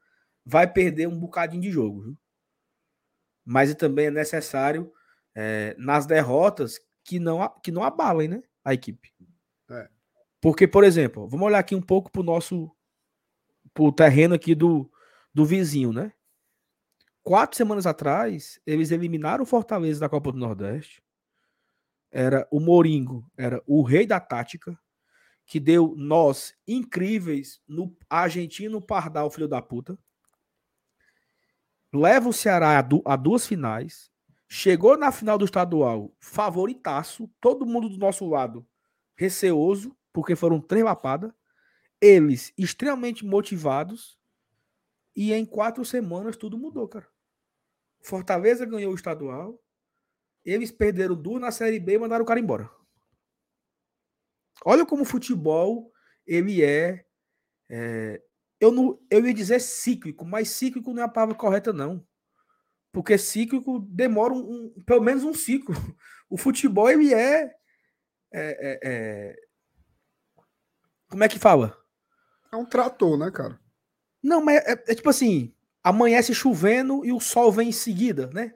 vai 0.46 0.72
perder 0.72 1.08
um 1.08 1.18
bocadinho 1.18 1.60
de 1.60 1.72
jogo. 1.72 2.02
Viu? 2.02 2.16
Mas 3.44 3.74
também 3.74 4.06
é 4.06 4.10
necessário 4.10 4.92
é, 5.34 5.74
nas 5.76 6.06
derrotas 6.06 6.78
que 7.04 7.18
não, 7.18 7.48
que 7.62 7.72
não 7.72 7.82
abalem 7.82 8.28
né, 8.28 8.42
a 8.64 8.72
equipe. 8.72 9.12
É. 9.70 9.88
Porque, 10.40 10.68
por 10.68 10.84
exemplo, 10.84 11.28
vamos 11.28 11.46
olhar 11.46 11.58
aqui 11.58 11.74
um 11.74 11.82
pouco 11.82 12.10
para 12.10 12.20
o 12.20 12.24
nosso 12.24 12.70
pro 13.74 13.92
terreno 13.92 14.34
aqui 14.34 14.54
do, 14.54 14.90
do 15.36 15.44
vizinho, 15.44 15.92
né? 15.92 16.12
Quatro 17.22 17.56
semanas 17.56 17.86
atrás, 17.86 18.60
eles 18.66 18.90
eliminaram 18.90 19.42
o 19.44 19.46
Fortaleza 19.46 20.00
da 20.00 20.08
Copa 20.08 20.32
do 20.32 20.38
Nordeste. 20.38 21.02
Era 22.10 22.48
o 22.50 22.58
Moringo, 22.58 23.30
era 23.36 23.62
o 23.66 23.82
rei 23.82 24.06
da 24.06 24.18
tática, 24.18 24.78
que 25.44 25.60
deu 25.60 25.94
nós 25.96 26.54
incríveis 26.66 27.60
no 27.68 27.96
argentino 28.08 28.80
Pardal, 28.80 29.30
filho 29.30 29.46
da 29.46 29.60
puta 29.60 29.98
leva 31.92 32.28
o 32.28 32.32
Ceará 32.32 32.78
a, 32.78 32.82
du 32.82 33.02
a 33.04 33.16
duas 33.16 33.46
finais, 33.46 34.10
chegou 34.48 34.96
na 34.96 35.10
final 35.10 35.38
do 35.38 35.44
estadual 35.44 36.12
favoritaço, 36.20 37.30
todo 37.40 37.66
mundo 37.66 37.88
do 37.88 37.98
nosso 37.98 38.28
lado 38.28 38.66
receoso, 39.16 39.96
porque 40.12 40.36
foram 40.36 40.60
três 40.60 40.84
lapadas, 40.84 41.32
eles 42.00 42.52
extremamente 42.56 43.24
motivados, 43.24 44.15
e 45.16 45.32
em 45.32 45.46
quatro 45.46 45.84
semanas 45.84 46.36
tudo 46.36 46.58
mudou, 46.58 46.86
cara. 46.86 47.08
Fortaleza 48.02 48.66
ganhou 48.66 48.92
o 48.92 48.94
estadual, 48.94 49.60
eles 50.44 50.70
perderam 50.70 51.16
duas 51.16 51.40
na 51.40 51.50
Série 51.50 51.80
B 51.80 51.94
e 51.94 51.98
mandaram 51.98 52.22
o 52.24 52.28
cara 52.28 52.38
embora. 52.38 52.70
Olha 54.64 54.84
como 54.84 55.02
o 55.02 55.06
futebol 55.06 55.90
ele 56.26 56.62
é, 56.62 57.06
é 57.70 58.22
eu, 58.60 58.72
não, 58.72 58.98
eu 59.10 59.24
ia 59.26 59.34
dizer 59.34 59.60
cíclico, 59.60 60.24
mas 60.24 60.50
cíclico 60.50 60.92
não 60.92 61.02
é 61.02 61.04
a 61.04 61.08
palavra 61.08 61.34
correta, 61.34 61.72
não. 61.72 62.06
Porque 62.92 63.18
cíclico 63.18 63.80
demora 63.80 64.32
um, 64.32 64.72
um, 64.76 64.82
pelo 64.84 65.02
menos 65.02 65.24
um 65.24 65.34
ciclo. 65.34 65.74
O 66.28 66.36
futebol, 66.36 66.90
ele 66.90 67.14
é, 67.14 67.44
é, 67.44 67.52
é, 68.32 68.80
é. 68.82 69.36
Como 71.08 71.22
é 71.22 71.28
que 71.28 71.38
fala? 71.38 71.78
É 72.52 72.56
um 72.56 72.64
trator, 72.66 73.16
né, 73.16 73.30
cara? 73.30 73.60
Não, 74.26 74.44
mas 74.44 74.56
é, 74.66 74.72
é, 74.88 74.94
tipo 74.94 75.08
assim: 75.08 75.54
amanhece 75.84 76.34
chovendo 76.34 77.04
e 77.04 77.12
o 77.12 77.20
sol 77.20 77.52
vem 77.52 77.68
em 77.68 77.72
seguida, 77.72 78.28
né? 78.34 78.52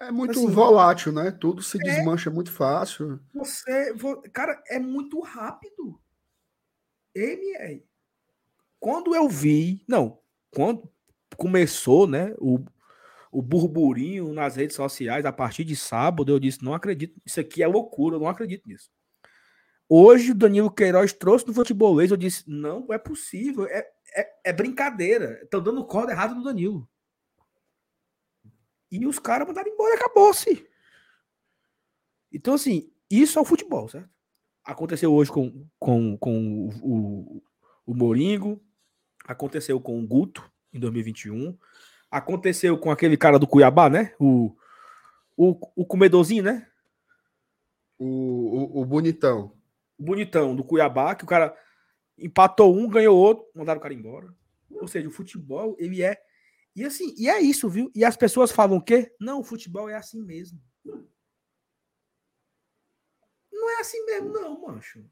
É 0.00 0.10
muito 0.10 0.32
assim, 0.32 0.48
volátil, 0.48 1.12
né? 1.12 1.30
Tudo 1.30 1.62
se 1.62 1.78
é 1.78 1.80
desmancha 1.80 2.28
muito 2.28 2.50
fácil. 2.50 3.20
Você, 3.32 3.94
cara, 4.32 4.60
é 4.66 4.80
muito 4.80 5.20
rápido. 5.20 6.00
MR. 7.14 7.84
Quando 8.80 9.14
eu 9.14 9.28
vi, 9.28 9.84
não, 9.86 10.18
quando 10.50 10.90
começou, 11.36 12.08
né, 12.08 12.34
o, 12.38 12.58
o 13.30 13.40
burburinho 13.40 14.32
nas 14.32 14.56
redes 14.56 14.74
sociais 14.74 15.24
a 15.24 15.32
partir 15.32 15.62
de 15.62 15.76
sábado, 15.76 16.32
eu 16.32 16.40
disse, 16.40 16.64
não 16.64 16.74
acredito, 16.74 17.14
isso 17.24 17.38
aqui 17.38 17.62
é 17.62 17.66
loucura, 17.68 18.16
eu 18.16 18.20
não 18.20 18.28
acredito 18.28 18.68
nisso. 18.68 18.90
Hoje 19.88 20.32
o 20.32 20.34
Danilo 20.34 20.70
Queiroz 20.70 21.12
trouxe 21.12 21.46
no 21.46 21.54
futebolês, 21.54 22.10
eu 22.10 22.16
disse, 22.16 22.42
não, 22.48 22.86
é 22.90 22.98
possível, 22.98 23.66
é, 23.66 23.86
é, 24.14 24.50
é 24.50 24.52
brincadeira, 24.52 25.40
estão 25.42 25.62
dando 25.62 25.84
corda 25.86 26.12
errada 26.12 26.34
no 26.34 26.42
Danilo. 26.42 26.88
E 28.90 29.06
os 29.06 29.18
caras 29.18 29.46
mandaram 29.46 29.72
embora 29.72 29.94
e 29.94 29.98
acabou-se. 29.98 30.68
Então, 32.30 32.54
assim, 32.54 32.92
isso 33.10 33.38
é 33.38 33.42
o 33.42 33.44
futebol, 33.44 33.88
certo? 33.88 34.10
Aconteceu 34.64 35.12
hoje 35.12 35.30
com, 35.30 35.66
com, 35.78 36.16
com 36.18 36.68
o, 36.68 36.70
o, 36.82 37.42
o 37.86 37.94
Moringo, 37.94 38.62
aconteceu 39.26 39.80
com 39.80 39.98
o 39.98 40.06
Guto 40.06 40.48
em 40.72 40.78
2021, 40.78 41.58
aconteceu 42.10 42.78
com 42.78 42.90
aquele 42.90 43.16
cara 43.16 43.38
do 43.38 43.46
Cuiabá, 43.46 43.88
né? 43.88 44.14
O, 44.20 44.54
o, 45.36 45.58
o 45.74 45.86
comedorzinho, 45.86 46.44
né? 46.44 46.68
O, 47.98 48.06
o, 48.06 48.82
o 48.82 48.84
bonitão. 48.84 49.52
O 49.98 50.04
bonitão 50.04 50.54
do 50.54 50.62
Cuiabá, 50.62 51.14
que 51.14 51.24
o 51.24 51.26
cara 51.26 51.56
empatou 52.22 52.76
um, 52.76 52.88
ganhou 52.88 53.16
outro, 53.16 53.46
mandaram 53.54 53.78
o 53.78 53.82
cara 53.82 53.94
embora. 53.94 54.32
Ou 54.70 54.88
seja, 54.88 55.08
o 55.08 55.12
futebol, 55.12 55.76
ele 55.78 56.02
é 56.02 56.20
e 56.74 56.84
assim, 56.84 57.14
e 57.18 57.28
é 57.28 57.40
isso, 57.40 57.68
viu? 57.68 57.90
E 57.94 58.04
as 58.04 58.16
pessoas 58.16 58.50
falam 58.50 58.78
o 58.78 58.82
quê? 58.82 59.14
Não, 59.20 59.40
o 59.40 59.44
futebol 59.44 59.88
é 59.88 59.94
assim 59.94 60.22
mesmo. 60.22 60.60
Não 63.52 63.70
é 63.70 63.80
assim 63.80 64.04
mesmo, 64.06 64.30
não, 64.30 64.60
mancho. 64.60 65.04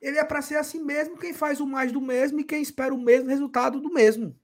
Ele 0.00 0.18
é 0.18 0.24
para 0.24 0.42
ser 0.42 0.56
assim 0.56 0.82
mesmo, 0.82 1.18
quem 1.18 1.32
faz 1.32 1.58
o 1.58 1.66
mais 1.66 1.90
do 1.90 2.00
mesmo 2.00 2.38
e 2.38 2.44
quem 2.44 2.60
espera 2.60 2.94
o 2.94 3.00
mesmo 3.00 3.30
resultado 3.30 3.80
do 3.80 3.90
mesmo. 3.90 4.38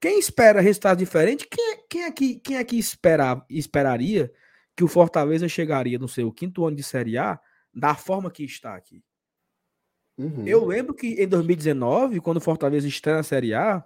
Quem 0.00 0.18
espera 0.18 0.60
resultado 0.60 0.98
diferente, 0.98 1.46
quem, 1.46 1.72
é, 1.72 1.76
quem, 1.88 2.02
é 2.02 2.12
que, 2.12 2.36
quem 2.40 2.56
é 2.56 2.64
que 2.64 2.76
esperar, 2.76 3.46
esperaria 3.48 4.30
que 4.76 4.82
o 4.82 4.88
Fortaleza 4.88 5.48
chegaria 5.48 5.98
no 5.98 6.08
seu 6.08 6.32
quinto 6.32 6.66
ano 6.66 6.76
de 6.76 6.82
Série 6.82 7.16
A 7.16 7.40
da 7.72 7.94
forma 7.94 8.30
que 8.30 8.44
está 8.44 8.74
aqui? 8.74 9.02
Uhum. 10.16 10.46
Eu 10.46 10.64
lembro 10.64 10.94
que 10.94 11.20
em 11.20 11.26
2019, 11.26 12.20
quando 12.20 12.36
o 12.36 12.40
Fortaleza 12.40 12.86
estreia 12.86 13.16
na 13.18 13.22
Série 13.22 13.54
A, 13.54 13.84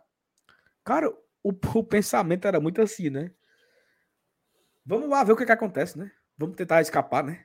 cara, 0.85 1.11
o, 1.43 1.51
o 1.75 1.85
pensamento 1.85 2.47
era 2.47 2.61
muito 2.61 2.83
assim, 2.83 3.11
né? 3.11 3.33
Vamos 4.85 5.09
lá 5.09 5.23
ver 5.23 5.33
o 5.33 5.37
que, 5.37 5.45
que 5.45 5.53
acontece, 5.53 5.99
né? 5.99 6.11
Vamos 6.37 6.57
tentar 6.57 6.81
escapar, 6.81 7.23
né? 7.25 7.45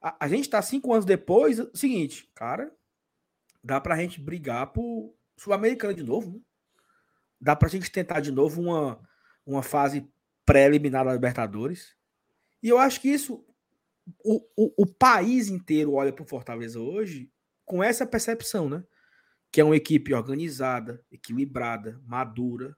A, 0.00 0.24
a 0.24 0.28
gente 0.28 0.48
tá 0.48 0.60
cinco 0.60 0.92
anos 0.92 1.04
depois, 1.04 1.58
seguinte, 1.74 2.30
cara, 2.34 2.72
dá 3.62 3.80
pra 3.80 3.96
gente 3.96 4.20
brigar 4.20 4.72
por 4.72 5.14
Sul-Americana 5.36 5.94
de 5.94 6.02
novo, 6.02 6.32
né? 6.32 6.40
Dá 7.40 7.56
pra 7.56 7.68
gente 7.68 7.90
tentar 7.90 8.20
de 8.20 8.30
novo 8.30 8.60
uma, 8.60 9.00
uma 9.44 9.62
fase 9.62 10.08
pré-eliminar 10.44 11.04
da 11.04 11.12
Libertadores. 11.12 11.96
E 12.62 12.68
eu 12.68 12.78
acho 12.78 13.00
que 13.00 13.08
isso, 13.08 13.44
o, 14.24 14.44
o, 14.56 14.82
o 14.82 14.86
país 14.86 15.48
inteiro 15.48 15.94
olha 15.94 16.12
pro 16.12 16.24
Fortaleza 16.24 16.80
hoje 16.80 17.30
com 17.64 17.82
essa 17.82 18.06
percepção, 18.06 18.68
né? 18.68 18.84
que 19.52 19.60
é 19.60 19.64
uma 19.64 19.76
equipe 19.76 20.14
organizada, 20.14 21.04
equilibrada, 21.12 22.00
madura. 22.06 22.74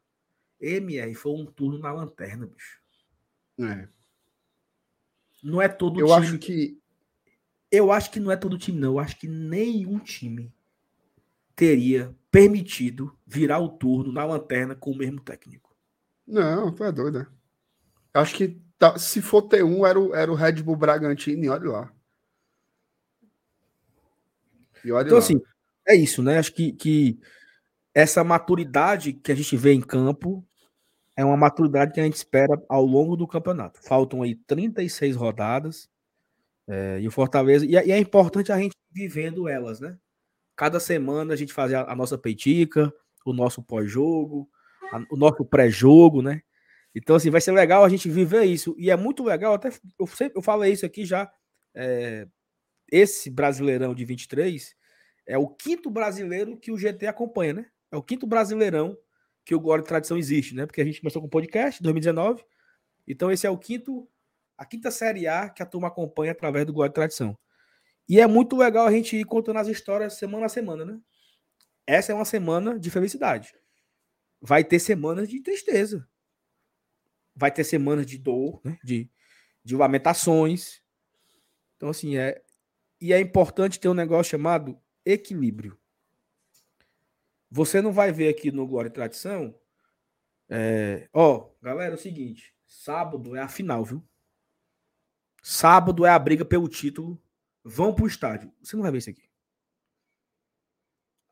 MR 0.60 1.14
foi 1.14 1.32
um 1.32 1.46
turno 1.46 1.78
na 1.78 1.92
lanterna, 1.92 2.46
bicho. 2.46 2.80
É. 3.60 3.88
Não 5.40 5.62
é 5.62 5.68
todo 5.68 6.00
eu 6.00 6.06
time. 6.06 6.18
Acho 6.18 6.38
que. 6.38 6.82
Eu 7.70 7.92
acho 7.92 8.10
que 8.10 8.18
não 8.18 8.30
é 8.30 8.36
todo 8.36 8.58
time, 8.58 8.78
não. 8.78 8.94
Eu 8.94 8.98
acho 8.98 9.16
que 9.16 9.28
nenhum 9.28 10.00
time 10.00 10.52
teria 11.54 12.14
permitido 12.30 13.16
virar 13.24 13.60
o 13.60 13.68
turno 13.68 14.12
na 14.12 14.24
lanterna 14.24 14.74
com 14.74 14.90
o 14.90 14.96
mesmo 14.96 15.20
técnico. 15.20 15.76
Não, 16.26 16.74
tu 16.74 16.82
é 16.82 16.90
doido, 16.90 17.20
né? 17.20 17.26
Acho 18.12 18.36
que 18.36 18.60
tá, 18.92 18.98
se 18.98 19.22
for 19.22 19.42
ter 19.42 19.64
um, 19.64 19.86
era 19.86 19.98
o, 19.98 20.14
era 20.14 20.30
o 20.30 20.34
Red 20.34 20.62
Bull 20.62 20.76
Bragantino 20.76 21.44
e 21.44 21.48
olha 21.48 21.70
lá. 21.70 21.92
E 24.84 24.92
olha 24.92 25.06
então, 25.06 25.18
lá. 25.18 25.24
assim, 25.24 25.40
é 25.88 25.94
isso, 25.94 26.22
né? 26.22 26.38
Acho 26.38 26.52
que, 26.52 26.72
que 26.72 27.18
essa 27.94 28.22
maturidade 28.22 29.12
que 29.12 29.32
a 29.32 29.34
gente 29.34 29.56
vê 29.56 29.72
em 29.72 29.80
campo 29.80 30.44
é 31.16 31.24
uma 31.24 31.36
maturidade 31.36 31.92
que 31.92 32.00
a 32.00 32.04
gente 32.04 32.16
espera 32.16 32.60
ao 32.68 32.84
longo 32.84 33.16
do 33.16 33.26
campeonato. 33.26 33.80
Faltam 33.82 34.22
aí 34.22 34.34
36 34.34 35.16
rodadas 35.16 35.88
é, 36.68 37.00
e 37.00 37.08
o 37.08 37.10
Fortaleza. 37.10 37.64
E, 37.64 37.76
é, 37.76 37.86
e, 37.86 37.92
é 37.92 37.98
importante 37.98 38.52
a 38.52 38.58
gente 38.58 38.74
vivendo 38.90 39.48
elas, 39.48 39.80
né? 39.80 39.96
Cada 40.56 40.78
semana 40.78 41.32
a 41.32 41.36
gente 41.36 41.52
fazer 41.52 41.76
a, 41.76 41.92
a 41.92 41.96
nossa 41.96 42.18
peitica, 42.18 42.92
o 43.24 43.32
nosso 43.32 43.62
pós-jogo, 43.62 44.48
o 45.10 45.16
nosso 45.16 45.44
pré-jogo, 45.44 46.20
né? 46.20 46.42
Então, 46.94 47.16
assim, 47.16 47.30
vai 47.30 47.40
ser 47.40 47.52
legal 47.52 47.84
a 47.84 47.88
gente 47.88 48.08
viver 48.08 48.44
isso. 48.44 48.74
E 48.78 48.90
é 48.90 48.96
muito 48.96 49.24
legal, 49.24 49.54
até 49.54 49.70
eu, 49.98 50.06
sempre, 50.06 50.38
eu 50.38 50.42
falei 50.42 50.72
isso 50.72 50.86
aqui 50.86 51.04
já. 51.04 51.30
É, 51.74 52.28
esse 52.90 53.30
Brasileirão 53.30 53.94
de 53.94 54.04
23 54.04 54.76
é 55.26 55.38
o 55.38 55.48
quinto 55.48 55.90
brasileiro 55.90 56.56
que 56.56 56.70
o 56.70 56.78
GT 56.78 57.06
acompanha, 57.06 57.54
né? 57.54 57.66
É 57.90 57.96
o 57.96 58.02
quinto 58.02 58.26
brasileirão 58.26 58.96
que 59.44 59.54
o 59.54 59.60
Glória 59.60 59.82
e 59.82 59.86
Tradição 59.86 60.16
existe, 60.16 60.54
né? 60.54 60.66
Porque 60.66 60.80
a 60.80 60.84
gente 60.84 61.00
começou 61.00 61.20
com 61.20 61.28
o 61.28 61.30
podcast 61.30 61.80
em 61.80 61.84
2019. 61.84 62.44
Então 63.06 63.30
esse 63.30 63.46
é 63.46 63.50
o 63.50 63.58
quinto, 63.58 64.08
a 64.56 64.64
quinta 64.64 64.90
série 64.90 65.26
A 65.26 65.48
que 65.48 65.62
a 65.62 65.66
turma 65.66 65.88
acompanha 65.88 66.32
através 66.32 66.66
do 66.66 66.72
Glória 66.72 66.90
e 66.90 66.94
Tradição. 66.94 67.38
E 68.08 68.20
é 68.20 68.26
muito 68.26 68.56
legal 68.56 68.86
a 68.86 68.92
gente 68.92 69.16
ir 69.16 69.24
contando 69.24 69.58
as 69.58 69.68
histórias 69.68 70.14
semana 70.14 70.46
a 70.46 70.48
semana, 70.48 70.84
né? 70.84 71.00
Essa 71.86 72.12
é 72.12 72.14
uma 72.14 72.24
semana 72.24 72.78
de 72.78 72.90
felicidade. 72.90 73.54
Vai 74.40 74.62
ter 74.62 74.78
semanas 74.78 75.28
de 75.28 75.40
tristeza. 75.42 76.06
Vai 77.34 77.50
ter 77.50 77.64
semanas 77.64 78.06
de 78.06 78.18
dor, 78.18 78.60
né? 78.64 78.78
De, 78.82 79.10
de 79.64 79.76
lamentações. 79.76 80.82
Então, 81.76 81.88
assim, 81.88 82.16
é. 82.16 82.42
E 83.00 83.12
é 83.12 83.20
importante 83.20 83.80
ter 83.80 83.88
um 83.88 83.94
negócio 83.94 84.30
chamado 84.30 84.78
equilíbrio. 85.04 85.78
Você 87.50 87.80
não 87.80 87.92
vai 87.92 88.10
ver 88.10 88.28
aqui 88.28 88.50
no 88.50 88.66
Glória 88.66 88.88
e 88.88 88.92
Tradição. 88.92 89.54
É, 90.48 91.08
ó, 91.12 91.50
galera, 91.62 91.92
é 91.92 91.94
o 91.94 92.00
seguinte: 92.00 92.54
sábado 92.66 93.36
é 93.36 93.40
a 93.40 93.48
final, 93.48 93.84
viu? 93.84 94.02
Sábado 95.42 96.06
é 96.06 96.10
a 96.10 96.18
briga 96.18 96.44
pelo 96.44 96.68
título. 96.68 97.20
Vão 97.62 97.94
pro 97.94 98.06
estádio. 98.06 98.52
Você 98.62 98.76
não 98.76 98.82
vai 98.82 98.92
ver 98.92 98.98
isso 98.98 99.10
aqui. 99.10 99.30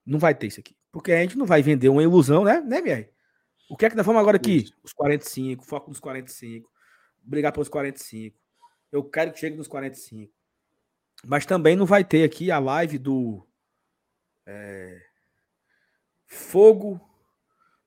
Não 0.05 0.19
vai 0.19 0.35
ter 0.35 0.47
isso 0.47 0.61
aqui. 0.61 0.77
Porque 0.91 1.12
a 1.12 1.20
gente 1.23 1.37
não 1.37 1.47
vai 1.47 1.62
vender 1.62 1.89
uma 1.89 2.03
ilusão, 2.03 2.45
né, 2.45 2.61
né, 2.61 2.81
Mier? 2.81 3.12
O 3.73 3.77
que 3.77 3.86
é 3.86 3.90
que 3.90 3.97
nós 3.97 4.05
vamos 4.05 4.20
agora 4.20 4.36
aqui? 4.36 4.57
Isso. 4.59 4.77
Os 4.85 4.93
45, 4.93 5.65
foco 5.65 5.89
nos 5.89 5.99
45. 5.99 6.70
Brigar 7.23 7.55
pelos 7.55 7.70
45. 7.70 8.36
Eu 8.93 9.03
quero 9.03 9.32
que 9.32 9.40
chegue 9.40 9.57
nos 9.57 9.66
45. 9.66 10.31
Mas 11.24 11.47
também 11.47 11.74
não 11.74 11.86
vai 11.86 12.05
ter 12.05 12.23
aqui 12.23 12.51
a 12.51 12.59
live 12.59 12.99
do 12.99 13.43
é... 14.44 15.01
Fogo. 16.27 17.01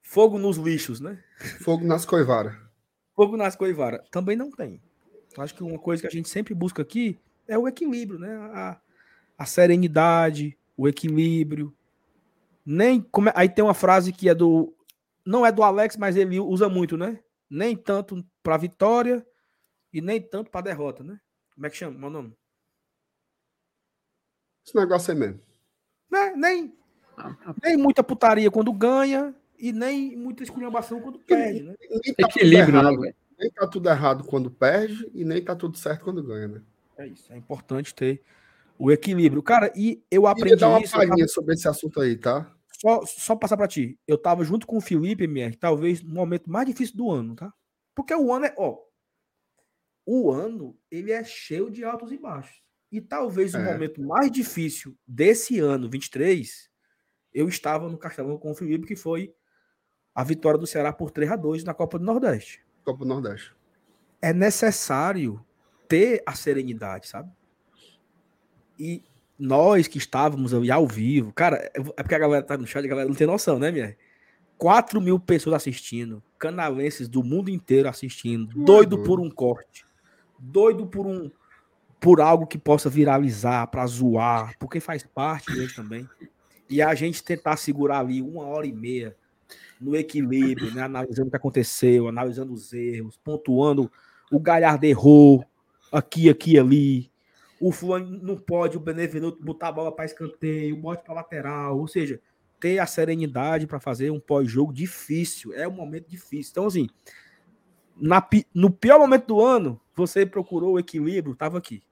Fogo 0.02 0.38
nos 0.40 0.56
lixos, 0.56 0.98
né? 0.98 1.22
Fogo 1.62 1.84
nas 1.84 2.04
coivaras. 2.04 2.56
Fogo 3.14 3.36
nas 3.36 3.54
coivaras. 3.54 4.04
Também 4.10 4.36
não 4.36 4.50
tem. 4.50 4.82
Acho 5.38 5.54
que 5.54 5.62
uma 5.62 5.78
coisa 5.78 6.02
que 6.02 6.08
a 6.08 6.10
gente 6.10 6.28
sempre 6.28 6.52
busca 6.52 6.82
aqui 6.82 7.16
é 7.46 7.56
o 7.56 7.68
equilíbrio, 7.68 8.18
né? 8.18 8.34
A, 8.52 8.80
a 9.38 9.46
serenidade, 9.46 10.58
o 10.76 10.88
equilíbrio. 10.88 11.72
Nem 12.64 13.00
como 13.00 13.28
é, 13.28 13.32
aí 13.36 13.48
tem 13.48 13.64
uma 13.64 13.72
frase 13.72 14.12
que 14.12 14.28
é 14.28 14.34
do 14.34 14.75
não 15.26 15.44
é 15.44 15.50
do 15.50 15.64
Alex, 15.64 15.96
mas 15.96 16.16
ele 16.16 16.38
usa 16.38 16.68
muito, 16.68 16.96
né? 16.96 17.18
Nem 17.50 17.76
tanto 17.76 18.24
para 18.42 18.56
vitória 18.56 19.26
e 19.92 20.00
nem 20.00 20.20
tanto 20.20 20.50
para 20.50 20.60
derrota, 20.60 21.02
né? 21.02 21.18
Como 21.52 21.66
é 21.66 21.70
que 21.70 21.76
chama? 21.76 21.98
Meu 21.98 22.10
nome? 22.10 22.32
Esse 24.64 24.76
negócio 24.76 25.12
aí 25.12 25.18
mesmo. 25.18 25.40
Né? 26.10 26.32
Nem, 26.36 26.78
nem 27.62 27.76
muita 27.76 28.04
putaria 28.04 28.50
quando 28.50 28.72
ganha 28.72 29.34
e 29.58 29.72
nem 29.72 30.16
muita 30.16 30.44
esculhambação 30.44 31.00
quando 31.00 31.18
perde, 31.18 31.62
né? 31.62 31.74
Tá 32.18 32.28
Equilíbrio, 32.28 32.78
errado, 32.78 33.00
né? 33.00 33.12
Nem 33.38 33.50
tá 33.50 33.66
tudo 33.66 33.88
errado 33.88 34.24
quando 34.24 34.50
perde 34.50 35.10
e 35.12 35.24
nem 35.24 35.42
tá 35.42 35.56
tudo 35.56 35.76
certo 35.76 36.04
quando 36.04 36.22
ganha, 36.22 36.48
né? 36.48 36.62
É 36.96 37.06
isso, 37.06 37.32
é 37.32 37.36
importante 37.36 37.94
ter 37.94 38.22
o 38.78 38.90
equilíbrio. 38.92 39.42
Cara, 39.42 39.72
e 39.74 40.02
eu 40.10 40.26
aprendi 40.26 40.56
dar 40.56 40.68
uma 40.68 40.80
isso. 40.80 40.96
palhinha 40.96 41.26
sobre 41.28 41.54
esse 41.54 41.68
assunto 41.68 42.00
aí, 42.00 42.16
tá? 42.16 42.50
Só, 42.80 43.00
só 43.06 43.36
passar 43.36 43.56
para 43.56 43.68
ti. 43.68 43.98
Eu 44.06 44.18
tava 44.18 44.44
junto 44.44 44.66
com 44.66 44.76
o 44.76 44.80
Felipe, 44.80 45.24
MR, 45.24 45.56
talvez 45.56 46.02
no 46.02 46.14
momento 46.14 46.50
mais 46.50 46.66
difícil 46.66 46.96
do 46.96 47.10
ano, 47.10 47.34
tá? 47.34 47.52
Porque 47.94 48.14
o 48.14 48.32
ano 48.32 48.46
é, 48.46 48.54
ó, 48.58 48.78
o 50.04 50.30
ano 50.30 50.78
ele 50.90 51.10
é 51.10 51.24
cheio 51.24 51.70
de 51.70 51.84
altos 51.84 52.12
e 52.12 52.18
baixos. 52.18 52.62
E 52.92 53.00
talvez 53.00 53.54
é. 53.54 53.58
o 53.58 53.64
momento 53.64 54.02
mais 54.02 54.30
difícil 54.30 54.96
desse 55.06 55.58
ano, 55.58 55.88
23, 55.88 56.70
eu 57.32 57.48
estava 57.48 57.88
no 57.88 57.98
Castelão 57.98 58.38
com 58.38 58.50
o 58.50 58.54
Felipe, 58.54 58.86
que 58.86 58.96
foi 58.96 59.34
a 60.14 60.22
vitória 60.22 60.58
do 60.58 60.66
Ceará 60.66 60.92
por 60.92 61.10
3 61.10 61.32
a 61.32 61.36
2 61.36 61.64
na 61.64 61.74
Copa 61.74 61.98
do 61.98 62.04
Nordeste. 62.04 62.64
Copa 62.84 63.00
do 63.00 63.08
Nordeste. 63.08 63.54
É 64.22 64.32
necessário 64.32 65.44
ter 65.88 66.22
a 66.24 66.34
serenidade, 66.34 67.08
sabe? 67.08 67.30
E 68.78 69.04
nós 69.38 69.86
que 69.86 69.98
estávamos 69.98 70.54
ali 70.54 70.70
ao 70.70 70.86
vivo, 70.86 71.32
cara, 71.32 71.70
é 71.74 72.02
porque 72.02 72.14
a 72.14 72.18
galera 72.18 72.42
tá 72.42 72.56
no 72.56 72.66
chat, 72.66 72.84
a 72.84 72.88
galera 72.88 73.08
não 73.08 73.14
tem 73.14 73.26
noção, 73.26 73.58
né, 73.58 73.70
minha? 73.70 73.96
4 74.58 75.00
mil 75.00 75.20
pessoas 75.20 75.56
assistindo, 75.56 76.22
canalenses 76.38 77.08
do 77.08 77.22
mundo 77.22 77.50
inteiro 77.50 77.88
assistindo, 77.88 78.54
doido 78.64 79.02
por 79.02 79.20
um 79.20 79.30
corte, 79.30 79.84
doido 80.38 80.86
por 80.86 81.06
um 81.06 81.30
por 81.98 82.20
algo 82.20 82.46
que 82.46 82.58
possa 82.58 82.90
viralizar, 82.90 83.66
para 83.66 83.86
zoar, 83.86 84.54
porque 84.58 84.80
faz 84.80 85.02
parte 85.02 85.52
dele 85.52 85.72
também. 85.74 86.08
E 86.68 86.82
a 86.82 86.94
gente 86.94 87.24
tentar 87.24 87.56
segurar 87.56 88.00
ali 88.00 88.20
uma 88.20 88.44
hora 88.44 88.66
e 88.66 88.72
meia 88.72 89.16
no 89.80 89.96
equilíbrio, 89.96 90.72
né? 90.74 90.82
analisando 90.82 91.28
o 91.28 91.30
que 91.30 91.36
aconteceu, 91.36 92.06
analisando 92.06 92.52
os 92.52 92.72
erros, 92.72 93.18
pontuando 93.24 93.90
o 94.30 94.40
Galhardo 94.40 94.84
errou 94.84 95.44
aqui, 95.92 96.28
aqui, 96.28 96.58
ali. 96.58 97.10
O 97.60 97.72
fulano 97.72 98.18
não 98.22 98.36
pode, 98.36 98.76
o 98.76 98.80
Benevenuto 98.80 99.42
botar 99.42 99.68
a 99.68 99.72
bola 99.72 99.92
para 99.92 100.04
escanteio, 100.04 100.76
bote 100.76 101.02
para 101.02 101.14
lateral, 101.14 101.78
ou 101.78 101.88
seja, 101.88 102.20
ter 102.60 102.78
a 102.78 102.86
serenidade 102.86 103.66
para 103.66 103.80
fazer 103.80 104.10
um 104.10 104.20
pós-jogo 104.20 104.72
difícil, 104.72 105.52
é 105.54 105.66
um 105.66 105.72
momento 105.72 106.08
difícil. 106.08 106.50
Então, 106.50 106.66
assim, 106.66 106.88
na, 107.96 108.26
no 108.54 108.70
pior 108.70 108.98
momento 108.98 109.26
do 109.26 109.40
ano, 109.40 109.80
você 109.94 110.26
procurou 110.26 110.74
o 110.74 110.78
equilíbrio, 110.78 111.32
estava 111.32 111.58
aqui. 111.58 111.82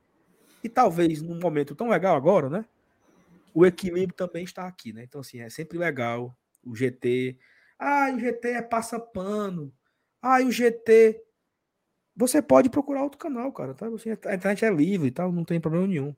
E 0.62 0.68
talvez 0.68 1.22
num 1.22 1.38
momento 1.38 1.74
tão 1.74 1.88
legal 1.88 2.16
agora, 2.16 2.48
né? 2.48 2.64
O 3.52 3.64
equilíbrio 3.64 4.16
também 4.16 4.44
está 4.44 4.66
aqui, 4.66 4.92
né? 4.92 5.04
Então, 5.04 5.20
assim, 5.20 5.40
é 5.40 5.48
sempre 5.48 5.78
legal 5.78 6.36
o 6.64 6.74
GT. 6.74 7.38
Ah, 7.78 8.10
o 8.14 8.18
GT 8.18 8.48
é 8.48 8.62
passa-pano. 8.62 9.72
Ah, 10.20 10.42
o 10.42 10.50
GT. 10.50 11.22
Você 12.16 12.40
pode 12.40 12.70
procurar 12.70 13.02
outro 13.02 13.18
canal, 13.18 13.50
cara, 13.52 13.74
tá? 13.74 13.88
Você, 13.90 14.10
a 14.10 14.34
internet 14.34 14.64
é 14.64 14.70
livre 14.70 15.08
e 15.08 15.10
tal, 15.10 15.32
não 15.32 15.44
tem 15.44 15.60
problema 15.60 15.86
nenhum. 15.86 16.14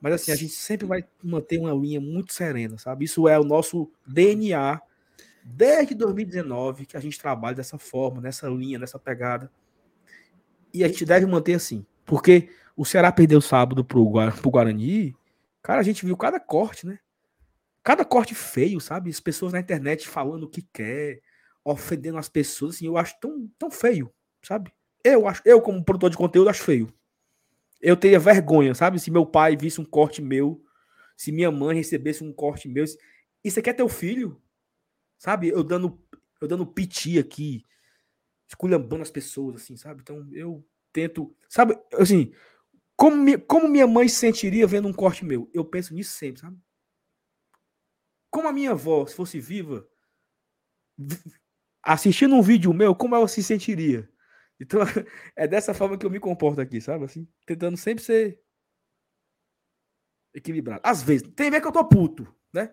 Mas 0.00 0.14
assim, 0.14 0.32
a 0.32 0.36
gente 0.36 0.52
sempre 0.52 0.86
vai 0.86 1.04
manter 1.22 1.58
uma 1.58 1.72
linha 1.72 2.00
muito 2.00 2.32
serena, 2.32 2.78
sabe? 2.78 3.04
Isso 3.04 3.26
é 3.28 3.38
o 3.38 3.44
nosso 3.44 3.90
DNA 4.06 4.80
desde 5.44 5.94
2019 5.94 6.86
que 6.86 6.96
a 6.96 7.00
gente 7.00 7.18
trabalha 7.18 7.56
dessa 7.56 7.78
forma, 7.78 8.20
nessa 8.20 8.48
linha, 8.48 8.78
nessa 8.78 8.98
pegada. 8.98 9.50
E 10.72 10.84
a 10.84 10.88
gente 10.88 11.04
deve 11.04 11.26
manter 11.26 11.54
assim, 11.54 11.84
porque 12.04 12.48
o 12.76 12.84
Ceará 12.84 13.10
perdeu 13.12 13.40
sábado 13.40 13.84
pro, 13.84 14.10
pro 14.40 14.50
Guarani, 14.50 15.14
cara, 15.62 15.80
a 15.80 15.82
gente 15.84 16.04
viu 16.06 16.16
cada 16.16 16.40
corte, 16.40 16.86
né? 16.86 16.98
Cada 17.82 18.04
corte 18.04 18.34
feio, 18.34 18.80
sabe? 18.80 19.10
As 19.10 19.20
pessoas 19.20 19.52
na 19.52 19.60
internet 19.60 20.08
falando 20.08 20.44
o 20.44 20.48
que 20.48 20.62
quer, 20.72 21.20
ofendendo 21.64 22.18
as 22.18 22.28
pessoas, 22.28 22.76
assim, 22.76 22.86
eu 22.86 22.96
acho 22.96 23.18
tão, 23.20 23.50
tão 23.58 23.70
feio, 23.70 24.12
sabe? 24.42 24.72
Eu 25.04 25.26
acho, 25.26 25.42
eu 25.44 25.60
como 25.60 25.84
produtor 25.84 26.10
de 26.10 26.16
conteúdo 26.16 26.50
acho 26.50 26.62
feio. 26.62 26.92
Eu 27.80 27.96
teria 27.96 28.18
vergonha, 28.18 28.74
sabe? 28.74 29.00
Se 29.00 29.10
meu 29.10 29.26
pai 29.26 29.56
visse 29.56 29.80
um 29.80 29.84
corte 29.84 30.22
meu, 30.22 30.64
se 31.16 31.32
minha 31.32 31.50
mãe 31.50 31.76
recebesse 31.76 32.22
um 32.22 32.32
corte 32.32 32.68
meu, 32.68 32.84
isso 33.42 33.58
aqui 33.58 33.70
é 33.70 33.72
teu 33.72 33.88
filho? 33.88 34.40
Sabe? 35.18 35.48
Eu 35.48 35.64
dando 35.64 36.00
eu 36.40 36.48
dando 36.48 36.66
piti 36.66 37.18
aqui, 37.18 37.64
esculhambando 38.48 39.02
as 39.02 39.10
pessoas 39.10 39.62
assim, 39.62 39.76
sabe? 39.76 40.02
Então 40.02 40.28
eu 40.32 40.66
tento, 40.92 41.34
sabe, 41.48 41.78
assim, 41.94 42.32
como, 42.96 43.40
como 43.42 43.68
minha 43.68 43.86
mãe 43.86 44.08
se 44.08 44.16
sentiria 44.16 44.66
vendo 44.66 44.88
um 44.88 44.92
corte 44.92 45.24
meu? 45.24 45.48
Eu 45.54 45.64
penso 45.64 45.94
nisso 45.94 46.12
sempre, 46.12 46.40
sabe? 46.40 46.58
Como 48.30 48.48
a 48.48 48.52
minha 48.52 48.72
avó, 48.72 49.06
se 49.06 49.14
fosse 49.14 49.38
viva, 49.40 49.86
assistindo 51.82 52.34
um 52.34 52.42
vídeo 52.42 52.72
meu, 52.72 52.94
como 52.94 53.14
ela 53.14 53.28
se 53.28 53.42
sentiria? 53.42 54.10
Então, 54.62 54.80
é 55.34 55.48
dessa 55.48 55.74
forma 55.74 55.98
que 55.98 56.06
eu 56.06 56.10
me 56.10 56.20
comporto 56.20 56.60
aqui, 56.60 56.80
sabe? 56.80 57.04
Assim, 57.04 57.26
tentando 57.44 57.76
sempre 57.76 58.02
ser 58.04 58.40
equilibrado. 60.32 60.80
Às 60.84 61.02
vezes, 61.02 61.28
tem 61.34 61.50
ver 61.50 61.60
que 61.60 61.66
eu 61.66 61.72
tô 61.72 61.84
puto, 61.84 62.32
né? 62.54 62.72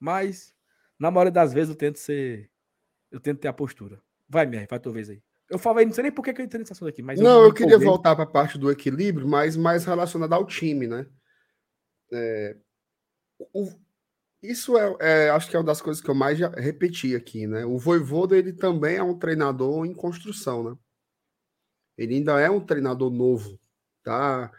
Mas, 0.00 0.52
na 0.98 1.10
maioria 1.10 1.32
das 1.32 1.52
vezes, 1.52 1.70
eu 1.70 1.76
tento 1.76 1.98
ser. 1.98 2.50
Eu 3.10 3.20
tento 3.20 3.38
ter 3.38 3.48
a 3.48 3.52
postura. 3.52 4.02
Vai, 4.28 4.46
minha, 4.46 4.66
vai 4.68 4.80
tua 4.80 4.92
vez 4.92 5.08
aí. 5.08 5.22
Eu 5.48 5.58
falei, 5.58 5.86
não 5.86 5.92
sei 5.94 6.02
nem 6.02 6.12
por 6.12 6.22
que 6.22 6.30
eu 6.30 6.44
entrei 6.44 6.58
nessa 6.58 6.72
assunto 6.72 6.88
aqui, 6.88 7.02
mas. 7.02 7.20
Não, 7.20 7.40
eu, 7.40 7.46
eu 7.46 7.54
queria 7.54 7.78
voltar 7.78 8.14
para 8.14 8.24
a 8.24 8.30
parte 8.30 8.58
do 8.58 8.70
equilíbrio, 8.70 9.26
mas 9.26 9.56
mais 9.56 9.84
relacionada 9.84 10.34
ao 10.34 10.44
time, 10.44 10.86
né? 10.86 11.06
É, 12.12 12.56
o, 13.54 13.70
isso 14.42 14.76
é, 14.76 14.96
é, 15.00 15.30
acho 15.30 15.48
que 15.48 15.56
é 15.56 15.58
uma 15.58 15.64
das 15.64 15.80
coisas 15.80 16.02
que 16.02 16.10
eu 16.10 16.14
mais 16.14 16.36
já 16.36 16.48
repeti 16.48 17.14
aqui, 17.14 17.46
né? 17.46 17.64
O 17.64 17.78
Voivoda, 17.78 18.36
ele 18.36 18.52
também 18.52 18.96
é 18.96 19.02
um 19.02 19.18
treinador 19.18 19.86
em 19.86 19.94
construção, 19.94 20.62
né? 20.62 20.76
Ele 21.98 22.14
ainda 22.14 22.40
é 22.40 22.48
um 22.48 22.60
treinador 22.60 23.10
novo, 23.10 23.60
tá? 24.04 24.50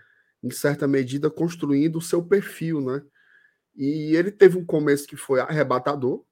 Em 0.43 0.51
certa 0.51 0.87
medida, 0.87 1.31
construindo 1.31 1.97
o 1.97 2.01
seu 2.01 2.21
perfil, 2.23 2.81
né? 2.81 3.01
E 3.75 4.15
ele 4.15 4.31
teve 4.31 4.57
um 4.57 4.65
começo 4.65 5.07
que 5.07 5.15
foi 5.15 5.39
arrebatador, 5.39 6.25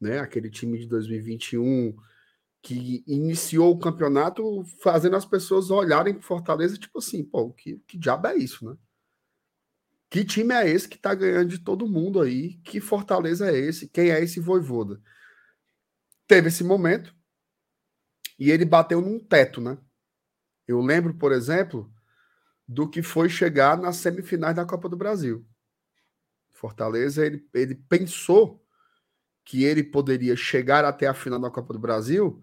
né? 0.00 0.20
Aquele 0.20 0.48
time 0.48 0.78
de 0.78 0.86
2021 0.86 1.96
que 2.62 3.04
iniciou 3.06 3.72
o 3.72 3.78
campeonato 3.78 4.64
fazendo 4.82 5.14
as 5.14 5.24
pessoas 5.24 5.70
olharem 5.70 6.14
para 6.14 6.22
Fortaleza, 6.22 6.76
tipo 6.76 6.98
assim, 6.98 7.24
pô, 7.24 7.52
que, 7.52 7.78
que 7.86 7.96
diabo 7.96 8.26
é 8.26 8.36
isso, 8.36 8.68
né? 8.68 8.76
Que 10.10 10.24
time 10.24 10.54
é 10.54 10.68
esse 10.68 10.88
que 10.88 10.98
tá 10.98 11.14
ganhando 11.14 11.48
de 11.48 11.58
todo 11.58 11.88
mundo 11.88 12.20
aí? 12.20 12.54
Que 12.64 12.80
Fortaleza 12.80 13.50
é 13.50 13.56
esse? 13.56 13.88
Quem 13.88 14.10
é 14.10 14.22
esse 14.22 14.40
voivoda? 14.40 15.00
Teve 16.26 16.48
esse 16.48 16.64
momento 16.64 17.14
e 18.38 18.50
ele 18.50 18.64
bateu 18.64 19.00
num 19.00 19.18
teto, 19.18 19.60
né? 19.60 19.78
Eu 20.66 20.80
lembro, 20.80 21.14
por 21.14 21.32
exemplo, 21.32 21.90
do 22.66 22.88
que 22.88 23.02
foi 23.02 23.28
chegar 23.28 23.76
nas 23.78 23.96
semifinais 23.96 24.56
da 24.56 24.64
Copa 24.64 24.88
do 24.88 24.96
Brasil. 24.96 25.46
Fortaleza, 26.52 27.24
ele, 27.24 27.46
ele 27.54 27.74
pensou 27.74 28.64
que 29.44 29.62
ele 29.62 29.84
poderia 29.84 30.34
chegar 30.34 30.84
até 30.84 31.06
a 31.06 31.14
final 31.14 31.38
da 31.38 31.50
Copa 31.50 31.72
do 31.72 31.78
Brasil 31.78 32.42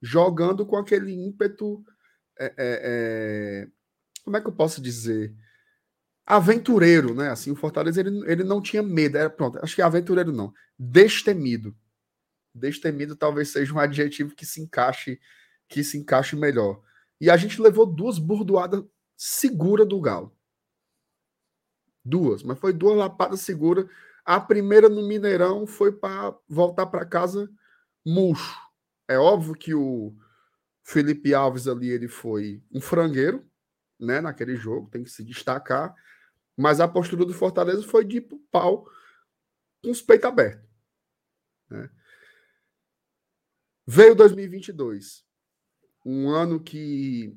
jogando 0.00 0.64
com 0.64 0.76
aquele 0.76 1.12
ímpeto. 1.12 1.84
É, 2.38 2.46
é, 2.46 2.52
é, 2.58 3.68
como 4.22 4.36
é 4.36 4.40
que 4.40 4.46
eu 4.46 4.52
posso 4.52 4.80
dizer? 4.80 5.34
Aventureiro, 6.26 7.14
né? 7.14 7.30
Assim, 7.30 7.50
o 7.50 7.56
Fortaleza 7.56 8.00
ele, 8.00 8.22
ele 8.30 8.44
não 8.44 8.60
tinha 8.62 8.82
medo. 8.82 9.18
Era, 9.18 9.30
pronto, 9.30 9.58
acho 9.62 9.74
que 9.74 9.82
aventureiro 9.82 10.32
não. 10.32 10.52
Destemido. 10.78 11.74
Destemido 12.54 13.16
talvez 13.16 13.48
seja 13.48 13.74
um 13.74 13.78
adjetivo 13.78 14.34
que 14.34 14.46
se 14.46 14.60
encaixe 14.60 15.18
que 15.66 15.82
se 15.82 15.98
encaixe 15.98 16.36
melhor. 16.36 16.80
E 17.20 17.30
a 17.30 17.36
gente 17.36 17.60
levou 17.60 17.86
duas 17.86 18.18
burdoadas 18.18 18.84
seguras 19.16 19.86
do 19.86 20.00
Galo. 20.00 20.36
Duas, 22.04 22.42
mas 22.42 22.58
foi 22.58 22.72
duas 22.72 22.96
lapadas 22.96 23.40
seguras. 23.40 23.86
A 24.24 24.40
primeira 24.40 24.88
no 24.88 25.06
Mineirão 25.06 25.66
foi 25.66 25.92
para 25.92 26.36
voltar 26.48 26.86
para 26.86 27.06
casa 27.06 27.50
murcho. 28.04 28.58
É 29.08 29.18
óbvio 29.18 29.54
que 29.54 29.74
o 29.74 30.14
Felipe 30.82 31.34
Alves 31.34 31.66
ali 31.66 31.88
ele 31.88 32.08
foi 32.08 32.62
um 32.70 32.80
frangueiro, 32.80 33.44
né, 33.98 34.20
naquele 34.20 34.56
jogo, 34.56 34.90
tem 34.90 35.02
que 35.02 35.10
se 35.10 35.24
destacar, 35.24 35.94
mas 36.56 36.80
a 36.80 36.88
postura 36.88 37.24
do 37.24 37.32
Fortaleza 37.32 37.82
foi 37.82 38.04
de 38.04 38.20
pau 38.50 38.86
com 39.82 39.90
os 39.90 40.02
peitos 40.02 40.28
abertos. 40.28 40.68
Né? 41.70 41.90
Veio 43.86 44.14
2022, 44.14 45.23
um 46.04 46.28
ano 46.28 46.62
que 46.62 47.36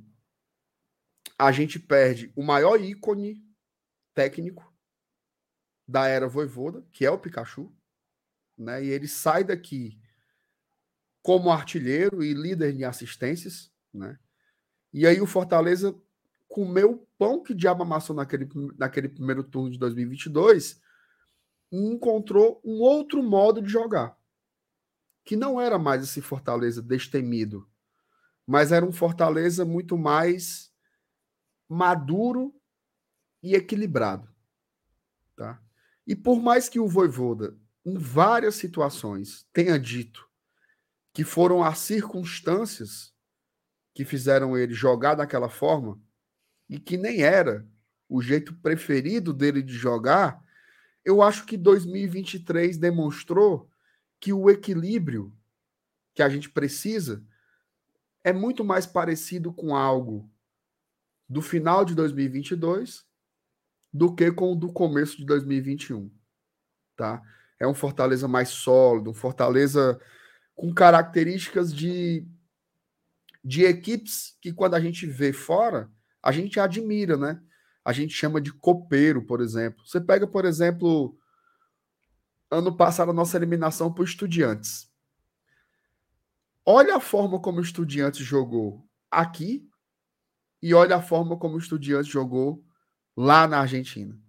a 1.38 1.52
gente 1.52 1.80
perde 1.80 2.31
o 2.35 2.44
maior 2.44 2.81
ícone 2.81 3.45
técnico 4.14 4.73
da 5.88 6.07
era 6.07 6.27
Voivoda, 6.27 6.85
que 6.91 7.06
é 7.06 7.11
o 7.11 7.19
Pikachu, 7.19 7.73
né? 8.57 8.84
E 8.84 8.89
ele 8.89 9.07
sai 9.07 9.44
daqui 9.44 9.99
como 11.22 11.52
artilheiro 11.52 12.23
e 12.23 12.34
líder 12.34 12.73
de 12.73 12.84
assistências, 12.84 13.72
né? 13.94 14.19
E 14.91 15.06
aí 15.06 15.22
o 15.22 15.27
Fortaleza 15.27 15.95
comeu 16.48 16.94
o 16.94 17.07
pão 17.18 17.44
que 17.44 17.53
diabo 17.53 17.84
amassou 17.84 18.15
naquele, 18.15 18.49
naquele 18.77 19.07
primeiro 19.07 19.44
turno 19.44 19.69
de 19.69 19.77
2022 19.77 20.81
e 21.72 21.77
encontrou 21.77 22.61
um 22.64 22.81
outro 22.81 23.22
modo 23.22 23.61
de 23.61 23.69
jogar, 23.69 24.18
que 25.23 25.35
não 25.35 25.61
era 25.61 25.77
mais 25.77 26.03
esse 26.03 26.22
Fortaleza 26.22 26.81
destemido, 26.81 27.69
mas 28.47 28.71
era 28.71 28.85
um 28.85 28.93
Fortaleza 28.93 29.65
muito 29.65 29.97
mais 29.97 30.71
maduro 31.67 32.55
e 33.43 33.53
equilibrado, 33.53 34.33
tá? 35.35 35.61
E 36.07 36.15
por 36.15 36.41
mais 36.41 36.69
que 36.69 36.79
o 36.79 36.87
Voivoda 36.87 37.57
em 37.85 37.97
várias 37.97 38.55
situações, 38.55 39.45
tenha 39.51 39.77
dito 39.77 40.27
que 41.13 41.23
foram 41.23 41.63
as 41.63 41.79
circunstâncias 41.79 43.13
que 43.93 44.05
fizeram 44.05 44.57
ele 44.57 44.73
jogar 44.73 45.15
daquela 45.15 45.49
forma 45.49 45.99
e 46.69 46.79
que 46.79 46.97
nem 46.97 47.21
era 47.21 47.67
o 48.07 48.21
jeito 48.21 48.53
preferido 48.55 49.33
dele 49.33 49.61
de 49.61 49.73
jogar, 49.73 50.41
eu 51.03 51.21
acho 51.21 51.45
que 51.45 51.57
2023 51.57 52.77
demonstrou 52.77 53.69
que 54.19 54.31
o 54.31 54.49
equilíbrio 54.49 55.33
que 56.13 56.21
a 56.21 56.29
gente 56.29 56.49
precisa 56.49 57.25
é 58.27 58.33
muito 58.33 58.61
mais 58.61 58.85
parecido 58.85 59.53
com 59.53 59.73
algo 59.73 60.29
do 61.29 61.41
final 61.41 61.85
de 61.85 61.95
2022 61.95 63.05
do 63.93 64.13
que 64.13 64.29
com 64.33 64.51
o 64.51 64.55
do 64.55 64.69
começo 64.69 65.15
de 65.15 65.25
2021, 65.25 66.11
tá? 66.97 67.21
É 67.57 67.65
um 67.65 67.73
Fortaleza 67.73 68.27
mais 68.27 68.49
sólido, 68.49 69.11
um 69.11 69.13
Fortaleza 69.13 69.97
com 70.53 70.73
características 70.73 71.73
de 71.73 72.27
de 73.41 73.63
equipes 73.63 74.37
que 74.41 74.51
quando 74.51 74.73
a 74.73 74.79
gente 74.81 75.05
vê 75.05 75.31
fora, 75.31 75.89
a 76.21 76.33
gente 76.33 76.59
admira, 76.59 77.15
né? 77.15 77.41
A 77.85 77.93
gente 77.93 78.13
chama 78.13 78.41
de 78.41 78.51
copeiro, 78.51 79.25
por 79.25 79.39
exemplo. 79.39 79.87
Você 79.87 80.01
pega, 80.01 80.27
por 80.27 80.43
exemplo, 80.43 81.17
ano 82.51 82.75
passado 82.75 83.11
a 83.11 83.13
nossa 83.13 83.37
eliminação 83.37 83.89
por 83.93 84.03
Estudiantes. 84.03 84.86
Olha 86.69 86.98
a 86.98 86.99
forma 86.99 87.39
como 87.39 87.60
o 87.60 87.61
Estudiantes 87.61 88.26
jogou 88.26 88.85
aqui 89.10 89.72
e 90.61 90.73
olha 90.73 90.98
a 90.98 91.02
forma 91.02 91.39
como 91.39 91.56
o 91.56 91.57
Estudiantes 91.57 92.11
jogou 92.11 92.61
lá 93.15 93.48
na 93.48 93.61
Argentina. 93.61 94.22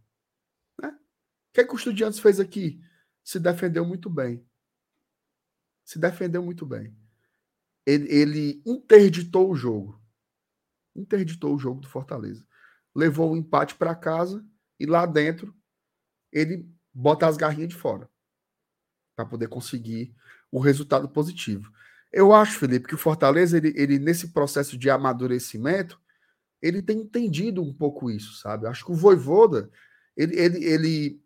Né? 0.80 0.88
O 0.88 1.52
que, 1.52 1.62
é 1.62 1.64
que 1.64 1.72
o 1.72 1.76
Estudiantes 1.76 2.20
fez 2.20 2.38
aqui? 2.38 2.80
Se 3.24 3.40
defendeu 3.40 3.84
muito 3.84 4.08
bem. 4.08 4.46
Se 5.84 5.98
defendeu 5.98 6.40
muito 6.40 6.64
bem. 6.64 6.96
Ele, 7.84 8.08
ele 8.08 8.62
interditou 8.64 9.50
o 9.50 9.56
jogo. 9.56 10.00
Interditou 10.94 11.56
o 11.56 11.58
jogo 11.58 11.80
do 11.80 11.88
Fortaleza. 11.88 12.46
Levou 12.94 13.32
o 13.32 13.36
empate 13.36 13.74
para 13.74 13.96
casa 13.96 14.46
e 14.78 14.86
lá 14.86 15.06
dentro 15.06 15.52
ele 16.30 16.72
bota 16.94 17.26
as 17.26 17.36
garrinhas 17.36 17.70
de 17.70 17.74
fora 17.74 18.08
para 19.16 19.26
poder 19.26 19.48
conseguir 19.48 20.14
o 20.52 20.60
resultado 20.60 21.08
positivo. 21.08 21.72
Eu 22.12 22.32
acho, 22.32 22.58
Felipe, 22.58 22.88
que 22.88 22.94
o 22.94 22.98
Fortaleza, 22.98 23.56
ele, 23.56 23.72
ele 23.76 23.98
nesse 23.98 24.32
processo 24.32 24.78
de 24.78 24.88
amadurecimento, 24.88 26.00
ele 26.60 26.82
tem 26.82 27.00
entendido 27.00 27.62
um 27.62 27.72
pouco 27.72 28.10
isso, 28.10 28.34
sabe? 28.34 28.66
Acho 28.66 28.84
que 28.84 28.92
o 28.92 28.96
Voivoda, 28.96 29.70
ele, 30.16 30.38
ele, 30.38 30.64
ele 30.64 31.22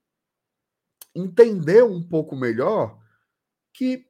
entendeu 1.14 1.90
um 1.90 2.02
pouco 2.02 2.36
melhor 2.36 3.00
que 3.72 4.06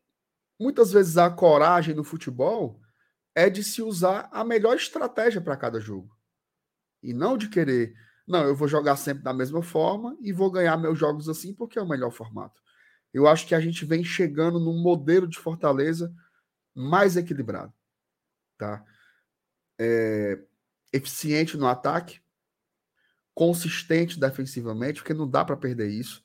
muitas 0.59 0.93
vezes 0.93 1.17
a 1.17 1.31
coragem 1.31 1.95
no 1.95 2.05
futebol 2.05 2.81
é 3.35 3.49
de 3.49 3.63
se 3.63 3.83
usar 3.83 4.29
a 4.33 4.45
melhor 4.45 4.77
estratégia 4.77 5.41
para 5.41 5.57
cada 5.57 5.81
jogo. 5.81 6.17
E 7.03 7.13
não 7.13 7.37
de 7.37 7.49
querer, 7.49 7.95
não, 8.27 8.45
eu 8.45 8.55
vou 8.55 8.69
jogar 8.69 8.97
sempre 8.97 9.23
da 9.23 9.33
mesma 9.33 9.63
forma 9.63 10.17
e 10.21 10.33
vou 10.33 10.51
ganhar 10.51 10.77
meus 10.77 10.99
jogos 10.99 11.29
assim 11.29 11.55
porque 11.55 11.79
é 11.79 11.83
o 11.83 11.89
melhor 11.89 12.11
formato. 12.11 12.61
Eu 13.13 13.27
acho 13.27 13.47
que 13.47 13.55
a 13.55 13.61
gente 13.61 13.85
vem 13.85 14.03
chegando 14.03 14.59
num 14.59 14.81
modelo 14.81 15.27
de 15.27 15.39
Fortaleza 15.39 16.13
mais 16.75 17.17
equilibrado, 17.17 17.73
tá? 18.59 18.85
É, 19.79 20.39
eficiente 20.93 21.57
no 21.57 21.67
ataque, 21.67 22.21
consistente 23.35 24.19
defensivamente, 24.19 25.01
porque 25.01 25.15
não 25.15 25.29
dá 25.29 25.45
para 25.45 25.57
perder 25.57 25.89
isso. 25.89 26.23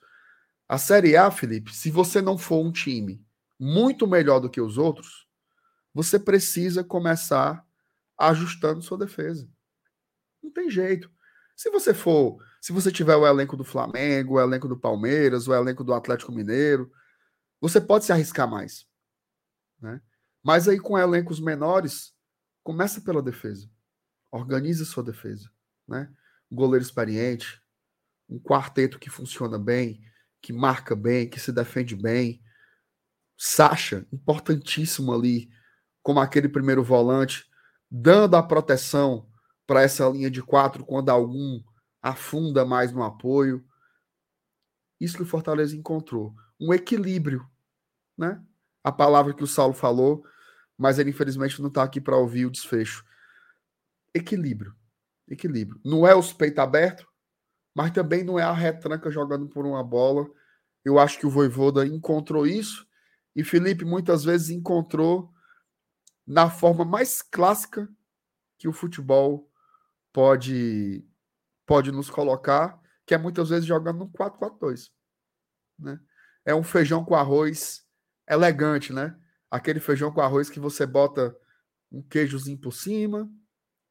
A 0.67 0.77
Série 0.77 1.15
A, 1.15 1.31
Felipe, 1.31 1.73
se 1.73 1.89
você 1.89 2.21
não 2.21 2.37
for 2.37 2.65
um 2.65 2.71
time 2.71 3.25
muito 3.59 4.05
melhor 4.05 4.39
do 4.39 4.49
que 4.49 4.61
os 4.61 4.77
outros, 4.77 5.27
você 5.93 6.19
precisa 6.19 6.83
começar 6.83 7.65
ajustando 8.17 8.81
sua 8.81 8.97
defesa. 8.97 9.49
Não 10.43 10.51
tem 10.51 10.69
jeito. 10.69 11.09
Se 11.55 11.69
você 11.71 11.93
for, 11.93 12.37
se 12.61 12.71
você 12.71 12.91
tiver 12.91 13.15
o 13.15 13.25
elenco 13.25 13.57
do 13.57 13.63
Flamengo, 13.63 14.35
o 14.35 14.39
elenco 14.39 14.67
do 14.67 14.77
Palmeiras, 14.77 15.47
o 15.47 15.53
elenco 15.53 15.83
do 15.83 15.93
Atlético 15.93 16.31
Mineiro, 16.31 16.91
você 17.59 17.81
pode 17.81 18.05
se 18.05 18.11
arriscar 18.11 18.47
mais, 18.47 18.85
né? 19.81 20.01
Mas 20.47 20.65
aí 20.69 20.79
com 20.79 20.97
elencos 20.97 21.41
menores, 21.41 22.13
começa 22.63 23.01
pela 23.01 23.21
defesa. 23.21 23.69
Organize 24.31 24.85
sua 24.85 25.03
defesa, 25.03 25.51
né? 25.85 26.09
Um 26.49 26.55
goleiro 26.55 26.85
experiente, 26.85 27.61
um 28.29 28.39
quarteto 28.39 28.97
que 28.97 29.09
funciona 29.09 29.59
bem, 29.59 30.01
que 30.41 30.53
marca 30.53 30.95
bem, 30.95 31.29
que 31.29 31.37
se 31.37 31.51
defende 31.51 31.97
bem. 31.97 32.41
Sacha, 33.37 34.07
importantíssimo 34.09 35.13
ali, 35.13 35.49
como 36.01 36.21
aquele 36.21 36.47
primeiro 36.47 36.81
volante, 36.81 37.45
dando 37.91 38.37
a 38.37 38.41
proteção 38.41 39.29
para 39.65 39.81
essa 39.81 40.07
linha 40.07 40.31
de 40.31 40.41
quatro 40.41 40.85
quando 40.85 41.09
algum 41.09 41.61
afunda 42.01 42.63
mais 42.63 42.93
no 42.93 43.03
apoio. 43.03 43.67
Isso 44.97 45.17
que 45.17 45.23
o 45.23 45.27
Fortaleza 45.27 45.75
encontrou. 45.75 46.33
Um 46.57 46.73
equilíbrio, 46.73 47.45
né? 48.17 48.41
A 48.81 48.93
palavra 48.93 49.33
que 49.33 49.43
o 49.43 49.47
Saulo 49.47 49.73
falou, 49.73 50.25
mas 50.77 50.99
ele 50.99 51.09
infelizmente 51.09 51.59
não 51.61 51.69
está 51.69 51.83
aqui 51.83 51.99
para 51.99 52.17
ouvir 52.17 52.45
o 52.45 52.51
desfecho 52.51 53.05
equilíbrio. 54.13 54.75
Equilíbrio. 55.27 55.79
Não 55.83 56.07
é 56.07 56.15
os 56.15 56.33
peitos 56.33 56.59
abertos, 56.59 57.05
mas 57.73 57.91
também 57.91 58.23
não 58.23 58.39
é 58.39 58.43
a 58.43 58.53
retranca 58.53 59.11
jogando 59.11 59.47
por 59.47 59.65
uma 59.65 59.83
bola. 59.83 60.27
Eu 60.83 60.99
acho 60.99 61.19
que 61.19 61.27
o 61.27 61.29
Voivoda 61.29 61.85
encontrou 61.85 62.47
isso 62.47 62.87
e 63.35 63.43
Felipe 63.43 63.85
muitas 63.85 64.23
vezes 64.23 64.49
encontrou 64.49 65.31
na 66.25 66.49
forma 66.49 66.83
mais 66.83 67.21
clássica 67.21 67.87
que 68.57 68.67
o 68.67 68.73
futebol 68.73 69.51
pode 70.11 71.05
pode 71.65 71.91
nos 71.91 72.09
colocar, 72.09 72.79
que 73.05 73.13
é 73.13 73.17
muitas 73.17 73.49
vezes 73.49 73.65
jogando 73.65 73.99
no 73.99 74.09
4-4-2, 74.09 74.89
né? 75.77 75.99
É 76.45 76.55
um 76.55 76.63
feijão 76.63 77.03
com 77.03 77.13
arroz 77.13 77.85
elegante, 78.27 78.93
né? 78.93 79.19
Aquele 79.49 79.79
feijão 79.79 80.11
com 80.11 80.21
arroz 80.21 80.49
que 80.49 80.59
você 80.59 80.85
bota 80.85 81.35
um 81.91 82.01
queijozinho 82.01 82.57
por 82.57 82.73
cima, 82.73 83.29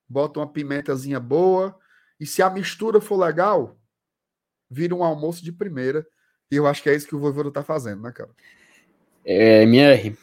bota 0.08 0.40
uma 0.40 0.50
pimentazinha 0.52 1.18
boa, 1.18 1.78
e 2.20 2.26
se 2.26 2.42
a 2.42 2.50
mistura 2.50 3.00
for 3.00 3.16
legal, 3.16 3.78
vira 4.70 4.94
um 4.94 5.04
almoço 5.04 5.42
de 5.44 5.52
primeira. 5.52 6.06
E 6.50 6.56
eu 6.56 6.66
acho 6.66 6.82
que 6.82 6.88
é 6.88 6.94
isso 6.94 7.06
que 7.06 7.14
o 7.14 7.18
Voivoda 7.18 7.50
tá 7.50 7.62
fazendo, 7.62 8.02
né, 8.02 8.12
cara? 8.12 8.30
É, 9.24 9.62
MR, 9.62 10.16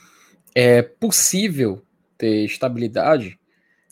é 0.56 0.82
possível 0.82 1.86
ter 2.18 2.46
estabilidade 2.46 3.40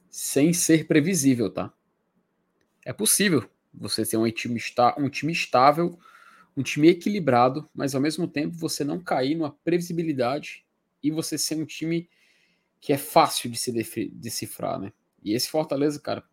sem 0.10 0.54
ser 0.54 0.88
previsível, 0.88 1.50
tá? 1.50 1.72
É 2.86 2.94
possível 2.94 3.50
você 3.74 4.06
ter 4.06 4.18
um 4.18 4.30
time, 4.30 4.60
um 4.98 5.10
time 5.10 5.34
estável, 5.34 6.00
um 6.56 6.64
time 6.64 6.90
equilibrado, 6.90 7.70
mas 7.74 7.96
ao 7.96 8.02
mesmo 8.02 8.28
tempo 8.28 8.58
você 8.58 8.84
não 8.84 9.00
cair 9.00 9.36
numa 9.36 9.52
previsibilidade 9.64 10.66
e 11.04 11.12
você 11.12 11.38
ser 11.38 11.56
um 11.56 11.66
time 11.66 12.10
que 12.80 12.92
é 12.92 12.98
fácil 12.98 13.50
de 13.50 13.58
se 13.58 13.72
decifrar, 14.12 14.80
né? 14.80 14.92
E 15.24 15.34
esse 15.34 15.50
Fortaleza, 15.50 16.00
cara, 16.00 16.24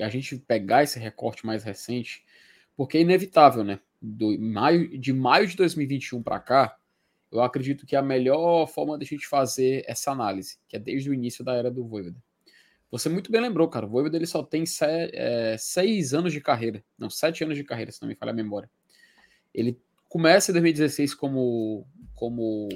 a 0.00 0.08
gente 0.08 0.36
pegar 0.36 0.82
esse 0.84 0.98
recorte 0.98 1.44
mais 1.44 1.64
recente, 1.64 2.24
porque 2.76 2.98
é 2.98 3.00
inevitável, 3.00 3.64
né? 3.64 3.80
Do 4.00 4.38
maio, 4.38 4.98
de 4.98 5.12
maio 5.12 5.46
de 5.46 5.56
2021 5.56 6.22
para 6.22 6.38
cá, 6.38 6.78
eu 7.32 7.42
acredito 7.42 7.84
que 7.84 7.96
a 7.96 8.02
melhor 8.02 8.66
forma 8.68 8.96
de 8.96 9.04
a 9.04 9.08
gente 9.08 9.26
fazer 9.26 9.84
essa 9.88 10.12
análise, 10.12 10.58
que 10.68 10.76
é 10.76 10.78
desde 10.78 11.10
o 11.10 11.14
início 11.14 11.44
da 11.44 11.54
era 11.54 11.70
do 11.70 11.84
Voivoda. 11.84 12.22
Você 12.90 13.08
muito 13.08 13.32
bem 13.32 13.40
lembrou, 13.40 13.68
cara. 13.68 13.86
O 13.86 13.88
Voivoda 13.88 14.16
ele 14.16 14.26
só 14.26 14.40
tem 14.40 14.64
se, 14.64 14.84
é, 14.84 15.56
seis 15.58 16.14
anos 16.14 16.32
de 16.32 16.40
carreira. 16.40 16.84
Não, 16.96 17.10
sete 17.10 17.42
anos 17.42 17.56
de 17.56 17.64
carreira, 17.64 17.90
se 17.90 18.00
não 18.00 18.08
me 18.08 18.14
falha 18.14 18.30
a 18.30 18.34
memória. 18.34 18.70
Ele 19.52 19.80
começa 20.08 20.52
em 20.52 20.54
2016 20.54 21.12
como, 21.14 21.88
como 22.14 22.68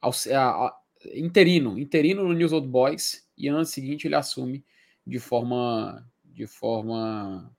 a, 0.00 0.08
a, 0.08 0.80
interino, 1.14 1.78
interino 1.78 2.24
no 2.24 2.32
News 2.32 2.52
Old 2.52 2.68
Boys, 2.68 3.28
e 3.36 3.48
ano 3.48 3.64
seguinte 3.64 4.06
ele 4.06 4.14
assume 4.14 4.64
de 5.06 5.18
forma 5.18 6.06
de 6.24 6.46
forma 6.46 7.52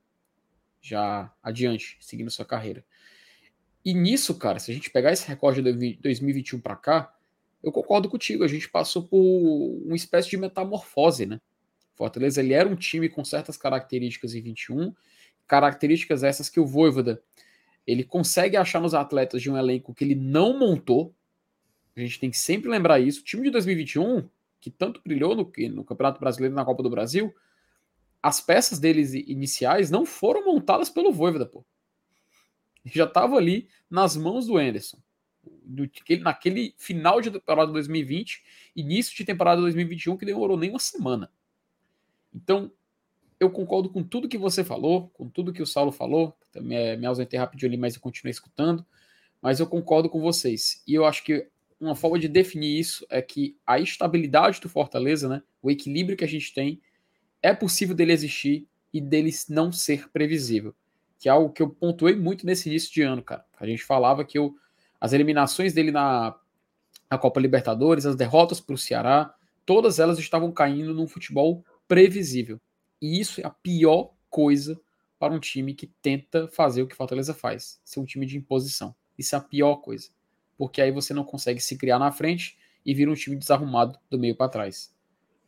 já 0.80 1.30
adiante, 1.42 1.98
seguindo 2.00 2.30
sua 2.30 2.44
carreira. 2.44 2.84
E 3.84 3.92
nisso, 3.92 4.34
cara, 4.36 4.58
se 4.58 4.70
a 4.70 4.74
gente 4.74 4.90
pegar 4.90 5.12
esse 5.12 5.26
recorde 5.26 5.62
de 5.62 5.98
2021 6.00 6.60
para 6.60 6.76
cá, 6.76 7.14
eu 7.62 7.70
concordo 7.70 8.08
contigo, 8.08 8.42
a 8.42 8.48
gente 8.48 8.68
passou 8.68 9.02
por 9.02 9.18
uma 9.18 9.96
espécie 9.96 10.30
de 10.30 10.36
metamorfose, 10.36 11.26
né? 11.26 11.40
Fortaleza 11.94 12.40
ele 12.40 12.54
era 12.54 12.68
um 12.68 12.76
time 12.76 13.08
com 13.08 13.22
certas 13.22 13.58
características 13.58 14.34
em 14.34 14.40
21, 14.40 14.94
características 15.46 16.22
essas 16.22 16.48
que 16.48 16.58
o 16.58 16.66
Voivoda 16.66 17.22
ele 17.86 18.04
consegue 18.04 18.56
achar 18.56 18.80
nos 18.80 18.94
atletas 18.94 19.42
de 19.42 19.50
um 19.50 19.56
elenco 19.56 19.92
que 19.92 20.04
ele 20.04 20.14
não 20.14 20.58
montou. 20.58 21.14
A 21.96 22.00
gente 22.00 22.20
tem 22.20 22.30
que 22.30 22.38
sempre 22.38 22.70
lembrar 22.70 23.00
isso. 23.00 23.20
O 23.20 23.24
time 23.24 23.44
de 23.44 23.50
2021 23.50 24.28
que 24.60 24.70
tanto 24.70 25.00
brilhou 25.02 25.34
no, 25.34 25.50
no 25.70 25.84
Campeonato 25.84 26.20
Brasileiro 26.20 26.54
e 26.54 26.56
na 26.56 26.64
Copa 26.64 26.82
do 26.82 26.90
Brasil, 26.90 27.34
as 28.22 28.40
peças 28.40 28.78
deles 28.78 29.14
iniciais 29.14 29.90
não 29.90 30.04
foram 30.04 30.44
montadas 30.44 30.90
pelo 30.90 31.12
Voivoda, 31.12 31.46
pô. 31.46 31.64
Já 32.84 33.04
estava 33.04 33.36
ali 33.36 33.68
nas 33.88 34.16
mãos 34.16 34.46
do 34.46 34.58
Anderson. 34.58 34.98
naquele 36.20 36.74
final 36.76 37.20
de 37.20 37.30
temporada 37.30 37.72
2020, 37.72 38.42
início 38.76 39.16
de 39.16 39.24
temporada 39.24 39.60
2021, 39.62 40.16
que 40.16 40.26
demorou 40.26 40.56
nem 40.56 40.70
uma 40.70 40.78
semana. 40.78 41.30
Então, 42.34 42.70
eu 43.38 43.50
concordo 43.50 43.88
com 43.88 44.02
tudo 44.02 44.28
que 44.28 44.38
você 44.38 44.62
falou, 44.62 45.08
com 45.10 45.28
tudo 45.28 45.52
que 45.52 45.62
o 45.62 45.66
Saulo 45.66 45.90
falou. 45.90 46.36
Também 46.52 46.76
é, 46.76 46.96
me 46.96 47.06
ausentei 47.06 47.38
rapidinho 47.38 47.70
ali, 47.70 47.78
mas 47.78 47.94
eu 47.94 48.00
continuei 48.00 48.30
escutando. 48.30 48.84
Mas 49.40 49.60
eu 49.60 49.66
concordo 49.66 50.10
com 50.10 50.20
vocês. 50.20 50.82
E 50.86 50.94
eu 50.94 51.06
acho 51.06 51.24
que 51.24 51.48
uma 51.80 51.96
forma 51.96 52.18
de 52.18 52.28
definir 52.28 52.78
isso 52.78 53.06
é 53.08 53.22
que 53.22 53.56
a 53.66 53.78
estabilidade 53.78 54.60
do 54.60 54.68
Fortaleza, 54.68 55.28
né, 55.28 55.42
o 55.62 55.70
equilíbrio 55.70 56.16
que 56.16 56.24
a 56.24 56.28
gente 56.28 56.52
tem, 56.52 56.80
é 57.42 57.54
possível 57.54 57.94
dele 57.94 58.12
existir 58.12 58.68
e 58.92 59.00
dele 59.00 59.30
não 59.48 59.72
ser 59.72 60.10
previsível. 60.10 60.74
Que 61.18 61.28
é 61.28 61.32
algo 61.32 61.52
que 61.52 61.62
eu 61.62 61.70
pontuei 61.70 62.14
muito 62.14 62.44
nesse 62.44 62.68
início 62.68 62.92
de 62.92 63.02
ano, 63.02 63.22
cara. 63.22 63.44
A 63.58 63.66
gente 63.66 63.82
falava 63.82 64.24
que 64.24 64.38
eu, 64.38 64.54
as 65.00 65.12
eliminações 65.12 65.72
dele 65.72 65.90
na, 65.90 66.38
na 67.10 67.18
Copa 67.18 67.40
Libertadores, 67.40 68.04
as 68.04 68.16
derrotas 68.16 68.60
para 68.60 68.74
o 68.74 68.78
Ceará, 68.78 69.34
todas 69.64 69.98
elas 69.98 70.18
estavam 70.18 70.52
caindo 70.52 70.92
num 70.94 71.08
futebol 71.08 71.64
previsível. 71.88 72.60
E 73.00 73.18
isso 73.18 73.40
é 73.40 73.46
a 73.46 73.50
pior 73.50 74.12
coisa 74.28 74.78
para 75.18 75.32
um 75.32 75.40
time 75.40 75.74
que 75.74 75.86
tenta 75.86 76.48
fazer 76.48 76.82
o 76.82 76.86
que 76.86 76.96
Fortaleza 76.96 77.34
faz, 77.34 77.80
ser 77.84 78.00
um 78.00 78.04
time 78.04 78.26
de 78.26 78.36
imposição. 78.36 78.94
Isso 79.18 79.34
é 79.34 79.38
a 79.38 79.42
pior 79.42 79.76
coisa, 79.76 80.08
porque 80.60 80.82
aí 80.82 80.90
você 80.90 81.14
não 81.14 81.24
consegue 81.24 81.58
se 81.58 81.74
criar 81.78 81.98
na 81.98 82.12
frente 82.12 82.58
e 82.84 82.92
vira 82.92 83.10
um 83.10 83.14
time 83.14 83.34
desarrumado 83.34 83.98
do 84.10 84.18
meio 84.18 84.36
para 84.36 84.50
trás. 84.50 84.94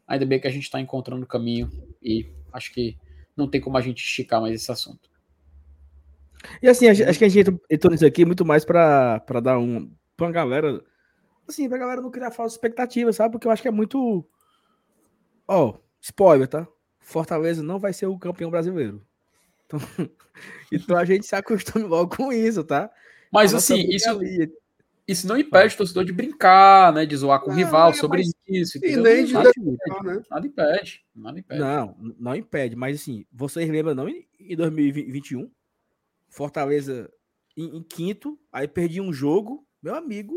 Ainda 0.09 0.25
bem 0.25 0.41
que 0.41 0.49
a 0.49 0.51
gente 0.51 0.63
está 0.63 0.81
encontrando 0.81 1.23
o 1.23 1.29
caminho 1.29 1.71
e 2.03 2.33
acho 2.51 2.73
que 2.73 2.97
não 3.37 3.47
tem 3.47 3.61
como 3.61 3.77
a 3.77 3.83
gente 3.83 4.03
esticar 4.03 4.41
mais 4.41 4.55
esse 4.55 4.73
assunto. 4.73 5.11
E 6.63 6.67
assim, 6.67 6.89
acho 6.89 7.19
que 7.19 7.27
a 7.27 7.29
gente 7.29 7.61
entrou 7.69 7.91
nisso 7.93 8.07
aqui 8.07 8.25
muito 8.25 8.43
mais 8.43 8.65
para 8.65 9.21
dar 9.43 9.59
um. 9.59 9.95
pra 10.17 10.29
uma 10.29 10.33
galera. 10.33 10.83
Assim, 11.47 11.69
pra 11.69 11.77
galera 11.77 12.01
não 12.01 12.11
criar 12.11 12.31
falsas 12.31 12.55
expectativas, 12.55 13.17
sabe? 13.17 13.33
Porque 13.33 13.47
eu 13.47 13.51
acho 13.51 13.61
que 13.61 13.69
é 13.69 13.71
muito. 13.71 14.27
Ó, 15.47 15.69
oh, 15.69 15.79
spoiler, 16.01 16.49
tá? 16.49 16.67
Fortaleza 17.01 17.63
não 17.63 17.79
vai 17.79 17.93
ser 17.93 18.07
o 18.07 18.19
campeão 18.19 18.51
brasileiro. 18.51 19.07
Então, 19.67 19.79
então 20.73 20.97
a 20.97 21.05
gente 21.05 21.27
se 21.27 21.37
acostuma 21.37 21.87
logo 21.87 22.17
com 22.17 22.33
isso, 22.33 22.65
tá? 22.65 22.91
Mas 23.31 23.55
assim, 23.55 23.87
isso, 23.91 24.09
isso 25.07 25.27
não 25.27 25.37
impede 25.37 25.75
o 25.75 25.79
torcedor 25.79 26.05
de 26.05 26.13
brincar, 26.13 26.93
né? 26.93 27.05
De 27.05 27.17
zoar 27.17 27.41
com 27.41 27.51
o 27.51 27.55
rival 27.55 27.91
é, 27.91 27.95
sobre 27.95 28.19
mas... 28.19 28.33
isso. 28.49 28.79
E 28.85 28.97
nem 28.97 29.25
de 29.25 29.33
nada, 29.33 29.51
impede, 29.57 30.05
né? 30.05 30.23
nada 30.31 30.47
impede. 30.47 31.05
Nada 31.15 31.39
impede. 31.39 31.61
Não, 31.61 31.97
não 32.19 32.35
impede. 32.35 32.77
Mas 32.77 33.01
assim, 33.01 33.27
vocês 33.33 33.69
lembram 33.69 33.95
não 33.95 34.09
em 34.09 34.57
2021? 34.57 35.51
Fortaleza 36.29 37.11
em, 37.57 37.77
em 37.77 37.83
quinto, 37.83 38.39
aí 38.51 38.67
perdi 38.67 39.01
um 39.01 39.13
jogo, 39.13 39.67
meu 39.83 39.95
amigo. 39.95 40.35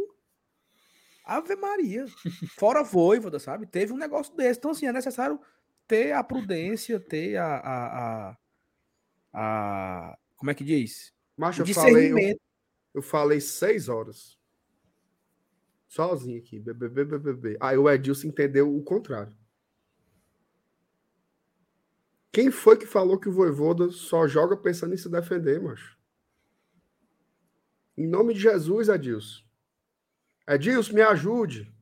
Ave 1.23 1.55
Maria. 1.55 2.05
Fora 2.57 2.83
Voivoda, 2.83 3.39
sabe? 3.39 3.65
Teve 3.65 3.93
um 3.93 3.97
negócio 3.97 4.35
desse. 4.35 4.59
Então, 4.59 4.71
assim, 4.71 4.85
é 4.85 4.93
necessário 4.93 5.39
ter 5.87 6.11
a 6.11 6.23
prudência, 6.23 6.99
ter 6.99 7.37
a. 7.37 7.55
a, 7.57 8.29
a, 8.29 8.37
a 9.33 10.17
como 10.35 10.51
é 10.51 10.53
que 10.53 10.63
diz? 10.63 11.13
Macho, 11.35 11.61
eu 11.61 11.67
falei, 11.67 12.11
eu, 12.11 12.39
eu, 12.93 13.01
falei 13.01 13.41
seis 13.41 13.89
horas. 13.89 14.34
Sozinho 15.95 16.37
aqui. 16.39 16.59
Bebê, 16.59 16.89
bebê, 16.89 17.17
bebê. 17.17 17.57
Aí 17.57 17.77
o 17.77 17.89
Edilson 17.89 18.27
entendeu 18.27 18.75
o 18.75 18.83
contrário. 18.83 19.33
Quem 22.33 22.51
foi 22.51 22.77
que 22.77 22.85
falou 22.85 23.17
que 23.17 23.29
o 23.29 23.31
Voivoda 23.31 23.89
só 23.89 24.27
joga 24.27 24.57
pensando 24.57 24.93
em 24.93 24.97
se 24.97 25.07
defender, 25.07 25.61
macho? 25.61 25.97
Em 27.97 28.05
nome 28.05 28.33
de 28.33 28.41
Jesus, 28.41 28.89
Edilson. 28.89 29.41
Edilson, 30.45 30.95
me 30.95 31.01
ajude. 31.01 31.73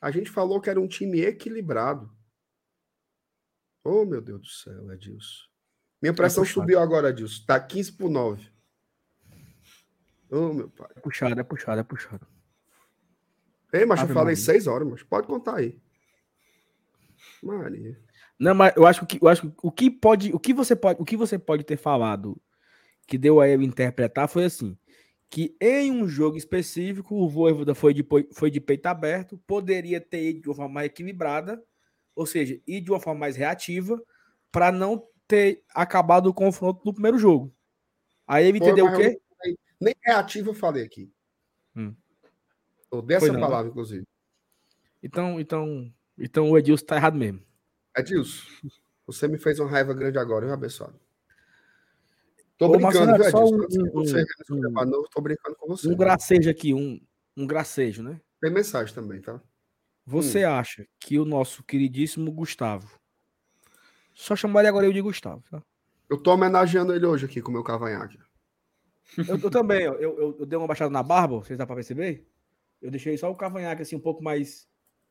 A 0.00 0.12
gente 0.12 0.30
falou 0.30 0.60
que 0.60 0.70
era 0.70 0.80
um 0.80 0.86
time 0.86 1.20
equilibrado. 1.20 2.08
Oh, 3.82 4.04
meu 4.04 4.20
Deus 4.20 4.40
do 4.40 4.46
céu, 4.46 4.92
Edilson. 4.92 5.48
Minha 6.00 6.14
pressão 6.14 6.44
é 6.44 6.46
subiu 6.46 6.78
agora, 6.78 7.10
Edilson. 7.10 7.44
Tá 7.44 7.58
15 7.58 7.90
por 7.94 8.08
9. 8.08 8.48
Oh, 10.30 10.52
meu 10.52 10.70
pai. 10.70 10.92
É 10.94 11.00
puxado, 11.00 11.40
é 11.40 11.42
puxado, 11.42 11.80
é 11.80 11.82
puxado. 11.82 12.35
Ei, 13.72 13.84
mas 13.84 14.00
eu 14.00 14.08
falei 14.08 14.36
6 14.36 14.66
horas, 14.66 14.88
mas 14.88 15.02
pode 15.02 15.26
contar 15.26 15.56
aí. 15.56 15.78
Maria. 17.42 17.98
Não, 18.38 18.54
mas 18.54 18.74
eu 18.76 18.86
acho 18.86 19.06
que 19.06 19.18
eu 19.20 19.28
acho 19.28 19.42
que 19.42 19.56
o 19.62 19.70
que 19.70 19.90
pode, 19.90 20.32
o 20.32 20.38
que 20.38 20.52
você 20.52 20.76
pode, 20.76 21.00
o 21.00 21.04
que 21.04 21.16
você 21.16 21.38
pode 21.38 21.64
ter 21.64 21.76
falado 21.76 22.40
que 23.06 23.16
deu 23.16 23.40
a 23.40 23.48
ele 23.48 23.64
interpretar 23.64 24.28
foi 24.28 24.44
assim, 24.44 24.76
que 25.30 25.56
em 25.60 25.92
um 25.92 26.08
jogo 26.08 26.36
específico 26.36 27.14
o 27.14 27.28
Voivoda 27.28 27.74
foi 27.74 27.94
de, 27.94 28.04
foi 28.32 28.50
de 28.50 28.60
peito 28.60 28.86
aberto, 28.86 29.38
poderia 29.46 30.00
ter 30.00 30.30
ido 30.30 30.42
de 30.42 30.48
uma 30.48 30.54
forma 30.56 30.74
mais 30.74 30.86
equilibrada, 30.86 31.62
ou 32.14 32.26
seja, 32.26 32.60
ir 32.66 32.80
de 32.80 32.90
uma 32.90 33.00
forma 33.00 33.20
mais 33.20 33.36
reativa, 33.36 34.02
para 34.50 34.72
não 34.72 35.06
ter 35.28 35.62
acabado 35.74 36.26
o 36.26 36.34
confronto 36.34 36.82
no 36.84 36.92
primeiro 36.92 37.18
jogo. 37.18 37.54
Aí 38.26 38.46
ele 38.46 38.58
entendeu 38.58 38.86
o 38.86 38.96
quê? 38.96 39.20
Nem 39.80 39.94
reativo 40.02 40.50
eu 40.50 40.54
falei 40.54 40.84
aqui. 40.84 41.12
Hum. 41.76 41.94
Ou 42.96 43.02
dessa 43.02 43.32
não, 43.32 43.40
palavra, 43.40 43.70
inclusive. 43.70 44.04
Então, 45.02 45.40
então, 45.40 45.92
então 46.18 46.50
o 46.50 46.58
Edilson 46.58 46.84
tá 46.84 46.96
errado 46.96 47.16
mesmo. 47.16 47.42
Edilson, 47.96 48.42
você 49.06 49.28
me 49.28 49.38
fez 49.38 49.58
uma 49.58 49.70
raiva 49.70 49.94
grande 49.94 50.18
agora, 50.18 50.46
viu, 50.46 50.54
abençoado? 50.54 50.98
Tô 52.58 52.66
Ô, 52.66 52.70
brincando, 52.70 53.06
Marcelo, 53.06 53.48
viu, 53.58 53.94
Edilson? 53.94 54.26
Um, 54.50 54.56
um, 54.56 55.00
um, 55.00 55.04
tô 55.10 55.20
brincando 55.20 55.56
com 55.56 55.68
você. 55.68 55.88
Um 55.88 55.96
gracejo 55.96 56.50
aqui, 56.50 56.72
um, 56.72 57.00
um 57.36 57.46
gracejo, 57.46 58.02
né? 58.02 58.20
Tem 58.40 58.50
mensagem 58.50 58.94
também, 58.94 59.20
tá? 59.20 59.40
Você 60.06 60.46
hum. 60.46 60.50
acha 60.50 60.86
que 61.00 61.18
o 61.18 61.24
nosso 61.24 61.62
queridíssimo 61.64 62.30
Gustavo. 62.30 62.98
Só 64.14 64.34
chamar 64.34 64.60
ele 64.60 64.68
agora 64.68 64.86
eu 64.86 64.92
de 64.92 65.00
Gustavo, 65.00 65.42
tá? 65.50 65.62
Eu 66.08 66.16
tô 66.16 66.32
homenageando 66.32 66.94
ele 66.94 67.04
hoje 67.04 67.26
aqui 67.26 67.42
com 67.42 67.50
o 67.50 67.52
meu 67.52 67.64
cavanhaque. 67.64 68.18
Eu, 69.16 69.38
eu 69.38 69.50
também, 69.50 69.82
eu, 69.82 69.94
eu, 69.94 70.36
eu, 70.40 70.46
dei 70.46 70.58
uma 70.58 70.66
baixada 70.66 70.90
na 70.90 71.02
barba, 71.02 71.38
vocês 71.38 71.58
dá 71.58 71.66
pra 71.66 71.74
perceber? 71.74 72.26
Eu 72.80 72.90
deixei 72.90 73.16
só 73.16 73.30
o 73.30 73.36
cavanhaque 73.36 73.82
assim 73.82 73.96
um 73.96 74.00
pouco 74.00 74.22
mais 74.22 74.68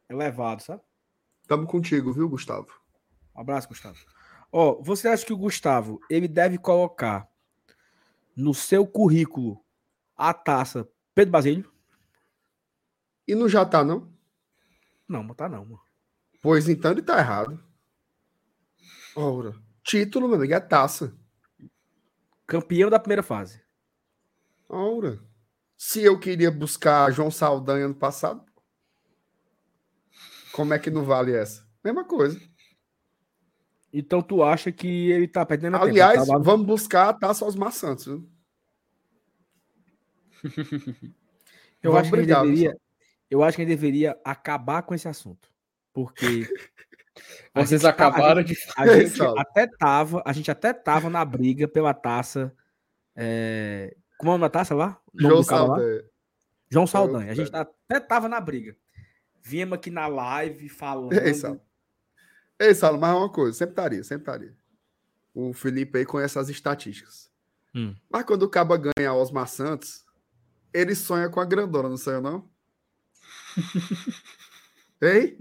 elevado, 0.09 0.61
sabe? 0.61 0.81
Tamo 1.47 1.67
contigo, 1.67 2.13
viu, 2.13 2.29
Gustavo? 2.29 2.67
Um 3.35 3.41
abraço, 3.41 3.67
Gustavo. 3.67 3.97
Ó, 4.51 4.81
você 4.81 5.07
acha 5.07 5.25
que 5.25 5.33
o 5.33 5.37
Gustavo 5.37 5.99
ele 6.09 6.27
deve 6.27 6.57
colocar 6.57 7.29
no 8.35 8.53
seu 8.53 8.85
currículo 8.87 9.63
a 10.15 10.33
taça 10.33 10.87
Pedro 11.13 11.31
Basílio? 11.31 11.71
E 13.27 13.35
não 13.35 13.49
já 13.49 13.65
tá, 13.65 13.83
não? 13.83 14.13
Não, 15.07 15.23
não 15.23 15.33
tá 15.33 15.49
não, 15.49 15.65
mano. 15.65 15.81
Pois 16.41 16.69
então 16.69 16.91
ele 16.91 17.01
tá 17.01 17.17
errado. 17.17 17.61
Ora, 19.15 19.55
título, 19.83 20.27
meu 20.27 20.37
amigo, 20.37 20.53
é 20.53 20.59
taça. 20.59 21.15
Campeão 22.45 22.89
da 22.89 22.99
primeira 22.99 23.23
fase. 23.23 23.61
Ora. 24.69 25.19
Se 25.77 26.03
eu 26.03 26.19
queria 26.19 26.49
buscar 26.49 27.11
João 27.11 27.29
Saldanha 27.29 27.85
ano 27.85 27.95
passado, 27.95 28.43
como 30.51 30.73
é 30.73 30.79
que 30.79 30.89
não 30.89 31.03
vale 31.03 31.35
essa? 31.35 31.67
Mesma 31.83 32.05
coisa. 32.05 32.39
Então 33.91 34.21
tu 34.21 34.43
acha 34.43 34.71
que 34.71 35.11
ele 35.11 35.27
tá 35.27 35.45
perdendo 35.45 35.77
Aliás, 35.77 36.13
tempo? 36.13 36.23
Aliás, 36.23 36.27
tá 36.27 36.37
vamos 36.37 36.65
buscar 36.65 37.09
a 37.09 37.13
taça 37.13 37.45
aos 37.45 37.55
maçantes. 37.55 38.05
Viu? 38.05 38.29
eu 41.81 41.91
vamos 41.91 41.99
acho 42.01 42.11
brigar, 42.11 42.41
que 42.41 42.49
deveria, 42.49 42.77
eu 43.29 43.43
acho 43.43 43.55
que 43.55 43.61
ele 43.61 43.69
deveria 43.69 44.19
acabar 44.23 44.83
com 44.83 44.93
esse 44.93 45.07
assunto. 45.07 45.49
Porque. 45.93 46.47
Vocês 47.55 47.81
tá, 47.81 47.89
acabaram 47.89 48.43
de. 48.43 48.55
A 48.75 48.87
gente, 48.87 49.21
até 49.39 49.67
tava, 49.67 50.21
a 50.25 50.33
gente 50.33 50.51
até 50.51 50.73
tava 50.73 51.09
na 51.09 51.23
briga 51.23 51.67
pela 51.67 51.93
taça. 51.93 52.53
É... 53.15 53.95
Como 54.17 54.31
é 54.31 54.35
o 54.35 54.37
nome 54.37 54.41
da 54.41 54.49
taça 54.49 54.73
lá? 54.73 54.99
João 55.13 55.43
Saldanha. 55.43 56.03
João 56.69 56.87
Saldanha. 56.87 57.31
A 57.31 57.35
gente 57.35 57.51
até 57.55 57.99
tava 57.99 58.27
na 58.27 58.39
briga. 58.39 58.75
Viemos 59.41 59.75
aqui 59.75 59.91
na 59.91 60.07
live 60.07 60.67
falando. 60.69 61.13
Ei, 61.13 61.33
Salo. 61.33 61.61
Ei, 62.59 62.73
Salo, 62.73 62.97
mas 62.97 63.11
é 63.11 63.13
uma 63.13 63.29
coisa, 63.29 63.57
sempre 63.57 63.73
estaria, 63.73 64.03
sempre 64.03 64.23
estaria. 64.23 64.57
O 65.33 65.53
Felipe 65.53 65.99
aí 65.99 66.05
conhece 66.05 66.39
as 66.39 66.49
estatísticas. 66.49 67.29
Hum. 67.75 67.93
Mas 68.09 68.23
quando 68.23 68.43
o 68.43 68.49
Caba 68.49 68.77
ganha 68.77 69.13
Osmar 69.13 69.47
Santos, 69.47 70.05
ele 70.73 70.95
sonha 70.95 71.29
com 71.29 71.39
a 71.39 71.45
grandona, 71.45 71.89
não 71.89 71.97
sonha, 71.97 72.21
não? 72.21 72.49
Ei? 75.01 75.37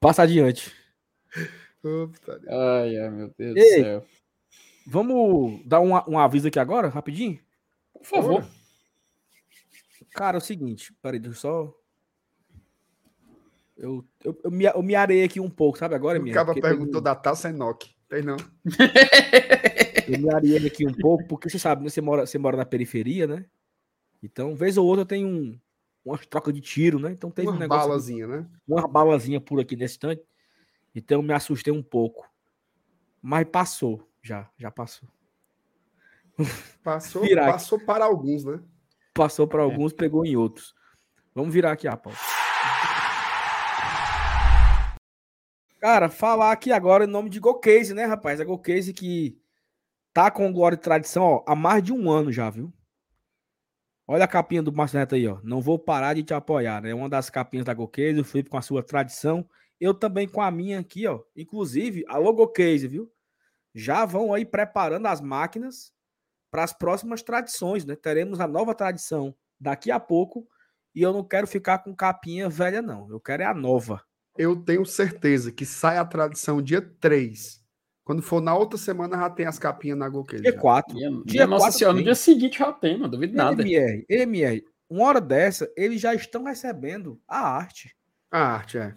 Passa 0.00 0.22
adiante. 0.22 0.72
ai, 2.48 2.98
ai, 2.98 3.10
meu 3.10 3.34
Deus 3.36 3.56
Ei, 3.56 3.76
do 3.78 3.84
céu. 3.84 4.06
Vamos 4.86 5.64
dar 5.66 5.80
um, 5.80 5.92
um 6.08 6.18
aviso 6.18 6.48
aqui 6.48 6.58
agora, 6.58 6.88
rapidinho? 6.88 7.38
Por 7.92 8.04
favor. 8.04 8.46
Cara, 10.12 10.36
é 10.36 10.38
o 10.38 10.42
seguinte, 10.42 10.92
peraí, 11.00 11.18
deixa 11.18 11.36
eu 11.36 11.40
só. 11.40 11.74
Eu, 13.76 14.04
eu, 14.22 14.38
eu, 14.44 14.50
me, 14.50 14.64
eu 14.64 14.82
me 14.82 14.94
arei 14.94 15.24
aqui 15.24 15.40
um 15.40 15.50
pouco, 15.50 15.78
sabe 15.78 15.94
agora? 15.94 16.20
O 16.20 16.32
cara 16.32 16.54
perguntou 16.54 16.94
tem... 16.94 17.02
da 17.02 17.14
taça 17.14 17.48
Enoch. 17.48 17.96
Tem 18.08 18.22
não. 18.22 18.36
Eu 20.06 20.18
me 20.18 20.34
ariei 20.34 20.66
aqui 20.66 20.86
um 20.86 20.92
pouco, 20.92 21.26
porque 21.26 21.48
você 21.48 21.58
sabe, 21.58 21.82
né? 21.82 21.88
Você 21.88 22.00
mora, 22.00 22.26
você 22.26 22.38
mora 22.38 22.56
na 22.56 22.64
periferia, 22.64 23.26
né? 23.26 23.46
Então, 24.22 24.54
vez 24.54 24.76
ou 24.76 24.86
outra 24.86 25.06
tem 25.06 25.24
um, 25.24 25.58
uma 26.04 26.18
troca 26.18 26.52
de 26.52 26.60
tiro, 26.60 26.98
né? 26.98 27.10
Então 27.10 27.30
teve 27.30 27.48
Uma 27.48 27.56
um 27.56 27.58
negócio. 27.58 27.88
balazinha, 27.88 28.26
né? 28.26 28.46
Uma 28.66 28.86
balazinha 28.86 29.40
por 29.40 29.60
aqui 29.60 29.76
nesse 29.76 29.98
tanque. 29.98 30.24
Então 30.94 31.18
eu 31.18 31.22
me 31.22 31.32
assustei 31.32 31.72
um 31.72 31.82
pouco. 31.82 32.28
Mas 33.20 33.48
passou, 33.48 34.06
já, 34.22 34.48
já 34.56 34.70
passou. 34.70 35.08
Passou, 36.82 37.22
passou 37.34 37.78
para 37.78 38.04
alguns, 38.04 38.44
né? 38.44 38.60
Passou 39.14 39.46
para 39.46 39.62
alguns, 39.62 39.92
pegou 39.92 40.24
em 40.24 40.36
outros. 40.36 40.74
Vamos 41.34 41.52
virar 41.52 41.72
aqui 41.72 41.86
a 41.86 41.96
pauta. 41.96 42.18
Cara, 45.78 46.08
falar 46.08 46.52
aqui 46.52 46.70
agora 46.70 47.04
em 47.04 47.08
nome 47.08 47.28
de 47.28 47.40
GoCase, 47.40 47.92
né, 47.92 48.04
rapaz? 48.04 48.40
A 48.40 48.44
GoCase 48.44 48.92
que 48.92 49.38
tá 50.14 50.30
com 50.30 50.52
Glória 50.52 50.76
e 50.76 50.78
Tradição 50.78 51.24
ó, 51.24 51.44
há 51.46 51.56
mais 51.56 51.82
de 51.82 51.92
um 51.92 52.10
ano 52.10 52.30
já, 52.30 52.48
viu? 52.48 52.72
Olha 54.06 54.24
a 54.24 54.28
capinha 54.28 54.62
do 54.62 54.72
Márcio 54.72 54.98
Neto 54.98 55.14
aí, 55.14 55.26
ó. 55.26 55.38
Não 55.42 55.60
vou 55.60 55.78
parar 55.78 56.14
de 56.14 56.22
te 56.22 56.34
apoiar, 56.34 56.82
né? 56.82 56.94
Uma 56.94 57.08
das 57.08 57.30
capinhas 57.30 57.64
da 57.64 57.74
GoCase, 57.74 58.20
o 58.20 58.24
Felipe 58.24 58.50
com 58.50 58.56
a 58.56 58.62
sua 58.62 58.82
tradição. 58.82 59.48
Eu 59.80 59.92
também 59.94 60.28
com 60.28 60.40
a 60.40 60.50
minha 60.50 60.80
aqui, 60.80 61.06
ó. 61.06 61.20
Inclusive, 61.36 62.04
a 62.08 62.18
GoCase, 62.18 62.86
viu? 62.86 63.10
Já 63.74 64.04
vão 64.04 64.32
aí 64.32 64.44
preparando 64.44 65.06
as 65.06 65.20
máquinas 65.20 65.92
para 66.50 66.64
as 66.64 66.72
próximas 66.72 67.22
tradições, 67.22 67.84
né? 67.84 67.96
Teremos 67.96 68.40
a 68.40 68.46
nova 68.46 68.74
tradição 68.74 69.34
daqui 69.58 69.90
a 69.90 69.98
pouco 69.98 70.46
e 70.94 71.00
eu 71.00 71.12
não 71.12 71.24
quero 71.24 71.46
ficar 71.46 71.78
com 71.78 71.94
capinha 71.94 72.48
velha, 72.48 72.82
não. 72.82 73.08
Eu 73.10 73.18
quero 73.18 73.42
é 73.42 73.46
a 73.46 73.54
nova. 73.54 74.02
Eu 74.36 74.56
tenho 74.56 74.84
certeza 74.84 75.50
que 75.50 75.64
sai 75.64 75.98
a 75.98 76.04
tradição 76.04 76.60
dia 76.60 76.82
3. 77.00 77.62
Quando 78.04 78.20
for 78.20 78.40
na 78.40 78.54
outra 78.54 78.78
semana, 78.78 79.16
já 79.16 79.30
tem 79.30 79.46
as 79.46 79.58
capinhas 79.58 79.96
na 79.96 80.08
Goqueira. 80.08 80.42
Dia 80.42 80.58
4. 80.58 80.96
Dia, 80.96 81.10
Dia 81.10 81.22
dia 81.24 81.46
Nossa 81.46 81.64
quatro 81.64 81.78
Senhora, 81.78 81.96
no 81.96 82.02
dia 82.02 82.14
seguinte 82.14 82.58
já 82.58 82.72
tem, 82.72 82.98
não 82.98 83.08
duvido 83.08 83.34
nada. 83.34 83.62
MR, 83.62 84.04
MR, 84.08 84.64
uma 84.90 85.04
hora 85.04 85.20
dessa, 85.20 85.72
eles 85.76 86.00
já 86.00 86.14
estão 86.14 86.44
recebendo 86.44 87.20
a 87.26 87.38
arte. 87.38 87.96
A 88.30 88.40
arte, 88.40 88.78
é. 88.78 88.94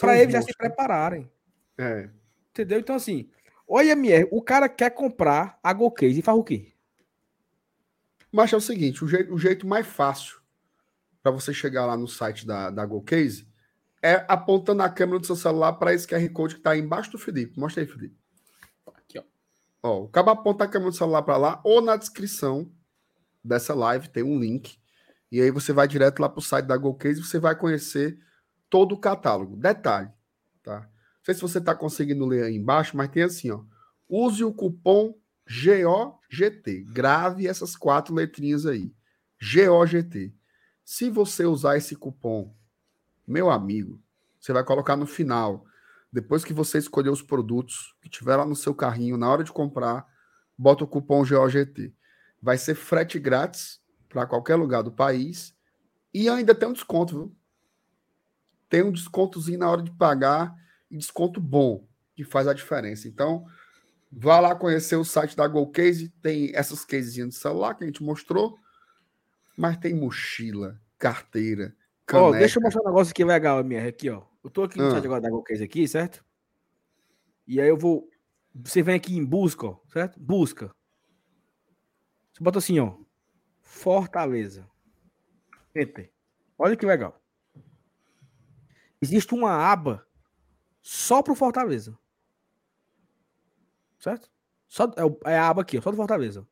Para 0.00 0.18
eles 0.18 0.32
já 0.32 0.42
se 0.42 0.52
prepararem. 0.56 1.30
É. 1.78 2.10
Entendeu? 2.50 2.80
Então, 2.80 2.96
assim, 2.96 3.30
olha, 3.66 3.92
MR, 3.92 4.28
o 4.30 4.42
cara 4.42 4.68
quer 4.68 4.90
comprar 4.90 5.58
a 5.62 5.72
GoCase 5.72 6.18
e 6.18 6.22
faz 6.22 6.38
o 6.38 6.44
quê? 6.44 6.72
Mas 8.30 8.52
é 8.52 8.56
o 8.56 8.60
seguinte, 8.60 9.04
o 9.04 9.08
jeito, 9.08 9.32
o 9.32 9.38
jeito 9.38 9.66
mais 9.66 9.86
fácil 9.86 10.40
para 11.22 11.30
você 11.32 11.54
chegar 11.54 11.86
lá 11.86 11.96
no 11.96 12.08
site 12.08 12.46
da, 12.46 12.68
da 12.68 12.84
GoCase 12.84 13.48
é 14.02 14.24
apontando 14.28 14.82
a 14.82 14.90
câmera 14.90 15.18
do 15.18 15.26
seu 15.26 15.36
celular 15.36 15.72
para 15.74 15.94
esse 15.94 16.06
QR 16.06 16.28
Code 16.30 16.54
que 16.54 16.60
está 16.60 16.76
embaixo 16.76 17.10
do 17.12 17.18
Felipe. 17.18 17.58
Mostra 17.58 17.82
aí, 17.82 17.86
Felipe. 17.86 18.18
Aqui, 18.94 19.18
ó. 19.18 19.22
Ó, 19.82 20.02
o 20.02 20.08
cara 20.08 20.32
aponta 20.32 20.64
a 20.64 20.68
câmera 20.68 20.90
do 20.90 20.96
celular 20.96 21.22
para 21.22 21.36
lá 21.36 21.60
ou 21.64 21.80
na 21.80 21.96
descrição 21.96 22.70
dessa 23.42 23.74
live 23.74 24.08
tem 24.08 24.22
um 24.22 24.38
link. 24.38 24.78
E 25.30 25.40
aí 25.40 25.50
você 25.50 25.72
vai 25.72 25.88
direto 25.88 26.20
lá 26.20 26.28
para 26.28 26.38
o 26.38 26.42
site 26.42 26.66
da 26.66 26.76
GoCase 26.76 27.20
e 27.20 27.24
você 27.24 27.38
vai 27.38 27.56
conhecer 27.56 28.18
todo 28.68 28.92
o 28.92 29.00
catálogo. 29.00 29.56
Detalhe, 29.56 30.10
tá? 30.62 30.88
Não 31.24 31.32
sei 31.32 31.34
se 31.36 31.40
você 31.40 31.56
está 31.56 31.74
conseguindo 31.74 32.26
ler 32.26 32.44
aí 32.44 32.54
embaixo, 32.54 32.94
mas 32.94 33.08
tem 33.08 33.22
assim, 33.22 33.50
ó. 33.50 33.62
Use 34.06 34.44
o 34.44 34.52
cupom 34.52 35.18
GOGT. 35.48 36.84
Grave 36.92 37.48
essas 37.48 37.74
quatro 37.74 38.14
letrinhas 38.14 38.66
aí. 38.66 38.94
GOGT. 39.40 40.34
Se 40.84 41.08
você 41.08 41.46
usar 41.46 41.78
esse 41.78 41.96
cupom, 41.96 42.54
meu 43.26 43.48
amigo, 43.48 43.98
você 44.38 44.52
vai 44.52 44.62
colocar 44.62 44.96
no 44.96 45.06
final. 45.06 45.64
Depois 46.12 46.44
que 46.44 46.52
você 46.52 46.76
escolher 46.76 47.08
os 47.08 47.22
produtos 47.22 47.96
que 48.02 48.10
tiver 48.10 48.36
lá 48.36 48.44
no 48.44 48.54
seu 48.54 48.74
carrinho, 48.74 49.16
na 49.16 49.30
hora 49.30 49.42
de 49.42 49.50
comprar, 49.50 50.06
bota 50.58 50.84
o 50.84 50.86
cupom 50.86 51.24
GOGT. 51.24 51.96
Vai 52.42 52.58
ser 52.58 52.74
frete 52.74 53.18
grátis 53.18 53.80
para 54.10 54.26
qualquer 54.26 54.56
lugar 54.56 54.82
do 54.82 54.92
país 54.92 55.56
e 56.12 56.28
ainda 56.28 56.54
tem 56.54 56.68
um 56.68 56.74
desconto, 56.74 57.14
viu? 57.14 57.36
Tem 58.68 58.82
um 58.82 58.92
descontozinho 58.92 59.60
na 59.60 59.70
hora 59.70 59.82
de 59.82 59.90
pagar 59.90 60.54
e 60.94 60.96
desconto 60.96 61.40
bom, 61.40 61.84
que 62.14 62.22
faz 62.22 62.46
a 62.46 62.54
diferença. 62.54 63.08
Então, 63.08 63.44
vá 64.12 64.38
lá 64.38 64.54
conhecer 64.54 64.94
o 64.94 65.04
site 65.04 65.36
da 65.36 65.46
GoCase, 65.48 66.08
tem 66.22 66.52
essas 66.54 66.84
casezinhas 66.84 67.30
de 67.30 67.34
celular 67.34 67.74
que 67.74 67.82
a 67.82 67.86
gente 67.86 68.02
mostrou, 68.02 68.56
mas 69.56 69.76
tem 69.76 69.92
mochila, 69.92 70.80
carteira, 70.96 71.74
caneca. 72.06 72.38
deixa 72.38 72.58
eu 72.60 72.62
mostrar 72.62 72.82
um 72.82 72.86
negócio 72.86 73.10
aqui 73.10 73.24
legal, 73.24 73.58
MR, 73.58 73.88
aqui, 73.88 74.08
ó. 74.08 74.22
Eu 74.44 74.50
tô 74.50 74.62
aqui 74.62 74.78
no 74.78 74.86
Ah. 74.86 74.90
site 74.92 75.04
agora 75.06 75.20
da 75.20 75.30
GoCase 75.30 75.64
aqui, 75.64 75.88
certo? 75.88 76.24
E 77.46 77.60
aí 77.60 77.68
eu 77.68 77.76
vou... 77.76 78.08
Você 78.54 78.80
vem 78.80 78.94
aqui 78.94 79.16
em 79.16 79.24
busca, 79.24 79.66
ó, 79.66 79.80
certo? 79.88 80.20
Busca. 80.20 80.72
Você 82.32 82.42
bota 82.42 82.58
assim, 82.58 82.78
ó. 82.78 82.96
Fortaleza. 83.62 84.64
Enter. 85.74 86.12
Olha 86.56 86.76
que 86.76 86.86
legal. 86.86 87.20
Existe 89.02 89.34
uma 89.34 89.50
aba 89.50 90.06
só 90.84 91.22
pro 91.22 91.34
Fortaleza. 91.34 91.98
Certo? 93.98 94.30
Só, 94.68 94.84
é, 95.24 95.32
é 95.32 95.38
a 95.38 95.48
aba 95.48 95.62
aqui, 95.62 95.78
ó, 95.78 95.80
só 95.80 95.90
do 95.90 95.96
Fortaleza. 95.96 96.46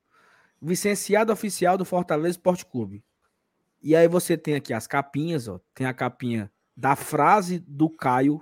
Licenciado 0.60 1.32
oficial 1.32 1.76
do 1.76 1.84
Fortaleza 1.84 2.30
Esporte 2.30 2.64
Clube. 2.64 3.04
E 3.82 3.94
aí 3.94 4.08
você 4.08 4.36
tem 4.38 4.54
aqui 4.54 4.72
as 4.72 4.86
capinhas, 4.86 5.48
ó. 5.48 5.60
Tem 5.74 5.86
a 5.86 5.92
capinha 5.92 6.50
da 6.76 6.96
frase 6.96 7.58
do 7.58 7.90
Caio 7.90 8.40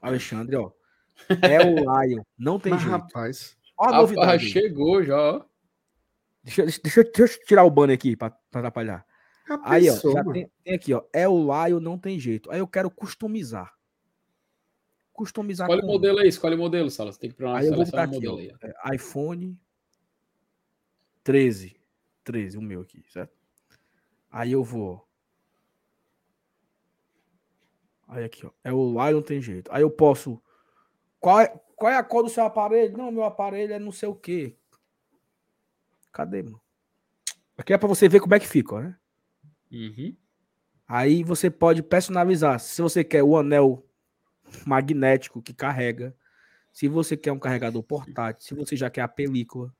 Alexandre, 0.00 0.56
ó. 0.56 0.70
É 1.42 1.58
o 1.60 1.74
Lion, 2.04 2.22
não 2.38 2.60
tem 2.60 2.72
Mas, 2.72 2.82
jeito. 2.82 2.92
rapaz, 2.92 3.56
Ó 3.76 3.84
a 3.84 3.86
Rapaz, 3.86 4.02
novidade. 4.10 4.48
chegou 4.50 5.02
já, 5.02 5.16
ó. 5.18 5.44
Deixa, 6.44 6.62
deixa, 6.64 6.80
deixa 6.82 7.20
eu- 7.40 7.46
tirar 7.46 7.64
o 7.64 7.70
banner 7.70 7.94
aqui 7.94 8.14
pra 8.16 8.28
atrapalhar. 8.52 9.04
já 9.48 9.60
Aí, 9.64 9.88
ó, 9.90 9.96
tem, 10.32 10.50
tem 10.62 10.74
aqui, 10.74 10.92
ó. 10.94 11.02
É 11.12 11.26
o 11.26 11.38
Lion, 11.66 11.80
não 11.80 11.98
tem 11.98 12.18
jeito. 12.20 12.50
Aí 12.50 12.58
eu 12.58 12.68
quero 12.68 12.90
customizar. 12.90 13.72
Customizar 15.20 15.66
Escolhe 15.66 15.80
o 15.80 15.82
como? 15.82 15.92
modelo 15.92 16.18
aí, 16.20 16.28
escolhe 16.28 16.54
o 16.54 16.58
modelo, 16.58 16.90
Salas. 16.90 17.18
Tem 17.18 17.28
que 17.28 17.36
Tá 17.36 17.58
Aí 17.58 17.66
eu 17.66 17.74
vou 17.74 17.84
botar 17.84 18.08
o 18.08 18.16
aqui, 18.16 18.26
ó, 18.26 18.38
aí. 18.38 18.50
é, 18.62 18.94
iPhone 18.94 19.60
13. 21.22 21.76
13, 22.24 22.56
o 22.56 22.62
meu 22.62 22.80
aqui, 22.80 23.04
certo? 23.06 23.36
Aí 24.30 24.52
eu 24.52 24.64
vou. 24.64 25.06
Aí 28.08 28.24
aqui, 28.24 28.46
ó. 28.46 28.50
É 28.64 28.72
o 28.72 28.92
Lion, 28.92 29.16
não 29.16 29.22
tem 29.22 29.42
jeito. 29.42 29.70
Aí 29.70 29.82
eu 29.82 29.90
posso. 29.90 30.42
Qual 31.18 31.38
é, 31.38 31.48
qual 31.76 31.92
é 31.92 31.98
a 31.98 32.02
cor 32.02 32.22
do 32.22 32.30
seu 32.30 32.42
aparelho? 32.42 32.96
Não, 32.96 33.12
meu 33.12 33.24
aparelho 33.24 33.74
é 33.74 33.78
não 33.78 33.92
sei 33.92 34.08
o 34.08 34.14
quê. 34.14 34.56
Cadê, 36.10 36.42
mano? 36.42 36.62
Aqui 37.58 37.74
é 37.74 37.76
pra 37.78 37.86
você 37.88 38.08
ver 38.08 38.20
como 38.20 38.34
é 38.34 38.40
que 38.40 38.48
fica, 38.48 38.80
né? 38.80 38.96
Uhum. 39.70 40.16
Aí 40.88 41.22
você 41.22 41.50
pode 41.50 41.82
personalizar. 41.82 42.58
Se 42.58 42.80
você 42.80 43.04
quer 43.04 43.22
o 43.22 43.36
anel 43.36 43.86
magnético 44.66 45.42
que 45.42 45.54
carrega, 45.54 46.14
se 46.72 46.88
você 46.88 47.16
quer 47.16 47.32
um 47.32 47.38
carregador 47.38 47.82
portátil, 47.82 48.46
se 48.46 48.54
você 48.54 48.76
já 48.76 48.88
quer 48.88 49.02
a 49.02 49.08
película, 49.08 49.74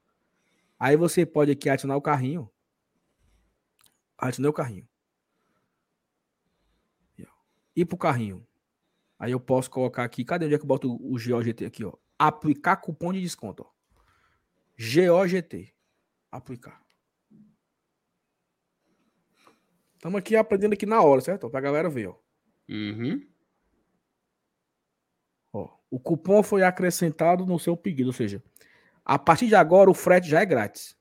aí 0.78 0.96
você 0.96 1.24
pode 1.24 1.50
aqui 1.50 1.68
adicionar 1.68 1.96
o 1.96 2.02
carrinho. 2.02 2.50
Adicionei 4.18 4.50
o 4.50 4.54
carrinho. 4.54 4.90
E, 7.74 7.84
pro 7.84 7.96
carrinho. 7.96 8.46
Aí 9.18 9.32
eu 9.32 9.40
posso 9.40 9.70
colocar 9.70 10.04
aqui. 10.04 10.24
Cadê 10.24 10.46
onde 10.46 10.54
é 10.54 10.58
que 10.58 10.64
eu 10.64 10.68
boto 10.68 10.92
o 10.92 11.12
GOGT 11.18 11.64
aqui, 11.64 11.84
ó? 11.84 11.92
Aplicar 12.18 12.76
cupom 12.76 13.12
de 13.12 13.20
desconto, 13.20 13.66
ó. 13.66 13.70
GOGT. 14.78 15.74
Aplicar. 16.30 16.82
Estamos 19.94 20.18
aqui 20.18 20.36
aprendendo 20.36 20.72
aqui 20.72 20.86
na 20.86 21.02
hora, 21.02 21.20
certo? 21.20 21.50
Pra 21.50 21.60
galera 21.60 21.88
ver, 21.88 22.08
ó. 22.08 22.18
Uhum. 22.68 23.26
O 25.90 25.98
cupom 25.98 26.42
foi 26.42 26.62
acrescentado 26.62 27.44
no 27.44 27.58
seu 27.58 27.76
pedido, 27.76 28.08
ou 28.08 28.12
seja, 28.12 28.42
a 29.04 29.18
partir 29.18 29.48
de 29.48 29.54
agora 29.54 29.90
o 29.90 29.94
frete 29.94 30.28
já 30.28 30.40
é 30.40 30.46
grátis. 30.46 30.96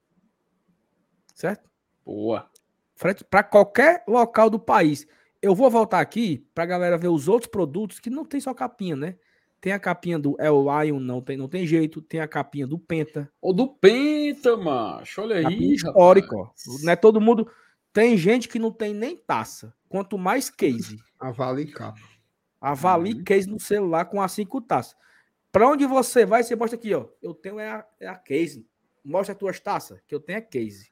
Certo? 1.35 1.69
Boa. 2.03 2.49
Frete 2.95 3.23
para 3.23 3.43
qualquer 3.43 4.03
local 4.07 4.49
do 4.49 4.59
país. 4.59 5.07
Eu 5.41 5.55
vou 5.55 5.69
voltar 5.69 5.99
aqui 5.99 6.45
para 6.53 6.65
galera 6.65 6.97
ver 6.97 7.07
os 7.07 7.27
outros 7.27 7.49
produtos 7.49 7.99
que 7.99 8.09
não 8.09 8.25
tem 8.25 8.41
só 8.41 8.53
capinha, 8.53 8.95
né? 8.95 9.15
Tem 9.61 9.73
a 9.73 9.79
capinha 9.79 10.17
do 10.17 10.35
El 10.39 10.63
Lion, 10.63 10.99
não 10.99 11.21
tem, 11.21 11.37
não 11.37 11.47
tem 11.47 11.67
jeito. 11.67 12.01
Tem 12.01 12.19
a 12.19 12.27
capinha 12.27 12.65
do 12.65 12.79
Penta, 12.79 13.31
O 13.41 13.53
do 13.53 13.67
Penta, 13.67 14.55
macho. 14.57 15.21
Olha 15.21 15.41
capinha 15.41 15.69
aí, 15.69 15.73
histórica, 15.75 16.35
ó. 16.35 16.49
Não 16.81 16.91
é 16.91 16.95
todo 16.95 17.21
mundo. 17.21 17.49
Tem 17.91 18.17
gente 18.17 18.47
que 18.47 18.59
não 18.59 18.71
tem 18.71 18.93
nem 18.93 19.17
taça, 19.17 19.73
quanto 19.87 20.17
mais 20.17 20.49
case. 20.49 20.97
A 21.19 21.31
Vale 21.31 21.65
capa. 21.65 21.99
Avalie 22.61 23.14
Uhum. 23.15 23.23
case 23.23 23.48
no 23.49 23.60
celular 23.60 24.06
com 24.06 24.22
as 24.22 24.31
cinco 24.34 24.60
taças. 24.61 24.95
Para 25.52 25.68
onde 25.68 25.86
você 25.86 26.26
vai, 26.26 26.44
você 26.44 26.56
mostra 26.56 26.77
aqui, 26.77 26.94
ó. 26.94 27.07
Eu 27.22 27.34
tenho 27.34 27.60
é 27.60 27.69
a, 27.69 27.86
é 27.99 28.07
a 28.07 28.15
case. 28.15 28.68
Mostra 29.03 29.34
as 29.34 29.40
tuas 29.40 29.60
taças, 29.60 29.99
que 30.07 30.14
eu 30.14 30.19
tenho 30.19 30.38
é 30.38 30.41
case. 30.41 30.91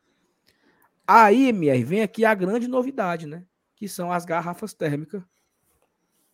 Aí, 1.05 1.49
MR, 1.49 1.83
vem 1.83 2.01
aqui 2.01 2.25
a 2.25 2.33
grande 2.33 2.67
novidade, 2.67 3.27
né? 3.27 3.45
Que 3.75 3.87
são 3.87 4.11
as 4.11 4.25
garrafas 4.25 4.73
térmicas. 4.73 5.21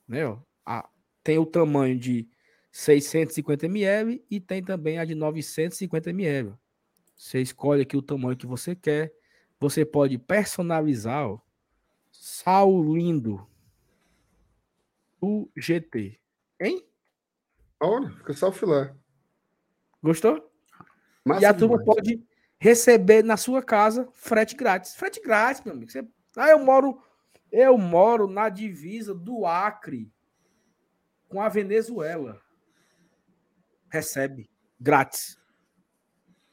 Né, 0.07 0.25
ó. 0.25 0.37
A- 0.65 0.87
tem 1.23 1.37
o 1.37 1.45
tamanho 1.45 1.97
de 1.97 2.27
650 2.71 3.65
ml 3.65 4.23
e 4.29 4.39
tem 4.39 4.63
também 4.63 4.97
a 4.99 5.05
de 5.05 5.15
950 5.15 6.09
ml. 6.09 6.53
Você 7.15 7.41
escolhe 7.41 7.81
aqui 7.83 7.95
o 7.95 8.01
tamanho 8.01 8.35
que 8.37 8.47
você 8.47 8.75
quer. 8.75 9.13
Você 9.59 9.85
pode 9.85 10.17
personalizar, 10.17 11.27
ó. 11.27 11.39
Sal 12.11 12.69
lindo. 12.93 13.47
O 15.23 15.49
GT. 15.55 16.19
Hein? 16.59 16.85
Olha, 17.79 18.09
fica 18.09 18.33
só 18.33 18.49
o 18.49 18.51
filé. 18.51 18.93
Gostou? 20.03 20.51
Massa 21.23 21.41
e 21.41 21.45
a 21.45 21.53
turma 21.53 21.77
demais. 21.77 21.95
pode 21.95 22.27
receber 22.59 23.23
na 23.23 23.37
sua 23.37 23.63
casa 23.63 24.09
frete 24.11 24.53
grátis. 24.53 24.95
Frete 24.95 25.21
grátis, 25.21 25.63
meu 25.63 25.73
amigo. 25.73 25.89
Você... 25.89 26.05
Ah, 26.35 26.49
eu 26.49 26.59
moro, 26.59 27.01
eu 27.49 27.77
moro 27.77 28.27
na 28.27 28.49
divisa 28.49 29.15
do 29.15 29.45
Acre 29.45 30.11
com 31.29 31.39
a 31.39 31.47
Venezuela. 31.47 32.41
Recebe 33.89 34.49
grátis. 34.77 35.39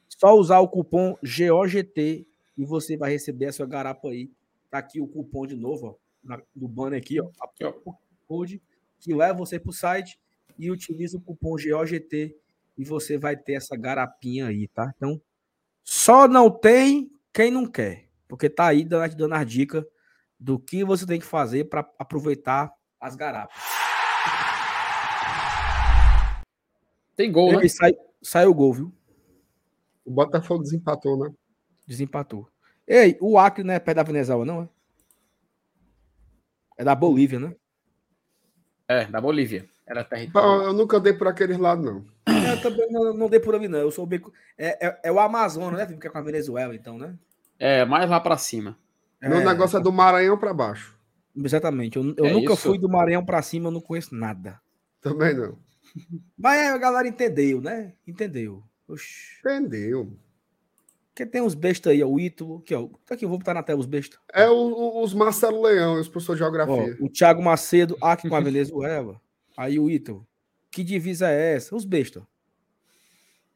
Só 0.08 0.32
usar 0.36 0.60
o 0.60 0.68
cupom 0.68 1.18
GOGT 1.24 2.24
e 2.56 2.64
você 2.64 2.96
vai 2.96 3.10
receber 3.10 3.46
a 3.46 3.52
sua 3.52 3.66
garapa 3.66 4.10
aí. 4.10 4.30
Tá 4.70 4.78
aqui 4.78 5.00
o 5.00 5.08
cupom 5.08 5.44
de 5.44 5.56
novo, 5.56 5.88
ó, 5.88 5.94
na- 6.22 6.40
no 6.54 6.68
banner 6.68 7.00
aqui, 7.00 7.20
ó. 7.20 7.30
O 7.84 7.94
code 8.30 8.62
que 9.00 9.12
leva 9.12 9.36
você 9.36 9.58
pro 9.58 9.72
site 9.72 10.20
e 10.56 10.70
utiliza 10.70 11.18
o 11.18 11.20
cupom 11.20 11.56
GOGT 11.56 12.36
e 12.78 12.84
você 12.84 13.18
vai 13.18 13.36
ter 13.36 13.54
essa 13.54 13.76
garapinha 13.76 14.46
aí, 14.46 14.68
tá? 14.68 14.92
Então, 14.96 15.20
só 15.82 16.28
não 16.28 16.48
tem 16.48 17.10
quem 17.32 17.50
não 17.50 17.66
quer, 17.66 18.08
porque 18.28 18.48
tá 18.48 18.68
aí 18.68 18.84
dando, 18.84 19.16
dando 19.16 19.34
as 19.34 19.50
dicas 19.50 19.84
do 20.38 20.60
que 20.60 20.84
você 20.84 21.04
tem 21.04 21.18
que 21.18 21.26
fazer 21.26 21.64
para 21.64 21.80
aproveitar 21.98 22.72
as 23.00 23.16
garapas. 23.16 23.56
Tem 27.16 27.32
gol, 27.32 27.52
né? 27.52 27.64
E 27.64 27.68
sai, 27.68 27.92
saiu 28.22 28.50
o 28.50 28.54
gol, 28.54 28.72
viu? 28.72 28.94
O 30.04 30.10
Botafogo 30.10 30.62
desempatou, 30.62 31.18
né? 31.18 31.34
Desempatou. 31.86 32.48
Ei, 32.86 33.18
o 33.20 33.38
Acre 33.38 33.64
não 33.64 33.74
é 33.74 33.80
perto 33.80 33.96
da 33.96 34.02
Venezuela, 34.04 34.44
não 34.44 34.62
é? 34.62 34.68
É 36.78 36.84
da 36.84 36.94
Bolívia, 36.94 37.40
né? 37.40 37.54
É, 38.90 39.04
da 39.04 39.20
Bolívia. 39.20 39.68
Era 39.86 40.02
território. 40.02 40.64
Eu 40.64 40.72
nunca 40.72 40.98
dei 40.98 41.12
por 41.12 41.28
aqueles 41.28 41.56
lados, 41.58 41.84
não. 41.84 42.04
Eu 42.26 42.60
também 42.60 42.90
não, 42.90 43.14
não 43.14 43.28
dei 43.28 43.38
por 43.38 43.54
ali, 43.54 43.68
não. 43.68 43.78
Eu 43.78 43.90
sou 43.92 44.04
bem... 44.04 44.20
é, 44.58 44.84
é, 44.84 45.00
é 45.04 45.12
o 45.12 45.20
Amazonas, 45.20 45.78
né? 45.78 45.86
Fica 45.86 46.10
com 46.10 46.18
a 46.18 46.22
Venezuela, 46.22 46.74
então, 46.74 46.98
né? 46.98 47.14
É, 47.56 47.84
mais 47.84 48.10
lá 48.10 48.18
pra 48.18 48.36
cima. 48.36 48.76
Meu 49.22 49.44
negócio 49.44 49.78
é 49.78 49.80
do 49.80 49.92
Maranhão 49.92 50.36
pra 50.36 50.52
baixo. 50.52 50.96
Exatamente. 51.36 51.96
Eu, 51.98 52.14
eu 52.16 52.26
É 52.26 52.32
nunca 52.32 52.54
isso. 52.54 52.62
fui 52.62 52.78
do 52.78 52.88
Maranhão 52.88 53.24
pra 53.24 53.42
cima, 53.42 53.68
eu 53.68 53.72
não 53.72 53.80
conheço 53.80 54.12
nada. 54.12 54.60
Também 55.00 55.34
não. 55.34 55.56
Mas 56.36 56.58
é, 56.58 56.70
a 56.70 56.78
galera 56.78 57.06
entendeu, 57.06 57.60
né? 57.60 57.92
Entendeu. 58.04 58.64
Oxi. 58.88 59.38
Entendeu? 59.38 60.12
Porque 61.20 61.30
tem 61.32 61.42
uns 61.42 61.54
bestas 61.54 61.92
aí, 61.92 62.02
ó, 62.02 62.08
o 62.08 62.18
Ítalo, 62.18 62.56
aqui, 62.64 62.74
ó. 62.74 62.88
Tá 63.04 63.14
aqui, 63.14 63.26
eu 63.26 63.28
vou 63.28 63.36
botar 63.36 63.52
na 63.52 63.62
tela 63.62 63.78
os 63.78 63.84
bestas. 63.84 64.18
É 64.32 64.48
o- 64.48 64.54
o- 64.54 65.02
os 65.02 65.12
Marcelo 65.12 65.60
Leão 65.60 66.00
os 66.00 66.08
professores 66.08 66.38
de 66.38 66.42
Ó, 66.42 66.46
geografia. 66.50 66.96
o 66.98 67.10
Thiago 67.10 67.42
Macedo, 67.42 67.94
aqui 68.00 68.26
com 68.30 68.34
a 68.34 68.40
Venezuela. 68.40 69.20
Aí 69.54 69.78
o 69.78 69.90
Ítalo. 69.90 70.26
Que 70.70 70.82
divisa 70.82 71.28
é 71.30 71.56
essa? 71.56 71.76
Os 71.76 71.84
bestas. 71.84 72.22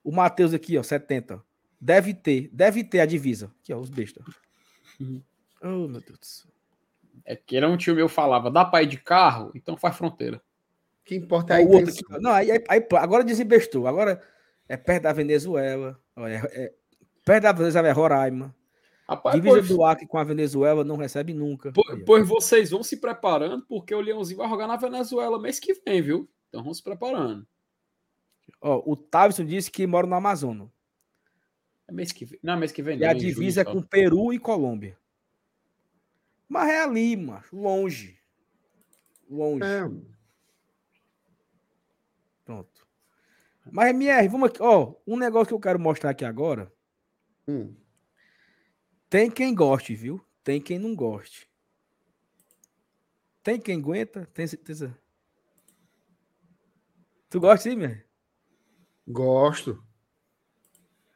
O 0.03 0.12
Matheus 0.12 0.53
aqui, 0.53 0.77
ó, 0.77 0.82
70. 0.82 1.43
Deve 1.81 2.12
ter, 2.12 2.51
deve 2.53 2.85
ter 2.85 3.01
a 3.01 3.07
divisa. 3.07 3.51
Aqui, 3.62 3.73
ó, 3.73 3.78
os 3.78 3.89
bestas. 3.89 4.23
Oh, 5.66 5.89
meu 5.89 6.03
Deus 6.03 6.19
do 6.19 6.27
céu. 6.27 6.51
É 7.24 7.35
que 7.35 7.57
era 7.57 7.66
um 7.66 7.78
tio 7.78 7.95
meu 7.95 8.07
falava, 8.07 8.51
dá 8.51 8.66
pra 8.66 8.82
ir 8.82 8.86
de 8.86 8.99
carro? 8.99 9.51
Então 9.55 9.78
faz 9.78 9.97
fronteira. 9.97 10.36
O 10.36 11.05
que 11.07 11.15
importa 11.15 11.55
é 11.59 11.62
a 11.65 11.66
outro 11.66 11.89
aqui, 11.89 12.03
ó. 12.11 12.20
Não, 12.20 12.31
aí, 12.31 12.51
aí- 12.51 12.62
aí- 12.69 12.86
agora 12.99 13.24
desembestou. 13.24 13.86
Agora 13.86 14.20
é 14.69 14.77
perto 14.77 15.05
da 15.05 15.12
Venezuela. 15.15 15.99
ó, 16.15 16.28
é- 16.28 16.43
é- 16.53 16.74
perto 17.25 17.43
da 17.45 17.53
Venezuela 17.53 17.89
é 17.89 17.93
Roraima. 17.93 18.55
Rapaz, 19.09 19.35
Divisa 19.37 19.57
pois, 19.57 19.69
do 19.69 19.85
Acre 19.85 20.07
com 20.07 20.17
a 20.17 20.25
Venezuela 20.25 20.83
não 20.83 20.97
recebe 20.97 21.35
nunca. 21.35 21.71
po- 21.73 21.85
Aí, 21.91 22.01
ó. 22.01 22.05
pois 22.07 22.27
vocês 22.27 22.71
vão 22.71 22.83
se 22.83 22.97
preparando, 22.97 23.65
porque 23.67 23.95
o 23.95 24.01
Leãozinho 24.01 24.39
vai 24.39 24.49
jogar 24.49 24.67
na 24.67 24.77
Venezuela 24.77 25.39
mês 25.39 25.59
que 25.61 25.75
vem, 25.75 26.01
viu? 26.01 26.29
Então 26.49 26.63
vamos 26.63 26.79
se 26.79 26.83
preparando. 26.83 27.47
Ó, 28.61 28.83
o 28.91 28.97
Tavison 28.97 29.45
disse 29.45 29.71
que 29.71 29.87
mora 29.87 30.07
no 30.07 30.15
Amazonas. 30.15 30.69
É 31.87 31.93
mês 31.93 32.13
que 32.13 32.25
vem. 32.25 32.39
Não, 32.43 32.57
mês 32.57 32.73
que 32.73 32.83
vem 32.83 32.97
E 32.97 33.01
não. 33.01 33.11
a 33.11 33.13
divisa 33.13 33.61
é 33.61 33.65
só. 33.65 33.73
com 33.73 33.83
Peru 33.83 34.33
e 34.33 34.39
Colômbia. 34.39 34.97
Mas 36.49 36.71
é 36.71 36.83
ali, 36.83 37.15
macho. 37.17 37.55
Longe. 37.55 38.19
Longe. 39.29 39.65
É, 39.65 39.91
Pronto. 42.45 42.87
Mas, 43.71 43.91
MR, 43.91 44.29
vamos 44.29 44.51
aqui. 44.51 44.63
Ó, 44.63 44.95
um 45.07 45.17
negócio 45.17 45.49
que 45.49 45.55
eu 45.55 45.61
quero 45.61 45.79
mostrar 45.79 46.11
aqui 46.11 46.25
agora. 46.25 46.71
Hum. 47.47 47.75
Tem 49.09 49.31
quem 49.31 49.55
goste, 49.55 49.95
viu? 49.95 50.25
Tem 50.43 50.61
quem 50.61 50.79
não 50.79 50.95
goste. 50.95 51.49
Tem 53.43 53.61
quem 53.61 53.79
aguenta? 53.79 54.27
Tem 54.33 54.47
certeza? 54.47 54.97
Tu 57.29 57.41
gosta, 57.41 57.65
sim, 57.65 57.73
MR? 57.73 58.05
Gosto. 59.07 59.83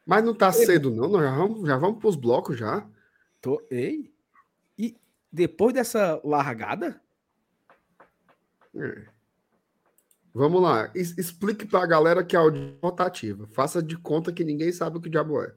Mas 0.05 0.23
não 0.23 0.33
tá 0.33 0.51
cedo, 0.51 0.91
não. 0.91 1.07
Nós 1.07 1.23
já 1.23 1.35
vamos, 1.35 1.67
já 1.67 1.77
vamos 1.77 1.99
pros 1.99 2.15
blocos 2.15 2.57
já. 2.57 2.87
Tô... 3.41 3.61
Ei. 3.69 4.13
E 4.77 4.95
depois 5.31 5.73
dessa 5.73 6.21
largada? 6.23 7.01
É. 8.75 9.07
Vamos 10.33 10.61
lá. 10.61 10.91
Explique 10.95 11.65
pra 11.65 11.85
galera 11.85 12.23
que 12.23 12.35
é 12.35 12.39
audiência 12.39 12.77
rotativa. 12.81 13.47
Faça 13.47 13.81
de 13.81 13.97
conta 13.97 14.31
que 14.31 14.43
ninguém 14.43 14.71
sabe 14.71 14.97
o 14.97 15.01
que 15.01 15.09
diabo 15.09 15.41
é. 15.43 15.53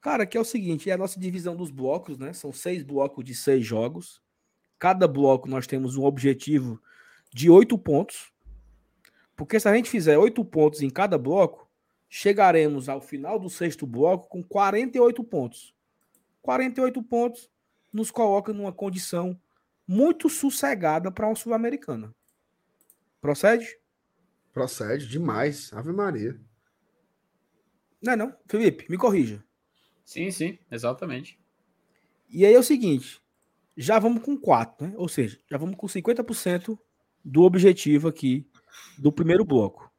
Cara, 0.00 0.24
que 0.26 0.36
é 0.36 0.40
o 0.40 0.44
seguinte, 0.44 0.88
é 0.88 0.94
a 0.94 0.98
nossa 0.98 1.20
divisão 1.20 1.54
dos 1.54 1.70
blocos, 1.70 2.16
né? 2.16 2.32
São 2.32 2.52
seis 2.52 2.82
blocos 2.82 3.24
de 3.24 3.34
seis 3.34 3.64
jogos. 3.66 4.22
Cada 4.78 5.06
bloco 5.06 5.48
nós 5.48 5.66
temos 5.66 5.96
um 5.96 6.04
objetivo 6.04 6.80
de 7.32 7.50
oito 7.50 7.76
pontos. 7.76 8.32
Porque 9.36 9.60
se 9.60 9.68
a 9.68 9.74
gente 9.74 9.90
fizer 9.90 10.18
oito 10.18 10.44
pontos 10.44 10.80
em 10.80 10.88
cada 10.88 11.18
bloco, 11.18 11.70
chegaremos 12.08 12.88
ao 12.88 13.00
final 13.00 13.38
do 13.38 13.50
sexto 13.50 13.86
bloco 13.86 14.28
com 14.28 14.42
48 14.42 15.22
pontos. 15.24 15.74
48 16.42 17.02
pontos 17.02 17.50
nos 17.92 18.10
coloca 18.10 18.52
numa 18.52 18.72
condição 18.72 19.38
muito 19.86 20.28
sossegada 20.28 21.10
para 21.10 21.26
uma 21.26 21.34
sul-americana. 21.34 22.14
Procede? 23.20 23.78
Procede 24.52 25.06
demais. 25.06 25.72
Ave 25.72 25.92
Maria. 25.92 26.40
Não 28.00 28.12
é 28.14 28.16
não? 28.16 28.34
Felipe, 28.46 28.86
me 28.88 28.96
corrija. 28.96 29.44
Sim, 30.04 30.30
sim, 30.30 30.58
exatamente. 30.70 31.38
E 32.28 32.44
aí 32.46 32.54
é 32.54 32.58
o 32.58 32.62
seguinte, 32.62 33.20
já 33.76 33.98
vamos 33.98 34.22
com 34.22 34.36
4, 34.36 34.86
né? 34.86 34.94
Ou 34.96 35.08
seja, 35.08 35.38
já 35.50 35.56
vamos 35.56 35.76
com 35.76 35.86
50% 35.86 36.78
do 37.24 37.42
objetivo 37.42 38.08
aqui 38.08 38.48
do 38.98 39.12
primeiro 39.12 39.44
bloco. 39.44 39.90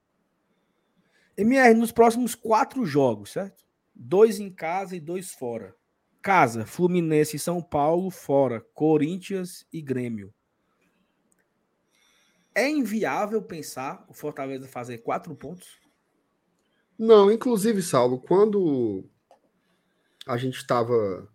MR, 1.38 1.74
nos 1.74 1.92
próximos 1.92 2.36
quatro 2.36 2.86
jogos, 2.86 3.32
certo? 3.32 3.64
Dois 3.94 4.40
em 4.40 4.50
casa 4.50 4.96
e 4.96 5.00
dois 5.00 5.34
fora. 5.34 5.76
Casa, 6.22 6.66
Fluminense 6.66 7.36
e 7.36 7.40
São 7.40 7.62
Paulo, 7.62 8.12
fora. 8.12 8.62
Corinthians 8.74 9.66
e 9.74 9.82
Grêmio. 9.82 10.34
É 12.54 12.70
inviável 12.70 13.42
pensar 13.42 14.06
o 14.10 14.14
Fortaleza 14.14 14.68
fazer 14.68 15.00
quatro 15.00 15.36
pontos? 15.36 15.80
Não, 16.98 17.32
inclusive, 17.32 17.82
Saulo, 17.82 18.20
quando 18.20 19.10
a 20.32 20.38
gente 20.38 20.56
estava. 20.58 21.28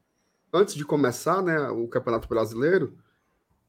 Antes 0.53 0.75
de 0.75 0.85
começar 0.85 1.43
né, 1.43 1.69
o 1.69 1.87
Campeonato 1.87 2.27
Brasileiro, 2.29 2.97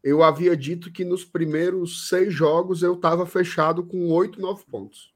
eu 0.03 0.23
havia 0.23 0.55
dito 0.55 0.91
que 0.91 1.03
nos 1.03 1.25
primeiros 1.25 2.07
seis 2.07 2.33
jogos 2.33 2.81
eu 2.81 2.93
estava 2.93 3.25
fechado 3.25 3.85
com 3.85 4.09
oito, 4.11 4.39
nove 4.39 4.63
pontos. 4.65 5.13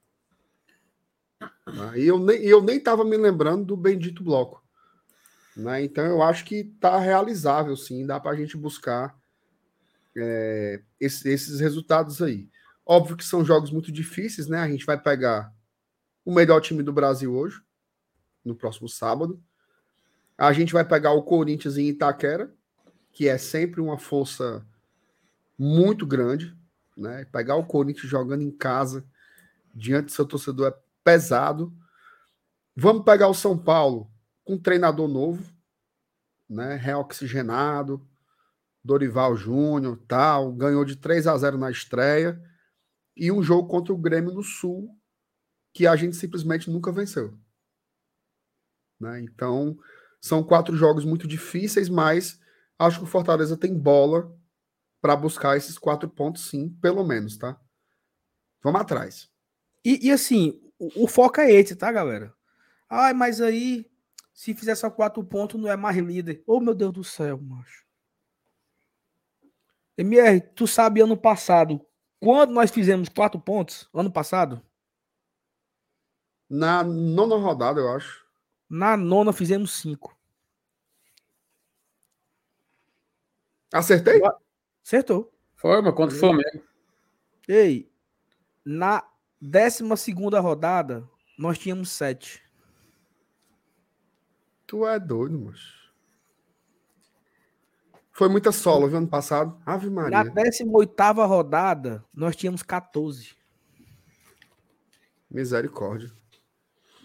E 1.96 2.02
eu 2.04 2.18
nem, 2.18 2.42
eu 2.42 2.60
nem 2.62 2.76
estava 2.76 3.04
me 3.04 3.16
lembrando 3.16 3.64
do 3.64 3.76
bendito 3.76 4.22
bloco. 4.22 4.62
né, 5.56 5.82
Então 5.82 6.04
eu 6.04 6.22
acho 6.22 6.44
que 6.44 6.56
está 6.56 6.98
realizável, 6.98 7.74
sim, 7.76 8.04
dá 8.06 8.20
para 8.20 8.32
a 8.32 8.36
gente 8.36 8.56
buscar 8.56 9.16
é, 10.14 10.82
esse- 11.00 11.26
esses 11.30 11.58
resultados 11.58 12.20
aí. 12.20 12.48
Óbvio 12.84 13.16
que 13.16 13.24
são 13.24 13.42
jogos 13.44 13.70
muito 13.70 13.90
difíceis, 13.90 14.46
né? 14.46 14.58
A 14.58 14.68
gente 14.68 14.84
vai 14.84 15.00
pegar 15.00 15.50
o 16.24 16.34
melhor 16.34 16.60
time 16.60 16.82
do 16.82 16.92
Brasil 16.92 17.34
hoje, 17.34 17.62
no 18.44 18.54
próximo 18.54 18.88
sábado. 18.90 19.42
A 20.42 20.52
gente 20.52 20.72
vai 20.72 20.84
pegar 20.84 21.12
o 21.12 21.22
Corinthians 21.22 21.78
em 21.78 21.86
Itaquera, 21.86 22.52
que 23.12 23.28
é 23.28 23.38
sempre 23.38 23.80
uma 23.80 23.96
força 23.96 24.66
muito 25.56 26.04
grande, 26.04 26.52
né? 26.96 27.24
Pegar 27.26 27.54
o 27.54 27.64
Corinthians 27.64 28.10
jogando 28.10 28.42
em 28.42 28.50
casa, 28.50 29.06
diante 29.72 30.06
do 30.06 30.10
seu 30.10 30.26
torcedor, 30.26 30.72
é 30.72 30.74
pesado. 31.04 31.72
Vamos 32.74 33.04
pegar 33.04 33.28
o 33.28 33.34
São 33.34 33.56
Paulo 33.56 34.10
com 34.42 34.54
um 34.54 34.58
treinador 34.58 35.06
novo, 35.06 35.48
né? 36.50 36.74
Reoxigenado, 36.74 38.04
Dorival 38.82 39.36
Júnior, 39.36 39.96
tal, 40.08 40.52
ganhou 40.52 40.84
de 40.84 40.96
3 40.96 41.28
a 41.28 41.38
0 41.38 41.56
na 41.56 41.70
estreia. 41.70 42.42
E 43.16 43.30
um 43.30 43.44
jogo 43.44 43.68
contra 43.68 43.94
o 43.94 43.96
Grêmio 43.96 44.32
no 44.32 44.42
Sul, 44.42 44.92
que 45.72 45.86
a 45.86 45.94
gente 45.94 46.16
simplesmente 46.16 46.68
nunca 46.68 46.90
venceu. 46.90 47.38
Né? 48.98 49.20
Então, 49.20 49.78
são 50.22 50.44
quatro 50.44 50.76
jogos 50.76 51.04
muito 51.04 51.26
difíceis, 51.26 51.88
mas 51.88 52.40
acho 52.78 52.98
que 52.98 53.04
o 53.04 53.08
Fortaleza 53.08 53.56
tem 53.56 53.76
bola 53.76 54.32
para 55.00 55.16
buscar 55.16 55.56
esses 55.56 55.76
quatro 55.76 56.08
pontos, 56.08 56.48
sim, 56.48 56.70
pelo 56.80 57.04
menos, 57.04 57.36
tá? 57.36 57.60
Vamos 58.62 58.80
atrás. 58.80 59.28
E, 59.84 60.06
e 60.06 60.12
assim, 60.12 60.62
o, 60.78 61.04
o, 61.04 61.08
foco 61.08 61.40
é 61.40 61.50
esse, 61.50 61.74
tá, 61.74 61.90
galera? 61.90 62.32
Ai, 62.88 63.12
mas 63.12 63.40
aí, 63.40 63.90
se 64.32 64.54
fizer 64.54 64.76
só 64.76 64.88
quatro 64.88 65.24
pontos, 65.24 65.60
não 65.60 65.68
é 65.68 65.76
mais 65.76 65.96
líder. 65.96 66.44
Oh, 66.46 66.60
meu 66.60 66.74
Deus 66.74 66.92
do 66.92 67.02
céu, 67.02 67.36
macho. 67.40 67.82
MR, 69.98 70.40
tu 70.54 70.68
sabe 70.68 71.00
ano 71.00 71.16
passado, 71.16 71.84
quando 72.20 72.52
nós 72.52 72.70
fizemos 72.70 73.08
quatro 73.08 73.40
pontos? 73.40 73.88
Ano 73.92 74.10
passado? 74.10 74.62
Na 76.48 76.84
nona 76.84 77.34
rodada, 77.36 77.80
eu 77.80 77.90
acho. 77.90 78.21
Na 78.72 78.96
nona 78.96 79.34
fizemos 79.34 79.74
cinco. 79.74 80.16
Acertei? 83.70 84.18
Acertou. 84.82 85.30
Foi, 85.56 85.82
mas 85.82 85.94
quanto 85.94 86.14
foi 86.14 86.32
mesmo? 86.32 86.62
Ei, 87.46 87.92
na 88.64 89.06
décima 89.38 89.94
segunda 89.94 90.40
rodada, 90.40 91.06
nós 91.38 91.58
tínhamos 91.58 91.90
sete. 91.90 92.42
Tu 94.66 94.86
é 94.86 94.98
doido, 94.98 95.38
moço. 95.38 95.92
Foi 98.10 98.30
muita 98.30 98.52
solo, 98.52 98.88
viu, 98.88 98.96
ano 98.96 99.08
passado? 99.08 99.60
Ave 99.66 99.90
Maria. 99.90 100.24
Na 100.24 100.24
18 100.24 101.26
rodada, 101.26 102.02
nós 102.14 102.34
tínhamos 102.34 102.62
14. 102.62 103.36
Misericórdia. 105.30 106.10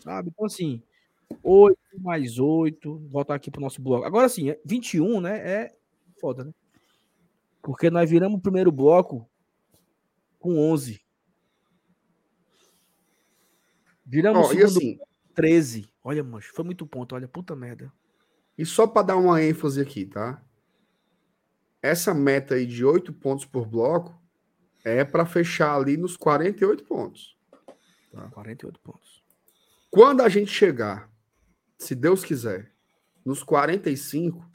Sabe? 0.02 0.30
Então, 0.30 0.45
assim, 0.45 0.81
8 1.43 1.77
mais 1.99 2.39
8. 2.39 2.97
Voltar 3.09 3.35
aqui 3.35 3.51
pro 3.51 3.61
nosso 3.61 3.81
bloco. 3.81 4.05
Agora, 4.05 4.25
assim, 4.25 4.55
21, 4.65 5.21
né? 5.21 5.37
É 5.37 5.75
foda, 6.19 6.43
né? 6.43 6.53
Porque 7.61 7.89
nós 7.89 8.09
viramos 8.09 8.39
o 8.39 8.41
primeiro 8.41 8.71
bloco 8.71 9.27
com 10.39 10.57
11. 10.71 11.01
Viramos 14.05 14.41
oh, 14.41 14.45
o 14.45 14.49
segundo 14.49 14.77
assim, 14.77 14.99
13. 15.35 15.89
Olha, 16.03 16.23
mancho, 16.23 16.53
foi 16.53 16.63
muito 16.63 16.87
ponto. 16.87 17.13
Olha, 17.13 17.27
puta 17.27 17.55
merda. 17.55 17.91
E 18.57 18.65
só 18.65 18.87
para 18.87 19.07
dar 19.07 19.17
uma 19.17 19.43
ênfase 19.43 19.81
aqui, 19.81 20.05
tá? 20.05 20.41
essa 21.81 22.13
meta 22.13 22.55
aí 22.55 22.65
de 22.65 22.83
8 22.83 23.13
pontos 23.13 23.45
por 23.45 23.65
bloco 23.65 24.19
é 24.83 25.03
para 25.03 25.25
fechar 25.25 25.75
ali 25.75 25.97
nos 25.97 26.15
48 26.17 26.83
pontos. 26.83 27.37
Tá? 28.11 28.29
48 28.29 28.79
pontos. 28.79 29.23
Quando 29.89 30.21
a 30.21 30.29
gente 30.29 30.51
chegar, 30.51 31.09
se 31.77 31.93
Deus 31.93 32.23
quiser, 32.23 32.71
nos 33.25 33.43
45, 33.43 34.45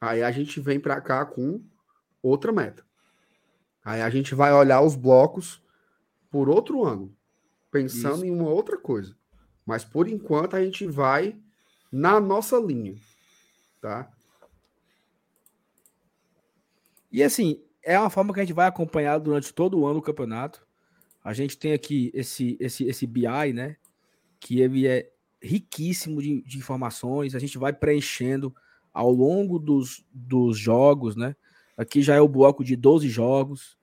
aí 0.00 0.22
a 0.22 0.30
gente 0.30 0.60
vem 0.60 0.80
para 0.80 1.00
cá 1.00 1.26
com 1.26 1.62
outra 2.22 2.52
meta. 2.52 2.84
Aí 3.84 4.00
a 4.00 4.08
gente 4.08 4.34
vai 4.34 4.52
olhar 4.52 4.80
os 4.80 4.94
blocos 4.94 5.62
por 6.30 6.48
outro 6.48 6.84
ano, 6.84 7.14
pensando 7.70 8.16
Isso. 8.16 8.26
em 8.26 8.30
uma 8.30 8.48
outra 8.48 8.78
coisa. 8.78 9.16
Mas 9.66 9.84
por 9.84 10.08
enquanto 10.08 10.56
a 10.56 10.64
gente 10.64 10.86
vai 10.86 11.36
na 11.90 12.20
nossa 12.20 12.56
linha, 12.58 12.96
tá? 13.80 14.10
E 17.10 17.22
assim, 17.22 17.62
é 17.82 17.98
uma 17.98 18.08
forma 18.08 18.32
que 18.32 18.40
a 18.40 18.44
gente 18.44 18.54
vai 18.54 18.66
acompanhar 18.66 19.18
durante 19.18 19.52
todo 19.52 19.78
o 19.78 19.86
ano 19.86 19.98
o 19.98 20.02
campeonato. 20.02 20.66
A 21.22 21.32
gente 21.34 21.58
tem 21.58 21.72
aqui 21.72 22.10
esse, 22.14 22.56
esse, 22.58 22.84
esse 22.84 23.06
BI, 23.06 23.52
né? 23.52 23.76
Que 24.40 24.60
ele 24.60 24.86
é 24.86 25.12
riquíssimo 25.42 26.22
de, 26.22 26.42
de 26.42 26.58
informações. 26.58 27.34
A 27.34 27.38
gente 27.38 27.58
vai 27.58 27.72
preenchendo 27.72 28.54
ao 28.92 29.10
longo 29.10 29.58
dos, 29.58 30.04
dos 30.12 30.56
jogos, 30.56 31.16
né? 31.16 31.34
Aqui 31.76 32.02
já 32.02 32.14
é 32.14 32.20
o 32.20 32.28
bloco 32.28 32.62
de 32.62 32.76
12 32.76 33.08
jogos. 33.08 33.76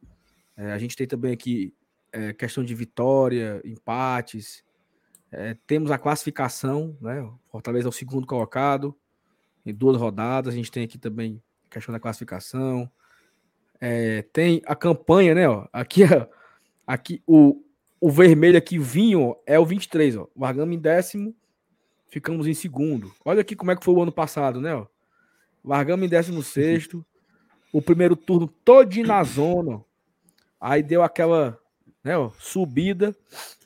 É, 0.55 0.71
a 0.71 0.77
gente 0.77 0.95
tem 0.95 1.07
também 1.07 1.33
aqui 1.33 1.73
é, 2.11 2.33
questão 2.33 2.63
de 2.63 2.73
vitória, 2.73 3.61
empates. 3.65 4.63
É, 5.31 5.55
temos 5.67 5.91
a 5.91 5.97
classificação, 5.97 6.97
né? 7.01 7.27
Fortaleza 7.51 7.87
é 7.87 7.89
o 7.89 7.93
segundo 7.93 8.25
colocado 8.25 8.95
em 9.65 9.73
duas 9.73 9.97
rodadas. 9.97 10.53
A 10.53 10.57
gente 10.57 10.71
tem 10.71 10.83
aqui 10.83 10.97
também 10.97 11.41
questão 11.69 11.93
da 11.93 11.99
classificação. 11.99 12.89
É, 13.81 14.23
tem 14.33 14.61
a 14.65 14.75
campanha, 14.75 15.35
né? 15.35 15.47
Ó, 15.47 15.67
aqui, 15.71 16.03
ó, 16.03 16.27
aqui 16.85 17.21
o, 17.25 17.63
o 17.99 18.09
vermelho 18.09 18.57
aqui, 18.57 18.77
vinho, 18.77 19.35
é 19.45 19.59
o 19.59 19.65
23, 19.65 20.17
ó. 20.17 20.27
Largamos 20.35 20.75
em 20.75 20.79
décimo, 20.79 21.35
ficamos 22.09 22.47
em 22.47 22.53
segundo. 22.53 23.13
Olha 23.23 23.41
aqui 23.41 23.55
como 23.55 23.71
é 23.71 23.75
que 23.75 23.83
foi 23.83 23.93
o 23.93 24.01
ano 24.01 24.11
passado, 24.11 24.59
né? 24.59 24.75
Ó. 24.75 24.85
Largamos 25.63 26.05
em 26.05 26.09
décimo 26.09 26.43
sexto. 26.43 27.05
O 27.71 27.81
primeiro 27.81 28.15
turno 28.15 28.47
todo 28.47 29.03
na 29.03 29.23
zona. 29.23 29.83
Aí 30.59 30.81
deu 30.81 31.03
aquela 31.03 31.57
né, 32.03 32.17
ó, 32.17 32.31
subida 32.39 33.15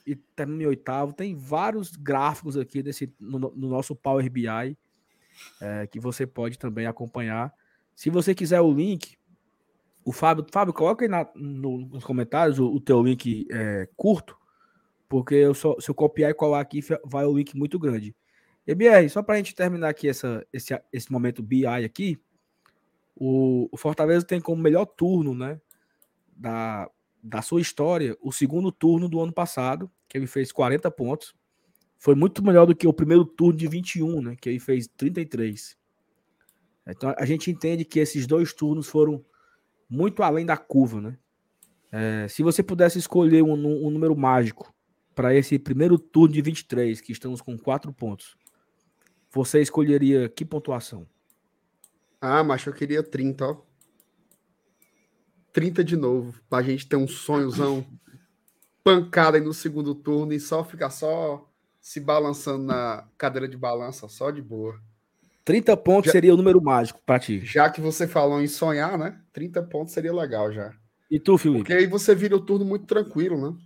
e 0.05 0.15
terminou 0.15 0.63
em 0.63 0.67
oitavo. 0.67 1.13
Tem 1.13 1.35
vários 1.35 1.95
gráficos 1.95 2.57
aqui 2.57 2.83
desse, 2.83 3.13
no, 3.19 3.39
no 3.39 3.69
nosso 3.69 3.95
Power 3.95 4.29
BI 4.29 4.77
é, 5.61 5.87
que 5.87 5.99
você 5.99 6.25
pode 6.25 6.57
também 6.57 6.85
acompanhar. 6.85 7.53
Se 7.95 8.09
você 8.09 8.33
quiser 8.33 8.61
o 8.61 8.73
link, 8.73 9.17
o 10.03 10.11
Fábio, 10.11 10.45
Fábio, 10.51 10.73
coloca 10.73 11.05
aí 11.05 11.09
na, 11.09 11.27
no, 11.35 11.77
nos 11.77 12.03
comentários 12.03 12.59
o, 12.59 12.67
o 12.67 12.79
teu 12.79 13.01
link 13.03 13.47
é, 13.51 13.87
curto, 13.95 14.37
porque 15.07 15.35
eu 15.35 15.53
só, 15.53 15.79
se 15.79 15.89
eu 15.89 15.95
copiar 15.95 16.31
e 16.31 16.33
colar 16.33 16.59
aqui, 16.59 16.81
vai 17.05 17.25
o 17.25 17.37
link 17.37 17.55
muito 17.55 17.79
grande. 17.79 18.15
EBR, 18.65 19.09
só 19.09 19.21
para 19.21 19.35
a 19.35 19.37
gente 19.37 19.53
terminar 19.55 19.89
aqui 19.89 20.07
essa, 20.07 20.45
esse, 20.51 20.79
esse 20.91 21.11
momento 21.11 21.43
BI 21.43 21.65
aqui, 21.65 22.19
o, 23.15 23.67
o, 23.71 23.77
Fortaleza 23.77 24.25
tem 24.25 24.39
como 24.39 24.61
melhor 24.61 24.85
turno, 24.85 25.35
né, 25.35 25.59
da, 26.35 26.89
da 27.21 27.41
sua 27.41 27.61
história, 27.61 28.17
o 28.21 28.31
segundo 28.31 28.71
turno 28.71 29.09
do 29.09 29.19
ano 29.19 29.33
passado, 29.33 29.91
que 30.07 30.17
ele 30.17 30.27
fez 30.27 30.51
40 30.51 30.89
pontos. 30.91 31.35
Foi 31.97 32.15
muito 32.15 32.43
melhor 32.43 32.65
do 32.65 32.75
que 32.75 32.87
o 32.87 32.93
primeiro 32.93 33.25
turno 33.25 33.57
de 33.57 33.67
21, 33.67 34.21
né, 34.21 34.35
que 34.39 34.49
ele 34.49 34.59
fez 34.59 34.87
33. 34.87 35.77
Então 36.87 37.13
a 37.17 37.25
gente 37.25 37.51
entende 37.51 37.85
que 37.85 37.99
esses 37.99 38.27
dois 38.27 38.53
turnos 38.53 38.87
foram 38.87 39.23
muito 39.89 40.23
além 40.23 40.45
da 40.45 40.57
curva, 40.57 40.99
né? 40.99 41.17
É, 41.91 42.27
se 42.27 42.41
você 42.41 42.63
pudesse 42.63 42.97
escolher 42.97 43.43
um, 43.43 43.53
um 43.53 43.89
número 43.91 44.15
mágico 44.17 44.73
para 45.13 45.35
esse 45.35 45.59
primeiro 45.59 45.99
turno 45.99 46.33
de 46.33 46.41
23, 46.41 46.99
que 46.99 47.11
estamos 47.11 47.39
com 47.39 47.55
quatro 47.55 47.93
pontos, 47.93 48.35
você 49.33 49.59
escolheria 49.59 50.29
que 50.29 50.45
pontuação? 50.45 51.07
Ah, 52.21 52.43
mas 52.43 52.65
eu 52.65 52.71
queria 52.71 53.01
30, 53.01 53.45
ó. 53.45 53.57
30 55.51 55.83
de 55.83 55.95
novo, 55.95 56.39
pra 56.49 56.61
gente 56.61 56.87
ter 56.87 56.95
um 56.95 57.07
sonhozão 57.07 57.85
pancada 58.83 59.37
aí 59.37 59.43
no 59.43 59.53
segundo 59.53 59.93
turno 59.95 60.33
e 60.33 60.39
só 60.39 60.63
ficar 60.63 60.89
só 60.89 61.49
se 61.81 61.99
balançando 61.99 62.63
na 62.63 63.07
cadeira 63.17 63.47
de 63.47 63.57
balança, 63.57 64.07
só 64.07 64.31
de 64.31 64.41
boa. 64.41 64.79
30 65.43 65.75
pontos 65.77 66.07
já, 66.07 66.11
seria 66.13 66.33
o 66.33 66.37
número 66.37 66.61
mágico 66.61 67.01
para 67.05 67.19
ti. 67.19 67.41
Já 67.43 67.69
que 67.69 67.81
você 67.81 68.07
falou 68.07 68.41
em 68.41 68.47
sonhar, 68.47 68.97
né? 68.97 69.19
30 69.33 69.61
pontos 69.63 69.93
seria 69.93 70.13
legal 70.13 70.51
já. 70.51 70.73
E 71.09 71.19
tu, 71.19 71.37
Felipe? 71.37 71.59
Porque 71.59 71.73
aí 71.73 71.85
você 71.85 72.15
vira 72.15 72.35
o 72.35 72.39
turno 72.39 72.65
muito 72.65 72.85
tranquilo, 72.85 73.39
né? 73.39 73.57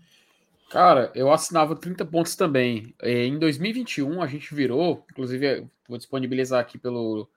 Cara, 0.70 1.12
eu 1.16 1.32
assinava 1.32 1.76
30 1.76 2.06
pontos 2.06 2.36
também. 2.36 2.94
É, 3.02 3.26
em 3.26 3.40
2021, 3.40 4.22
a 4.22 4.28
gente 4.28 4.54
virou, 4.54 5.06
inclusive, 5.10 5.68
vou 5.88 5.98
disponibilizar 5.98 6.60
aqui 6.60 6.78
pelo, 6.78 7.30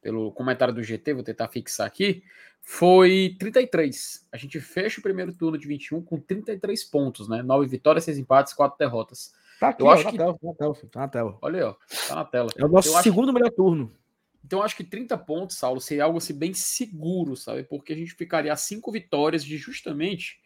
pelo 0.00 0.30
comentário 0.32 0.72
do 0.72 0.82
GT, 0.82 1.14
vou 1.14 1.24
tentar 1.24 1.48
fixar 1.48 1.86
aqui. 1.86 2.22
Foi 2.62 3.36
33. 3.38 4.26
A 4.32 4.36
gente 4.36 4.60
fecha 4.60 5.00
o 5.00 5.02
primeiro 5.02 5.32
turno 5.32 5.58
de 5.58 5.66
21 5.66 6.02
com 6.02 6.20
33 6.20 6.84
pontos, 6.84 7.28
né? 7.28 7.42
9 7.42 7.66
vitórias, 7.66 8.04
6 8.04 8.18
empates, 8.18 8.54
4 8.54 8.78
derrotas. 8.78 9.32
Tá 9.58 9.68
aqui, 9.68 9.82
eu 9.82 9.86
ó, 9.86 9.92
acho 9.92 10.04
na 10.04 10.10
que... 10.10 10.18
tela, 10.18 10.38
na 10.42 10.54
tela, 10.54 10.74
tá 10.74 11.00
na 11.00 11.08
tela. 11.08 11.38
Olha 11.42 11.58
aí, 11.58 11.64
ó, 11.64 11.74
tá 12.08 12.14
na 12.14 12.24
tela. 12.24 12.50
É 12.56 12.64
o 12.64 12.68
nosso 12.68 12.88
eu 12.88 13.02
segundo 13.02 13.26
acho... 13.26 13.34
melhor 13.34 13.50
turno. 13.50 13.92
Então 14.44 14.60
eu 14.60 14.64
acho 14.64 14.76
que 14.76 14.84
30 14.84 15.18
pontos, 15.18 15.56
Saulo, 15.56 15.80
seria 15.80 16.04
algo 16.04 16.18
assim 16.18 16.34
bem 16.34 16.54
seguro, 16.54 17.36
sabe? 17.36 17.64
Porque 17.64 17.92
a 17.92 17.96
gente 17.96 18.14
ficaria 18.14 18.52
a 18.52 18.56
5 18.56 18.92
vitórias 18.92 19.44
de 19.44 19.56
justamente 19.56 20.38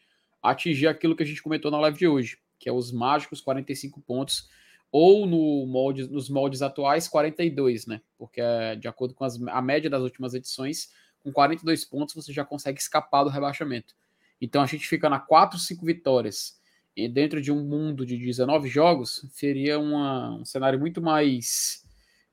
atingir 0.43 0.87
aquilo 0.87 1.15
que 1.15 1.23
a 1.23 1.27
gente 1.27 1.43
comentou 1.43 1.71
na 1.71 1.81
live 1.81 1.99
de 1.99 2.09
hoje, 2.09 2.39
que 2.59 2.69
é 2.69 2.73
os 2.73 2.93
mágicos 2.93 3.41
45 3.41 4.01
pontos, 4.01 4.49
ou 4.93 5.27
no 5.27 5.67
molde, 5.67 6.09
nos 6.09 6.29
moldes 6.29 6.63
atuais 6.63 7.07
42, 7.07 7.87
né? 7.87 8.01
Porque 8.19 8.41
é, 8.41 8.75
de 8.75 8.89
acordo 8.89 9.15
com 9.15 9.25
as, 9.25 9.41
a 9.49 9.63
média 9.63 9.89
das 9.89 10.03
últimas 10.03 10.35
edições, 10.35 10.91
com 11.23 11.33
42 11.33 11.85
pontos 11.85 12.15
você 12.15 12.33
já 12.33 12.45
consegue 12.45 12.81
escapar 12.81 13.25
do 13.25 13.31
rebaixamento. 13.31 13.95
Então 14.41 14.63
a 14.63 14.67
gente 14.67 14.89
fica 14.89 15.09
na 15.09 15.21
4, 15.21 15.59
5 15.59 15.85
vitórias 15.85 16.59
e 16.97 17.09
dentro 17.09 17.41
de 17.41 17.53
um 17.53 17.63
mundo 17.63 18.05
de 18.05 18.17
19 18.17 18.69
jogos, 18.69 19.25
seria 19.33 19.79
uma, 19.79 20.35
um 20.35 20.45
cenário 20.45 20.79
muito 20.79 21.01
mais 21.01 21.85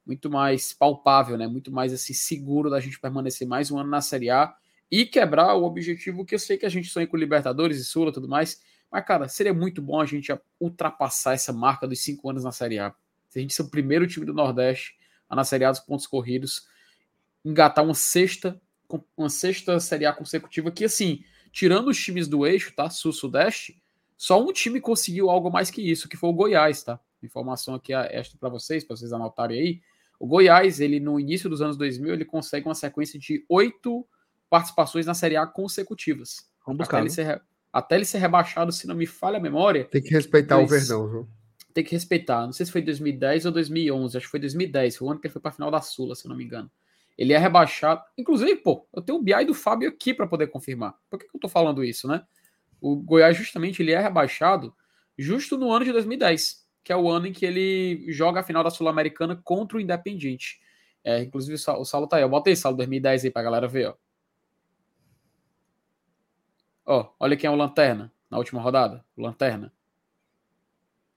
muito 0.05 0.29
mais 0.29 0.71
palpável, 0.71 1.37
né? 1.37 1.47
Muito 1.47 1.69
mais 1.69 1.91
assim 1.91 2.13
seguro 2.13 2.69
da 2.69 2.79
gente 2.79 2.97
permanecer 2.97 3.45
mais 3.45 3.69
um 3.69 3.77
ano 3.77 3.89
na 3.89 3.99
Série 3.99 4.29
A 4.29 4.55
e 4.91 5.05
quebrar 5.05 5.55
o 5.55 5.63
objetivo 5.63 6.25
que 6.25 6.35
eu 6.35 6.39
sei 6.39 6.57
que 6.57 6.65
a 6.65 6.69
gente 6.69 6.89
sonha 6.89 7.07
com 7.07 7.17
Libertadores 7.17 7.77
e 7.77 7.83
Sula 7.83 8.09
e 8.09 8.13
tudo 8.13 8.27
mais, 8.27 8.61
Mas, 8.89 9.05
cara, 9.05 9.27
seria 9.27 9.53
muito 9.53 9.81
bom 9.81 9.99
a 9.99 10.05
gente 10.05 10.31
ultrapassar 10.59 11.33
essa 11.33 11.51
marca 11.51 11.87
dos 11.87 11.99
cinco 11.99 12.29
anos 12.29 12.43
na 12.43 12.51
Série 12.51 12.79
A. 12.79 12.93
Se 13.29 13.39
a 13.39 13.41
gente 13.41 13.53
ser 13.53 13.63
o 13.63 13.69
primeiro 13.69 14.07
time 14.07 14.25
do 14.25 14.33
Nordeste 14.33 14.97
a 15.29 15.35
na 15.35 15.43
Série 15.43 15.65
A 15.65 15.71
dos 15.71 15.81
pontos 15.81 16.07
corridos, 16.07 16.67
engatar 17.43 17.83
uma 17.83 17.93
sexta, 17.93 18.59
uma 19.15 19.29
sexta 19.29 19.79
Série 19.79 20.05
A 20.05 20.13
consecutiva 20.13 20.71
que, 20.71 20.85
assim, 20.85 21.23
tirando 21.51 21.89
os 21.89 22.01
times 22.01 22.27
do 22.27 22.45
eixo, 22.45 22.73
tá? 22.73 22.89
Sul-Sudeste, 22.89 23.81
só 24.15 24.41
um 24.41 24.53
time 24.53 24.79
conseguiu 24.79 25.29
algo 25.29 25.51
mais 25.51 25.69
que 25.69 25.81
isso, 25.81 26.07
que 26.07 26.15
foi 26.15 26.29
o 26.29 26.33
Goiás, 26.33 26.83
tá? 26.83 26.99
Informação 27.21 27.75
aqui 27.75 27.93
extra 27.93 28.37
para 28.39 28.49
vocês, 28.49 28.83
para 28.83 28.95
vocês 28.95 29.11
anotarem 29.11 29.59
aí. 29.59 29.81
O 30.19 30.25
Goiás, 30.25 30.79
ele 30.79 30.99
no 30.99 31.19
início 31.19 31.49
dos 31.49 31.61
anos 31.61 31.77
2000, 31.77 32.13
ele 32.13 32.25
consegue 32.25 32.67
uma 32.67 32.73
sequência 32.73 33.19
de 33.19 33.45
oito 33.49 34.07
participações 34.49 35.05
na 35.05 35.13
Série 35.13 35.35
A 35.35 35.45
consecutivas. 35.45 36.47
Vamos 36.65 36.79
buscar. 36.79 36.97
Até 36.97 37.05
ele, 37.05 37.09
ser, 37.09 37.41
até 37.71 37.95
ele 37.95 38.05
ser 38.05 38.17
rebaixado, 38.19 38.71
se 38.71 38.87
não 38.87 38.95
me 38.95 39.05
falha 39.05 39.37
a 39.37 39.41
memória. 39.41 39.85
Tem 39.85 40.01
que 40.01 40.09
respeitar 40.09 40.57
o 40.57 40.67
Verdão, 40.67 41.09
viu? 41.09 41.27
Tem 41.73 41.83
que 41.83 41.91
respeitar. 41.91 42.45
Não 42.45 42.53
sei 42.53 42.65
se 42.65 42.71
foi 42.71 42.81
2010 42.81 43.45
ou 43.45 43.51
2011. 43.51 44.17
Acho 44.17 44.25
que 44.25 44.31
foi 44.31 44.39
2010. 44.39 44.97
Foi 44.97 45.07
o 45.07 45.11
ano 45.11 45.19
que 45.19 45.27
ele 45.27 45.33
foi 45.33 45.41
para 45.41 45.51
a 45.51 45.53
final 45.53 45.69
da 45.69 45.81
Sula, 45.81 46.15
se 46.15 46.27
não 46.27 46.35
me 46.35 46.43
engano. 46.43 46.71
Ele 47.17 47.33
é 47.33 47.37
rebaixado. 47.37 48.01
Inclusive, 48.17 48.55
pô, 48.57 48.87
eu 48.93 49.01
tenho 49.01 49.17
o 49.17 49.21
BI 49.21 49.45
do 49.45 49.53
Fábio 49.53 49.89
aqui 49.89 50.13
para 50.13 50.27
poder 50.27 50.47
confirmar. 50.47 50.95
Por 51.09 51.19
que, 51.19 51.27
que 51.27 51.35
eu 51.35 51.39
tô 51.39 51.49
falando 51.49 51.83
isso, 51.83 52.07
né? 52.07 52.23
O 52.79 52.95
Goiás, 52.95 53.35
justamente, 53.35 53.81
ele 53.81 53.91
é 53.91 53.99
rebaixado 53.99 54.73
justo 55.17 55.57
no 55.57 55.71
ano 55.71 55.83
de 55.83 55.91
2010, 55.91 56.63
que 56.83 56.93
é 56.93 56.95
o 56.97 57.09
ano 57.09 57.27
em 57.27 57.33
que 57.33 57.45
ele 57.45 58.05
joga 58.09 58.39
a 58.39 58.43
final 58.43 58.63
da 58.63 58.69
Sul-Americana 58.69 59.35
contra 59.43 59.77
o 59.77 59.81
Independiente. 59.81 60.59
É, 61.03 61.23
inclusive, 61.23 61.55
o 61.55 61.85
Saulo 61.85 62.07
tá 62.07 62.17
aí. 62.17 62.23
Eu 62.23 62.29
botei 62.29 62.55
Saulo 62.55 62.77
2010 62.77 63.25
aí 63.25 63.31
pra 63.31 63.41
galera 63.41 63.67
ver, 63.67 63.87
ó. 63.87 63.93
Ó, 66.87 67.13
olha 67.19 67.35
quem 67.35 67.49
é 67.49 67.51
o 67.51 67.55
Lanterna 67.55 68.11
na 68.31 68.37
última 68.37 68.61
rodada. 68.61 69.03
O 69.17 69.21
Lanterna. 69.21 69.73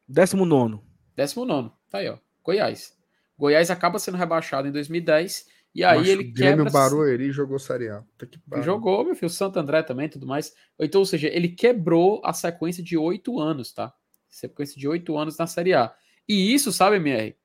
19. 0.08 0.80
19. 1.16 1.70
Tá 1.88 1.98
aí, 1.98 2.08
ó. 2.08 2.18
Goiás. 2.42 2.98
Goiás 3.38 3.70
acaba 3.70 4.00
sendo 4.00 4.18
rebaixado 4.18 4.66
em 4.66 4.72
2010 4.72 5.46
e 5.72 5.84
aí 5.84 5.98
Macho, 5.98 6.10
ele 6.10 6.24
Grêmio 6.24 6.64
quebra. 6.64 6.72
Barueri 6.72 7.30
jogou 7.30 7.58
Série 7.60 7.88
A. 7.88 8.02
Jogou, 8.62 9.04
meu 9.04 9.14
filho, 9.14 9.30
Santo 9.30 9.60
André 9.60 9.84
também 9.84 10.08
tudo 10.08 10.26
mais. 10.26 10.52
Então, 10.78 11.00
ou 11.00 11.06
seja, 11.06 11.28
ele 11.28 11.48
quebrou 11.48 12.20
a 12.24 12.32
sequência 12.32 12.82
de 12.82 12.96
oito 12.98 13.38
anos, 13.38 13.72
tá? 13.72 13.94
Sequência 14.28 14.78
de 14.78 14.88
oito 14.88 15.16
anos 15.16 15.38
na 15.38 15.46
Série 15.46 15.74
A. 15.74 15.94
E 16.28 16.52
isso, 16.52 16.72
sabe, 16.72 16.96
MR? 16.96 17.36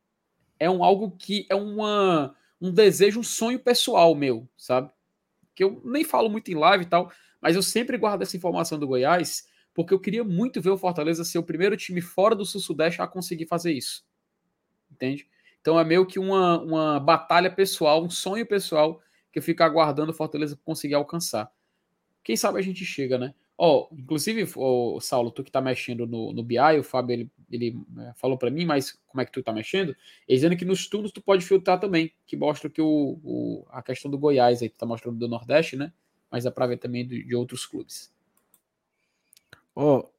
É 0.60 0.70
um 0.70 0.84
algo 0.84 1.12
que 1.12 1.46
é 1.50 1.56
uma, 1.56 2.36
um 2.60 2.72
desejo, 2.72 3.20
um 3.20 3.24
sonho 3.24 3.60
pessoal 3.60 4.16
meu, 4.16 4.50
sabe? 4.58 4.90
Que 5.54 5.64
eu 5.64 5.82
nem 5.86 6.04
falo 6.04 6.30
muito 6.30 6.50
em 6.50 6.56
live 6.56 6.84
e 6.84 6.88
tal, 6.88 7.12
mas 7.42 7.56
eu 7.56 7.62
sempre 7.62 7.98
guardo 7.98 8.22
essa 8.22 8.38
informação 8.38 8.80
do 8.80 8.88
Goiás, 8.88 9.48
porque 9.74 9.94
eu 9.94 10.00
queria 10.00 10.24
muito 10.24 10.62
ver 10.62 10.70
o 10.70 10.78
Fortaleza 10.78 11.24
ser 11.24 11.38
o 11.38 11.44
primeiro 11.44 11.76
time 11.76 12.02
fora 12.02 12.36
do 12.36 12.46
Sul-Sudeste 12.46 13.02
a 13.02 13.08
conseguir 13.08 13.46
fazer 13.46 13.74
isso. 13.74 14.06
Entende? 14.92 15.28
Então 15.60 15.80
é 15.80 15.84
meio 15.84 16.06
que 16.06 16.20
uma, 16.20 16.62
uma 16.62 17.00
batalha 17.00 17.52
pessoal, 17.52 18.04
um 18.04 18.10
sonho 18.10 18.46
pessoal 18.46 19.02
que 19.32 19.40
eu 19.40 19.44
fico 19.44 19.64
aguardando 19.64 20.12
o 20.12 20.16
Fortaleza 20.16 20.58
conseguir 20.64 20.94
alcançar. 20.94 21.52
Quem 22.24 22.38
sabe 22.38 22.60
a 22.60 22.62
gente 22.62 22.86
chega, 22.86 23.18
né? 23.18 23.34
Ó, 23.58 23.88
oh, 23.90 23.96
inclusive, 23.96 24.52
oh, 24.56 25.00
Saulo, 25.00 25.32
tu 25.32 25.44
que 25.44 25.52
tá 25.52 25.62
mexendo 25.62 26.06
no, 26.06 26.34
no 26.34 26.44
BI, 26.44 26.58
o 26.80 26.84
Fábio, 26.84 27.14
ele, 27.14 27.32
ele 27.50 27.80
é, 28.00 28.14
falou 28.16 28.38
para 28.38 28.52
mim, 28.52 28.66
mas 28.66 28.92
como 29.08 29.22
é 29.22 29.26
que 29.26 29.32
tu 29.32 29.42
tá 29.42 29.54
mexendo? 29.54 29.96
Ele 30.28 30.38
dizendo 30.38 30.58
que 30.58 30.66
nos 30.66 30.88
turnos 30.88 31.12
tu 31.12 31.22
pode 31.22 31.46
filtrar 31.46 31.80
também, 31.80 32.12
que 32.26 32.36
mostra 32.36 32.70
que 32.70 32.82
o, 32.82 33.20
o 33.24 33.66
a 33.70 33.82
questão 33.82 34.12
do 34.12 34.18
Goiás 34.18 34.62
aí, 34.62 34.70
tu 34.70 34.78
tá 34.78 34.86
mostrando 34.86 35.18
do 35.18 35.28
Nordeste, 35.28 35.78
né? 35.78 35.94
Mas 36.32 36.44
dá 36.44 36.52
pra 36.52 36.68
ver 36.68 36.78
também 36.78 37.08
de, 37.08 37.24
de 37.24 37.36
outros 37.36 37.66
clubes. 37.66 38.14
Ó, 39.76 40.00
oh, 40.00 40.10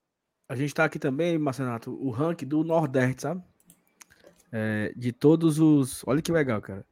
a 0.49 0.55
gente 0.55 0.75
tá 0.75 0.85
aqui 0.85 0.99
também, 0.99 1.39
Marcenato, 1.39 1.93
o 1.93 2.11
ranking 2.11 2.47
do 2.47 2.63
Nordeste, 2.63 3.23
sabe? 3.23 3.43
é, 4.53 4.93
de 4.97 5.13
todos 5.13 5.59
os. 5.59 6.03
Olha 6.07 6.23
que 6.23 6.33
legal, 6.33 6.61
cara. 6.61 6.87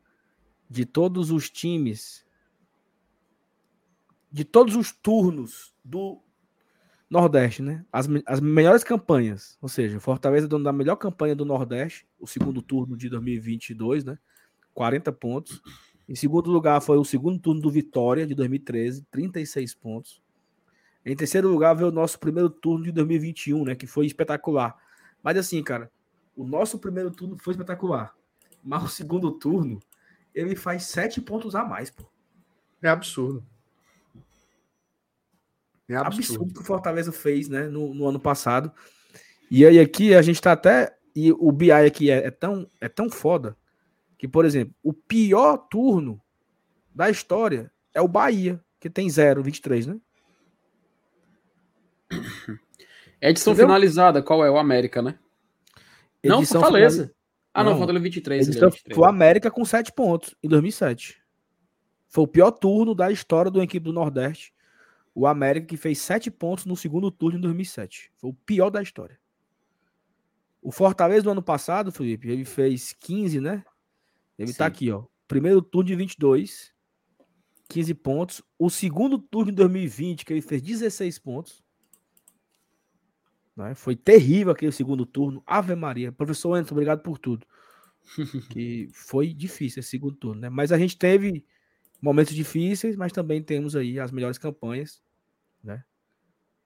De 0.69 0.85
todos 0.85 1.31
os 1.31 1.49
times. 1.51 2.25
De 4.31 4.45
todos 4.45 4.75
os 4.75 4.93
turnos 4.93 5.75
do 5.85 6.21
Nordeste, 7.09 7.63
né? 7.63 7.85
As, 7.93 8.09
as 8.27 8.41
melhores 8.41 8.83
campanhas. 8.83 9.57
Ou 9.63 9.69
seja, 9.69 10.01
Fortaleza 10.01 10.49
dono 10.49 10.65
da 10.65 10.73
melhor 10.73 10.97
campanha 10.97 11.35
do 11.35 11.45
Nordeste, 11.45 12.07
o 12.19 12.27
segundo 12.27 12.61
turno 12.61 12.97
de 12.97 13.09
2022, 13.09 14.05
né? 14.05 14.19
40 14.75 15.13
pontos. 15.13 15.63
Em 16.09 16.15
segundo 16.15 16.51
lugar 16.51 16.81
foi 16.83 16.99
o 16.99 17.05
segundo 17.05 17.39
turno 17.39 17.61
do 17.61 17.71
Vitória 17.71 18.27
de 18.27 18.35
2013, 18.35 19.07
36 19.11 19.75
pontos. 19.75 20.23
Em 21.05 21.17
terceiro 21.17 21.49
lugar 21.49 21.75
veio 21.75 21.89
o 21.89 21.93
nosso 21.93 22.19
primeiro 22.19 22.49
turno 22.49 22.85
de 22.85 22.93
2021, 22.93 23.65
né? 23.65 23.75
Que 23.75 23.87
foi 23.87 24.07
espetacular. 24.07 24.77
Mas 25.23 25.37
assim, 25.37 25.63
cara, 25.63 25.91
o 26.37 26.45
nosso 26.45 26.79
primeiro 26.79 27.11
turno 27.11 27.37
foi 27.39 27.53
espetacular. 27.53 28.15
Mas 28.63 28.83
o 28.83 28.89
segundo 28.89 29.31
turno, 29.33 29.81
ele 30.35 30.57
faz 30.57 30.85
sete 30.85 31.21
pontos 31.21 31.55
a 31.55 31.65
mais, 31.65 31.91
pô. 31.91 32.05
É 32.83 32.89
absurdo. 32.89 33.45
É 35.89 35.97
absurdo. 35.97 36.21
absurdo 36.21 36.55
que 36.55 36.61
o 36.61 36.65
Fortaleza 36.65 37.13
fez, 37.13 37.49
né, 37.49 37.67
no, 37.69 37.95
no, 37.95 38.09
ano 38.09 38.21
passado. 38.21 38.73
E 39.51 39.65
aí 39.65 39.79
aqui 39.79 40.15
a 40.15 40.23
gente 40.23 40.41
tá 40.41 40.53
até 40.53 40.97
e 41.15 41.33
o 41.33 41.53
BI 41.53 41.71
aqui 41.71 42.11
é, 42.11 42.27
é, 42.27 42.31
tão 42.31 42.69
é 42.81 42.89
tão 42.89 43.11
foda 43.11 43.57
que, 44.25 44.29
por 44.29 44.47
exemplo, 44.47 44.75
o 44.83 44.91
pior 44.91 45.59
turno 45.69 46.19
da 46.95 47.11
história 47.11 47.71
é 47.93 48.01
o 48.01 48.09
Bahia, 48.09 48.59
que 48.81 48.89
tem 48.89 49.11
0, 49.11 49.43
23, 49.43 49.87
né? 49.87 50.01
Edição 53.21 53.53
Entendeu? 53.53 53.67
finalizada, 53.67 54.23
qual 54.23 54.43
é? 54.43 54.51
O 54.51 54.57
América, 54.57 55.03
né? 55.03 55.19
Não, 56.25 56.43
Fortaleza. 56.43 57.03
Final... 57.03 57.15
Ah, 57.53 57.65
não, 57.65 57.73
não 57.73 57.79
Fortaleza 57.79 58.03
23. 58.03 58.49
Edição... 58.49 58.71
23. 58.71 58.97
Foi 58.97 59.05
o 59.05 59.07
América 59.07 59.51
com 59.51 59.63
7 59.63 59.93
pontos 59.93 60.35
em 60.43 60.49
2007. 60.49 61.23
Foi 62.09 62.25
o 62.25 62.29
pior 62.29 62.51
turno 62.51 62.95
da 62.95 63.13
história 63.13 63.51
do 63.51 63.63
equipe 63.63 63.85
do 63.85 63.93
Nordeste. 63.93 64.55
O 65.15 65.27
América 65.27 65.67
que 65.67 65.77
fez 65.77 65.99
7 65.99 66.31
pontos 66.31 66.65
no 66.65 66.79
segundo 66.79 67.11
turno 67.11 67.37
em 67.37 67.43
2007. 67.43 68.11
Foi 68.17 68.31
o 68.31 68.35
pior 68.35 68.71
da 68.71 68.81
história. 68.81 69.21
O 70.63 70.73
Fortaleza 70.73 71.25
do 71.25 71.31
ano 71.31 71.43
passado, 71.43 71.93
Felipe, 71.93 72.31
ele 72.31 72.47
fez 72.47 72.95
15, 72.95 73.39
né? 73.39 73.63
Ele 74.39 74.49
tá 74.49 74.53
Sim. 74.53 74.59
tá 74.59 74.67
aqui, 74.67 74.91
ó. 74.91 75.05
Primeiro 75.27 75.63
turno 75.63 75.89
de 75.89 75.95
22, 75.95 76.73
15 77.69 77.95
pontos. 77.95 78.43
O 78.59 78.69
segundo 78.69 79.19
turno 79.19 79.51
de 79.51 79.57
2020, 79.57 80.25
que 80.25 80.33
ele 80.33 80.43
fez 80.43 80.61
16 80.61 81.19
pontos. 81.19 81.65
Né? 83.57 83.75
Foi 83.75 83.95
terrível 83.95 84.53
aquele 84.53 84.73
segundo 84.73 85.07
turno. 85.07 85.43
Ave 85.47 85.75
Maria. 85.75 86.13
Professor 86.13 86.55
Anderson, 86.55 86.75
obrigado 86.75 87.03
por 87.03 87.19
tudo. 87.19 87.47
que 88.51 88.89
foi 88.93 89.33
difícil 89.33 89.81
esse 89.81 89.91
segundo 89.91 90.17
turno, 90.17 90.43
né? 90.43 90.49
Mas 90.51 90.73
a 90.73 90.79
gente 90.79 90.99
teve 90.99 91.45
momentos 92.01 92.35
difíceis, 92.35 92.97
mas 92.97 93.13
também 93.13 93.43
temos 93.43 93.75
aí 93.75 93.99
as 93.99 94.13
melhores 94.13 94.37
campanhas, 94.37 95.03
né? 95.63 95.83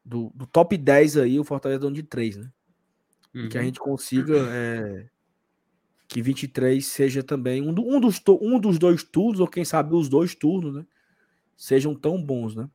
Do, 0.05 0.32
do 0.35 0.47
top 0.47 0.77
10 0.77 1.19
aí, 1.19 1.39
o 1.39 1.45
Fortaleza 1.45 1.81
dono 1.81 1.95
de 1.95 2.03
3, 2.03 2.39
né? 2.39 2.53
Uhum. 3.35 3.49
Que 3.49 3.57
a 3.57 3.61
uhum. 3.61 3.66
gente 3.66 3.78
consiga 3.78 4.36
é, 4.51 5.09
que 6.09 6.23
23 6.23 6.85
seja 6.85 7.23
também 7.23 7.61
um, 7.61 7.73
do, 7.73 7.87
um, 7.87 8.01
dos, 8.01 8.21
um 8.41 8.59
dos 8.59 8.79
dois 8.79 9.03
turnos, 9.03 9.41
ou 9.41 9.47
quem 9.47 9.65
sabe 9.65 9.95
os 9.95 10.09
dois 10.09 10.35
turnos, 10.35 10.75
né? 10.75 10.87
Sejam 11.55 11.95
tão 11.95 12.21
bons, 12.21 12.57
né? 12.57 12.69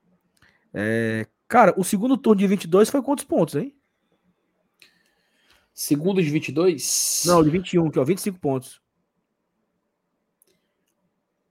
É, 0.72 1.28
cara, 1.48 1.74
o 1.76 1.84
segundo 1.84 2.16
turno 2.16 2.40
de 2.40 2.48
22 2.48 2.92
foi 2.92 3.02
quantos 3.02 3.26
pontos, 3.26 3.56
hein? 3.56 3.76
Segundo 5.74 6.22
de 6.22 6.30
22? 6.30 7.24
Não, 7.26 7.44
de 7.44 7.50
21, 7.50 7.90
que 7.90 8.00
é 8.00 8.06
25 8.06 8.40
pontos. 8.40 8.80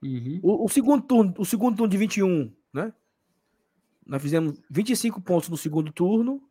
Uhum. 0.01 0.39
O, 0.41 0.65
o, 0.65 0.69
segundo 0.69 1.03
turno, 1.03 1.35
o 1.37 1.45
segundo 1.45 1.77
turno 1.77 1.91
de 1.91 1.97
21, 1.97 2.53
né? 2.73 2.93
Nós 4.07 4.23
fizemos 4.23 4.61
25 4.71 5.21
pontos 5.21 5.49
no 5.49 5.57
segundo 5.57 5.93
turno 5.93 6.43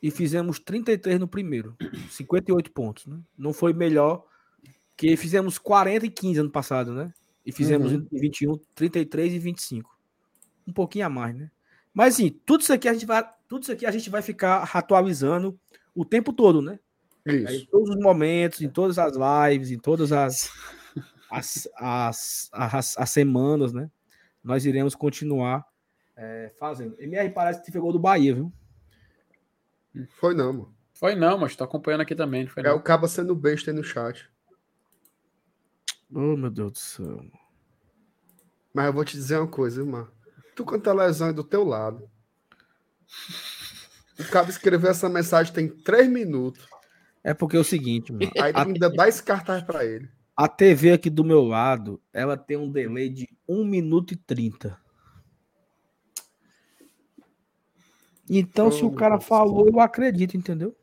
e 0.00 0.10
fizemos 0.10 0.60
33 0.60 1.18
no 1.18 1.26
primeiro. 1.26 1.76
58 2.10 2.70
pontos, 2.70 3.06
né? 3.06 3.20
Não 3.36 3.52
foi 3.52 3.72
melhor 3.72 4.24
que 4.96 5.16
fizemos 5.16 5.58
40 5.58 6.06
e 6.06 6.10
15 6.10 6.40
ano 6.40 6.50
passado, 6.50 6.92
né? 6.92 7.12
E 7.44 7.52
fizemos 7.52 7.92
uhum. 7.92 8.06
em 8.12 8.20
21, 8.20 8.58
33 8.74 9.34
e 9.34 9.38
25. 9.38 9.98
Um 10.66 10.72
pouquinho 10.72 11.06
a 11.06 11.08
mais, 11.08 11.34
né? 11.34 11.50
Mas 11.92 12.14
assim, 12.14 12.30
tudo 12.46 12.62
isso 12.62 12.72
aqui 12.72 12.88
a 12.88 12.92
gente 12.92 13.04
vai, 13.04 13.28
tudo 13.48 13.62
isso 13.62 13.72
aqui 13.72 13.84
a 13.84 13.90
gente 13.90 14.08
vai 14.08 14.22
ficar 14.22 14.70
atualizando 14.74 15.58
o 15.94 16.04
tempo 16.04 16.32
todo, 16.32 16.62
né? 16.62 16.78
Isso. 17.26 17.52
Em 17.52 17.66
todos 17.66 17.90
os 17.90 18.00
momentos, 18.00 18.60
em 18.60 18.68
todas 18.68 18.98
as 18.98 19.14
lives, 19.14 19.70
em 19.70 19.78
todas 19.78 20.12
as, 20.12 20.50
as, 21.30 21.68
as, 21.76 22.48
as, 22.52 22.98
as 22.98 23.10
semanas, 23.10 23.72
né? 23.72 23.90
Nós 24.42 24.64
iremos 24.64 24.94
continuar 24.94 25.64
é, 26.16 26.50
fazendo. 26.58 26.96
MR 26.98 27.30
parece 27.30 27.62
que 27.62 27.70
pegou 27.70 27.92
do 27.92 27.98
Bahia, 27.98 28.34
viu? 28.34 28.52
Foi 30.18 30.34
não, 30.34 30.52
mano. 30.52 30.74
Foi 30.94 31.14
não, 31.14 31.38
mas 31.38 31.56
tô 31.56 31.64
acompanhando 31.64 32.02
aqui 32.02 32.14
também. 32.14 32.48
é 32.56 32.62
não. 32.62 32.76
o 32.76 32.80
cabo 32.80 33.08
sendo 33.08 33.34
besta 33.34 33.70
aí 33.70 33.76
no 33.76 33.84
chat. 33.84 34.30
Oh, 36.14 36.36
meu 36.36 36.50
Deus 36.50 36.72
do 36.72 36.78
céu. 36.78 37.24
Mas 38.74 38.86
eu 38.86 38.92
vou 38.92 39.04
te 39.04 39.16
dizer 39.16 39.38
uma 39.38 39.48
coisa, 39.48 39.80
irmão. 39.80 40.08
Tu 40.54 40.64
quando 40.64 40.88
a 40.88 40.92
lesão 40.92 41.28
é 41.28 41.32
do 41.32 41.44
teu 41.44 41.64
lado. 41.64 42.10
O 44.18 44.24
cara 44.24 44.48
escreveu 44.48 44.90
essa 44.90 45.08
mensagem 45.08 45.52
tem 45.52 45.68
três 45.68 46.08
minutos. 46.08 46.66
É 47.24 47.34
porque 47.34 47.56
é 47.56 47.60
o 47.60 47.64
seguinte, 47.64 48.12
mano. 48.12 48.32
Aí 48.36 48.52
ainda 48.54 48.90
dá 48.90 49.08
esse 49.08 49.22
cartaz 49.22 49.62
pra 49.62 49.84
ele. 49.84 50.08
a 50.36 50.48
TV 50.48 50.92
aqui 50.92 51.08
do 51.10 51.24
meu 51.24 51.42
lado, 51.42 52.00
ela 52.12 52.36
tem 52.36 52.56
um 52.56 52.70
delay 52.70 53.08
de 53.08 53.28
1 53.48 53.64
minuto 53.64 54.12
e 54.12 54.16
30. 54.16 54.78
Então, 58.28 58.70
se 58.70 58.84
o 58.84 58.88
Oh, 58.88 58.92
cara 58.92 59.20
falou, 59.20 59.68
eu 59.68 59.78
acredito, 59.80 60.36
entendeu? 60.36 60.76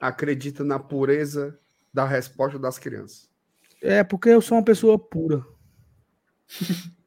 Acredita 0.00 0.64
na 0.64 0.80
pureza 0.80 1.58
da 1.94 2.04
resposta 2.04 2.58
das 2.58 2.78
crianças. 2.78 3.29
É 3.80 4.04
porque 4.04 4.28
eu 4.28 4.42
sou 4.42 4.58
uma 4.58 4.64
pessoa 4.64 4.98
pura. 4.98 5.44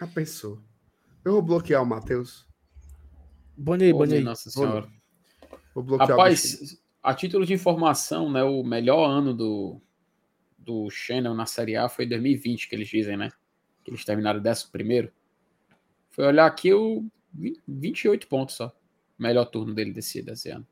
Já 0.00 0.06
pensou? 0.06 0.60
Eu 1.24 1.32
vou 1.32 1.42
bloquear 1.42 1.82
o 1.82 1.86
Matheus. 1.86 2.46
Bane 3.56 3.84
aí, 3.84 3.92
Ô, 3.92 3.98
bane 3.98 4.14
aí. 4.14 4.22
Nossa 4.22 4.50
senhora. 4.50 4.88
Vou 5.74 5.82
bloquear 5.82 6.18
o 6.18 6.24
bichinho. 6.24 6.52
Rapaz, 6.58 6.82
a 7.02 7.14
título 7.14 7.46
de 7.46 7.54
informação, 7.54 8.30
né, 8.30 8.42
o 8.42 8.62
melhor 8.62 9.08
ano 9.08 9.34
do, 9.34 9.80
do 10.58 10.90
Shannon 10.90 11.34
na 11.34 11.46
Série 11.46 11.76
A 11.76 11.88
foi 11.88 12.06
2020, 12.06 12.68
que 12.68 12.74
eles 12.74 12.88
dizem, 12.88 13.16
né? 13.16 13.30
Que 13.84 13.90
eles 13.90 14.04
terminaram 14.04 14.40
11 14.40 14.70
primeiro. 14.70 15.12
Foi 16.10 16.24
olhar 16.24 16.46
aqui 16.46 16.72
o 16.72 17.06
20 17.32 17.62
28 17.66 18.28
pontos 18.28 18.56
só. 18.56 18.74
Melhor 19.18 19.46
turno 19.46 19.74
dele 19.74 19.92
desse, 19.92 20.22
desse 20.22 20.50
ano. 20.50 20.66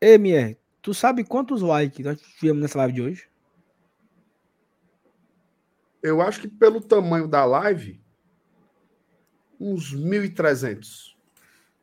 Ei, 0.00 0.14
MR, 0.14 0.56
tu 0.80 0.94
sabe 0.94 1.24
quantos 1.24 1.62
likes 1.62 2.04
nós 2.04 2.20
tivemos 2.20 2.62
nessa 2.62 2.78
live 2.78 2.94
de 2.94 3.02
hoje? 3.02 3.28
Eu 6.02 6.20
acho 6.22 6.40
que 6.40 6.48
pelo 6.48 6.80
tamanho 6.80 7.26
da 7.26 7.44
live, 7.44 8.00
uns 9.58 9.94
1.300. 9.94 11.16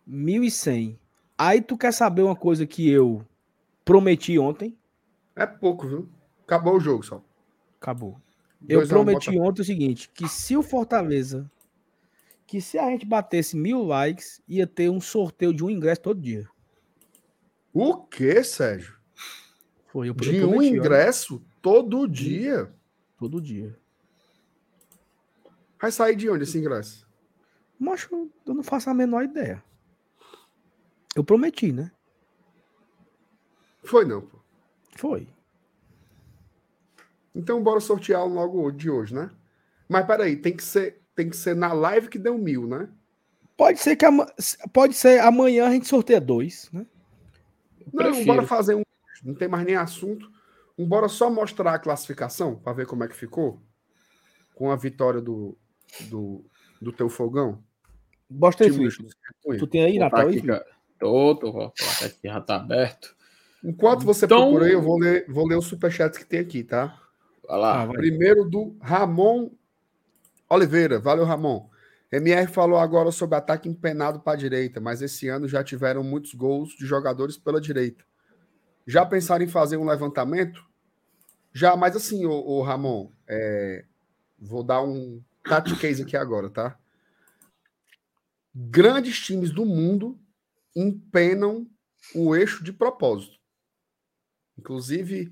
1.100. 0.08 0.98
Aí 1.38 1.62
tu 1.62 1.78
quer 1.78 1.92
saber 1.92 2.22
uma 2.22 2.36
coisa 2.36 2.66
que 2.66 2.90
eu 2.90 3.26
prometi 3.84 4.40
ontem? 4.40 4.78
É 5.36 5.46
pouco, 5.46 5.88
viu? 5.88 6.10
Acabou 6.44 6.78
o 6.78 6.80
jogo 6.80 7.04
só. 7.04 7.22
Acabou. 7.82 8.22
Eu 8.68 8.80
Dois 8.80 8.90
um, 8.90 8.94
prometi 8.94 9.32
bota- 9.32 9.42
ontem 9.50 9.62
o 9.62 9.66
seguinte, 9.66 10.10
que 10.14 10.28
se 10.30 10.56
o 10.56 10.64
Fortaleza, 10.64 11.50
que 12.48 12.62
se 12.62 12.78
a 12.80 12.90
gente 12.90 13.06
batesse 13.06 13.58
mil 13.58 13.84
likes, 13.84 14.42
ia 14.48 14.66
ter 14.66 14.90
um 14.90 15.02
sorteio 15.02 15.54
de 15.54 15.64
um 15.64 15.70
ingresso 15.70 16.02
todo 16.02 16.22
dia. 16.22 16.48
O 17.74 17.98
quê, 17.98 18.44
Sérgio? 18.44 18.96
Foi, 19.88 20.08
eu 20.08 20.12
eu 20.12 20.16
De 20.16 20.44
um 20.44 20.50
prometi, 20.52 20.68
ingresso 20.78 21.44
todo 21.62 22.08
dia? 22.08 22.74
todo 23.20 23.42
dia. 23.42 23.78
Vai 25.86 25.92
sair 25.92 26.16
de 26.16 26.28
onde 26.28 26.46
esse 26.46 26.58
ingresso? 26.58 27.08
Mas 27.78 28.08
eu 28.12 28.28
eu 28.44 28.56
não 28.56 28.64
faço 28.64 28.90
a 28.90 28.94
menor 28.94 29.24
ideia. 29.24 29.64
Eu 31.16 31.24
prometi, 31.24 31.72
né? 31.72 31.92
Foi 33.84 34.04
não, 34.04 34.22
pô. 34.24 34.40
Foi. 34.98 35.28
Então 37.36 37.62
bora 37.62 37.80
sortear 37.80 38.26
logo 38.26 38.72
de 38.72 38.90
hoje, 38.90 39.14
né? 39.14 39.30
Mas 39.88 40.08
peraí, 40.08 40.36
tem 40.36 40.58
que 40.58 40.64
ser, 40.64 41.04
tem 41.16 41.30
que 41.30 41.38
ser 41.38 41.56
na 41.56 41.72
live 41.72 42.10
que 42.10 42.18
deu 42.18 42.36
mil, 42.36 42.66
né? 42.66 42.90
Pode 43.56 43.78
ser 43.80 43.96
que 43.96 44.08
ama- 44.08 44.34
pode 44.74 44.96
ser 44.96 45.20
amanhã 45.20 45.68
a 45.68 45.72
gente 45.72 45.88
sorteia 45.88 46.20
dois, 46.20 46.68
né? 46.74 46.88
Não, 47.86 47.92
Prefiro. 47.92 48.26
bora 48.26 48.48
fazer 48.48 48.74
um. 48.74 48.82
Não 49.24 49.36
tem 49.36 49.48
mais 49.48 49.64
nem 49.64 49.76
assunto. 49.76 50.32
Um, 50.80 50.88
bora 50.88 51.08
só 51.08 51.30
mostrar 51.30 51.76
a 51.76 51.80
classificação 51.80 52.56
para 52.56 52.74
ver 52.74 52.88
como 52.88 53.04
é 53.04 53.08
que 53.08 53.16
ficou 53.16 53.62
com 54.56 54.72
a 54.72 54.76
vitória 54.76 55.22
do, 55.22 55.56
do, 56.04 56.44
do 56.82 56.92
teu 56.92 57.10
fogão. 57.10 57.64
Bosta 58.30 58.64
aí, 58.64 58.72
do- 58.72 59.58
Tu 59.58 59.68
tem 59.68 59.84
aí, 59.84 60.00
Natal? 60.00 60.28
aqui, 60.28 60.50
aí. 60.52 60.62
Tô, 61.00 61.36
tô, 61.36 61.50
ó, 61.50 61.66
até 61.98 62.10
que 62.10 62.28
já 62.28 62.40
tá 62.42 62.56
aberto. 62.56 63.16
Enquanto 63.64 64.04
você 64.06 64.26
Então- 64.26 64.42
procura 64.42 64.66
aí, 64.66 64.74
eu 64.74 64.82
vou 64.82 64.98
ler, 64.98 65.26
vou 65.28 65.48
ler 65.48 65.58
os 65.58 65.66
superchats 65.66 66.18
que 66.18 66.26
tem 66.26 66.40
aqui, 66.40 66.64
tá? 66.64 67.00
Vai 67.48 67.60
lá. 67.60 67.82
Ah, 67.82 67.86
vai. 67.86 67.98
Primeiro 67.98 68.44
do 68.50 68.76
Ramon 68.82 69.52
Oliveira. 70.50 71.00
Valeu, 71.00 71.26
Ramon. 71.26 71.68
MR 72.12 72.48
falou 72.48 72.78
agora 72.80 73.12
sobre 73.12 73.36
ataque 73.36 73.68
empenado 73.68 74.20
para 74.20 74.34
a 74.34 74.38
direita, 74.38 74.80
mas 74.80 75.02
esse 75.02 75.28
ano 75.28 75.48
já 75.48 75.64
tiveram 75.64 76.04
muitos 76.04 76.34
gols 76.34 76.70
de 76.70 76.86
jogadores 76.86 77.38
pela 77.38 77.60
direita. 77.60 78.06
Já 78.88 79.06
pensaram 79.06 79.44
em 79.44 79.48
fazer 79.50 79.78
um 79.78 79.86
levantamento? 79.86 80.64
Já, 81.52 81.76
mas 81.76 81.96
assim, 81.96 82.26
ô 82.26 82.62
Ramon, 82.62 83.10
é, 83.28 83.86
vou 84.40 84.64
dar 84.64 84.82
um 84.84 85.22
tactic 85.48 85.80
case 85.80 86.02
aqui 86.02 86.18
agora, 86.18 86.50
tá? 86.50 86.78
Grandes 88.54 89.20
times 89.20 89.52
do 89.52 89.66
mundo 89.66 90.20
empenam 90.76 91.70
o 92.14 92.36
eixo 92.36 92.64
de 92.64 92.72
propósito. 92.72 93.38
Inclusive, 94.58 95.32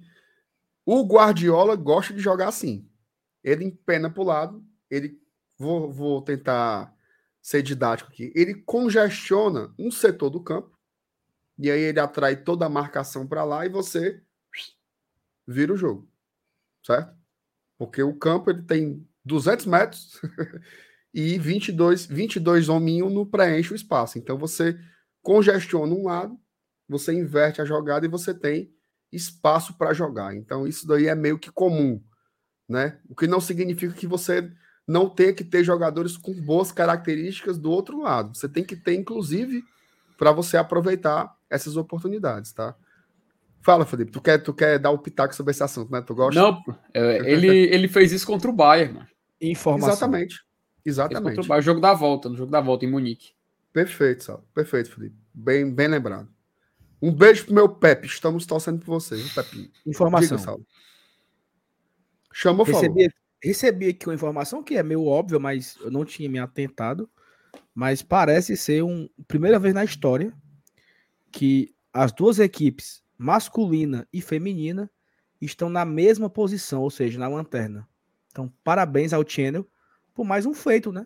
o 0.85 1.03
Guardiola 1.03 1.76
gosta 1.76 2.14
de 2.14 2.19
jogar 2.19 2.49
assim. 2.49 2.90
Ele 3.44 3.65
empena 3.65 4.10
para 4.10 4.22
o 4.22 4.26
lado, 4.26 4.65
ele 4.90 5.22
vou, 5.57 5.91
vou 5.91 6.22
tentar 6.22 6.94
ser 7.41 7.61
didático 7.61 8.10
aqui. 8.10 8.31
Ele 8.35 8.56
congestiona 8.56 9.73
um 9.77 9.91
setor 9.91 10.30
do 10.30 10.41
campo 10.41 10.77
e 11.57 11.69
aí 11.69 11.81
ele 11.81 11.99
atrai 11.99 12.35
toda 12.35 12.65
a 12.65 12.69
marcação 12.69 13.27
para 13.27 13.44
lá 13.44 13.65
e 13.65 13.69
você 13.69 14.22
vira 15.45 15.73
o 15.73 15.77
jogo, 15.77 16.10
certo? 16.85 17.15
Porque 17.77 18.02
o 18.02 18.18
campo 18.18 18.49
ele 18.49 18.61
tem 18.61 19.07
200 19.26 19.66
metros 19.66 20.22
e 21.14 21.38
22, 21.38 22.06
22 22.06 22.70
hominhos 22.70 23.12
não 23.12 23.26
preenche 23.26 23.74
o 23.74 23.76
espaço. 23.76 24.18
Então 24.18 24.38
você 24.38 24.78
congestiona 25.22 25.94
um 25.94 26.06
lado, 26.06 26.38
você 26.88 27.14
inverte 27.14 27.62
a 27.62 27.66
jogada 27.66 28.06
e 28.06 28.10
você 28.10 28.34
tem 28.34 28.72
espaço 29.12 29.78
para 29.78 29.94
jogar. 29.94 30.36
Então 30.36 30.68
isso 30.68 30.88
daí 30.88 31.08
é 31.08 31.16
meio 31.16 31.40
que 31.40 31.52
comum, 31.52 32.02
né? 32.68 33.00
O 33.08 33.16
que 33.16 33.28
não 33.28 33.40
significa 33.40 33.94
que 33.94 34.08
você 34.08 34.52
não 34.88 35.10
tenha 35.10 35.34
que 35.34 35.44
ter 35.44 35.64
jogadores 35.64 36.18
com 36.18 36.34
boas 36.34 36.72
características 36.72 37.58
do 37.58 37.72
outro 37.72 38.02
lado. 38.02 38.36
Você 38.36 38.50
tem 38.50 38.64
que 38.64 38.76
ter, 38.76 38.95
inclusive, 38.95 39.64
para 40.18 40.32
você 40.32 40.58
aproveitar 40.58 41.34
essas 41.50 41.78
oportunidades, 41.78 42.52
tá? 42.52 42.76
Fala, 43.62 43.86
Felipe. 43.86 44.12
Tu 44.12 44.22
quer, 44.22 44.38
tu 44.40 44.54
quer 44.54 44.78
dar 44.78 44.91
o 44.91 45.00
pitaco 45.00 45.34
sobre 45.34 45.52
esse 45.52 45.64
assunto, 45.64 45.90
né? 45.90 46.02
Tu 46.02 46.14
gosta? 46.14 46.40
Não, 46.40 46.62
é, 46.94 47.32
ele, 47.32 47.48
ele 47.48 47.88
fez 47.88 48.12
isso 48.12 48.28
contra 48.28 48.50
o 48.50 48.54
Bayern, 48.54 48.95
mano. 48.95 49.08
Informação. 49.52 49.94
Exatamente. 49.94 50.44
Exatamente. 50.86 51.40
o 51.40 51.61
jogo 51.61 51.80
da 51.80 51.94
volta, 51.94 52.30
no 52.30 52.36
jogo 52.36 52.52
da 52.52 52.60
volta 52.60 52.86
em 52.86 52.91
Munique. 52.91 53.32
Perfeito, 53.72 54.24
Sal. 54.24 54.45
Perfeito, 54.53 54.91
Felipe. 54.91 55.15
Bem, 55.34 55.74
bem 55.74 55.88
lembrado. 55.88 56.30
Um 57.02 57.11
beijo 57.11 57.45
pro 57.45 57.53
meu 57.53 57.68
Pepe. 57.68 58.07
Estamos 58.07 58.45
torcendo 58.45 58.80
por 58.80 58.99
você, 58.99 59.15
viu, 59.15 59.30
Pepinho? 59.34 59.70
Informação. 59.86 60.38
Diga, 60.38 60.45
Saulo. 60.45 60.68
Chamou, 62.32 62.65
falou. 62.65 62.82
Recebi, 62.82 63.14
recebi 63.41 63.88
aqui 63.90 64.07
uma 64.07 64.15
informação 64.15 64.64
que 64.64 64.76
é 64.76 64.84
meio 64.84 65.06
óbvia, 65.06 65.40
mas 65.40 65.78
eu 65.82 65.91
não 65.91 66.06
tinha 66.06 66.30
me 66.30 66.40
atentado. 66.40 67.10
Mas 67.74 68.02
parece 68.02 68.56
ser 68.56 68.84
um 68.84 69.10
primeira 69.28 69.57
vez 69.57 69.74
na 69.74 69.84
história 69.84 70.34
que 71.32 71.74
as 71.91 72.11
duas 72.11 72.40
equipes, 72.40 73.03
masculina 73.18 74.07
e 74.14 74.22
feminina, 74.22 74.90
estão 75.41 75.70
na 75.70 75.84
mesma 75.84 76.30
posição, 76.30 76.82
ou 76.82 76.90
seja, 76.90 77.20
na 77.20 77.28
lanterna. 77.28 77.88
Então, 78.34 78.51
parabéns 78.64 79.14
ao 79.14 79.23
Channel 79.27 79.64
por 80.11 80.26
mais 80.26 80.43
um 80.47 80.55
feito, 80.55 80.91
né? 80.91 81.05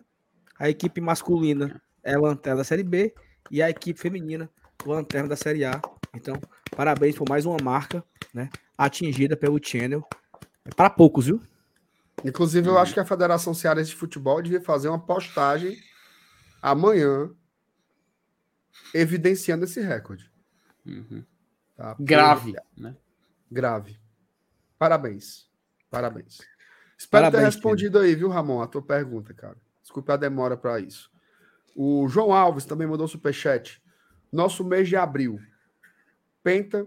A 0.58 0.70
equipe 0.70 0.98
masculina 0.98 1.80
é 2.02 2.14
a 2.14 2.18
lanterna 2.18 2.56
da 2.56 2.64
Série 2.64 2.82
B 2.82 3.14
e 3.50 3.62
a 3.62 3.68
equipe 3.68 4.00
feminina 4.00 4.50
lanterna 4.84 5.28
da 5.28 5.36
Série 5.36 5.62
A. 5.62 5.78
Então, 6.14 6.40
parabéns 6.74 7.16
por 7.16 7.28
mais 7.28 7.44
uma 7.44 7.58
marca, 7.62 8.02
né? 8.32 8.48
Atingida 8.78 9.36
pelo 9.36 9.62
Channel. 9.62 10.02
É 10.64 10.70
para 10.74 10.88
poucos, 10.88 11.26
viu? 11.26 11.38
Inclusive, 12.24 12.66
eu 12.66 12.78
acho 12.78 12.94
que 12.94 13.00
a 13.00 13.04
Federação 13.04 13.52
Cearense 13.52 13.90
de 13.90 13.96
Futebol 13.96 14.40
devia 14.40 14.62
fazer 14.62 14.88
uma 14.88 14.98
postagem 14.98 15.78
amanhã 16.62 17.30
evidenciando 18.94 19.64
esse 19.64 19.82
recorde. 19.82 20.32
Uhum. 20.86 21.22
tá? 21.76 21.94
Grave, 22.00 22.56
né? 22.74 22.96
Grave. 23.52 24.00
Parabéns. 24.78 25.46
Parabéns. 25.90 26.38
Espero 26.98 27.26
ter 27.26 27.30
Parabéns, 27.30 27.54
respondido 27.54 27.98
aí, 27.98 28.14
viu, 28.14 28.28
Ramon, 28.28 28.60
a 28.60 28.66
tua 28.66 28.82
pergunta, 28.82 29.32
cara. 29.32 29.56
Desculpa 29.80 30.14
a 30.14 30.16
demora 30.16 30.56
para 30.56 30.80
isso. 30.80 31.10
O 31.76 32.08
João 32.08 32.32
Alves 32.32 32.64
também 32.64 32.88
mandou 32.88 33.06
superchat. 33.06 33.80
Nosso 34.32 34.64
mês 34.64 34.88
de 34.88 34.96
abril. 34.96 35.38
Penta, 36.42 36.86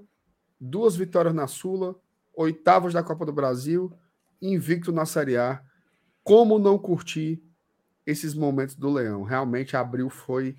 duas 0.60 0.96
vitórias 0.98 1.34
na 1.34 1.48
Sula, 1.48 1.96
oitavas 2.34 2.94
da 2.94 3.02
Copa 3.02 3.26
do 3.26 3.32
Brasil, 3.32 3.92
invicto 4.42 4.92
na 4.92 5.06
Série 5.06 5.38
A. 5.38 5.64
Como 6.24 6.60
não 6.60 6.78
curtir 6.78 7.42
esses 8.06 8.34
momentos 8.34 8.76
do 8.76 8.92
Leão? 8.92 9.24
Realmente, 9.24 9.78
abril 9.78 10.10
foi 10.10 10.56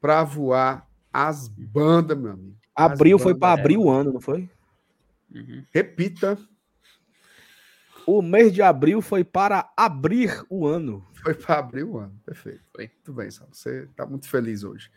para 0.00 0.24
voar 0.24 0.86
as 1.12 1.46
bandas, 1.46 2.18
meu 2.18 2.32
amigo. 2.32 2.56
As 2.74 2.90
Abril 2.90 3.20
foi 3.20 3.36
para 3.36 3.52
abrir 3.52 3.78
o 3.78 3.88
ano, 3.88 4.14
não 4.14 4.20
foi? 4.20 4.50
Uhum. 5.32 5.64
Repita, 5.72 6.36
O 8.06 8.20
mês 8.20 8.52
de 8.52 8.62
abril 8.62 9.00
foi 9.00 9.24
para 9.24 9.70
abrir 9.76 10.44
o 10.50 10.66
ano. 10.66 11.06
Foi 11.14 11.34
para 11.34 11.58
abrir 11.58 11.84
o 11.84 11.98
ano. 11.98 12.20
Perfeito. 12.24 12.60
Foi. 12.74 12.90
Muito 12.94 13.12
bem. 13.12 13.30
Você 13.30 13.84
está 13.90 14.04
muito 14.04 14.28
feliz 14.28 14.62
hoje. 14.62 14.90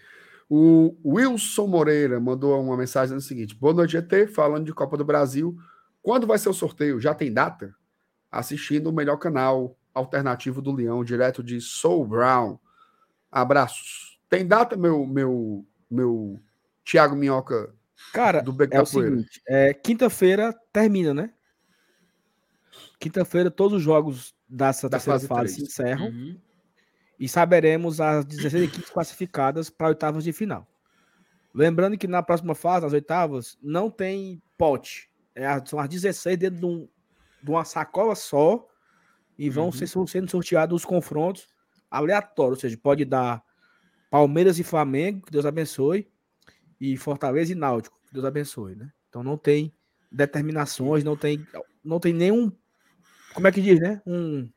O 0.49 0.95
Wilson 1.05 1.67
Moreira 1.67 2.19
mandou 2.19 2.61
uma 2.61 2.77
mensagem 2.77 3.15
no 3.15 3.21
seguinte: 3.21 3.55
Boa 3.55 3.73
noite, 3.73 3.91
GT, 3.91 4.27
falando 4.27 4.65
de 4.65 4.73
Copa 4.73 4.97
do 4.97 5.05
Brasil. 5.05 5.57
Quando 6.01 6.27
vai 6.27 6.37
ser 6.37 6.49
o 6.49 6.53
sorteio? 6.53 6.99
Já 6.99 7.13
tem 7.13 7.33
data? 7.33 7.75
Assistindo 8.31 8.87
o 8.87 8.93
melhor 8.93 9.17
canal 9.17 9.77
alternativo 9.93 10.61
do 10.61 10.71
Leão, 10.71 11.03
direto 11.03 11.43
de 11.43 11.59
Soul 11.59 12.05
Brown. 12.05 12.57
Abraços. 13.31 14.19
Tem 14.29 14.45
data, 14.45 14.75
meu 14.75 15.05
meu 15.05 15.65
meu 15.89 16.39
Thiago 16.83 17.15
Minhoca 17.15 17.73
Cara, 18.13 18.41
do 18.41 18.53
Beco 18.53 18.73
é 18.73 18.77
da 18.77 18.83
o 18.83 18.85
seguinte, 18.85 19.41
é, 19.47 19.73
quinta-feira 19.73 20.53
termina, 20.71 21.13
né? 21.13 21.31
Quinta-feira 22.99 23.51
todos 23.51 23.77
os 23.77 23.83
jogos 23.83 24.33
dessa 24.49 24.89
Da 24.89 24.97
terceira 24.97 25.19
fase 25.27 25.55
se 25.55 25.61
encerram 25.63 26.07
Uhum. 26.07 26.39
e 27.19 27.27
saberemos 27.29 28.01
as 28.01 28.25
16 28.25 28.63
equipes 28.63 28.89
classificadas 28.89 29.69
para 29.69 29.87
oitavas 29.89 30.23
de 30.23 30.33
final. 30.33 30.67
Lembrando 31.53 31.97
que 31.97 32.07
na 32.07 32.21
próxima 32.23 32.53
fase, 32.55 32.85
as 32.85 32.93
oitavas, 32.93 33.57
não 33.61 33.89
tem 33.89 34.41
pote. 34.57 35.09
É, 35.35 35.45
são 35.65 35.79
as 35.79 35.87
16 35.89 36.37
dentro 36.37 36.59
de, 36.59 36.65
um- 36.65 36.87
de 37.43 37.51
uma 37.51 37.63
sacola 37.65 38.15
só 38.15 38.67
e 39.37 39.49
vão 39.49 39.65
Uhum. 39.65 39.71
ser, 39.71 39.87
sendo 40.07 40.29
sorteados 40.29 40.75
os 40.81 40.85
confrontos 40.85 41.47
aleatórios. 41.89 42.57
Ou 42.57 42.61
seja, 42.61 42.77
pode 42.77 43.05
dar 43.05 43.43
Palmeiras 44.09 44.57
e 44.59 44.63
Flamengo, 44.63 45.25
que 45.25 45.31
Deus 45.31 45.45
abençoe, 45.45 46.07
e 46.79 46.95
Fortaleza 46.97 47.51
e 47.51 47.55
Náutico, 47.55 47.99
que 48.07 48.13
Deus 48.13 48.25
abençoe, 48.25 48.75
né? 48.75 48.91
Então 49.09 49.23
não 49.23 49.37
tem 49.37 49.73
determinações, 50.11 51.03
não 51.03 51.15
tem, 51.17 51.45
não 51.83 51.99
tem 51.99 52.13
nenhum. 52.13 52.51
Como 53.37 53.47
é 53.47 53.51
que 53.51 53.61
diz, 53.61 53.79
né? 53.79 54.01
Um, 54.03 54.49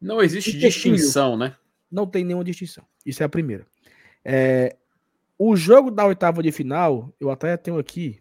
Não 0.00 0.20
existe 0.20 0.58
distinção, 0.58 1.36
né? 1.36 1.54
não 1.88 2.04
tem 2.04 2.24
nenhuma 2.24 2.42
distinção. 2.42 2.84
Isso 3.06 3.22
é 3.22 3.26
a 3.26 3.28
primeira. 3.28 3.64
É, 4.24 4.76
o 5.38 5.54
jogo 5.54 5.88
da 5.88 6.04
oitava 6.04 6.42
de 6.42 6.50
final, 6.50 7.14
eu 7.20 7.30
até 7.30 7.56
tenho 7.56 7.78
aqui 7.78 8.20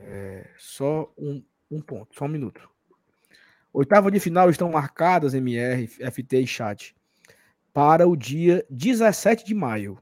é, 0.00 0.50
só 0.58 1.12
um, 1.16 1.44
um 1.70 1.80
ponto, 1.80 2.12
só 2.16 2.24
um 2.24 2.28
minuto. 2.28 2.68
Oitava 3.72 4.10
de 4.10 4.18
final 4.18 4.50
estão 4.50 4.68
marcadas, 4.68 5.32
MR, 5.32 5.86
FT 5.86 6.40
e 6.40 6.46
chat, 6.46 6.96
para 7.72 8.08
o 8.08 8.16
dia 8.16 8.66
17 8.68 9.44
de 9.44 9.54
maio. 9.54 9.96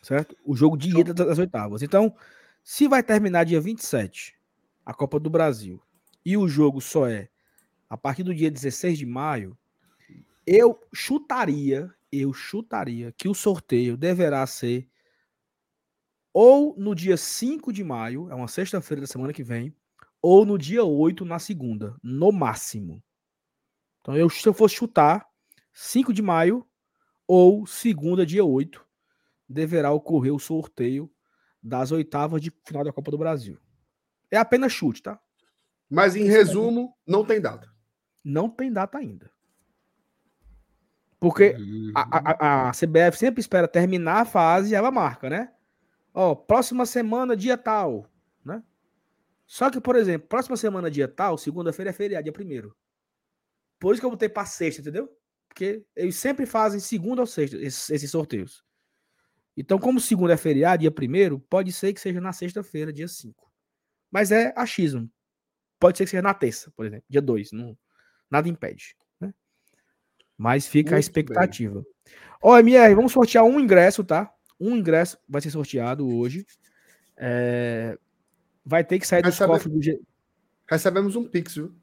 Certo? 0.00 0.36
O 0.44 0.54
jogo 0.54 0.76
de 0.76 0.96
ida 0.96 1.12
das 1.12 1.40
oitavas. 1.40 1.82
Então, 1.82 2.14
se 2.62 2.86
vai 2.86 3.02
terminar 3.02 3.44
dia 3.44 3.60
27, 3.60 4.36
a 4.86 4.94
Copa 4.94 5.18
do 5.18 5.28
Brasil, 5.28 5.82
e 6.24 6.36
o 6.36 6.48
jogo 6.48 6.80
só 6.80 7.08
é 7.08 7.28
a 7.90 7.96
partir 7.96 8.22
do 8.22 8.32
dia 8.32 8.50
16 8.50 8.98
de 8.98 9.04
maio, 9.04 9.58
eu 10.46 10.80
chutaria, 10.94 11.92
eu 12.12 12.32
chutaria 12.32 13.12
que 13.18 13.28
o 13.28 13.34
sorteio 13.34 13.96
deverá 13.96 14.46
ser 14.46 14.88
ou 16.32 16.76
no 16.78 16.94
dia 16.94 17.16
5 17.16 17.72
de 17.72 17.82
maio, 17.82 18.30
é 18.30 18.34
uma 18.34 18.46
sexta-feira 18.46 19.00
da 19.00 19.06
semana 19.08 19.32
que 19.32 19.42
vem, 19.42 19.74
ou 20.22 20.46
no 20.46 20.56
dia 20.56 20.84
8 20.84 21.24
na 21.24 21.40
segunda, 21.40 21.96
no 22.00 22.30
máximo. 22.30 23.02
Então, 24.00 24.16
eu, 24.16 24.30
se 24.30 24.46
eu 24.48 24.54
fosse 24.54 24.76
chutar, 24.76 25.26
5 25.72 26.12
de 26.12 26.22
maio 26.22 26.64
ou 27.26 27.66
segunda, 27.66 28.24
dia 28.24 28.44
8, 28.44 28.84
deverá 29.48 29.90
ocorrer 29.90 30.32
o 30.32 30.38
sorteio 30.38 31.10
das 31.60 31.90
oitavas 31.90 32.40
de 32.40 32.52
final 32.64 32.84
da 32.84 32.92
Copa 32.92 33.10
do 33.10 33.18
Brasil. 33.18 33.58
É 34.30 34.36
apenas 34.36 34.72
chute, 34.72 35.02
tá? 35.02 35.20
Mas 35.90 36.14
em 36.14 36.24
resumo, 36.24 36.96
não 37.06 37.24
tem 37.24 37.40
data. 37.40 37.68
Não 38.22 38.48
tem 38.48 38.72
data 38.72 38.98
ainda. 38.98 39.30
Porque 41.18 41.50
Uhum. 41.58 41.92
a, 41.94 42.30
a- 42.30 42.68
a 42.68 42.72
CBF 42.72 43.18
sempre 43.18 43.40
espera 43.40 43.68
terminar 43.68 44.20
a 44.22 44.24
fase 44.24 44.70
e 44.72 44.74
ela 44.74 44.90
marca, 44.90 45.28
né? 45.28 45.52
Ó, 46.14 46.34
próxima 46.34 46.86
semana, 46.86 47.36
dia 47.36 47.58
tal, 47.58 48.06
né? 48.44 48.62
Só 49.46 49.68
que, 49.70 49.80
por 49.80 49.96
exemplo, 49.96 50.28
próxima 50.28 50.56
semana, 50.56 50.90
dia 50.90 51.06
tal, 51.08 51.36
segunda-feira 51.36 51.90
é 51.90 51.92
feriado, 51.92 52.24
dia 52.24 52.32
primeiro. 52.32 52.74
Por 53.78 53.92
isso 53.92 54.00
que 54.00 54.06
eu 54.06 54.10
botei 54.10 54.28
pra 54.28 54.44
sexta, 54.46 54.80
entendeu? 54.80 55.14
Porque 55.48 55.84
eles 55.96 56.16
sempre 56.16 56.46
fazem 56.46 56.80
segunda 56.80 57.20
ou 57.20 57.26
sexta, 57.26 57.56
esses, 57.56 57.90
esses 57.90 58.10
sorteios. 58.10 58.64
Então, 59.56 59.78
como 59.78 60.00
segunda 60.00 60.32
é 60.34 60.36
feriado, 60.36 60.80
dia 60.80 60.90
primeiro, 60.90 61.38
pode 61.38 61.72
ser 61.72 61.92
que 61.92 62.00
seja 62.00 62.20
na 62.20 62.32
sexta-feira, 62.32 62.92
dia 62.92 63.08
5. 63.08 63.50
Mas 64.10 64.30
é 64.30 64.52
achismo. 64.56 65.10
Pode 65.80 65.98
ser 65.98 66.04
que 66.04 66.10
seja 66.10 66.22
na 66.22 66.34
terça, 66.34 66.70
por 66.76 66.86
exemplo, 66.86 67.04
dia 67.08 67.20
2. 67.22 67.50
Não, 67.52 67.76
nada 68.30 68.48
impede. 68.48 68.94
Né? 69.18 69.34
Mas 70.38 70.66
fica 70.66 70.90
a 70.90 70.92
Muito 70.94 71.02
expectativa. 71.04 71.84
Ó, 72.42 72.56
MR, 72.58 72.94
vamos 72.94 73.12
sortear 73.12 73.44
um 73.44 73.58
ingresso, 73.58 74.04
tá? 74.04 74.32
Um 74.60 74.76
ingresso 74.76 75.18
vai 75.28 75.40
ser 75.40 75.50
sorteado 75.50 76.06
hoje. 76.08 76.46
É, 77.16 77.98
Vai 78.64 78.84
ter 78.84 78.98
que 78.98 79.06
sair 79.06 79.22
dos 79.22 79.34
sabe- 79.34 79.52
cofres 79.54 79.72
do 79.74 79.82
G- 79.82 80.00
Recebemos 80.68 81.16
um 81.16 81.24
Pix, 81.26 81.54
viu? 81.56 81.74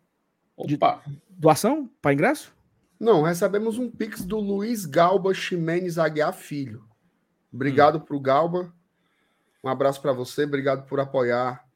Opa, 0.55 1.03
doação 1.29 1.89
para 2.01 2.13
ingresso? 2.13 2.55
Não, 2.99 3.21
recebemos 3.23 3.77
um 3.77 3.89
Pix 3.91 4.23
do 4.23 4.39
Luiz 4.39 4.85
Galba 4.85 5.33
Ximenes 5.33 5.97
Aguiar 5.97 6.33
Filho. 6.33 6.87
Obrigado 7.51 7.99
pro 8.01 8.19
Galba. 8.19 8.73
Um 9.63 9.69
abraço 9.69 10.01
para 10.01 10.13
você. 10.13 10.43
Obrigado 10.45 10.85
por 10.87 10.99
apoiar 10.99 11.66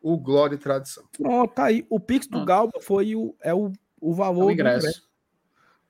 o 0.00 0.16
Glória 0.16 0.54
e 0.54 0.58
Tradição. 0.58 1.04
Pronto, 1.16 1.54
tá 1.54 1.64
aí. 1.64 1.86
O 1.88 2.00
Pix 2.00 2.26
do 2.26 2.30
Pronto. 2.30 2.46
Galba 2.46 2.80
foi 2.80 3.14
o, 3.14 3.34
é 3.40 3.52
o, 3.54 3.72
o 4.00 4.12
é 4.12 4.16
valor 4.16 4.44
o 4.44 4.46
do 4.46 4.52
ingresso. 4.52 5.08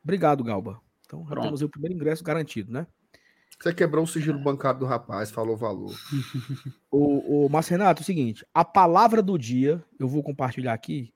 Obrigado, 0.03 0.43
Galba. 0.43 0.81
Então 1.07 1.27
já 1.29 1.41
temos 1.41 1.61
aí 1.61 1.67
o 1.67 1.71
primeiro 1.71 1.95
ingresso 1.95 2.23
garantido, 2.25 2.73
né? 2.73 2.87
Você 3.59 3.75
quebrou 3.75 4.05
o 4.05 4.09
sigilo 4.09 4.39
bancário 4.39 4.81
do 4.81 4.87
rapaz, 4.87 5.31
falou 5.31 5.57
valor. 5.57 5.95
O, 6.93 7.47
o 7.47 7.49
Márcio 7.49 7.73
Renato, 7.73 8.01
é 8.01 8.03
o 8.03 8.07
seguinte: 8.07 8.45
a 8.53 8.65
palavra 8.65 9.23
do 9.23 9.39
dia, 9.39 9.85
eu 9.97 10.09
vou 10.09 10.25
compartilhar 10.25 10.73
aqui, 10.73 11.15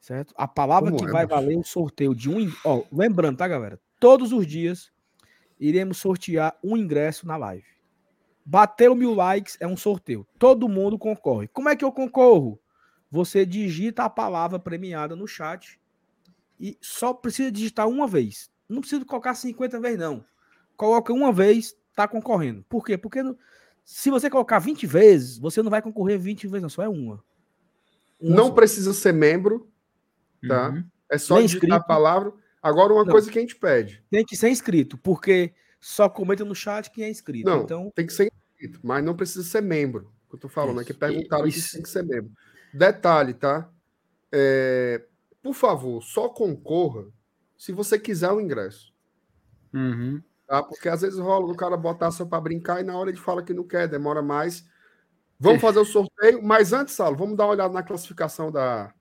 certo? 0.00 0.32
A 0.34 0.48
palavra 0.48 0.90
Como 0.90 1.02
que 1.02 1.08
é, 1.08 1.12
vai 1.12 1.26
valer 1.26 1.58
o 1.58 1.62
sorteio 1.62 2.14
de 2.14 2.30
um. 2.30 2.50
Ó, 2.64 2.82
lembrando, 2.90 3.36
tá, 3.36 3.46
galera? 3.46 3.78
Todos 4.00 4.32
os 4.32 4.46
dias 4.46 4.90
iremos 5.60 5.98
sortear 5.98 6.56
um 6.64 6.78
ingresso 6.78 7.26
na 7.26 7.36
live. 7.36 7.75
Bateu 8.48 8.94
mil 8.94 9.12
likes, 9.12 9.56
é 9.58 9.66
um 9.66 9.76
sorteio. 9.76 10.24
Todo 10.38 10.68
mundo 10.68 10.96
concorre. 10.96 11.48
Como 11.48 11.68
é 11.68 11.74
que 11.74 11.84
eu 11.84 11.90
concorro? 11.90 12.60
Você 13.10 13.44
digita 13.44 14.04
a 14.04 14.10
palavra 14.10 14.56
premiada 14.58 15.16
no 15.16 15.26
chat 15.26 15.80
e 16.60 16.78
só 16.80 17.12
precisa 17.12 17.50
digitar 17.50 17.88
uma 17.88 18.06
vez. 18.06 18.48
Não 18.68 18.80
precisa 18.80 19.04
colocar 19.04 19.34
50 19.34 19.80
vezes, 19.80 19.98
não. 19.98 20.24
Coloca 20.76 21.12
uma 21.12 21.32
vez, 21.32 21.74
tá 21.94 22.06
concorrendo. 22.06 22.64
Por 22.68 22.84
quê? 22.84 22.96
Porque 22.96 23.20
no- 23.22 23.36
se 23.84 24.10
você 24.10 24.30
colocar 24.30 24.58
20 24.60 24.86
vezes, 24.86 25.38
você 25.38 25.60
não 25.62 25.70
vai 25.70 25.82
concorrer 25.82 26.18
20 26.18 26.46
vezes, 26.46 26.62
não, 26.62 26.68
só 26.68 26.82
é 26.82 26.88
uma. 26.88 27.22
Uma 28.20 28.36
Não 28.36 28.46
só. 28.48 28.52
precisa 28.52 28.92
ser 28.92 29.12
membro, 29.12 29.68
tá? 30.46 30.70
Uhum. 30.70 30.84
É 31.10 31.18
só 31.18 31.34
Nem 31.36 31.46
digitar 31.46 31.70
a 31.70 31.74
inscrito. 31.74 31.86
palavra. 31.88 32.32
Agora, 32.62 32.92
uma 32.92 33.04
Não. 33.04 33.12
coisa 33.12 33.30
que 33.30 33.38
a 33.38 33.40
gente 33.40 33.56
pede. 33.56 34.02
Tem 34.10 34.24
que 34.24 34.36
ser 34.36 34.48
inscrito, 34.50 34.96
porque 34.98 35.52
só 35.86 36.08
comenta 36.08 36.44
no 36.44 36.52
chat 36.52 36.90
quem 36.90 37.04
é 37.04 37.08
inscrito. 37.08 37.48
Não, 37.48 37.62
Então, 37.62 37.92
tem 37.94 38.04
que 38.04 38.12
ser 38.12 38.28
inscrito, 38.50 38.80
mas 38.82 39.04
não 39.04 39.14
precisa 39.14 39.44
ser 39.44 39.60
membro. 39.60 40.12
O 40.26 40.30
que 40.30 40.34
eu 40.34 40.40
tô 40.40 40.48
falando 40.48 40.80
aqui, 40.80 40.90
Isso. 40.90 40.98
perguntaram 40.98 41.46
Isso. 41.46 41.60
se 41.60 41.72
tem 41.74 41.82
que 41.82 41.88
ser 41.88 42.02
membro. 42.02 42.32
Detalhe, 42.74 43.32
tá? 43.32 43.70
É, 44.32 45.06
por 45.40 45.54
favor, 45.54 46.02
só 46.02 46.28
concorra 46.28 47.06
se 47.56 47.70
você 47.70 48.00
quiser 48.00 48.32
o 48.32 48.40
ingresso. 48.40 48.92
Uhum. 49.72 50.20
Tá? 50.44 50.60
Porque 50.60 50.88
às 50.88 51.02
vezes 51.02 51.20
rola 51.20 51.46
o 51.46 51.56
cara 51.56 51.76
botar 51.76 52.10
só 52.10 52.24
para 52.24 52.40
brincar 52.40 52.80
e 52.80 52.84
na 52.84 52.98
hora 52.98 53.08
ele 53.08 53.18
fala 53.18 53.44
que 53.44 53.54
não 53.54 53.62
quer, 53.62 53.86
demora 53.86 54.20
mais. 54.20 54.68
Vamos 55.38 55.60
fazer 55.60 55.78
o 55.78 55.84
sorteio, 55.84 56.42
mas 56.42 56.72
antes, 56.72 56.94
Salo, 56.94 57.16
vamos 57.16 57.36
dar 57.36 57.44
uma 57.44 57.52
olhada 57.52 57.72
na 57.72 57.84
classificação 57.84 58.50
da. 58.50 58.92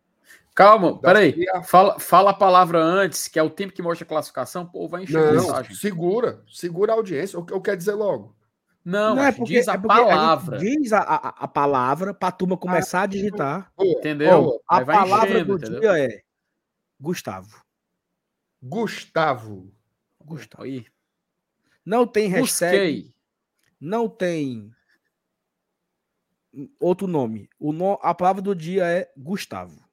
Calma, 0.55 0.97
peraí. 0.99 1.45
A. 1.53 1.61
Fala, 1.63 1.99
fala 1.99 2.31
a 2.31 2.33
palavra 2.33 2.79
antes, 2.81 3.27
que 3.27 3.37
é 3.37 3.43
o 3.43 3.49
tempo 3.49 3.73
que 3.73 3.81
mostra 3.81 4.05
a 4.05 4.07
classificação, 4.07 4.65
pô, 4.65 4.87
vai 4.87 5.03
encher 5.03 5.17
a 5.17 5.33
Não, 5.33 5.41
mensagem. 5.41 5.75
segura, 5.75 6.41
segura 6.49 6.93
a 6.93 6.95
audiência. 6.95 7.35
Eu, 7.37 7.45
eu 7.51 7.61
quero 7.61 7.75
dizer 7.77 7.93
logo. 7.93 8.33
Não, 8.83 9.15
não 9.15 9.23
é 9.23 9.31
porque, 9.31 9.55
diz 9.55 9.67
a 9.67 9.73
é 9.73 9.77
porque 9.77 9.87
palavra. 9.89 10.57
diz 10.59 10.93
a, 10.93 10.99
a, 10.99 11.29
a 11.43 11.47
palavra 11.47 12.13
para 12.13 12.29
a 12.29 12.31
turma 12.31 12.55
começar 12.55 13.01
a 13.01 13.05
digitar. 13.05 13.71
Entendeu? 13.79 14.43
Boa. 14.43 14.61
A 14.67 14.85
palavra 14.85 15.29
enchendo, 15.39 15.57
do 15.57 15.65
entendeu? 15.65 15.79
dia 15.81 15.99
é 15.99 16.21
Gustavo. 16.99 17.61
Gustavo. 18.61 19.71
Gustavo. 20.23 20.63
Aí, 20.63 20.85
Não 21.85 22.07
tem 22.07 22.29
hashtag, 22.29 22.77
busquei. 23.01 23.15
não 23.79 24.07
tem 24.07 24.71
outro 26.79 27.07
nome. 27.07 27.49
O 27.59 27.73
no, 27.73 27.99
a 28.01 28.13
palavra 28.13 28.41
do 28.41 28.55
dia 28.55 28.85
é 28.85 29.11
Gustavo. 29.17 29.83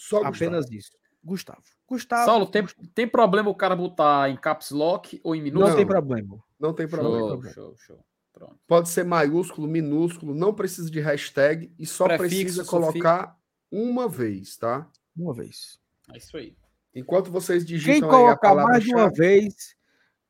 Só 0.00 0.16
Gustavo. 0.16 0.34
Apenas 0.34 0.70
isso. 0.70 0.92
Gustavo. 1.22 1.62
Gustavo. 1.86 2.24
Saulo, 2.24 2.46
tem, 2.46 2.64
tem 2.94 3.06
problema 3.06 3.50
o 3.50 3.54
cara 3.54 3.76
botar 3.76 4.30
em 4.30 4.36
caps 4.36 4.70
lock 4.70 5.20
ou 5.22 5.34
em 5.34 5.38
Não, 5.38 5.44
minúsculo? 5.44 5.76
tem 5.76 5.86
problema. 5.86 6.44
Não 6.58 6.72
tem 6.72 6.88
problema. 6.88 7.18
Show, 7.18 7.28
problema. 7.28 7.54
show, 7.54 7.74
show. 7.76 8.04
Pronto. 8.32 8.58
Pode 8.66 8.88
ser 8.88 9.04
maiúsculo, 9.04 9.68
minúsculo, 9.68 10.34
não 10.34 10.54
precisa 10.54 10.90
de 10.90 11.00
hashtag 11.00 11.70
e 11.78 11.84
só 11.84 12.06
Prefixo, 12.06 12.28
precisa 12.30 12.64
sufixo. 12.64 12.70
colocar 12.70 13.38
uma 13.70 14.08
vez, 14.08 14.56
tá? 14.56 14.88
Uma 15.14 15.34
vez. 15.34 15.78
É 16.14 16.16
isso 16.16 16.34
aí. 16.38 16.56
Enquanto 16.94 17.30
vocês 17.30 17.62
Quem 17.62 17.76
digitam 17.76 18.08
aí 18.08 18.32
a 18.32 18.36
colocar 18.36 18.54
mais 18.54 18.82
de 18.82 18.94
uma 18.94 19.02
chave, 19.02 19.16
vez 19.16 19.76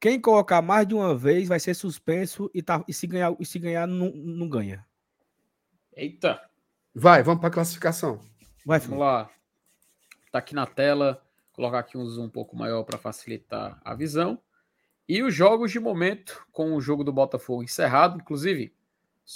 Quem 0.01 0.21
colocar 0.21 0.61
mais 0.61 0.89
de 0.89 0.95
uma 0.95 1.15
vez 1.17 1.47
vai 1.47 1.61
ser 1.61 1.75
suspenso 1.75 2.51
e, 2.53 2.61
tá, 2.61 2.83
e 2.89 2.93
se 2.93 3.07
ganhar, 3.07 3.37
e 3.39 3.47
se 3.47 3.59
ganhar 3.61 3.87
não, 3.87 4.11
não 4.11 4.49
ganha. 4.49 4.85
Eita. 5.95 6.41
Vai, 6.93 7.23
vamos 7.23 7.39
para 7.41 7.49
a 7.51 7.53
classificação. 7.53 8.19
Vai, 8.67 8.81
Vamos 8.81 8.99
lá. 8.99 9.31
Tá 10.31 10.39
aqui 10.39 10.55
na 10.55 10.67
tela. 10.67 11.23
Colocar 11.53 11.81
aqui 11.81 11.99
um 11.99 12.07
zoom 12.07 12.25
um 12.25 12.31
pouco 12.31 12.57
maior 12.57 12.85
para 12.85 12.97
facilitar 12.97 13.81
a 13.85 13.95
visão. 13.95 14.41
E 15.09 15.23
os 15.23 15.35
jogos 15.35 15.73
de 15.73 15.81
momento, 15.81 16.47
com 16.53 16.75
o 16.75 16.81
jogo 16.81 17.03
do 17.03 17.13
Botafogo 17.13 17.63
encerrado, 17.65 18.19
inclusive, 18.21 18.73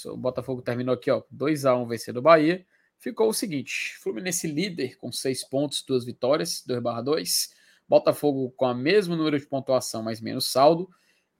o 0.06 0.16
Botafogo 0.16 0.62
terminou 0.62 0.94
aqui, 0.94 1.10
ó, 1.10 1.22
2 1.30 1.66
a 1.66 1.74
1 1.74 1.86
vencendo 1.86 2.18
o 2.18 2.22
Bahia. 2.22 2.64
Ficou 2.98 3.28
o 3.28 3.34
seguinte: 3.34 3.96
Fluminense 3.98 4.46
líder 4.46 4.96
com 4.96 5.10
6 5.10 5.44
pontos, 5.44 5.82
duas 5.82 6.04
vitórias, 6.04 6.62
2/2. 6.64 7.52
Botafogo 7.88 8.52
com 8.56 8.64
a 8.66 8.74
mesmo 8.74 9.16
número 9.16 9.38
de 9.38 9.46
pontuação, 9.46 10.02
mas 10.02 10.20
menos 10.20 10.46
saldo. 10.50 10.88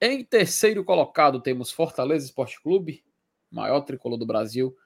Em 0.00 0.24
terceiro 0.24 0.84
colocado 0.84 1.40
temos 1.40 1.70
Fortaleza 1.70 2.26
Esporte 2.26 2.60
Clube, 2.60 3.04
maior 3.50 3.80
tricolor 3.82 4.18
do 4.18 4.26
Brasil, 4.26 4.76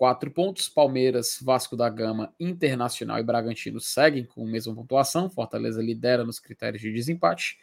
quatro 0.00 0.30
pontos. 0.30 0.66
Palmeiras, 0.66 1.38
Vasco 1.42 1.76
da 1.76 1.86
Gama, 1.90 2.34
Internacional 2.40 3.18
e 3.18 3.22
Bragantino 3.22 3.78
seguem 3.78 4.24
com 4.24 4.46
a 4.46 4.50
mesma 4.50 4.74
pontuação. 4.74 5.28
Fortaleza 5.28 5.82
lidera 5.82 6.24
nos 6.24 6.38
critérios 6.40 6.80
de 6.80 6.90
desempate. 6.90 7.58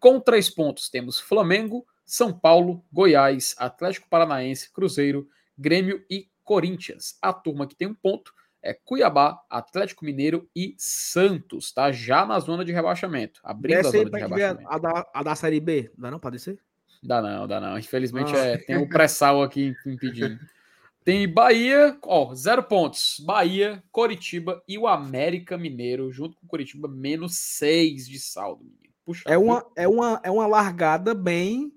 Com 0.00 0.18
três 0.18 0.48
pontos 0.48 0.88
temos 0.88 1.20
Flamengo, 1.20 1.86
São 2.02 2.32
Paulo, 2.32 2.82
Goiás, 2.90 3.54
Atlético 3.58 4.08
Paranaense, 4.08 4.72
Cruzeiro, 4.72 5.28
Grêmio 5.58 6.02
e 6.08 6.30
Corinthians. 6.42 7.18
A 7.20 7.30
turma 7.30 7.66
que 7.66 7.76
tem 7.76 7.88
um 7.88 7.94
ponto 7.94 8.32
é 8.62 8.72
Cuiabá, 8.72 9.42
Atlético 9.50 10.06
Mineiro 10.06 10.48
e 10.56 10.74
Santos, 10.78 11.72
tá? 11.74 11.92
Já 11.92 12.24
na 12.24 12.40
zona 12.40 12.64
de 12.64 12.72
rebaixamento. 12.72 13.38
Abrindo 13.44 13.82
Desce 13.82 13.88
a 13.98 13.98
zona 13.98 14.10
de 14.10 14.18
rebaixamento. 14.18 14.66
a, 14.66 14.78
da, 14.78 15.10
a 15.12 15.22
da 15.22 15.34
Série 15.34 15.60
B. 15.60 15.90
Dá 15.98 16.10
não 16.10 16.18
pra 16.18 16.30
descer? 16.30 16.58
Dá 17.02 17.20
não, 17.20 17.46
dá 17.46 17.60
não. 17.60 17.78
Infelizmente 17.78 18.34
Ah. 18.34 18.38
é, 18.46 18.56
tem 18.56 18.78
o 18.78 18.88
pré-sal 18.88 19.42
aqui 19.42 19.74
impedindo. 19.84 20.38
Tem 21.04 21.28
Bahia, 21.28 21.98
ó, 22.04 22.32
zero 22.34 22.62
pontos. 22.62 23.20
Bahia, 23.24 23.82
Coritiba 23.90 24.62
e 24.68 24.78
o 24.78 24.86
América 24.86 25.58
Mineiro, 25.58 26.12
junto 26.12 26.36
com 26.36 26.46
o 26.46 26.48
Coritiba, 26.48 26.86
menos 26.86 27.36
seis 27.36 28.06
de 28.06 28.20
saldo. 28.20 28.64
menino. 28.64 28.94
Puxa, 29.04 29.24
É 29.26 29.36
uma, 29.36 29.66
é, 29.74 29.88
uma, 29.88 30.20
é 30.22 30.30
uma 30.30 30.46
largada 30.46 31.12
bem 31.12 31.72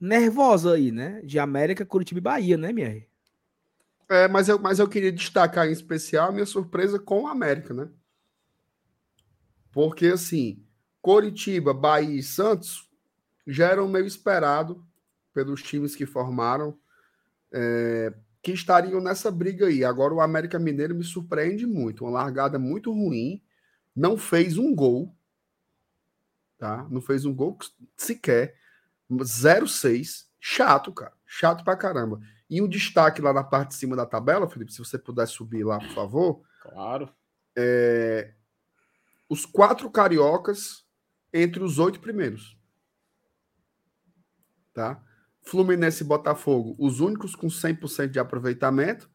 nervosa 0.00 0.74
aí, 0.74 0.92
né? 0.92 1.20
De 1.24 1.38
América, 1.40 1.84
Curitiba 1.84 2.18
e 2.18 2.22
Bahia, 2.22 2.56
né, 2.56 2.72
Mier? 2.72 3.08
É, 4.08 4.28
mas 4.28 4.48
eu, 4.48 4.58
mas 4.58 4.78
eu 4.78 4.88
queria 4.88 5.10
destacar 5.10 5.66
em 5.66 5.72
especial 5.72 6.28
a 6.28 6.32
minha 6.32 6.46
surpresa 6.46 7.00
com 7.00 7.22
o 7.22 7.26
América, 7.26 7.74
né? 7.74 7.88
Porque, 9.72 10.06
assim, 10.06 10.64
Coritiba, 11.02 11.74
Bahia 11.74 12.20
e 12.20 12.22
Santos 12.22 12.88
já 13.44 13.70
eram 13.70 13.88
meio 13.88 14.06
esperado 14.06 14.86
pelos 15.34 15.62
times 15.62 15.96
que 15.96 16.06
formaram 16.06 16.78
é, 17.52 18.12
que 18.46 18.52
estariam 18.52 19.00
nessa 19.00 19.28
briga 19.28 19.66
aí. 19.66 19.84
Agora 19.84 20.14
o 20.14 20.20
América 20.20 20.56
Mineiro 20.56 20.94
me 20.94 21.02
surpreende 21.02 21.66
muito. 21.66 22.04
Uma 22.04 22.12
largada 22.12 22.60
muito 22.60 22.92
ruim. 22.92 23.42
Não 23.94 24.16
fez 24.16 24.56
um 24.56 24.72
gol. 24.72 25.12
Tá? 26.56 26.86
Não 26.88 27.00
fez 27.00 27.24
um 27.24 27.34
gol 27.34 27.58
sequer. 27.96 28.54
0-6. 29.10 30.26
Chato, 30.38 30.92
cara. 30.92 31.12
Chato 31.26 31.64
pra 31.64 31.76
caramba. 31.76 32.20
E 32.48 32.62
um 32.62 32.68
destaque 32.68 33.20
lá 33.20 33.32
na 33.32 33.42
parte 33.42 33.70
de 33.70 33.74
cima 33.74 33.96
da 33.96 34.06
tabela, 34.06 34.48
Felipe, 34.48 34.72
se 34.72 34.78
você 34.78 34.96
puder 34.96 35.26
subir 35.26 35.64
lá, 35.64 35.80
por 35.80 35.90
favor. 35.90 36.42
Claro. 36.62 37.12
É, 37.56 38.32
os 39.28 39.44
quatro 39.44 39.90
cariocas 39.90 40.86
entre 41.32 41.64
os 41.64 41.80
oito 41.80 41.98
primeiros. 41.98 42.56
Tá? 44.72 45.04
Fluminense 45.46 46.02
e 46.02 46.06
Botafogo, 46.06 46.74
os 46.76 46.98
únicos 46.98 47.36
com 47.36 47.46
100% 47.46 48.08
de 48.08 48.18
aproveitamento. 48.18 49.08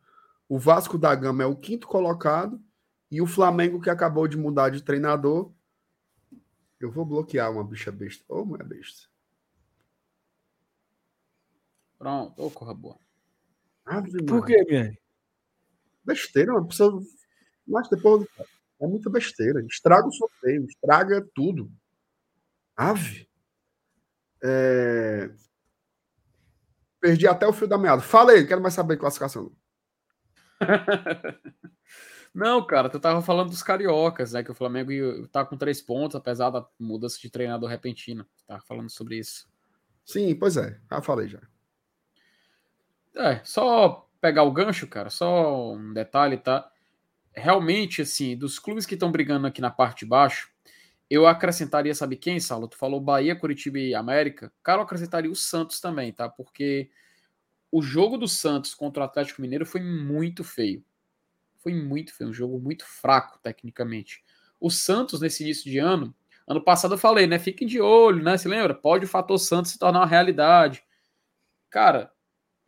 O 0.47 0.57
Vasco 0.57 0.97
da 0.97 1.13
Gama 1.13 1.43
é 1.43 1.45
o 1.45 1.55
quinto 1.55 1.87
colocado. 1.87 2.61
E 3.11 3.21
o 3.21 3.27
Flamengo, 3.27 3.81
que 3.81 3.89
acabou 3.89 4.25
de 4.25 4.37
mudar 4.37 4.69
de 4.69 4.81
treinador. 4.81 5.53
Eu 6.79 6.89
vou 6.89 7.05
bloquear 7.05 7.51
uma 7.51 7.63
bicha 7.63 7.91
besta. 7.91 8.23
Ô, 8.29 8.45
mulher 8.45 8.65
besta. 8.65 9.09
Pronto, 11.99 12.41
ô, 12.41 12.49
corra 12.49 12.73
boa. 12.73 12.97
Ave 13.85 14.23
Por 14.23 14.45
quê, 14.45 14.63
Mier? 14.63 14.97
Besteira, 16.05 16.53
uma 16.53 16.65
pessoa. 16.65 17.03
Mas 17.67 17.89
depois. 17.89 18.25
É 18.79 18.87
muita 18.87 19.09
besteira. 19.09 19.61
Estraga 19.65 20.07
o 20.07 20.11
sorteio, 20.13 20.65
estraga 20.65 21.27
tudo. 21.35 21.69
Ave. 22.75 23.27
É... 24.41 25.29
Perdi 27.01 27.27
até 27.27 27.47
o 27.47 27.53
fio 27.53 27.67
da 27.67 27.77
meada. 27.77 28.01
Fala 28.01 28.31
aí, 28.31 28.45
quero 28.45 28.61
mais 28.61 28.75
saber 28.75 28.93
de 28.93 29.01
classificação. 29.01 29.51
Não, 32.33 32.65
cara, 32.65 32.89
tu 32.89 32.99
tava 32.99 33.21
falando 33.21 33.49
dos 33.49 33.63
cariocas, 33.63 34.31
né? 34.31 34.43
Que 34.43 34.51
o 34.51 34.55
Flamengo 34.55 34.91
tá 35.27 35.43
com 35.43 35.57
três 35.57 35.81
pontos, 35.81 36.15
apesar 36.15 36.49
da 36.49 36.65
mudança 36.79 37.19
de 37.19 37.29
treinador 37.29 37.69
repentina. 37.69 38.25
Tava 38.47 38.61
falando 38.61 38.89
sobre 38.89 39.17
isso. 39.17 39.49
Sim, 40.05 40.33
pois 40.35 40.55
é. 40.55 40.79
Já 40.89 41.01
falei 41.01 41.27
já. 41.27 41.41
É, 43.17 43.41
só 43.43 44.07
pegar 44.21 44.43
o 44.43 44.51
gancho, 44.51 44.87
cara, 44.87 45.09
só 45.09 45.73
um 45.73 45.91
detalhe, 45.91 46.37
tá? 46.37 46.71
Realmente, 47.33 48.03
assim, 48.03 48.37
dos 48.37 48.59
clubes 48.59 48.85
que 48.85 48.93
estão 48.93 49.11
brigando 49.11 49.47
aqui 49.47 49.59
na 49.59 49.71
parte 49.71 49.99
de 49.99 50.05
baixo, 50.05 50.49
eu 51.11 51.27
acrescentaria, 51.27 51.93
sabe 51.93 52.15
quem, 52.15 52.39
Saulo? 52.39 52.69
Tu 52.69 52.77
falou 52.77 53.01
Bahia, 53.01 53.35
Curitiba 53.35 53.77
e 53.77 53.93
América. 53.93 54.49
Cara, 54.63 54.79
eu 54.79 54.83
acrescentaria 54.83 55.29
o 55.29 55.35
Santos 55.35 55.81
também, 55.81 56.13
tá? 56.13 56.29
Porque 56.29 56.89
o 57.69 57.81
jogo 57.81 58.17
do 58.17 58.29
Santos 58.29 58.73
contra 58.73 59.03
o 59.03 59.05
Atlético 59.05 59.41
Mineiro 59.41 59.65
foi 59.65 59.81
muito 59.81 60.41
feio. 60.41 60.81
Foi 61.57 61.73
muito 61.73 62.15
feio, 62.15 62.29
um 62.29 62.33
jogo 62.33 62.57
muito 62.57 62.85
fraco, 62.85 63.37
tecnicamente. 63.43 64.23
O 64.57 64.69
Santos, 64.69 65.19
nesse 65.19 65.43
início 65.43 65.69
de 65.69 65.79
ano, 65.79 66.15
ano 66.47 66.63
passado 66.63 66.93
eu 66.93 66.97
falei, 66.97 67.27
né? 67.27 67.37
Fiquem 67.37 67.67
de 67.67 67.81
olho, 67.81 68.23
né? 68.23 68.37
Se 68.37 68.47
lembra? 68.47 68.73
Pode 68.73 69.03
o 69.03 69.09
fator 69.09 69.37
Santos 69.37 69.71
se 69.71 69.77
tornar 69.77 69.99
uma 69.99 70.07
realidade. 70.07 70.81
Cara, 71.69 72.09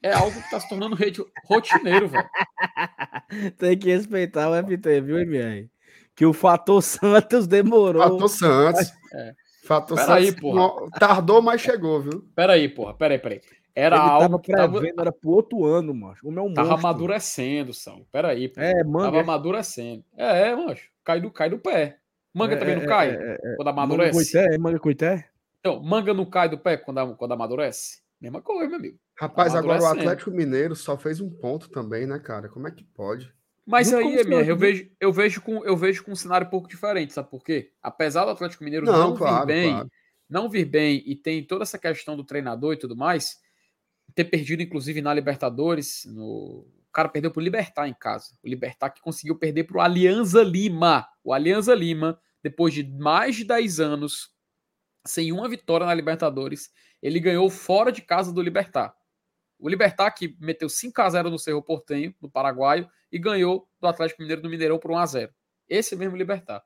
é 0.01 0.11
algo 0.11 0.43
que 0.43 0.49
tá 0.49 0.59
se 0.59 0.67
tornando 0.67 0.97
rotineiro, 1.45 2.09
velho. 2.09 2.29
Tem 3.57 3.79
que 3.79 3.87
respeitar 3.87 4.49
o 4.49 4.55
FT, 4.55 4.99
viu, 4.99 5.25
Mier? 5.25 5.69
Que 6.15 6.25
o 6.25 6.33
fator 6.33 6.81
Santos 6.83 7.47
demorou. 7.47 8.01
Fator 8.03 8.29
Santos. 8.29 8.91
É. 9.13 9.33
Fator 9.65 9.97
Pera 9.97 10.13
aí, 10.15 10.25
Santos. 10.27 10.41
porra. 10.41 10.55
não- 10.59 10.89
Tardou, 10.91 11.41
mas 11.41 11.61
chegou, 11.61 12.01
viu? 12.01 12.27
Pera 12.35 12.53
aí, 12.53 12.67
porra, 12.69 12.93
pera 12.93 13.13
aí, 13.13 13.19
pera 13.19 13.35
aí. 13.35 13.41
Era 13.75 13.95
Ele 13.95 14.05
algo 14.05 14.19
tava 14.19 14.39
que 14.39 14.51
tava, 14.51 14.79
prevendo, 14.79 15.01
era 15.01 15.11
pro 15.11 15.31
outro 15.31 15.65
ano, 15.65 15.95
mano. 15.95 16.15
O 16.23 16.29
meu 16.31 16.53
tava 16.53 16.69
monstro. 16.69 16.87
amadurecendo, 16.87 17.73
Sal. 17.73 18.05
Pera 18.11 18.27
aí, 18.29 18.47
pô. 18.47 18.61
É, 18.61 18.83
manga. 18.83 19.05
Tava 19.05 19.21
amadurecendo. 19.21 20.03
É, 20.15 20.49
é, 20.49 20.55
mancho. 20.55 20.89
Cai 21.03 21.19
do, 21.19 21.31
cai 21.31 21.49
do 21.49 21.57
pé. 21.57 21.97
Manga 22.33 22.53
É, 22.53 22.57
também 22.57 22.75
não 22.75 22.83
é, 22.83 22.87
cai 22.87 23.09
é, 23.11 23.13
é, 23.13 23.55
quando 23.55 23.67
Manga 23.67 23.69
amadurece? 23.71 24.11
coité, 24.31 24.53
é 24.53 24.57
manga 24.59 24.79
coité? 24.79 25.29
Então, 25.59 25.81
manga 25.81 26.13
não 26.13 26.25
cai 26.25 26.49
do 26.49 26.57
pé 26.57 26.77
quando, 26.77 27.15
quando 27.15 27.31
amadurece? 27.31 28.01
Mesma 28.21 28.41
coisa, 28.41 28.67
meu 28.67 28.77
amigo. 28.77 28.97
Rapaz, 29.19 29.55
agora 29.55 29.81
o. 29.81 29.85
Atlético 29.85 30.29
Mineiro 30.31 30.75
só 30.75 30.97
fez 30.97 31.19
um 31.19 31.29
ponto 31.29 31.69
também, 31.69 32.05
né, 32.05 32.19
cara? 32.19 32.49
Como 32.49 32.67
é 32.67 32.71
que 32.71 32.83
pode? 32.83 33.33
Mas 33.65 33.93
aí, 33.93 34.17
Santos, 34.17 34.47
eu 34.47 34.57
vejo, 34.57 34.91
eu, 34.99 35.13
vejo 35.13 35.41
com, 35.41 35.63
eu 35.63 35.77
vejo 35.77 36.03
com 36.03 36.11
um 36.11 36.15
cenário 36.15 36.47
um 36.47 36.49
pouco 36.49 36.67
diferente, 36.67 37.13
sabe 37.13 37.29
por 37.29 37.43
quê? 37.43 37.71
Apesar 37.81 38.25
do 38.25 38.31
Atlético 38.31 38.63
Mineiro 38.63 38.85
Não, 38.85 39.11
não, 39.11 39.17
claro, 39.17 39.47
vir 39.47 39.53
bem, 39.53 39.71
claro. 39.71 39.91
não 40.29 40.49
vir 40.49 40.65
bem 40.65 41.01
e 41.05 41.15
tem 41.15 41.45
toda 41.45 41.63
essa 41.63 41.79
questão 41.79 42.17
do 42.17 42.25
treinador 42.25 42.73
e 42.73 42.77
tudo 42.77 42.95
mais, 42.95 43.37
ter 44.13 44.25
perdido, 44.25 44.61
inclusive, 44.61 45.01
na 45.01 45.13
Libertadores, 45.13 46.05
no... 46.05 46.67
o 46.67 46.91
cara 46.91 47.09
perdeu 47.09 47.31
pro 47.31 47.41
Libertar 47.41 47.87
em 47.87 47.93
casa. 47.93 48.37
O 48.43 48.47
Libertar 48.47 48.89
que 48.89 49.01
conseguiu 49.01 49.37
perder 49.37 49.63
pro 49.63 49.79
Alianza 49.79 50.43
Lima. 50.43 51.07
O 51.23 51.33
Alianza 51.33 51.73
Lima, 51.73 52.19
depois 52.43 52.73
de 52.73 52.83
mais 52.83 53.35
de 53.35 53.45
10 53.45 53.79
anos, 53.79 54.29
sem 55.07 55.31
uma 55.31 55.47
vitória 55.49 55.85
na 55.85 55.93
Libertadores, 55.93 56.69
ele 57.01 57.19
ganhou 57.19 57.49
fora 57.49 57.91
de 57.91 58.01
casa 58.01 58.31
do 58.31 58.41
Libertar. 58.41 58.93
O 59.63 59.69
Libertar 59.69 60.11
que 60.11 60.35
meteu 60.41 60.67
5 60.67 61.01
a 61.01 61.09
0 61.09 61.29
no 61.29 61.39
Cerro 61.39 61.63
Portenho, 61.63 62.13
no 62.21 62.29
Paraguaio, 62.29 62.85
e 63.09 63.17
ganhou 63.17 63.65
do 63.79 63.87
Atlético 63.87 64.21
Mineiro 64.21 64.41
do 64.41 64.49
Mineirão 64.49 64.77
por 64.77 64.91
1 64.91 64.97
a 64.97 65.05
0. 65.05 65.33
Esse 65.69 65.95
mesmo 65.95 66.17
Libertar. 66.17 66.61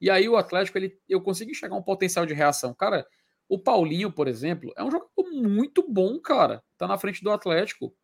E 0.00 0.10
aí 0.10 0.28
o 0.28 0.36
Atlético, 0.36 0.76
ele, 0.76 0.98
eu 1.08 1.20
consegui 1.20 1.52
enxergar 1.52 1.76
um 1.76 1.82
potencial 1.82 2.26
de 2.26 2.34
reação. 2.34 2.74
Cara, 2.74 3.06
o 3.48 3.56
Paulinho, 3.56 4.10
por 4.10 4.26
exemplo, 4.26 4.72
é 4.76 4.82
um 4.82 4.90
jogador 4.90 5.30
muito 5.32 5.88
bom, 5.88 6.18
cara. 6.18 6.60
Tá 6.76 6.88
na 6.88 6.98
frente 6.98 7.22
do 7.22 7.30
Atlético. 7.30 7.94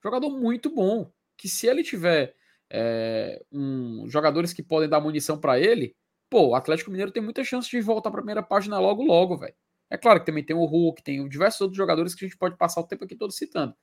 Jogador 0.00 0.30
muito 0.30 0.72
bom. 0.72 1.10
Que 1.36 1.48
se 1.48 1.66
ele 1.66 1.82
tiver 1.82 2.32
é, 2.70 3.44
um, 3.50 4.08
jogadores 4.08 4.52
que 4.52 4.62
podem 4.62 4.88
dar 4.88 5.00
munição 5.00 5.36
para 5.36 5.58
ele, 5.58 5.96
pô, 6.30 6.50
o 6.50 6.54
Atlético 6.54 6.92
Mineiro 6.92 7.10
tem 7.10 7.20
muita 7.20 7.42
chance 7.42 7.68
de 7.68 7.80
voltar 7.80 8.12
pra 8.12 8.20
primeira 8.20 8.42
página 8.42 8.78
logo, 8.78 9.02
logo, 9.02 9.36
velho. 9.36 9.54
É 9.90 9.98
claro 9.98 10.20
que 10.20 10.26
também 10.26 10.44
tem 10.44 10.54
o 10.54 10.64
Hulk, 10.64 11.02
tem 11.02 11.28
diversos 11.28 11.60
outros 11.60 11.76
jogadores 11.76 12.14
que 12.14 12.24
a 12.24 12.28
gente 12.28 12.38
pode 12.38 12.56
passar 12.56 12.80
o 12.80 12.86
tempo 12.86 13.04
aqui 13.04 13.16
todo 13.16 13.32
citando. 13.32 13.74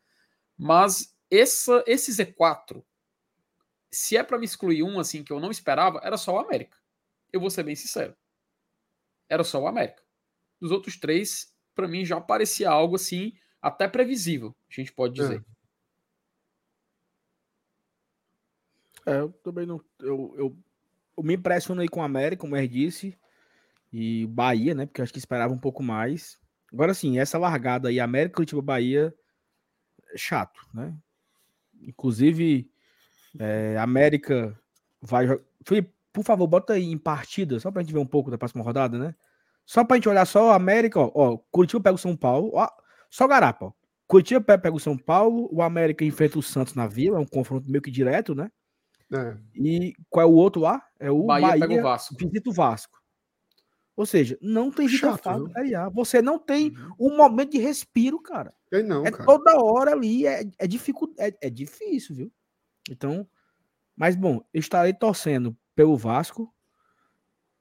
Mas 0.57 1.15
essa, 1.29 1.83
esse 1.87 2.11
Z4, 2.11 2.83
se 3.91 4.17
é 4.17 4.23
para 4.23 4.37
me 4.37 4.45
excluir 4.45 4.83
um 4.83 4.99
assim 4.99 5.23
que 5.23 5.31
eu 5.31 5.39
não 5.39 5.51
esperava, 5.51 5.99
era 6.03 6.17
só 6.17 6.35
o 6.35 6.39
América. 6.39 6.77
Eu 7.31 7.39
vou 7.39 7.49
ser 7.49 7.63
bem 7.63 7.75
sincero. 7.75 8.15
Era 9.29 9.43
só 9.43 9.61
o 9.61 9.67
América. 9.67 10.01
Dos 10.59 10.71
outros 10.71 10.97
três, 10.97 11.53
para 11.73 11.87
mim 11.87 12.05
já 12.05 12.19
parecia 12.21 12.69
algo 12.69 12.95
assim, 12.95 13.33
até 13.61 13.87
previsível, 13.87 14.55
a 14.69 14.73
gente 14.73 14.91
pode 14.91 15.15
dizer. 15.15 15.43
É, 19.05 19.19
eu 19.19 19.31
também 19.43 19.65
não. 19.65 19.83
Eu, 19.99 20.33
eu, 20.37 20.57
eu 21.17 21.23
me 21.23 21.35
impressionei 21.35 21.87
com 21.87 21.99
o 21.99 22.03
América, 22.03 22.41
como 22.41 22.55
eu 22.55 22.67
disse, 22.67 23.17
e 23.91 24.25
Bahia, 24.27 24.73
né? 24.73 24.85
Porque 24.85 25.01
eu 25.01 25.03
acho 25.03 25.13
que 25.13 25.19
esperava 25.19 25.53
um 25.53 25.59
pouco 25.59 25.83
mais. 25.83 26.39
Agora 26.71 26.93
sim, 26.93 27.19
essa 27.19 27.37
largada 27.37 27.89
aí, 27.89 27.99
América, 27.99 28.35
Curitiba, 28.35 28.61
Bahia, 28.61 29.07
é 29.07 29.22
chato, 30.15 30.59
né? 30.73 30.95
Inclusive, 31.81 32.69
é, 33.39 33.77
América 33.77 34.57
vai. 35.01 35.27
Felipe, 35.65 35.93
por 36.11 36.23
favor, 36.23 36.47
bota 36.47 36.73
aí 36.73 36.85
em 36.85 36.97
partida, 36.97 37.59
só 37.59 37.71
pra 37.71 37.81
gente 37.81 37.93
ver 37.93 37.99
um 37.99 38.05
pouco 38.05 38.29
da 38.29 38.37
próxima 38.37 38.63
rodada, 38.63 38.97
né? 38.97 39.15
Só 39.65 39.83
pra 39.83 39.97
gente 39.97 40.09
olhar 40.09 40.25
só 40.25 40.51
a 40.51 40.55
América, 40.55 40.99
ó, 40.99 41.11
ó 41.13 41.37
Curitiba 41.51 41.81
pega 41.81 41.95
o 41.95 41.99
São 41.99 42.15
Paulo, 42.15 42.51
ó, 42.53 42.67
só 43.09 43.27
Garapa, 43.27 43.67
ó. 43.67 43.71
Curitiba 44.07 44.41
pega 44.41 44.75
o 44.75 44.79
São 44.79 44.97
Paulo, 44.97 45.49
o 45.51 45.61
América 45.61 46.05
enfrenta 46.05 46.37
o 46.37 46.43
Santos 46.43 46.75
na 46.75 46.85
Vila, 46.85 47.17
é 47.17 47.21
um 47.21 47.25
confronto 47.25 47.69
meio 47.69 47.81
que 47.81 47.89
direto, 47.89 48.35
né? 48.35 48.51
É. 49.11 49.37
E 49.55 49.93
qual 50.09 50.27
é 50.27 50.29
o 50.29 50.33
outro 50.33 50.61
lá? 50.61 50.81
É 50.99 51.09
o 51.09 51.23
Bahia, 51.23 51.47
Bahia 51.47 51.67
pega 51.67 51.79
o 51.79 51.83
Vasco. 51.83 52.15
Visita 52.17 52.49
o 52.49 52.53
Vasco. 52.53 53.02
Ou 53.95 54.05
seja, 54.05 54.37
não 54.41 54.71
tem 54.71 54.87
vida 54.87 55.15
fácil 55.17 55.51
Você 55.93 56.21
não 56.21 56.39
tem 56.39 56.75
uhum. 56.99 57.13
um 57.13 57.17
momento 57.17 57.51
de 57.51 57.59
respiro, 57.59 58.19
cara. 58.19 58.53
Eu 58.71 58.83
não, 58.83 59.05
é 59.05 59.11
cara. 59.11 59.25
toda 59.25 59.63
hora 59.63 59.91
ali, 59.91 60.25
é, 60.25 60.41
é, 60.41 60.65
é, 61.19 61.37
é 61.41 61.49
difícil, 61.49 62.15
viu? 62.15 62.31
Então, 62.89 63.27
mas 63.95 64.15
bom, 64.15 64.43
eu 64.51 64.59
estarei 64.59 64.93
torcendo 64.93 65.55
pelo 65.75 65.95
Vasco, 65.95 66.51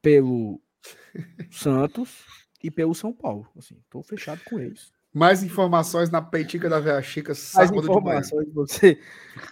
pelo 0.00 0.60
Santos 1.50 2.24
e 2.62 2.70
pelo 2.70 2.94
São 2.94 3.12
Paulo. 3.12 3.46
Assim, 3.56 3.76
tô 3.90 4.02
fechado 4.02 4.40
com 4.44 4.58
eles. 4.58 4.92
Mais 5.12 5.42
informações 5.42 6.08
na 6.10 6.22
Peitica 6.22 6.70
da 6.70 6.80
Veia 6.80 7.02
Chica 7.02 7.34
sábado 7.34 7.74
Mais 7.74 7.84
informações 7.84 8.48
você, 8.54 8.98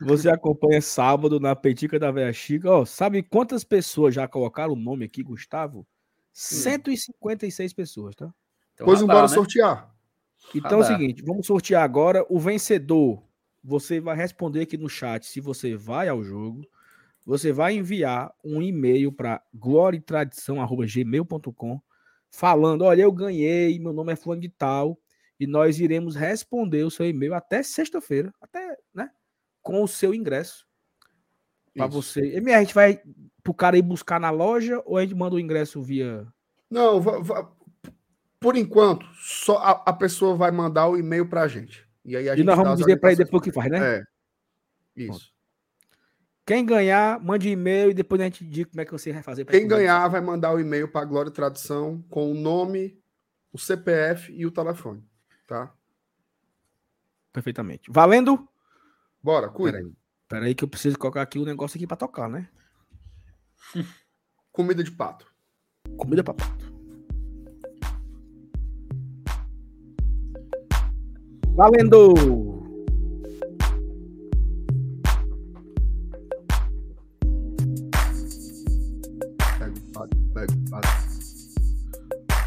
você 0.00 0.30
acompanha 0.30 0.80
sábado 0.80 1.38
na 1.38 1.54
Peitica 1.54 1.98
da 1.98 2.10
Veia 2.10 2.32
Chica. 2.32 2.70
Ó, 2.70 2.86
sabe 2.86 3.22
quantas 3.22 3.62
pessoas 3.62 4.14
já 4.14 4.26
colocaram 4.26 4.72
o 4.72 4.76
nome 4.76 5.04
aqui, 5.04 5.22
Gustavo? 5.22 5.86
156 6.32 7.72
hum. 7.72 7.74
pessoas, 7.74 8.14
tá? 8.14 8.32
Então, 8.74 8.86
pois 8.86 9.02
bora 9.02 9.22
né? 9.22 9.28
sortear. 9.28 9.92
Então 10.54 10.78
é 10.78 10.82
o 10.82 10.84
seguinte, 10.84 11.22
vamos 11.22 11.46
sortear 11.46 11.82
agora 11.82 12.24
o 12.28 12.38
vencedor. 12.38 13.22
Você 13.62 14.00
vai 14.00 14.16
responder 14.16 14.62
aqui 14.62 14.78
no 14.78 14.88
chat 14.88 15.26
se 15.26 15.40
você 15.40 15.76
vai 15.76 16.08
ao 16.08 16.24
jogo. 16.24 16.66
Você 17.26 17.52
vai 17.52 17.74
enviar 17.74 18.34
um 18.42 18.62
e-mail 18.62 19.12
para 19.12 19.42
gloriatradição@gmail.com 19.54 21.82
falando, 22.30 22.82
olha, 22.82 23.02
eu 23.02 23.12
ganhei, 23.12 23.78
meu 23.78 23.92
nome 23.92 24.12
é 24.12 24.16
fulano 24.16 24.40
de 24.40 24.48
tal 24.48 24.98
e 25.38 25.46
nós 25.46 25.78
iremos 25.80 26.14
responder 26.14 26.84
o 26.84 26.90
seu 26.90 27.06
e-mail 27.06 27.34
até 27.34 27.62
sexta-feira, 27.62 28.32
até, 28.40 28.78
né? 28.94 29.10
Com 29.62 29.82
o 29.82 29.88
seu 29.88 30.14
ingresso. 30.14 30.66
Para 31.74 31.86
você. 31.86 32.36
MR, 32.36 32.56
a 32.56 32.60
gente 32.60 32.74
vai 32.74 33.02
pro 33.42 33.54
cara 33.54 33.76
ir 33.76 33.82
buscar 33.82 34.20
na 34.20 34.30
loja 34.30 34.82
ou 34.84 34.96
a 34.96 35.02
gente 35.02 35.14
manda 35.14 35.36
o 35.36 35.40
ingresso 35.40 35.80
via. 35.82 36.26
Não, 36.70 37.02
por 38.38 38.56
enquanto, 38.56 39.06
só 39.14 39.58
a, 39.58 39.70
a, 39.86 39.92
pessoa 39.92 40.34
vai 40.36 40.50
mandar 40.50 40.88
o 40.88 40.96
e-mail 40.96 41.28
pra 41.28 41.48
gente. 41.48 41.86
E 42.04 42.16
aí 42.16 42.28
a 42.28 42.34
e 42.34 42.36
gente 42.38 42.46
nós 42.46 42.56
vamos 42.56 42.78
dizer 42.78 42.96
para 42.98 43.12
ele 43.12 43.24
depois 43.24 43.42
que 43.42 43.52
faz, 43.52 43.70
né? 43.70 43.96
É. 43.96 44.02
Isso. 44.96 45.32
Quem 46.46 46.64
ganhar, 46.64 47.20
mande 47.22 47.48
e-mail 47.48 47.90
e 47.90 47.94
depois 47.94 48.20
a 48.20 48.24
gente 48.24 48.44
diz 48.44 48.66
como 48.66 48.80
é 48.80 48.84
que 48.84 48.92
você 48.92 49.12
vai 49.12 49.22
fazer. 49.22 49.44
Quem 49.44 49.68
ganhar 49.68 50.08
vai 50.08 50.20
mandar 50.20 50.52
o 50.52 50.60
e-mail 50.60 50.88
para 50.88 51.04
Glória 51.04 51.30
Tradução 51.30 52.02
com 52.08 52.30
o 52.30 52.34
nome, 52.34 52.98
o 53.52 53.58
CPF 53.58 54.32
e 54.32 54.46
o 54.46 54.50
telefone 54.50 55.04
tá? 55.50 55.74
Perfeitamente. 57.32 57.90
Valendo? 57.90 58.48
Bora, 59.20 59.48
cuida. 59.48 59.78
Peraí, 59.78 59.96
peraí 60.28 60.54
que 60.54 60.62
eu 60.62 60.68
preciso 60.68 60.96
colocar 60.96 61.22
aqui 61.22 61.40
o 61.40 61.42
um 61.42 61.44
negócio 61.44 61.76
aqui 61.76 61.86
para 61.88 61.96
tocar, 61.96 62.28
né? 62.28 62.48
Comida 64.52 64.82
de 64.82 64.90
pato. 64.90 65.26
Comida 65.96 66.22
para 66.24 66.34
pato. 66.34 66.70
Valendo! 71.54 72.14
Pega 79.58 79.72
o 79.72 79.92
pato, 79.92 80.16
pega 80.34 80.52
o 80.52 80.70
pato. 80.70 80.88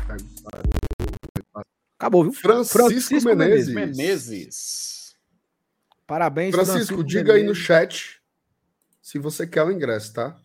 Pega 0.07 0.23
o 0.23 1.45
pato. 1.53 1.67
Acabou, 1.97 2.23
viu? 2.23 2.33
Francisco, 2.33 2.77
Francisco 2.77 3.29
Menezes. 3.29 3.73
Menezes. 3.73 5.15
Parabéns, 6.05 6.53
Francisco. 6.53 6.73
Francisco 6.73 7.03
diga 7.03 7.33
Menezes. 7.33 7.41
aí 7.41 7.47
no 7.47 7.55
chat 7.55 8.21
se 9.01 9.19
você 9.19 9.45
quer 9.45 9.63
o 9.63 9.71
ingresso, 9.71 10.13
tá? 10.13 10.42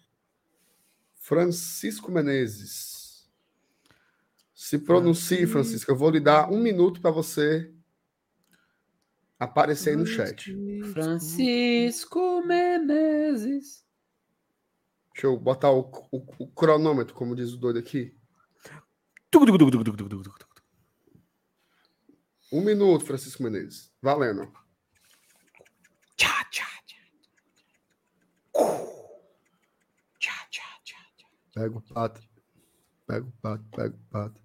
Francisco 1.28 2.10
Menezes. 2.10 3.28
Se 4.54 4.78
pronuncie, 4.78 5.46
Francisco. 5.46 5.90
Eu 5.90 5.96
vou 5.96 6.08
lhe 6.08 6.20
dar 6.20 6.50
um 6.50 6.58
minuto 6.58 7.02
para 7.02 7.10
você 7.10 7.70
aparecer 9.38 9.90
aí 9.90 9.96
no 9.96 10.06
chat. 10.06 10.56
Francisco 10.90 12.42
Menezes. 12.46 13.84
Deixa 15.12 15.26
eu 15.26 15.38
botar 15.38 15.70
o, 15.70 15.80
o, 16.10 16.44
o 16.44 16.48
cronômetro, 16.48 17.14
como 17.14 17.36
diz 17.36 17.52
o 17.52 17.58
doido 17.58 17.78
aqui. 17.78 18.16
Um 22.50 22.62
minuto, 22.62 23.04
Francisco 23.04 23.42
Menezes. 23.42 23.92
Valendo. 24.00 24.50
Pega 31.58 31.76
o 31.76 31.82
pato. 31.82 32.20
Pega 33.06 33.26
o 33.26 33.32
pato, 33.42 33.64
pega 33.74 33.94
o 33.94 34.10
pato. 34.10 34.40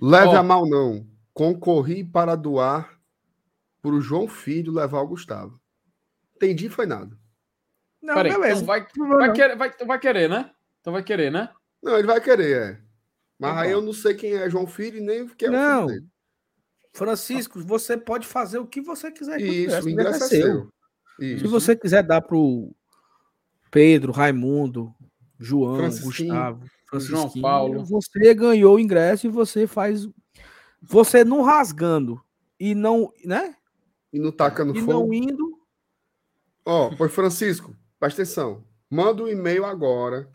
Leve 0.00 0.28
oh. 0.28 0.38
a 0.38 0.42
mal, 0.42 0.66
não. 0.66 1.06
Concorri 1.34 2.02
para 2.02 2.34
doar 2.34 2.98
para 3.82 3.90
o 3.90 4.00
João 4.00 4.26
Filho 4.26 4.72
levar 4.72 5.00
o 5.00 5.08
Gustavo. 5.08 5.60
Entendi, 6.36 6.68
foi 6.68 6.86
nada. 6.86 7.18
Não, 8.00 8.14
Peraí, 8.14 8.32
beleza. 8.32 8.62
Então 8.62 8.66
vai, 8.66 8.86
vai, 9.18 9.32
querer, 9.32 9.56
vai, 9.56 9.72
vai 9.86 9.98
querer, 9.98 10.30
né? 10.30 10.50
Então 10.80 10.92
vai 10.92 11.02
querer, 11.02 11.30
né? 11.30 11.50
Não, 11.82 11.98
ele 11.98 12.06
vai 12.06 12.20
querer, 12.20 12.56
é. 12.56 12.80
Mas 13.38 13.50
então, 13.50 13.62
aí 13.62 13.70
eu 13.70 13.82
não 13.82 13.92
sei 13.92 14.14
quem 14.14 14.34
é 14.34 14.48
João 14.48 14.66
Filho 14.66 14.98
e 14.98 15.00
nem 15.00 15.22
o 15.22 15.34
que 15.34 15.46
é 15.46 15.50
não. 15.50 15.84
o 15.84 15.88
filho 15.88 16.00
dele. 16.00 16.10
Francisco, 16.94 17.60
você 17.60 17.96
pode 17.96 18.26
fazer 18.26 18.58
o 18.58 18.66
que 18.66 18.80
você 18.80 19.10
quiser. 19.12 19.40
Isso, 19.40 19.84
o 19.84 19.90
ingresso 19.90 20.24
é 20.24 20.28
seu. 20.28 20.72
Se 21.20 21.46
você 21.46 21.76
quiser 21.76 22.02
dar 22.02 22.20
para 22.20 22.36
o 22.36 22.74
Pedro, 23.70 24.12
Raimundo, 24.12 24.94
João, 25.38 25.88
Gustavo, 25.88 26.66
João 26.94 27.30
Paulo, 27.40 27.84
você 27.84 28.34
ganhou 28.34 28.76
o 28.76 28.80
ingresso 28.80 29.26
e 29.26 29.30
você 29.30 29.66
faz. 29.66 30.08
Você 30.80 31.24
não 31.24 31.42
rasgando 31.42 32.20
e 32.58 32.74
não, 32.74 33.12
né? 33.24 33.56
E 34.12 34.18
não 34.18 34.32
tacando 34.32 34.76
e 34.76 34.80
fogo. 34.80 34.92
não 34.92 35.12
indo. 35.12 35.58
Ó, 36.64 36.88
oh, 36.88 36.96
pois 36.96 37.12
Francisco, 37.12 37.76
presta 37.98 38.22
atenção. 38.22 38.64
Manda 38.90 39.22
um 39.22 39.28
e-mail 39.28 39.64
agora 39.64 40.28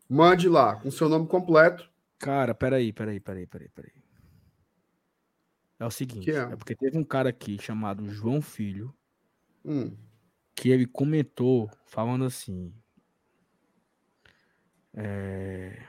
Mande 0.08 0.48
lá 0.48 0.76
com 0.76 0.88
seu 0.90 1.08
nome 1.08 1.26
completo. 1.26 1.90
Cara, 2.18 2.54
peraí, 2.54 2.92
peraí, 2.92 3.20
peraí, 3.20 3.46
peraí, 3.46 3.68
peraí. 3.68 3.92
É 5.78 5.84
o 5.84 5.90
seguinte, 5.90 6.30
é? 6.30 6.36
é? 6.36 6.56
porque 6.56 6.74
teve 6.74 6.96
um 6.96 7.04
cara 7.04 7.28
aqui 7.28 7.58
chamado 7.60 8.08
João 8.08 8.40
Filho, 8.40 8.94
hum. 9.64 9.94
que 10.54 10.70
ele 10.70 10.86
comentou 10.86 11.70
falando 11.84 12.24
assim. 12.24 12.72
É... 14.94 15.82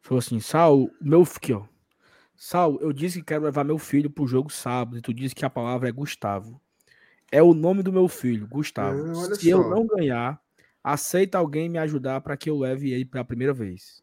Falou 0.00 0.18
assim, 0.18 0.40
Sal, 0.40 0.90
meu 1.00 1.22
aqui, 1.22 1.52
ó. 1.52 1.64
Sal, 2.34 2.78
eu 2.80 2.92
disse 2.92 3.18
que 3.18 3.26
quero 3.26 3.44
levar 3.44 3.64
meu 3.64 3.78
filho 3.78 4.10
pro 4.10 4.26
jogo 4.26 4.50
sábado 4.50 4.98
e 4.98 5.02
tu 5.02 5.12
disse 5.12 5.34
que 5.34 5.44
a 5.44 5.50
palavra 5.50 5.88
é 5.88 5.92
Gustavo. 5.92 6.60
É 7.30 7.42
o 7.42 7.52
nome 7.52 7.82
do 7.82 7.92
meu 7.92 8.08
filho, 8.08 8.46
Gustavo. 8.48 9.10
É, 9.10 9.34
Se 9.34 9.50
só. 9.50 9.58
eu 9.58 9.68
não 9.68 9.86
ganhar, 9.86 10.40
aceita 10.82 11.38
alguém 11.38 11.68
me 11.68 11.78
ajudar 11.78 12.20
para 12.20 12.36
que 12.36 12.48
eu 12.48 12.58
leve 12.58 12.92
ele 12.92 13.04
pela 13.04 13.24
primeira 13.24 13.52
vez. 13.52 14.02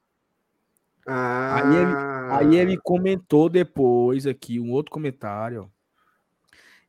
Ah. 1.08 1.56
Aí, 1.56 1.76
ele, 1.76 2.56
aí 2.56 2.62
ele 2.62 2.78
comentou 2.78 3.50
depois 3.50 4.26
aqui 4.26 4.60
um 4.60 4.72
outro 4.72 4.92
comentário. 4.92 5.72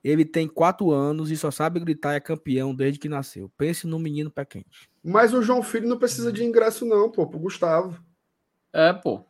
Ele 0.03 0.25
tem 0.25 0.47
quatro 0.47 0.93
anos 0.93 1.31
e 1.31 1.37
só 1.37 1.51
sabe 1.51 1.81
gritar 1.81 2.15
é 2.15 2.21
campeão 2.21 2.75
desde 2.75 2.99
que 2.99 3.09
nasceu. 3.09 3.51
Pense 3.57 3.87
no 3.87 3.99
menino 3.99 4.31
pé 4.31 4.45
quente. 4.45 4.89
Mas 5.03 5.35
o 5.35 5.43
João 5.43 5.63
Filho 5.63 5.89
não 5.89 5.99
precisa 5.99 6.33
de 6.33 6.45
ingresso, 6.45 6.85
não, 6.85 7.11
pô, 7.11 7.27
pro 7.27 7.41
Gustavo. 7.41 8.01
É, 8.73 8.93
pô. 8.93 9.25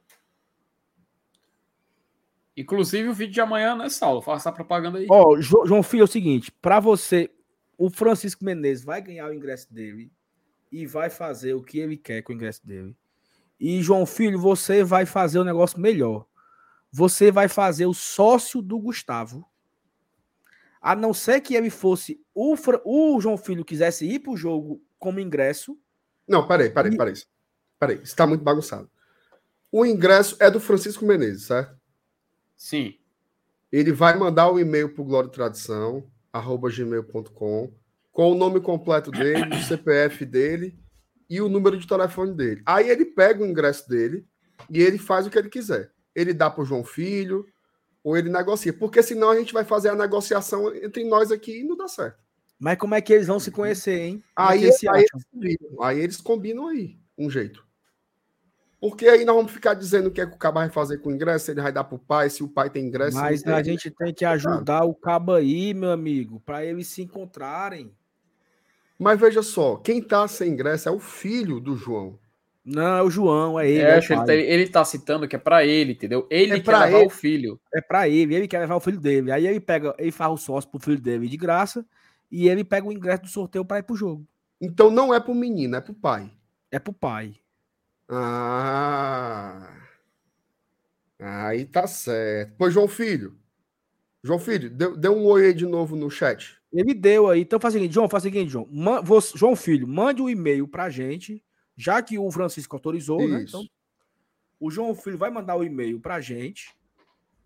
Inclusive 2.56 3.08
o 3.08 3.14
vídeo 3.14 3.34
de 3.34 3.40
amanhã, 3.40 3.74
né, 3.74 3.88
Saulo? 3.88 4.22
Faça 4.22 4.48
a 4.48 4.52
propaganda 4.52 4.98
aí. 4.98 5.06
Ó, 5.10 5.38
João 5.40 5.82
Filho, 5.82 6.02
é 6.02 6.04
o 6.04 6.08
seguinte, 6.08 6.50
para 6.50 6.80
você, 6.80 7.30
o 7.76 7.90
Francisco 7.90 8.44
Menezes 8.44 8.84
vai 8.84 9.00
ganhar 9.00 9.28
o 9.28 9.34
ingresso 9.34 9.72
dele 9.72 10.10
e 10.77 10.85
vai 10.85 11.09
fazer 11.09 11.55
o 11.55 11.62
que 11.62 11.78
ele 11.78 11.97
quer 11.97 12.20
com 12.20 12.32
o 12.32 12.35
ingresso 12.35 12.66
dele. 12.66 12.94
E 13.59 13.82
João 13.82 14.05
Filho, 14.05 14.39
você 14.39 14.85
vai 14.85 15.07
fazer 15.07 15.39
o 15.39 15.43
um 15.43 15.44
negócio 15.44 15.81
melhor. 15.81 16.27
Você 16.93 17.32
vai 17.32 17.48
fazer 17.48 17.86
o 17.86 17.94
sócio 17.94 18.61
do 18.61 18.78
Gustavo. 18.78 19.48
A 20.78 20.94
não 20.94 21.15
ser 21.15 21.40
que 21.40 21.55
ele 21.55 21.70
fosse 21.70 22.20
o, 22.35 22.55
o 22.85 23.20
João 23.23 23.39
Filho 23.39 23.65
quisesse 23.65 24.05
ir 24.05 24.19
para 24.19 24.32
o 24.32 24.36
jogo 24.36 24.82
como 24.98 25.19
ingresso. 25.19 25.78
Não, 26.28 26.47
peraí, 26.47 26.69
peraí, 26.69 26.93
e... 26.93 26.97
peraí. 26.97 27.15
Peraí, 27.78 28.01
está 28.03 28.27
muito 28.27 28.44
bagunçado. 28.44 28.90
O 29.73 29.85
ingresso 29.85 30.36
é 30.40 30.51
do 30.51 30.61
Francisco 30.61 31.07
Menezes, 31.07 31.47
certo? 31.47 31.74
Sim. 32.55 32.98
Ele 33.73 33.93
vai 33.93 34.16
mandar 34.16 34.48
o 34.51 34.55
um 34.55 34.59
e-mail 34.59 34.93
para 34.93 35.03
o 35.03 35.05
Glória 35.05 35.31
Tradição, 35.31 36.07
arroba 36.32 36.70
gmail.com, 36.70 37.73
com 38.16 38.32
o 38.32 38.34
nome 38.34 38.62
completo 38.62 39.10
dele, 39.10 39.55
o 39.55 39.62
CPF 39.62 40.24
dele 40.24 40.74
e 41.28 41.38
o 41.38 41.51
número 41.51 41.76
de 41.76 41.86
telefone 41.86 42.32
dele. 42.32 42.62
Aí 42.64 42.88
ele 42.88 43.05
pega 43.05 43.44
o 43.44 43.47
ingresso 43.47 43.86
dele 43.86 44.26
e 44.70 44.80
ele 44.80 44.97
faz 44.97 45.26
o 45.26 45.30
que 45.30 45.38
ele 45.38 45.51
quiser. 45.51 45.90
Ele 46.14 46.32
dá 46.32 46.48
para 46.48 46.62
o 46.62 46.64
João 46.64 46.82
Filho 46.82 47.44
ou 48.02 48.16
ele 48.16 48.30
negocia. 48.30 48.72
Porque 48.72 49.02
senão 49.02 49.28
a 49.28 49.36
gente 49.36 49.52
vai 49.52 49.64
fazer 49.64 49.90
a 49.90 49.94
negociação 49.94 50.74
entre 50.74 51.05
nós 51.05 51.30
aqui 51.30 51.60
e 51.60 51.62
não 51.62 51.76
dá 51.76 51.88
certo. 51.88 52.16
Mas 52.59 52.78
como 52.78 52.94
é 52.94 53.02
que 53.02 53.12
eles 53.12 53.26
vão 53.26 53.38
se 53.38 53.51
conhecer, 53.51 54.01
hein? 54.01 54.24
aí, 54.34 54.64
é 54.64 54.70
aí, 54.88 55.05
eles, 55.34 55.59
aí 55.82 56.01
eles 56.01 56.16
combinam 56.16 56.68
aí 56.68 56.98
um 57.18 57.28
jeito. 57.28 57.66
Porque 58.80 59.09
aí 59.09 59.26
nós 59.26 59.36
vamos 59.36 59.52
ficar 59.52 59.74
dizendo 59.74 60.06
o 60.06 60.10
que 60.10 60.22
é 60.22 60.26
que 60.26 60.36
o 60.36 60.38
Caba 60.38 60.60
vai 60.60 60.70
fazer 60.70 61.02
com 61.02 61.10
o 61.10 61.12
ingresso, 61.12 61.51
ele 61.51 61.60
vai 61.60 61.70
dar 61.70 61.84
para 61.84 61.97
o 61.97 61.98
pai, 61.98 62.30
se 62.30 62.43
o 62.43 62.48
pai 62.48 62.70
tem 62.70 62.86
ingresso. 62.86 63.18
Mas 63.18 63.44
a 63.44 63.62
gente 63.62 63.90
tem 63.90 64.14
que 64.14 64.24
ajudar 64.24 64.84
o 64.84 64.94
Caba 64.94 65.36
aí, 65.36 65.74
meu 65.74 65.90
amigo, 65.90 66.40
para 66.40 66.64
eles 66.64 66.86
se 66.86 67.02
encontrarem. 67.02 67.94
Mas 68.98 69.20
veja 69.20 69.43
só, 69.43 69.77
quem 69.77 70.01
tá 70.01 70.27
sem 70.27 70.52
ingresso 70.52 70.89
é 70.89 70.93
o 70.93 70.98
filho 70.98 71.60
do 71.60 71.77
João. 71.77 72.18
Não, 72.64 72.97
é 72.97 73.02
o 73.02 73.10
João, 73.10 73.60
é 73.60 73.68
ele. 73.68 73.81
É, 73.81 73.90
é 73.90 73.97
ele, 73.98 74.06
tá, 74.09 74.35
ele 74.35 74.68
tá 74.68 74.85
citando 74.85 75.28
que 75.28 75.36
é 75.36 75.39
para 75.39 75.64
ele, 75.64 75.93
entendeu? 75.93 76.27
Ele 76.28 76.55
é 76.55 76.60
quer 76.60 76.73
levar 76.73 76.98
ele. 76.98 77.06
o 77.06 77.10
filho. 77.10 77.60
É 77.73 77.81
para 77.81 78.09
ele, 78.09 78.35
ele 78.35 78.48
quer 78.48 78.59
levar 78.59 78.74
o 78.74 78.81
filho 78.81 78.98
dele. 78.98 79.30
Aí 79.30 79.46
ele 79.46 79.61
pega, 79.61 79.95
ele 79.98 80.11
faz 80.11 80.32
o 80.32 80.37
sócio 80.37 80.69
pro 80.69 80.80
filho 80.80 81.01
dele 81.01 81.29
de 81.29 81.37
graça 81.37 81.87
e 82.30 82.48
ele 82.48 82.64
pega 82.64 82.88
o 82.88 82.93
ingresso 82.93 83.22
do 83.22 83.29
sorteio 83.29 83.64
para 83.64 83.79
ir 83.79 83.85
pro 83.85 83.95
jogo. 83.95 84.27
Então 84.61 84.90
não 84.90 85.14
é 85.14 85.20
pro 85.20 85.35
menino, 85.35 85.77
é 85.77 85.80
pro 85.80 85.95
pai. 85.95 86.30
É 86.70 86.79
pro 86.79 86.93
pai. 86.93 87.37
Ah. 88.09 89.69
Aí 91.19 91.64
tá 91.66 91.87
certo. 91.87 92.54
Pois, 92.59 92.74
João 92.74 92.88
Filho. 92.88 93.37
João 94.27 94.40
Filho, 94.40 94.69
deu, 94.69 94.96
deu 94.96 95.16
um 95.16 95.24
oi 95.24 95.46
aí 95.46 95.55
de 95.55 95.64
novo 95.64 95.95
no 95.95 96.11
chat. 96.11 96.59
Ele 96.72 96.93
deu 96.93 97.30
aí. 97.30 97.43
Então 97.43 97.61
faz 97.61 97.74
o 97.74 97.77
seguinte, 97.77 97.95
João, 97.95 98.09
faz 98.09 98.24
o 98.24 98.27
seguinte, 98.27 98.51
João. 98.51 98.66
Man, 98.72 99.01
você, 99.01 99.38
João 99.38 99.55
Filho, 99.55 99.87
mande 99.87 100.21
um 100.21 100.29
e-mail 100.29 100.66
pra 100.66 100.90
gente, 100.90 101.40
já 101.77 102.03
que 102.03 102.19
o 102.19 102.29
Francisco 102.32 102.74
autorizou, 102.74 103.19
né? 103.19 103.24
Isso. 103.24 103.35
né? 103.35 103.43
Então, 103.43 103.64
o 104.59 104.69
João 104.69 104.96
Filho 104.96 105.16
vai 105.16 105.30
mandar 105.30 105.55
o 105.55 105.61
um 105.61 105.64
e-mail 105.64 106.01
pra 106.01 106.21
gente, 106.21 106.74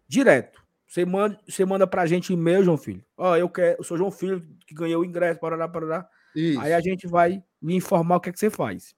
direto. 0.09 0.65
Você 0.87 1.05
manda, 1.05 1.39
você 1.47 1.67
manda 1.67 1.87
pra 1.87 2.07
gente 2.07 2.33
e-mail, 2.33 2.65
João 2.65 2.79
Filho. 2.79 3.05
Ó, 3.15 3.37
eu 3.37 3.49
quero, 3.51 3.79
eu 3.79 3.85
sou 3.85 3.99
João 3.99 4.11
Filho 4.11 4.43
que 4.67 4.75
ganhou 4.75 5.03
o 5.03 5.05
ingresso, 5.05 5.39
para 5.39 5.69
parará. 5.69 6.09
Isso. 6.35 6.59
Aí 6.61 6.73
a 6.73 6.81
gente 6.81 7.07
vai 7.07 7.45
me 7.61 7.77
informar 7.77 8.17
o 8.17 8.21
que 8.21 8.31
é 8.31 8.33
que 8.33 8.39
você 8.39 8.49
faz. 8.49 8.95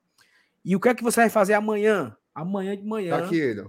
E 0.64 0.76
o 0.76 0.80
que 0.80 0.88
é 0.88 0.94
que 0.94 1.02
você 1.02 1.22
vai 1.22 1.30
fazer 1.30 1.54
amanhã? 1.54 2.16
Amanhã 2.32 2.76
de 2.76 2.84
manhã. 2.84 3.18
Tá 3.18 3.24
aqui, 3.24 3.40
ele. 3.40 3.64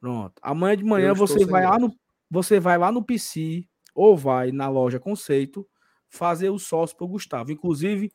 Pronto. 0.00 0.32
Amanhã 0.40 0.76
de 0.76 0.84
manhã 0.84 1.12
você 1.12 1.44
vai 1.44 1.64
lá 1.64 1.78
no 1.78 1.94
você 2.32 2.58
vai 2.58 2.78
lá 2.78 2.90
no 2.90 3.04
PC 3.04 3.68
ou 3.94 4.16
vai 4.16 4.50
na 4.50 4.66
loja 4.66 4.98
Conceito 4.98 5.68
fazer 6.08 6.48
o 6.48 6.58
sócio 6.58 6.96
pro 6.96 7.06
Gustavo. 7.06 7.52
Inclusive, 7.52 8.10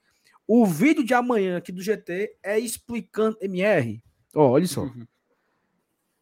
o 0.48 0.66
vídeo 0.66 1.04
de 1.06 1.14
amanhã 1.14 1.56
aqui 1.56 1.72
do 1.72 1.84
GT 1.84 2.36
é 2.42 2.58
explicando 2.58 3.38
MR. 3.40 4.04
Ó, 4.36 4.50
olha 4.50 4.66
só. 4.66 4.86
Uhum. 4.86 5.06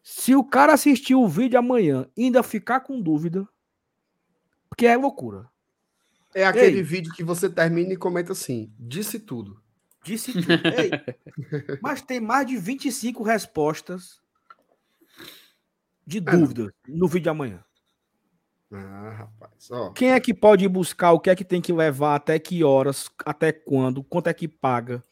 Se 0.02 0.34
o 0.34 0.44
cara 0.44 0.74
assistir 0.74 1.14
o 1.14 1.26
vídeo 1.26 1.58
amanhã 1.58 2.06
e 2.14 2.24
ainda 2.24 2.42
ficar 2.42 2.80
com 2.80 3.00
dúvida, 3.00 3.48
porque 4.68 4.84
é 4.84 4.94
loucura. 4.94 5.48
É 6.34 6.44
aquele 6.44 6.76
Ei, 6.76 6.82
vídeo 6.82 7.14
que 7.14 7.24
você 7.24 7.48
termina 7.48 7.94
e 7.94 7.96
comenta 7.96 8.32
assim: 8.32 8.70
disse 8.78 9.18
tudo. 9.18 9.58
Disse 10.04 10.34
tudo. 10.34 10.46
Mas 11.80 12.02
tem 12.02 12.20
mais 12.20 12.46
de 12.46 12.58
25 12.58 13.22
respostas 13.22 14.20
de 16.06 16.20
dúvida 16.20 16.72
no 16.86 17.08
vídeo 17.08 17.24
de 17.24 17.28
amanhã. 17.30 17.65
Ah, 18.72 19.10
rapaz. 19.10 19.70
Ó. 19.70 19.90
Quem 19.90 20.12
é 20.12 20.20
que 20.20 20.34
pode 20.34 20.64
ir 20.64 20.68
buscar? 20.68 21.12
O 21.12 21.20
que 21.20 21.30
é 21.30 21.36
que 21.36 21.44
tem 21.44 21.60
que 21.60 21.72
levar? 21.72 22.16
Até 22.16 22.38
que 22.38 22.64
horas? 22.64 23.10
Até 23.24 23.52
quando? 23.52 24.02
Quanto 24.02 24.28
é 24.28 24.34
que 24.34 24.48
paga? 24.48 25.02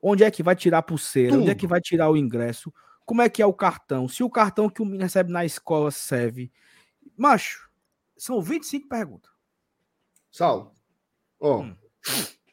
Onde 0.00 0.24
é 0.24 0.30
que 0.30 0.42
vai 0.42 0.56
tirar 0.56 0.78
a 0.78 0.82
pulseira? 0.82 1.30
Tudo. 1.30 1.42
Onde 1.42 1.50
é 1.50 1.54
que 1.54 1.66
vai 1.66 1.80
tirar 1.80 2.10
o 2.10 2.16
ingresso? 2.16 2.72
Como 3.04 3.22
é 3.22 3.28
que 3.28 3.42
é 3.42 3.46
o 3.46 3.52
cartão? 3.52 4.08
Se 4.08 4.22
o 4.22 4.30
cartão 4.30 4.68
que 4.68 4.82
o 4.82 4.84
menino 4.84 5.02
recebe 5.02 5.32
na 5.32 5.44
escola 5.44 5.90
serve. 5.90 6.52
Macho, 7.16 7.68
são 8.16 8.40
25 8.40 8.88
perguntas. 8.88 9.30
Sal, 10.30 10.74
ó, 11.40 11.62
hum. 11.62 11.76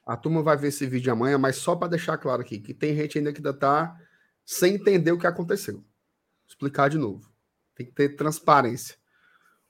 A 0.06 0.16
turma 0.16 0.44
vai 0.44 0.56
ver 0.56 0.68
esse 0.68 0.86
vídeo 0.86 1.12
amanhã, 1.12 1.38
mas 1.38 1.56
só 1.56 1.76
para 1.76 1.88
deixar 1.90 2.18
claro 2.18 2.42
aqui, 2.42 2.60
que 2.60 2.74
tem 2.74 2.96
gente 2.96 3.18
ainda 3.18 3.34
que 3.34 3.40
ainda 3.40 3.54
tá 3.54 4.00
sem 4.46 4.76
entender 4.76 5.12
o 5.12 5.18
que 5.18 5.26
aconteceu. 5.26 5.78
Vou 5.78 5.86
explicar 6.48 6.90
de 6.90 6.98
novo. 6.98 7.28
Tem 7.74 7.86
que 7.86 7.92
ter 7.92 8.16
transparência. 8.16 8.96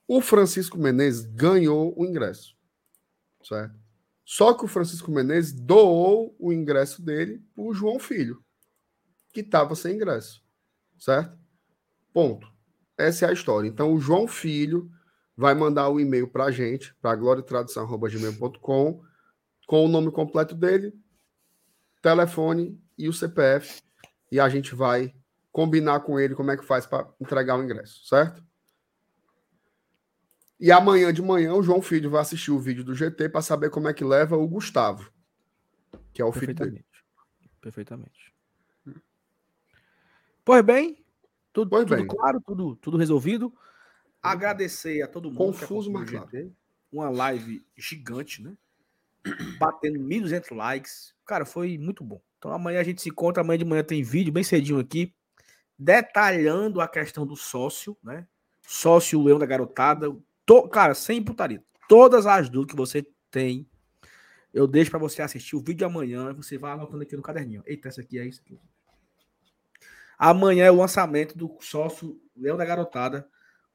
O 0.07 0.21
Francisco 0.21 0.77
Menezes 0.77 1.25
ganhou 1.25 1.93
o 1.97 2.05
ingresso. 2.05 2.55
Certo? 3.43 3.75
Só 4.23 4.53
que 4.53 4.65
o 4.65 4.67
Francisco 4.67 5.11
Menezes 5.11 5.53
doou 5.53 6.35
o 6.39 6.51
ingresso 6.51 7.01
dele 7.01 7.43
para 7.53 7.63
o 7.63 7.73
João 7.73 7.99
Filho, 7.99 8.43
que 9.31 9.41
estava 9.41 9.75
sem 9.75 9.95
ingresso. 9.95 10.43
Certo? 10.97 11.37
Ponto. 12.11 12.47
Essa 12.97 13.25
é 13.25 13.29
a 13.29 13.33
história. 13.33 13.67
Então, 13.67 13.93
o 13.93 13.99
João 13.99 14.27
Filho 14.27 14.89
vai 15.35 15.53
mandar 15.53 15.89
o 15.89 15.95
um 15.95 15.99
e-mail 15.99 16.27
para 16.27 16.45
a 16.45 16.51
gente, 16.51 16.95
para 16.95 17.15
gloriatradução.gmail.com 17.15 19.03
com 19.65 19.83
o 19.83 19.87
nome 19.87 20.11
completo 20.11 20.55
dele, 20.55 20.93
telefone 22.01 22.79
e 22.97 23.09
o 23.09 23.13
CPF, 23.13 23.81
e 24.31 24.39
a 24.39 24.47
gente 24.47 24.75
vai 24.75 25.13
combinar 25.51 26.01
com 26.01 26.19
ele 26.19 26.35
como 26.35 26.51
é 26.51 26.57
que 26.57 26.63
faz 26.63 26.85
para 26.85 27.09
entregar 27.19 27.57
o 27.57 27.63
ingresso, 27.63 28.05
certo? 28.05 28.44
E 30.59 30.71
amanhã 30.71 31.11
de 31.11 31.21
manhã 31.21 31.53
o 31.53 31.61
João 31.61 31.81
Filho 31.81 32.09
vai 32.09 32.21
assistir 32.21 32.51
o 32.51 32.59
vídeo 32.59 32.83
do 32.83 32.95
GT 32.95 33.29
para 33.29 33.41
saber 33.41 33.69
como 33.69 33.87
é 33.87 33.93
que 33.93 34.03
leva 34.03 34.37
o 34.37 34.47
Gustavo, 34.47 35.11
que 36.13 36.21
é 36.21 36.25
o 36.25 36.31
filho 36.31 36.53
dele. 36.53 36.85
Perfeitamente. 37.59 38.33
Pois 40.45 40.63
bem, 40.63 41.03
tudo, 41.51 41.69
pois 41.69 41.85
tudo 41.85 41.97
bem. 41.97 42.07
claro, 42.07 42.39
tudo, 42.45 42.75
tudo 42.75 42.97
resolvido. 42.97 43.53
Agradecer 44.21 45.01
a 45.01 45.07
todo 45.07 45.29
mundo. 45.29 45.37
Confuso, 45.37 45.91
mas 45.91 46.09
claro. 46.09 46.55
Uma 46.91 47.09
live 47.09 47.65
gigante, 47.75 48.41
né? 48.41 48.55
batendo 49.59 49.99
1.200 49.99 50.55
likes. 50.55 51.15
Cara, 51.25 51.45
foi 51.45 51.77
muito 51.77 52.03
bom. 52.03 52.21
Então 52.37 52.51
amanhã 52.51 52.79
a 52.79 52.83
gente 52.83 53.01
se 53.01 53.09
encontra. 53.09 53.41
Amanhã 53.41 53.57
de 53.57 53.65
manhã 53.65 53.83
tem 53.83 54.03
vídeo 54.03 54.31
bem 54.31 54.43
cedinho 54.43 54.79
aqui, 54.79 55.13
detalhando 55.77 56.79
a 56.79 56.87
questão 56.87 57.25
do 57.25 57.35
sócio, 57.35 57.97
né? 58.03 58.27
Sócio 58.61 59.21
Leão 59.21 59.39
da 59.39 59.45
Garotada. 59.45 60.15
To, 60.45 60.67
cara, 60.67 60.93
sem 60.93 61.23
putaria. 61.23 61.63
Todas 61.87 62.25
as 62.25 62.49
dúvidas 62.49 62.71
que 62.71 62.77
você 62.77 63.05
tem, 63.31 63.67
eu 64.53 64.67
deixo 64.67 64.91
para 64.91 64.99
você 64.99 65.21
assistir 65.21 65.55
o 65.55 65.61
vídeo 65.61 65.85
amanhã. 65.85 66.33
Você 66.33 66.57
vai 66.57 66.71
anotando 66.71 67.03
aqui 67.03 67.15
no 67.15 67.21
caderninho. 67.21 67.63
Eita, 67.65 67.87
essa 67.87 68.01
aqui 68.01 68.19
é 68.19 68.25
isso 68.25 68.41
aqui. 68.41 68.59
Amanhã 70.17 70.65
é 70.65 70.71
o 70.71 70.75
lançamento 70.75 71.37
do 71.37 71.57
sócio 71.59 72.19
Leão 72.35 72.57
da 72.57 72.65
Garotada 72.65 73.27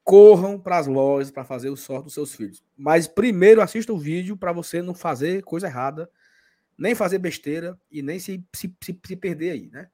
corram 0.02 0.58
para 0.58 0.78
as 0.78 0.86
lojas 0.86 1.30
para 1.30 1.44
fazer 1.44 1.70
o 1.70 1.76
sorte 1.76 2.04
dos 2.04 2.14
seus 2.14 2.34
filhos. 2.34 2.64
Mas 2.76 3.06
primeiro 3.06 3.60
assista 3.60 3.92
o 3.92 3.98
vídeo 3.98 4.36
para 4.36 4.52
você 4.52 4.82
não 4.82 4.94
fazer 4.94 5.42
coisa 5.42 5.66
errada, 5.66 6.10
nem 6.76 6.94
fazer 6.94 7.18
besteira 7.18 7.78
e 7.90 8.02
nem 8.02 8.18
se, 8.18 8.44
se, 8.52 8.74
se, 8.82 9.00
se 9.06 9.16
perder 9.16 9.50
aí, 9.50 9.68
né? 9.70 9.88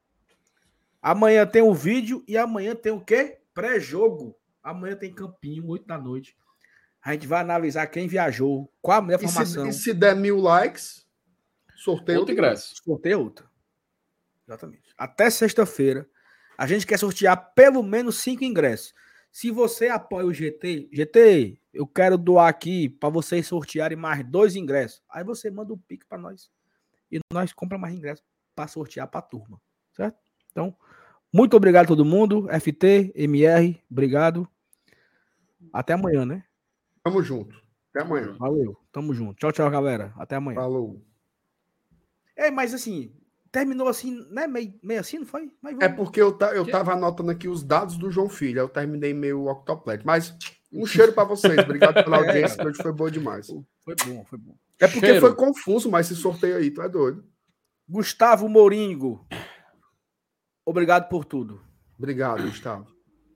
Amanhã 1.03 1.47
tem 1.47 1.63
o 1.63 1.75
vídeo 1.75 2.25
e 2.27 2.37
amanhã 2.37 2.75
tem 2.75 2.93
o 2.93 3.01
quê? 3.01 3.39
Pré-jogo. 3.53 4.35
Amanhã 4.63 4.97
tem 4.97 5.13
campinho, 5.13 5.69
8 5.69 5.87
da 5.87 5.99
noite. 5.99 6.37
A 7.07 7.13
gente 7.13 7.29
vai 7.29 7.41
analisar 7.41 7.87
quem 7.87 8.09
viajou, 8.09 8.69
qual 8.83 8.99
a 8.99 9.01
melhor 9.01 9.23
e 9.23 9.29
formação. 9.29 9.71
Se, 9.71 9.79
e 9.79 9.81
se 9.81 9.95
der 9.95 10.17
mil 10.17 10.39
likes, 10.39 11.07
sorteio 11.77 12.19
outro 12.19 12.33
ingresso. 12.33 12.75
Sorteio 12.85 13.21
outro. 13.21 13.49
Exatamente. 14.45 14.93
Até 14.99 15.31
sexta-feira, 15.31 16.11
a 16.59 16.67
gente 16.67 16.85
quer 16.85 16.99
sortear 16.99 17.55
pelo 17.55 17.81
menos 17.81 18.19
cinco 18.19 18.43
ingressos. 18.43 18.93
Se 19.31 19.53
você 19.53 19.87
apoia 19.87 20.27
o 20.27 20.35
GT, 20.35 20.89
GT, 20.93 21.61
eu 21.73 21.87
quero 21.87 22.19
doar 22.19 22.49
aqui 22.49 22.89
para 22.89 23.09
vocês 23.09 23.47
sortearem 23.47 23.97
mais 23.97 24.29
dois 24.29 24.57
ingressos. 24.57 25.01
Aí 25.09 25.23
você 25.23 25.49
manda 25.49 25.73
o 25.73 25.77
um 25.77 25.79
pique 25.79 26.05
para 26.07 26.19
nós 26.19 26.51
e 27.09 27.21
nós 27.33 27.53
compra 27.53 27.79
mais 27.79 27.95
ingressos 27.95 28.25
para 28.53 28.67
sortear 28.67 29.07
para 29.07 29.21
a 29.21 29.23
turma, 29.23 29.63
certo? 29.93 30.19
Então, 30.51 30.77
muito 31.33 31.57
obrigado 31.57 31.85
a 31.85 31.89
todo 31.89 32.05
mundo. 32.05 32.49
FT, 32.49 33.13
MR, 33.15 33.81
obrigado. 33.89 34.49
Até 35.73 35.93
amanhã, 35.93 36.27
né? 36.27 36.43
Tamo 37.07 37.23
junto. 37.23 37.55
Até 37.95 38.03
amanhã. 38.05 38.35
Valeu. 38.39 38.77
Tamo 38.91 39.15
junto. 39.15 39.35
Tchau, 39.39 39.53
tchau, 39.53 39.71
galera. 39.71 40.13
Até 40.17 40.35
amanhã. 40.37 40.57
Falou. 40.61 41.01
É, 42.35 42.51
mas 42.51 42.75
assim, 42.75 43.15
terminou 43.53 43.87
assim, 43.87 44.27
né? 44.31 44.47
Meio, 44.49 44.75
meio 44.83 44.99
assim, 45.01 45.19
não 45.21 45.27
foi? 45.27 45.51
Mas 45.63 45.77
É 45.81 45.89
vamos- 45.89 45.97
porque 45.97 46.21
eu, 46.21 46.33
ta, 46.33 46.53
eu 46.55 46.69
tava 46.69 46.95
anotando 46.95 47.31
aqui 47.31 47.47
os 47.49 47.63
dados 47.63 47.97
do 47.97 48.11
João 48.11 48.29
Filho, 48.29 48.61
aí 48.61 48.65
eu 48.65 48.69
terminei 48.69 49.15
meio 49.15 49.47
octopleto. 49.47 50.05
Mas 50.05 50.37
um 50.73 50.85
cheiro 50.85 51.13
pra 51.13 51.23
vocês. 51.23 51.57
Obrigado 51.61 51.95
pela 52.03 52.17
É, 52.17 52.27
audiência, 52.27 52.67
hoje 52.67 52.83
foi 52.83 52.93
boa 52.93 53.11
demais. 53.11 53.47
Foi 53.47 53.95
bom, 54.05 54.25
foi 54.25 54.39
bom. 54.39 54.57
É 54.81 54.89
porque 54.89 55.07
Cheiro. 55.07 55.21
foi 55.21 55.35
confuso, 55.37 55.89
mas 55.89 56.11
esse 56.11 56.21
sorteio 56.21 56.57
aí, 56.57 56.71
tu 56.73 56.83
é 56.83 56.89
doido. 56.89 57.25
Gustavo 57.89 58.49
Moringo. 58.49 59.25
Obrigado 60.67 61.09
por 61.09 61.25
tudo. 61.25 61.63
Obrigado, 61.97 62.43
Gustavo. 62.43 62.87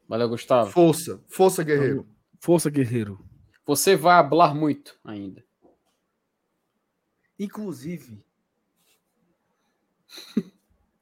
Valeu, 0.08 0.28
Gustavo. 0.28 0.70
Força, 0.72 1.22
força, 1.28 1.62
guerreiro. 1.62 2.04
Força, 2.40 2.68
guerreiro. 2.68 3.24
Você 3.70 3.94
vai 3.94 4.28
falar 4.28 4.52
muito 4.52 4.98
ainda. 5.04 5.44
Inclusive, 7.38 8.20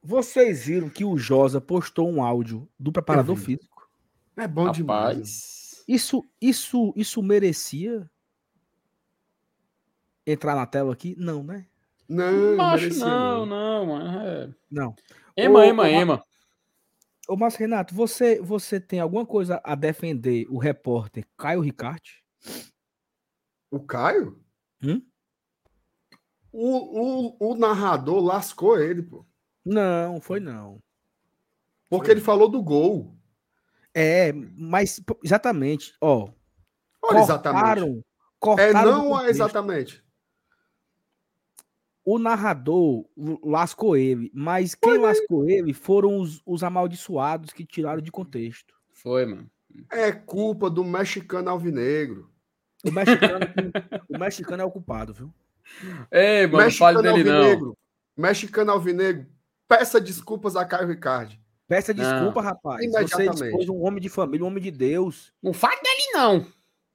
vocês 0.04 0.66
viram 0.66 0.90
que 0.90 1.02
o 1.02 1.16
Josa 1.16 1.62
postou 1.62 2.10
um 2.10 2.22
áudio 2.22 2.68
do 2.78 2.92
preparador 2.92 3.36
físico? 3.36 3.90
É 4.36 4.46
bom 4.46 4.70
demais. 4.70 5.16
Rapaz. 5.16 5.84
Isso, 5.88 6.22
isso, 6.38 6.92
isso 6.94 7.22
merecia 7.22 8.06
entrar 10.26 10.54
na 10.54 10.66
tela 10.66 10.92
aqui? 10.92 11.16
Não, 11.18 11.42
né? 11.42 11.66
Não, 12.06 12.54
Não 12.54 12.64
acho 12.66 12.82
merecia, 12.82 13.06
não, 13.06 13.46
não, 13.46 13.86
mano. 13.86 14.20
É... 14.20 14.54
Não. 14.70 14.94
Ema, 15.34 15.60
Ô, 15.60 15.62
ema, 15.62 15.82
ô, 15.84 15.86
ema. 15.86 16.24
Ô, 17.26 17.34
Márcio 17.34 17.60
Renato, 17.60 17.94
você, 17.94 18.38
você 18.42 18.78
tem 18.78 19.00
alguma 19.00 19.24
coisa 19.24 19.58
a 19.64 19.74
defender 19.74 20.46
o 20.50 20.58
repórter 20.58 21.26
Caio 21.34 21.62
Ricarte? 21.62 22.27
O 23.70 23.80
Caio? 23.80 24.40
Hum? 24.82 25.02
O, 26.52 27.36
o, 27.38 27.52
o 27.52 27.54
narrador 27.56 28.20
lascou 28.20 28.78
ele, 28.80 29.02
pô. 29.02 29.26
Não, 29.64 30.20
foi 30.20 30.40
não. 30.40 30.82
Porque 31.90 32.10
ele 32.10 32.20
falou 32.20 32.48
do 32.48 32.62
gol. 32.62 33.14
É, 33.94 34.32
mas 34.32 35.00
exatamente, 35.22 35.94
ó. 36.00 36.30
Olha, 37.02 37.18
exatamente. 37.20 37.62
cortaram, 37.62 37.98
É 37.98 38.72
cortaram 38.72 38.90
não 38.92 39.06
é 39.06 39.10
contexto. 39.10 39.30
exatamente. 39.30 40.04
O 42.04 42.18
narrador 42.18 43.04
lascou 43.42 43.94
ele, 43.96 44.30
mas 44.32 44.74
quem 44.74 44.96
lascou 44.98 45.46
ele 45.48 45.74
foram 45.74 46.18
os, 46.18 46.40
os 46.46 46.62
amaldiçoados 46.62 47.50
que 47.52 47.66
tiraram 47.66 48.00
de 48.00 48.10
contexto. 48.10 48.74
Foi, 48.94 49.26
mano. 49.26 49.50
É 49.92 50.10
culpa 50.10 50.70
do 50.70 50.82
mexicano 50.82 51.50
alvinegro. 51.50 52.30
O 52.88 52.92
mexicano, 52.92 53.46
o 54.08 54.18
mexicano 54.18 54.62
é 54.62 54.64
o 54.66 54.70
culpado, 54.70 55.12
viu? 55.12 55.32
Ei, 56.10 56.46
mano, 56.46 56.64
não 56.64 56.70
fale 56.72 57.02
dele 57.02 57.24
não. 57.24 57.36
alvinegro. 57.36 57.78
Mexicano 58.16 58.72
alvinegro. 58.72 59.26
Peça 59.68 60.00
desculpas 60.00 60.56
a 60.56 60.64
Caio 60.64 60.88
Ricardi. 60.88 61.40
Peça 61.68 61.92
Não. 61.92 62.02
desculpa, 62.02 62.40
rapaz. 62.40 62.78
Você 62.80 62.86
Imediatamente. 62.86 63.44
expôs 63.44 63.68
um 63.68 63.84
homem 63.84 64.00
de 64.00 64.08
família, 64.08 64.42
um 64.44 64.48
homem 64.48 64.62
de 64.62 64.70
Deus. 64.70 65.32
Não 65.42 65.52
fale 65.52 65.76
dele 65.82 66.12
não. 66.14 66.46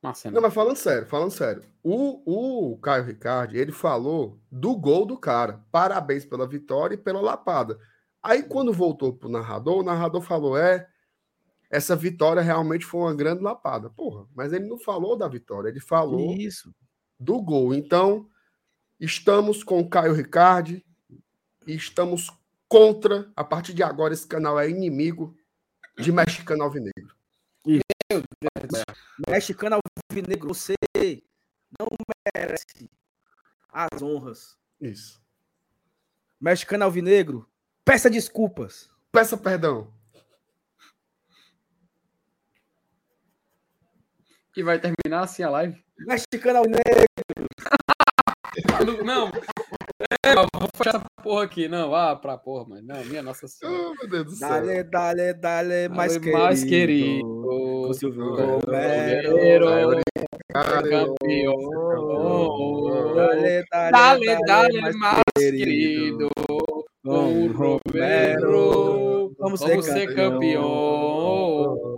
Marcelo. 0.01 0.35
Não, 0.35 0.41
mas 0.41 0.53
falando 0.53 0.75
sério, 0.75 1.07
falando 1.07 1.31
sério. 1.31 1.63
O, 1.83 2.72
o 2.73 2.77
Caio 2.80 3.05
Ricardi, 3.05 3.57
ele 3.57 3.72
falou 3.72 4.39
do 4.51 4.75
gol 4.75 5.05
do 5.05 5.17
cara. 5.17 5.63
Parabéns 5.72 6.25
pela 6.25 6.47
vitória 6.47 6.95
e 6.95 6.97
pela 6.97 7.22
lapada. 7.22 7.80
Aí, 8.22 8.41
quando 8.41 8.73
voltou 8.73 9.13
pro 9.13 9.30
narrador, 9.30 9.80
o 9.80 9.83
narrador 9.83 10.22
falou: 10.22 10.57
é, 10.57 10.88
essa 11.74 11.95
vitória 11.95 12.40
realmente 12.40 12.85
foi 12.85 13.02
uma 13.02 13.16
grande 13.16 13.42
lapada. 13.42 13.90
Porra, 13.90 14.27
mas 14.35 14.53
ele 14.53 14.68
não 14.68 14.77
falou 14.77 15.18
da 15.18 15.27
vitória, 15.27 15.69
ele 15.69 15.80
falou 15.80 16.35
Isso. 16.35 16.72
do 17.19 17.42
gol. 17.42 17.74
Então, 17.74 18.30
estamos 19.00 19.64
com 19.64 19.80
o 19.80 19.90
Caio 19.90 20.14
Ricardi 20.14 20.85
e 21.66 21.74
estamos 21.74 22.30
contra. 22.69 23.32
A 23.35 23.43
partir 23.43 23.74
de 23.74 23.82
agora, 23.82 24.14
esse 24.14 24.27
canal 24.27 24.60
é 24.60 24.69
inimigo 24.69 25.35
de 25.98 26.11
mexicano 26.11 26.61
alvinegro. 26.61 27.16
Mexicano 29.27 29.80
alvinegro, 30.11 30.50
você 30.50 30.76
não 31.80 31.88
merece 32.35 32.88
as 33.68 34.00
honras. 34.00 34.60
Isso. 34.80 35.19
Mexicano 36.40 36.84
alvinegro, 36.84 37.50
peça 37.84 38.11
desculpas. 38.11 38.92
Peça 39.11 39.35
perdão. 39.35 39.92
E 44.56 44.61
vai 44.61 44.80
terminar 44.80 45.23
assim 45.23 45.41
a 45.41 45.49
live? 45.49 45.75
Mexicano 46.06 46.59
alvinegro. 46.59 47.06
Não. 49.03 49.32
É, 50.23 50.35
vou 50.35 50.69
fechar 50.75 50.98
essa 50.98 51.06
porra 51.23 51.43
aqui. 51.45 51.67
Não, 51.67 51.90
vá 51.90 52.15
pra 52.15 52.38
porra, 52.38 52.69
mano. 52.69 52.83
Não, 52.85 53.03
minha 53.06 53.23
nossa 53.23 53.48
senhora. 53.48 53.77
Oh, 53.77 53.95
meu 53.95 54.09
Deus 54.09 54.25
do 54.25 54.32
céu. 54.32 54.49
Dale, 54.49 54.83
dale, 54.83 55.33
dale, 55.33 55.90
mais 55.90 56.17
querido. 56.17 56.38
mais 56.38 56.64
querido. 56.64 57.41
Com 57.41 57.93
Silvio 57.93 58.35
Romero. 58.35 60.01
Campeão. 60.53 61.56
Dale, 63.15 63.64
dale, 63.72 63.91
Dale, 63.91 64.38
dale, 64.45 64.82
mais 64.98 65.23
querido. 65.35 66.30
Com 67.03 67.48
Romero. 67.48 69.12
Vamos 69.38 69.60
Vamos 69.60 69.85
ser 69.85 69.93
ser 69.93 70.16
campeão. 70.16 71.77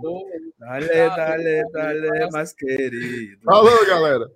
Dale, 0.58 0.86
dale, 0.88 1.62
dale, 1.72 2.30
mais 2.30 2.52
querido. 2.52 3.42
Falou, 3.44 3.86
galera. 3.86 4.26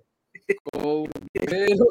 Com 0.73 0.79
o 0.79 1.07
Romero. 1.07 1.85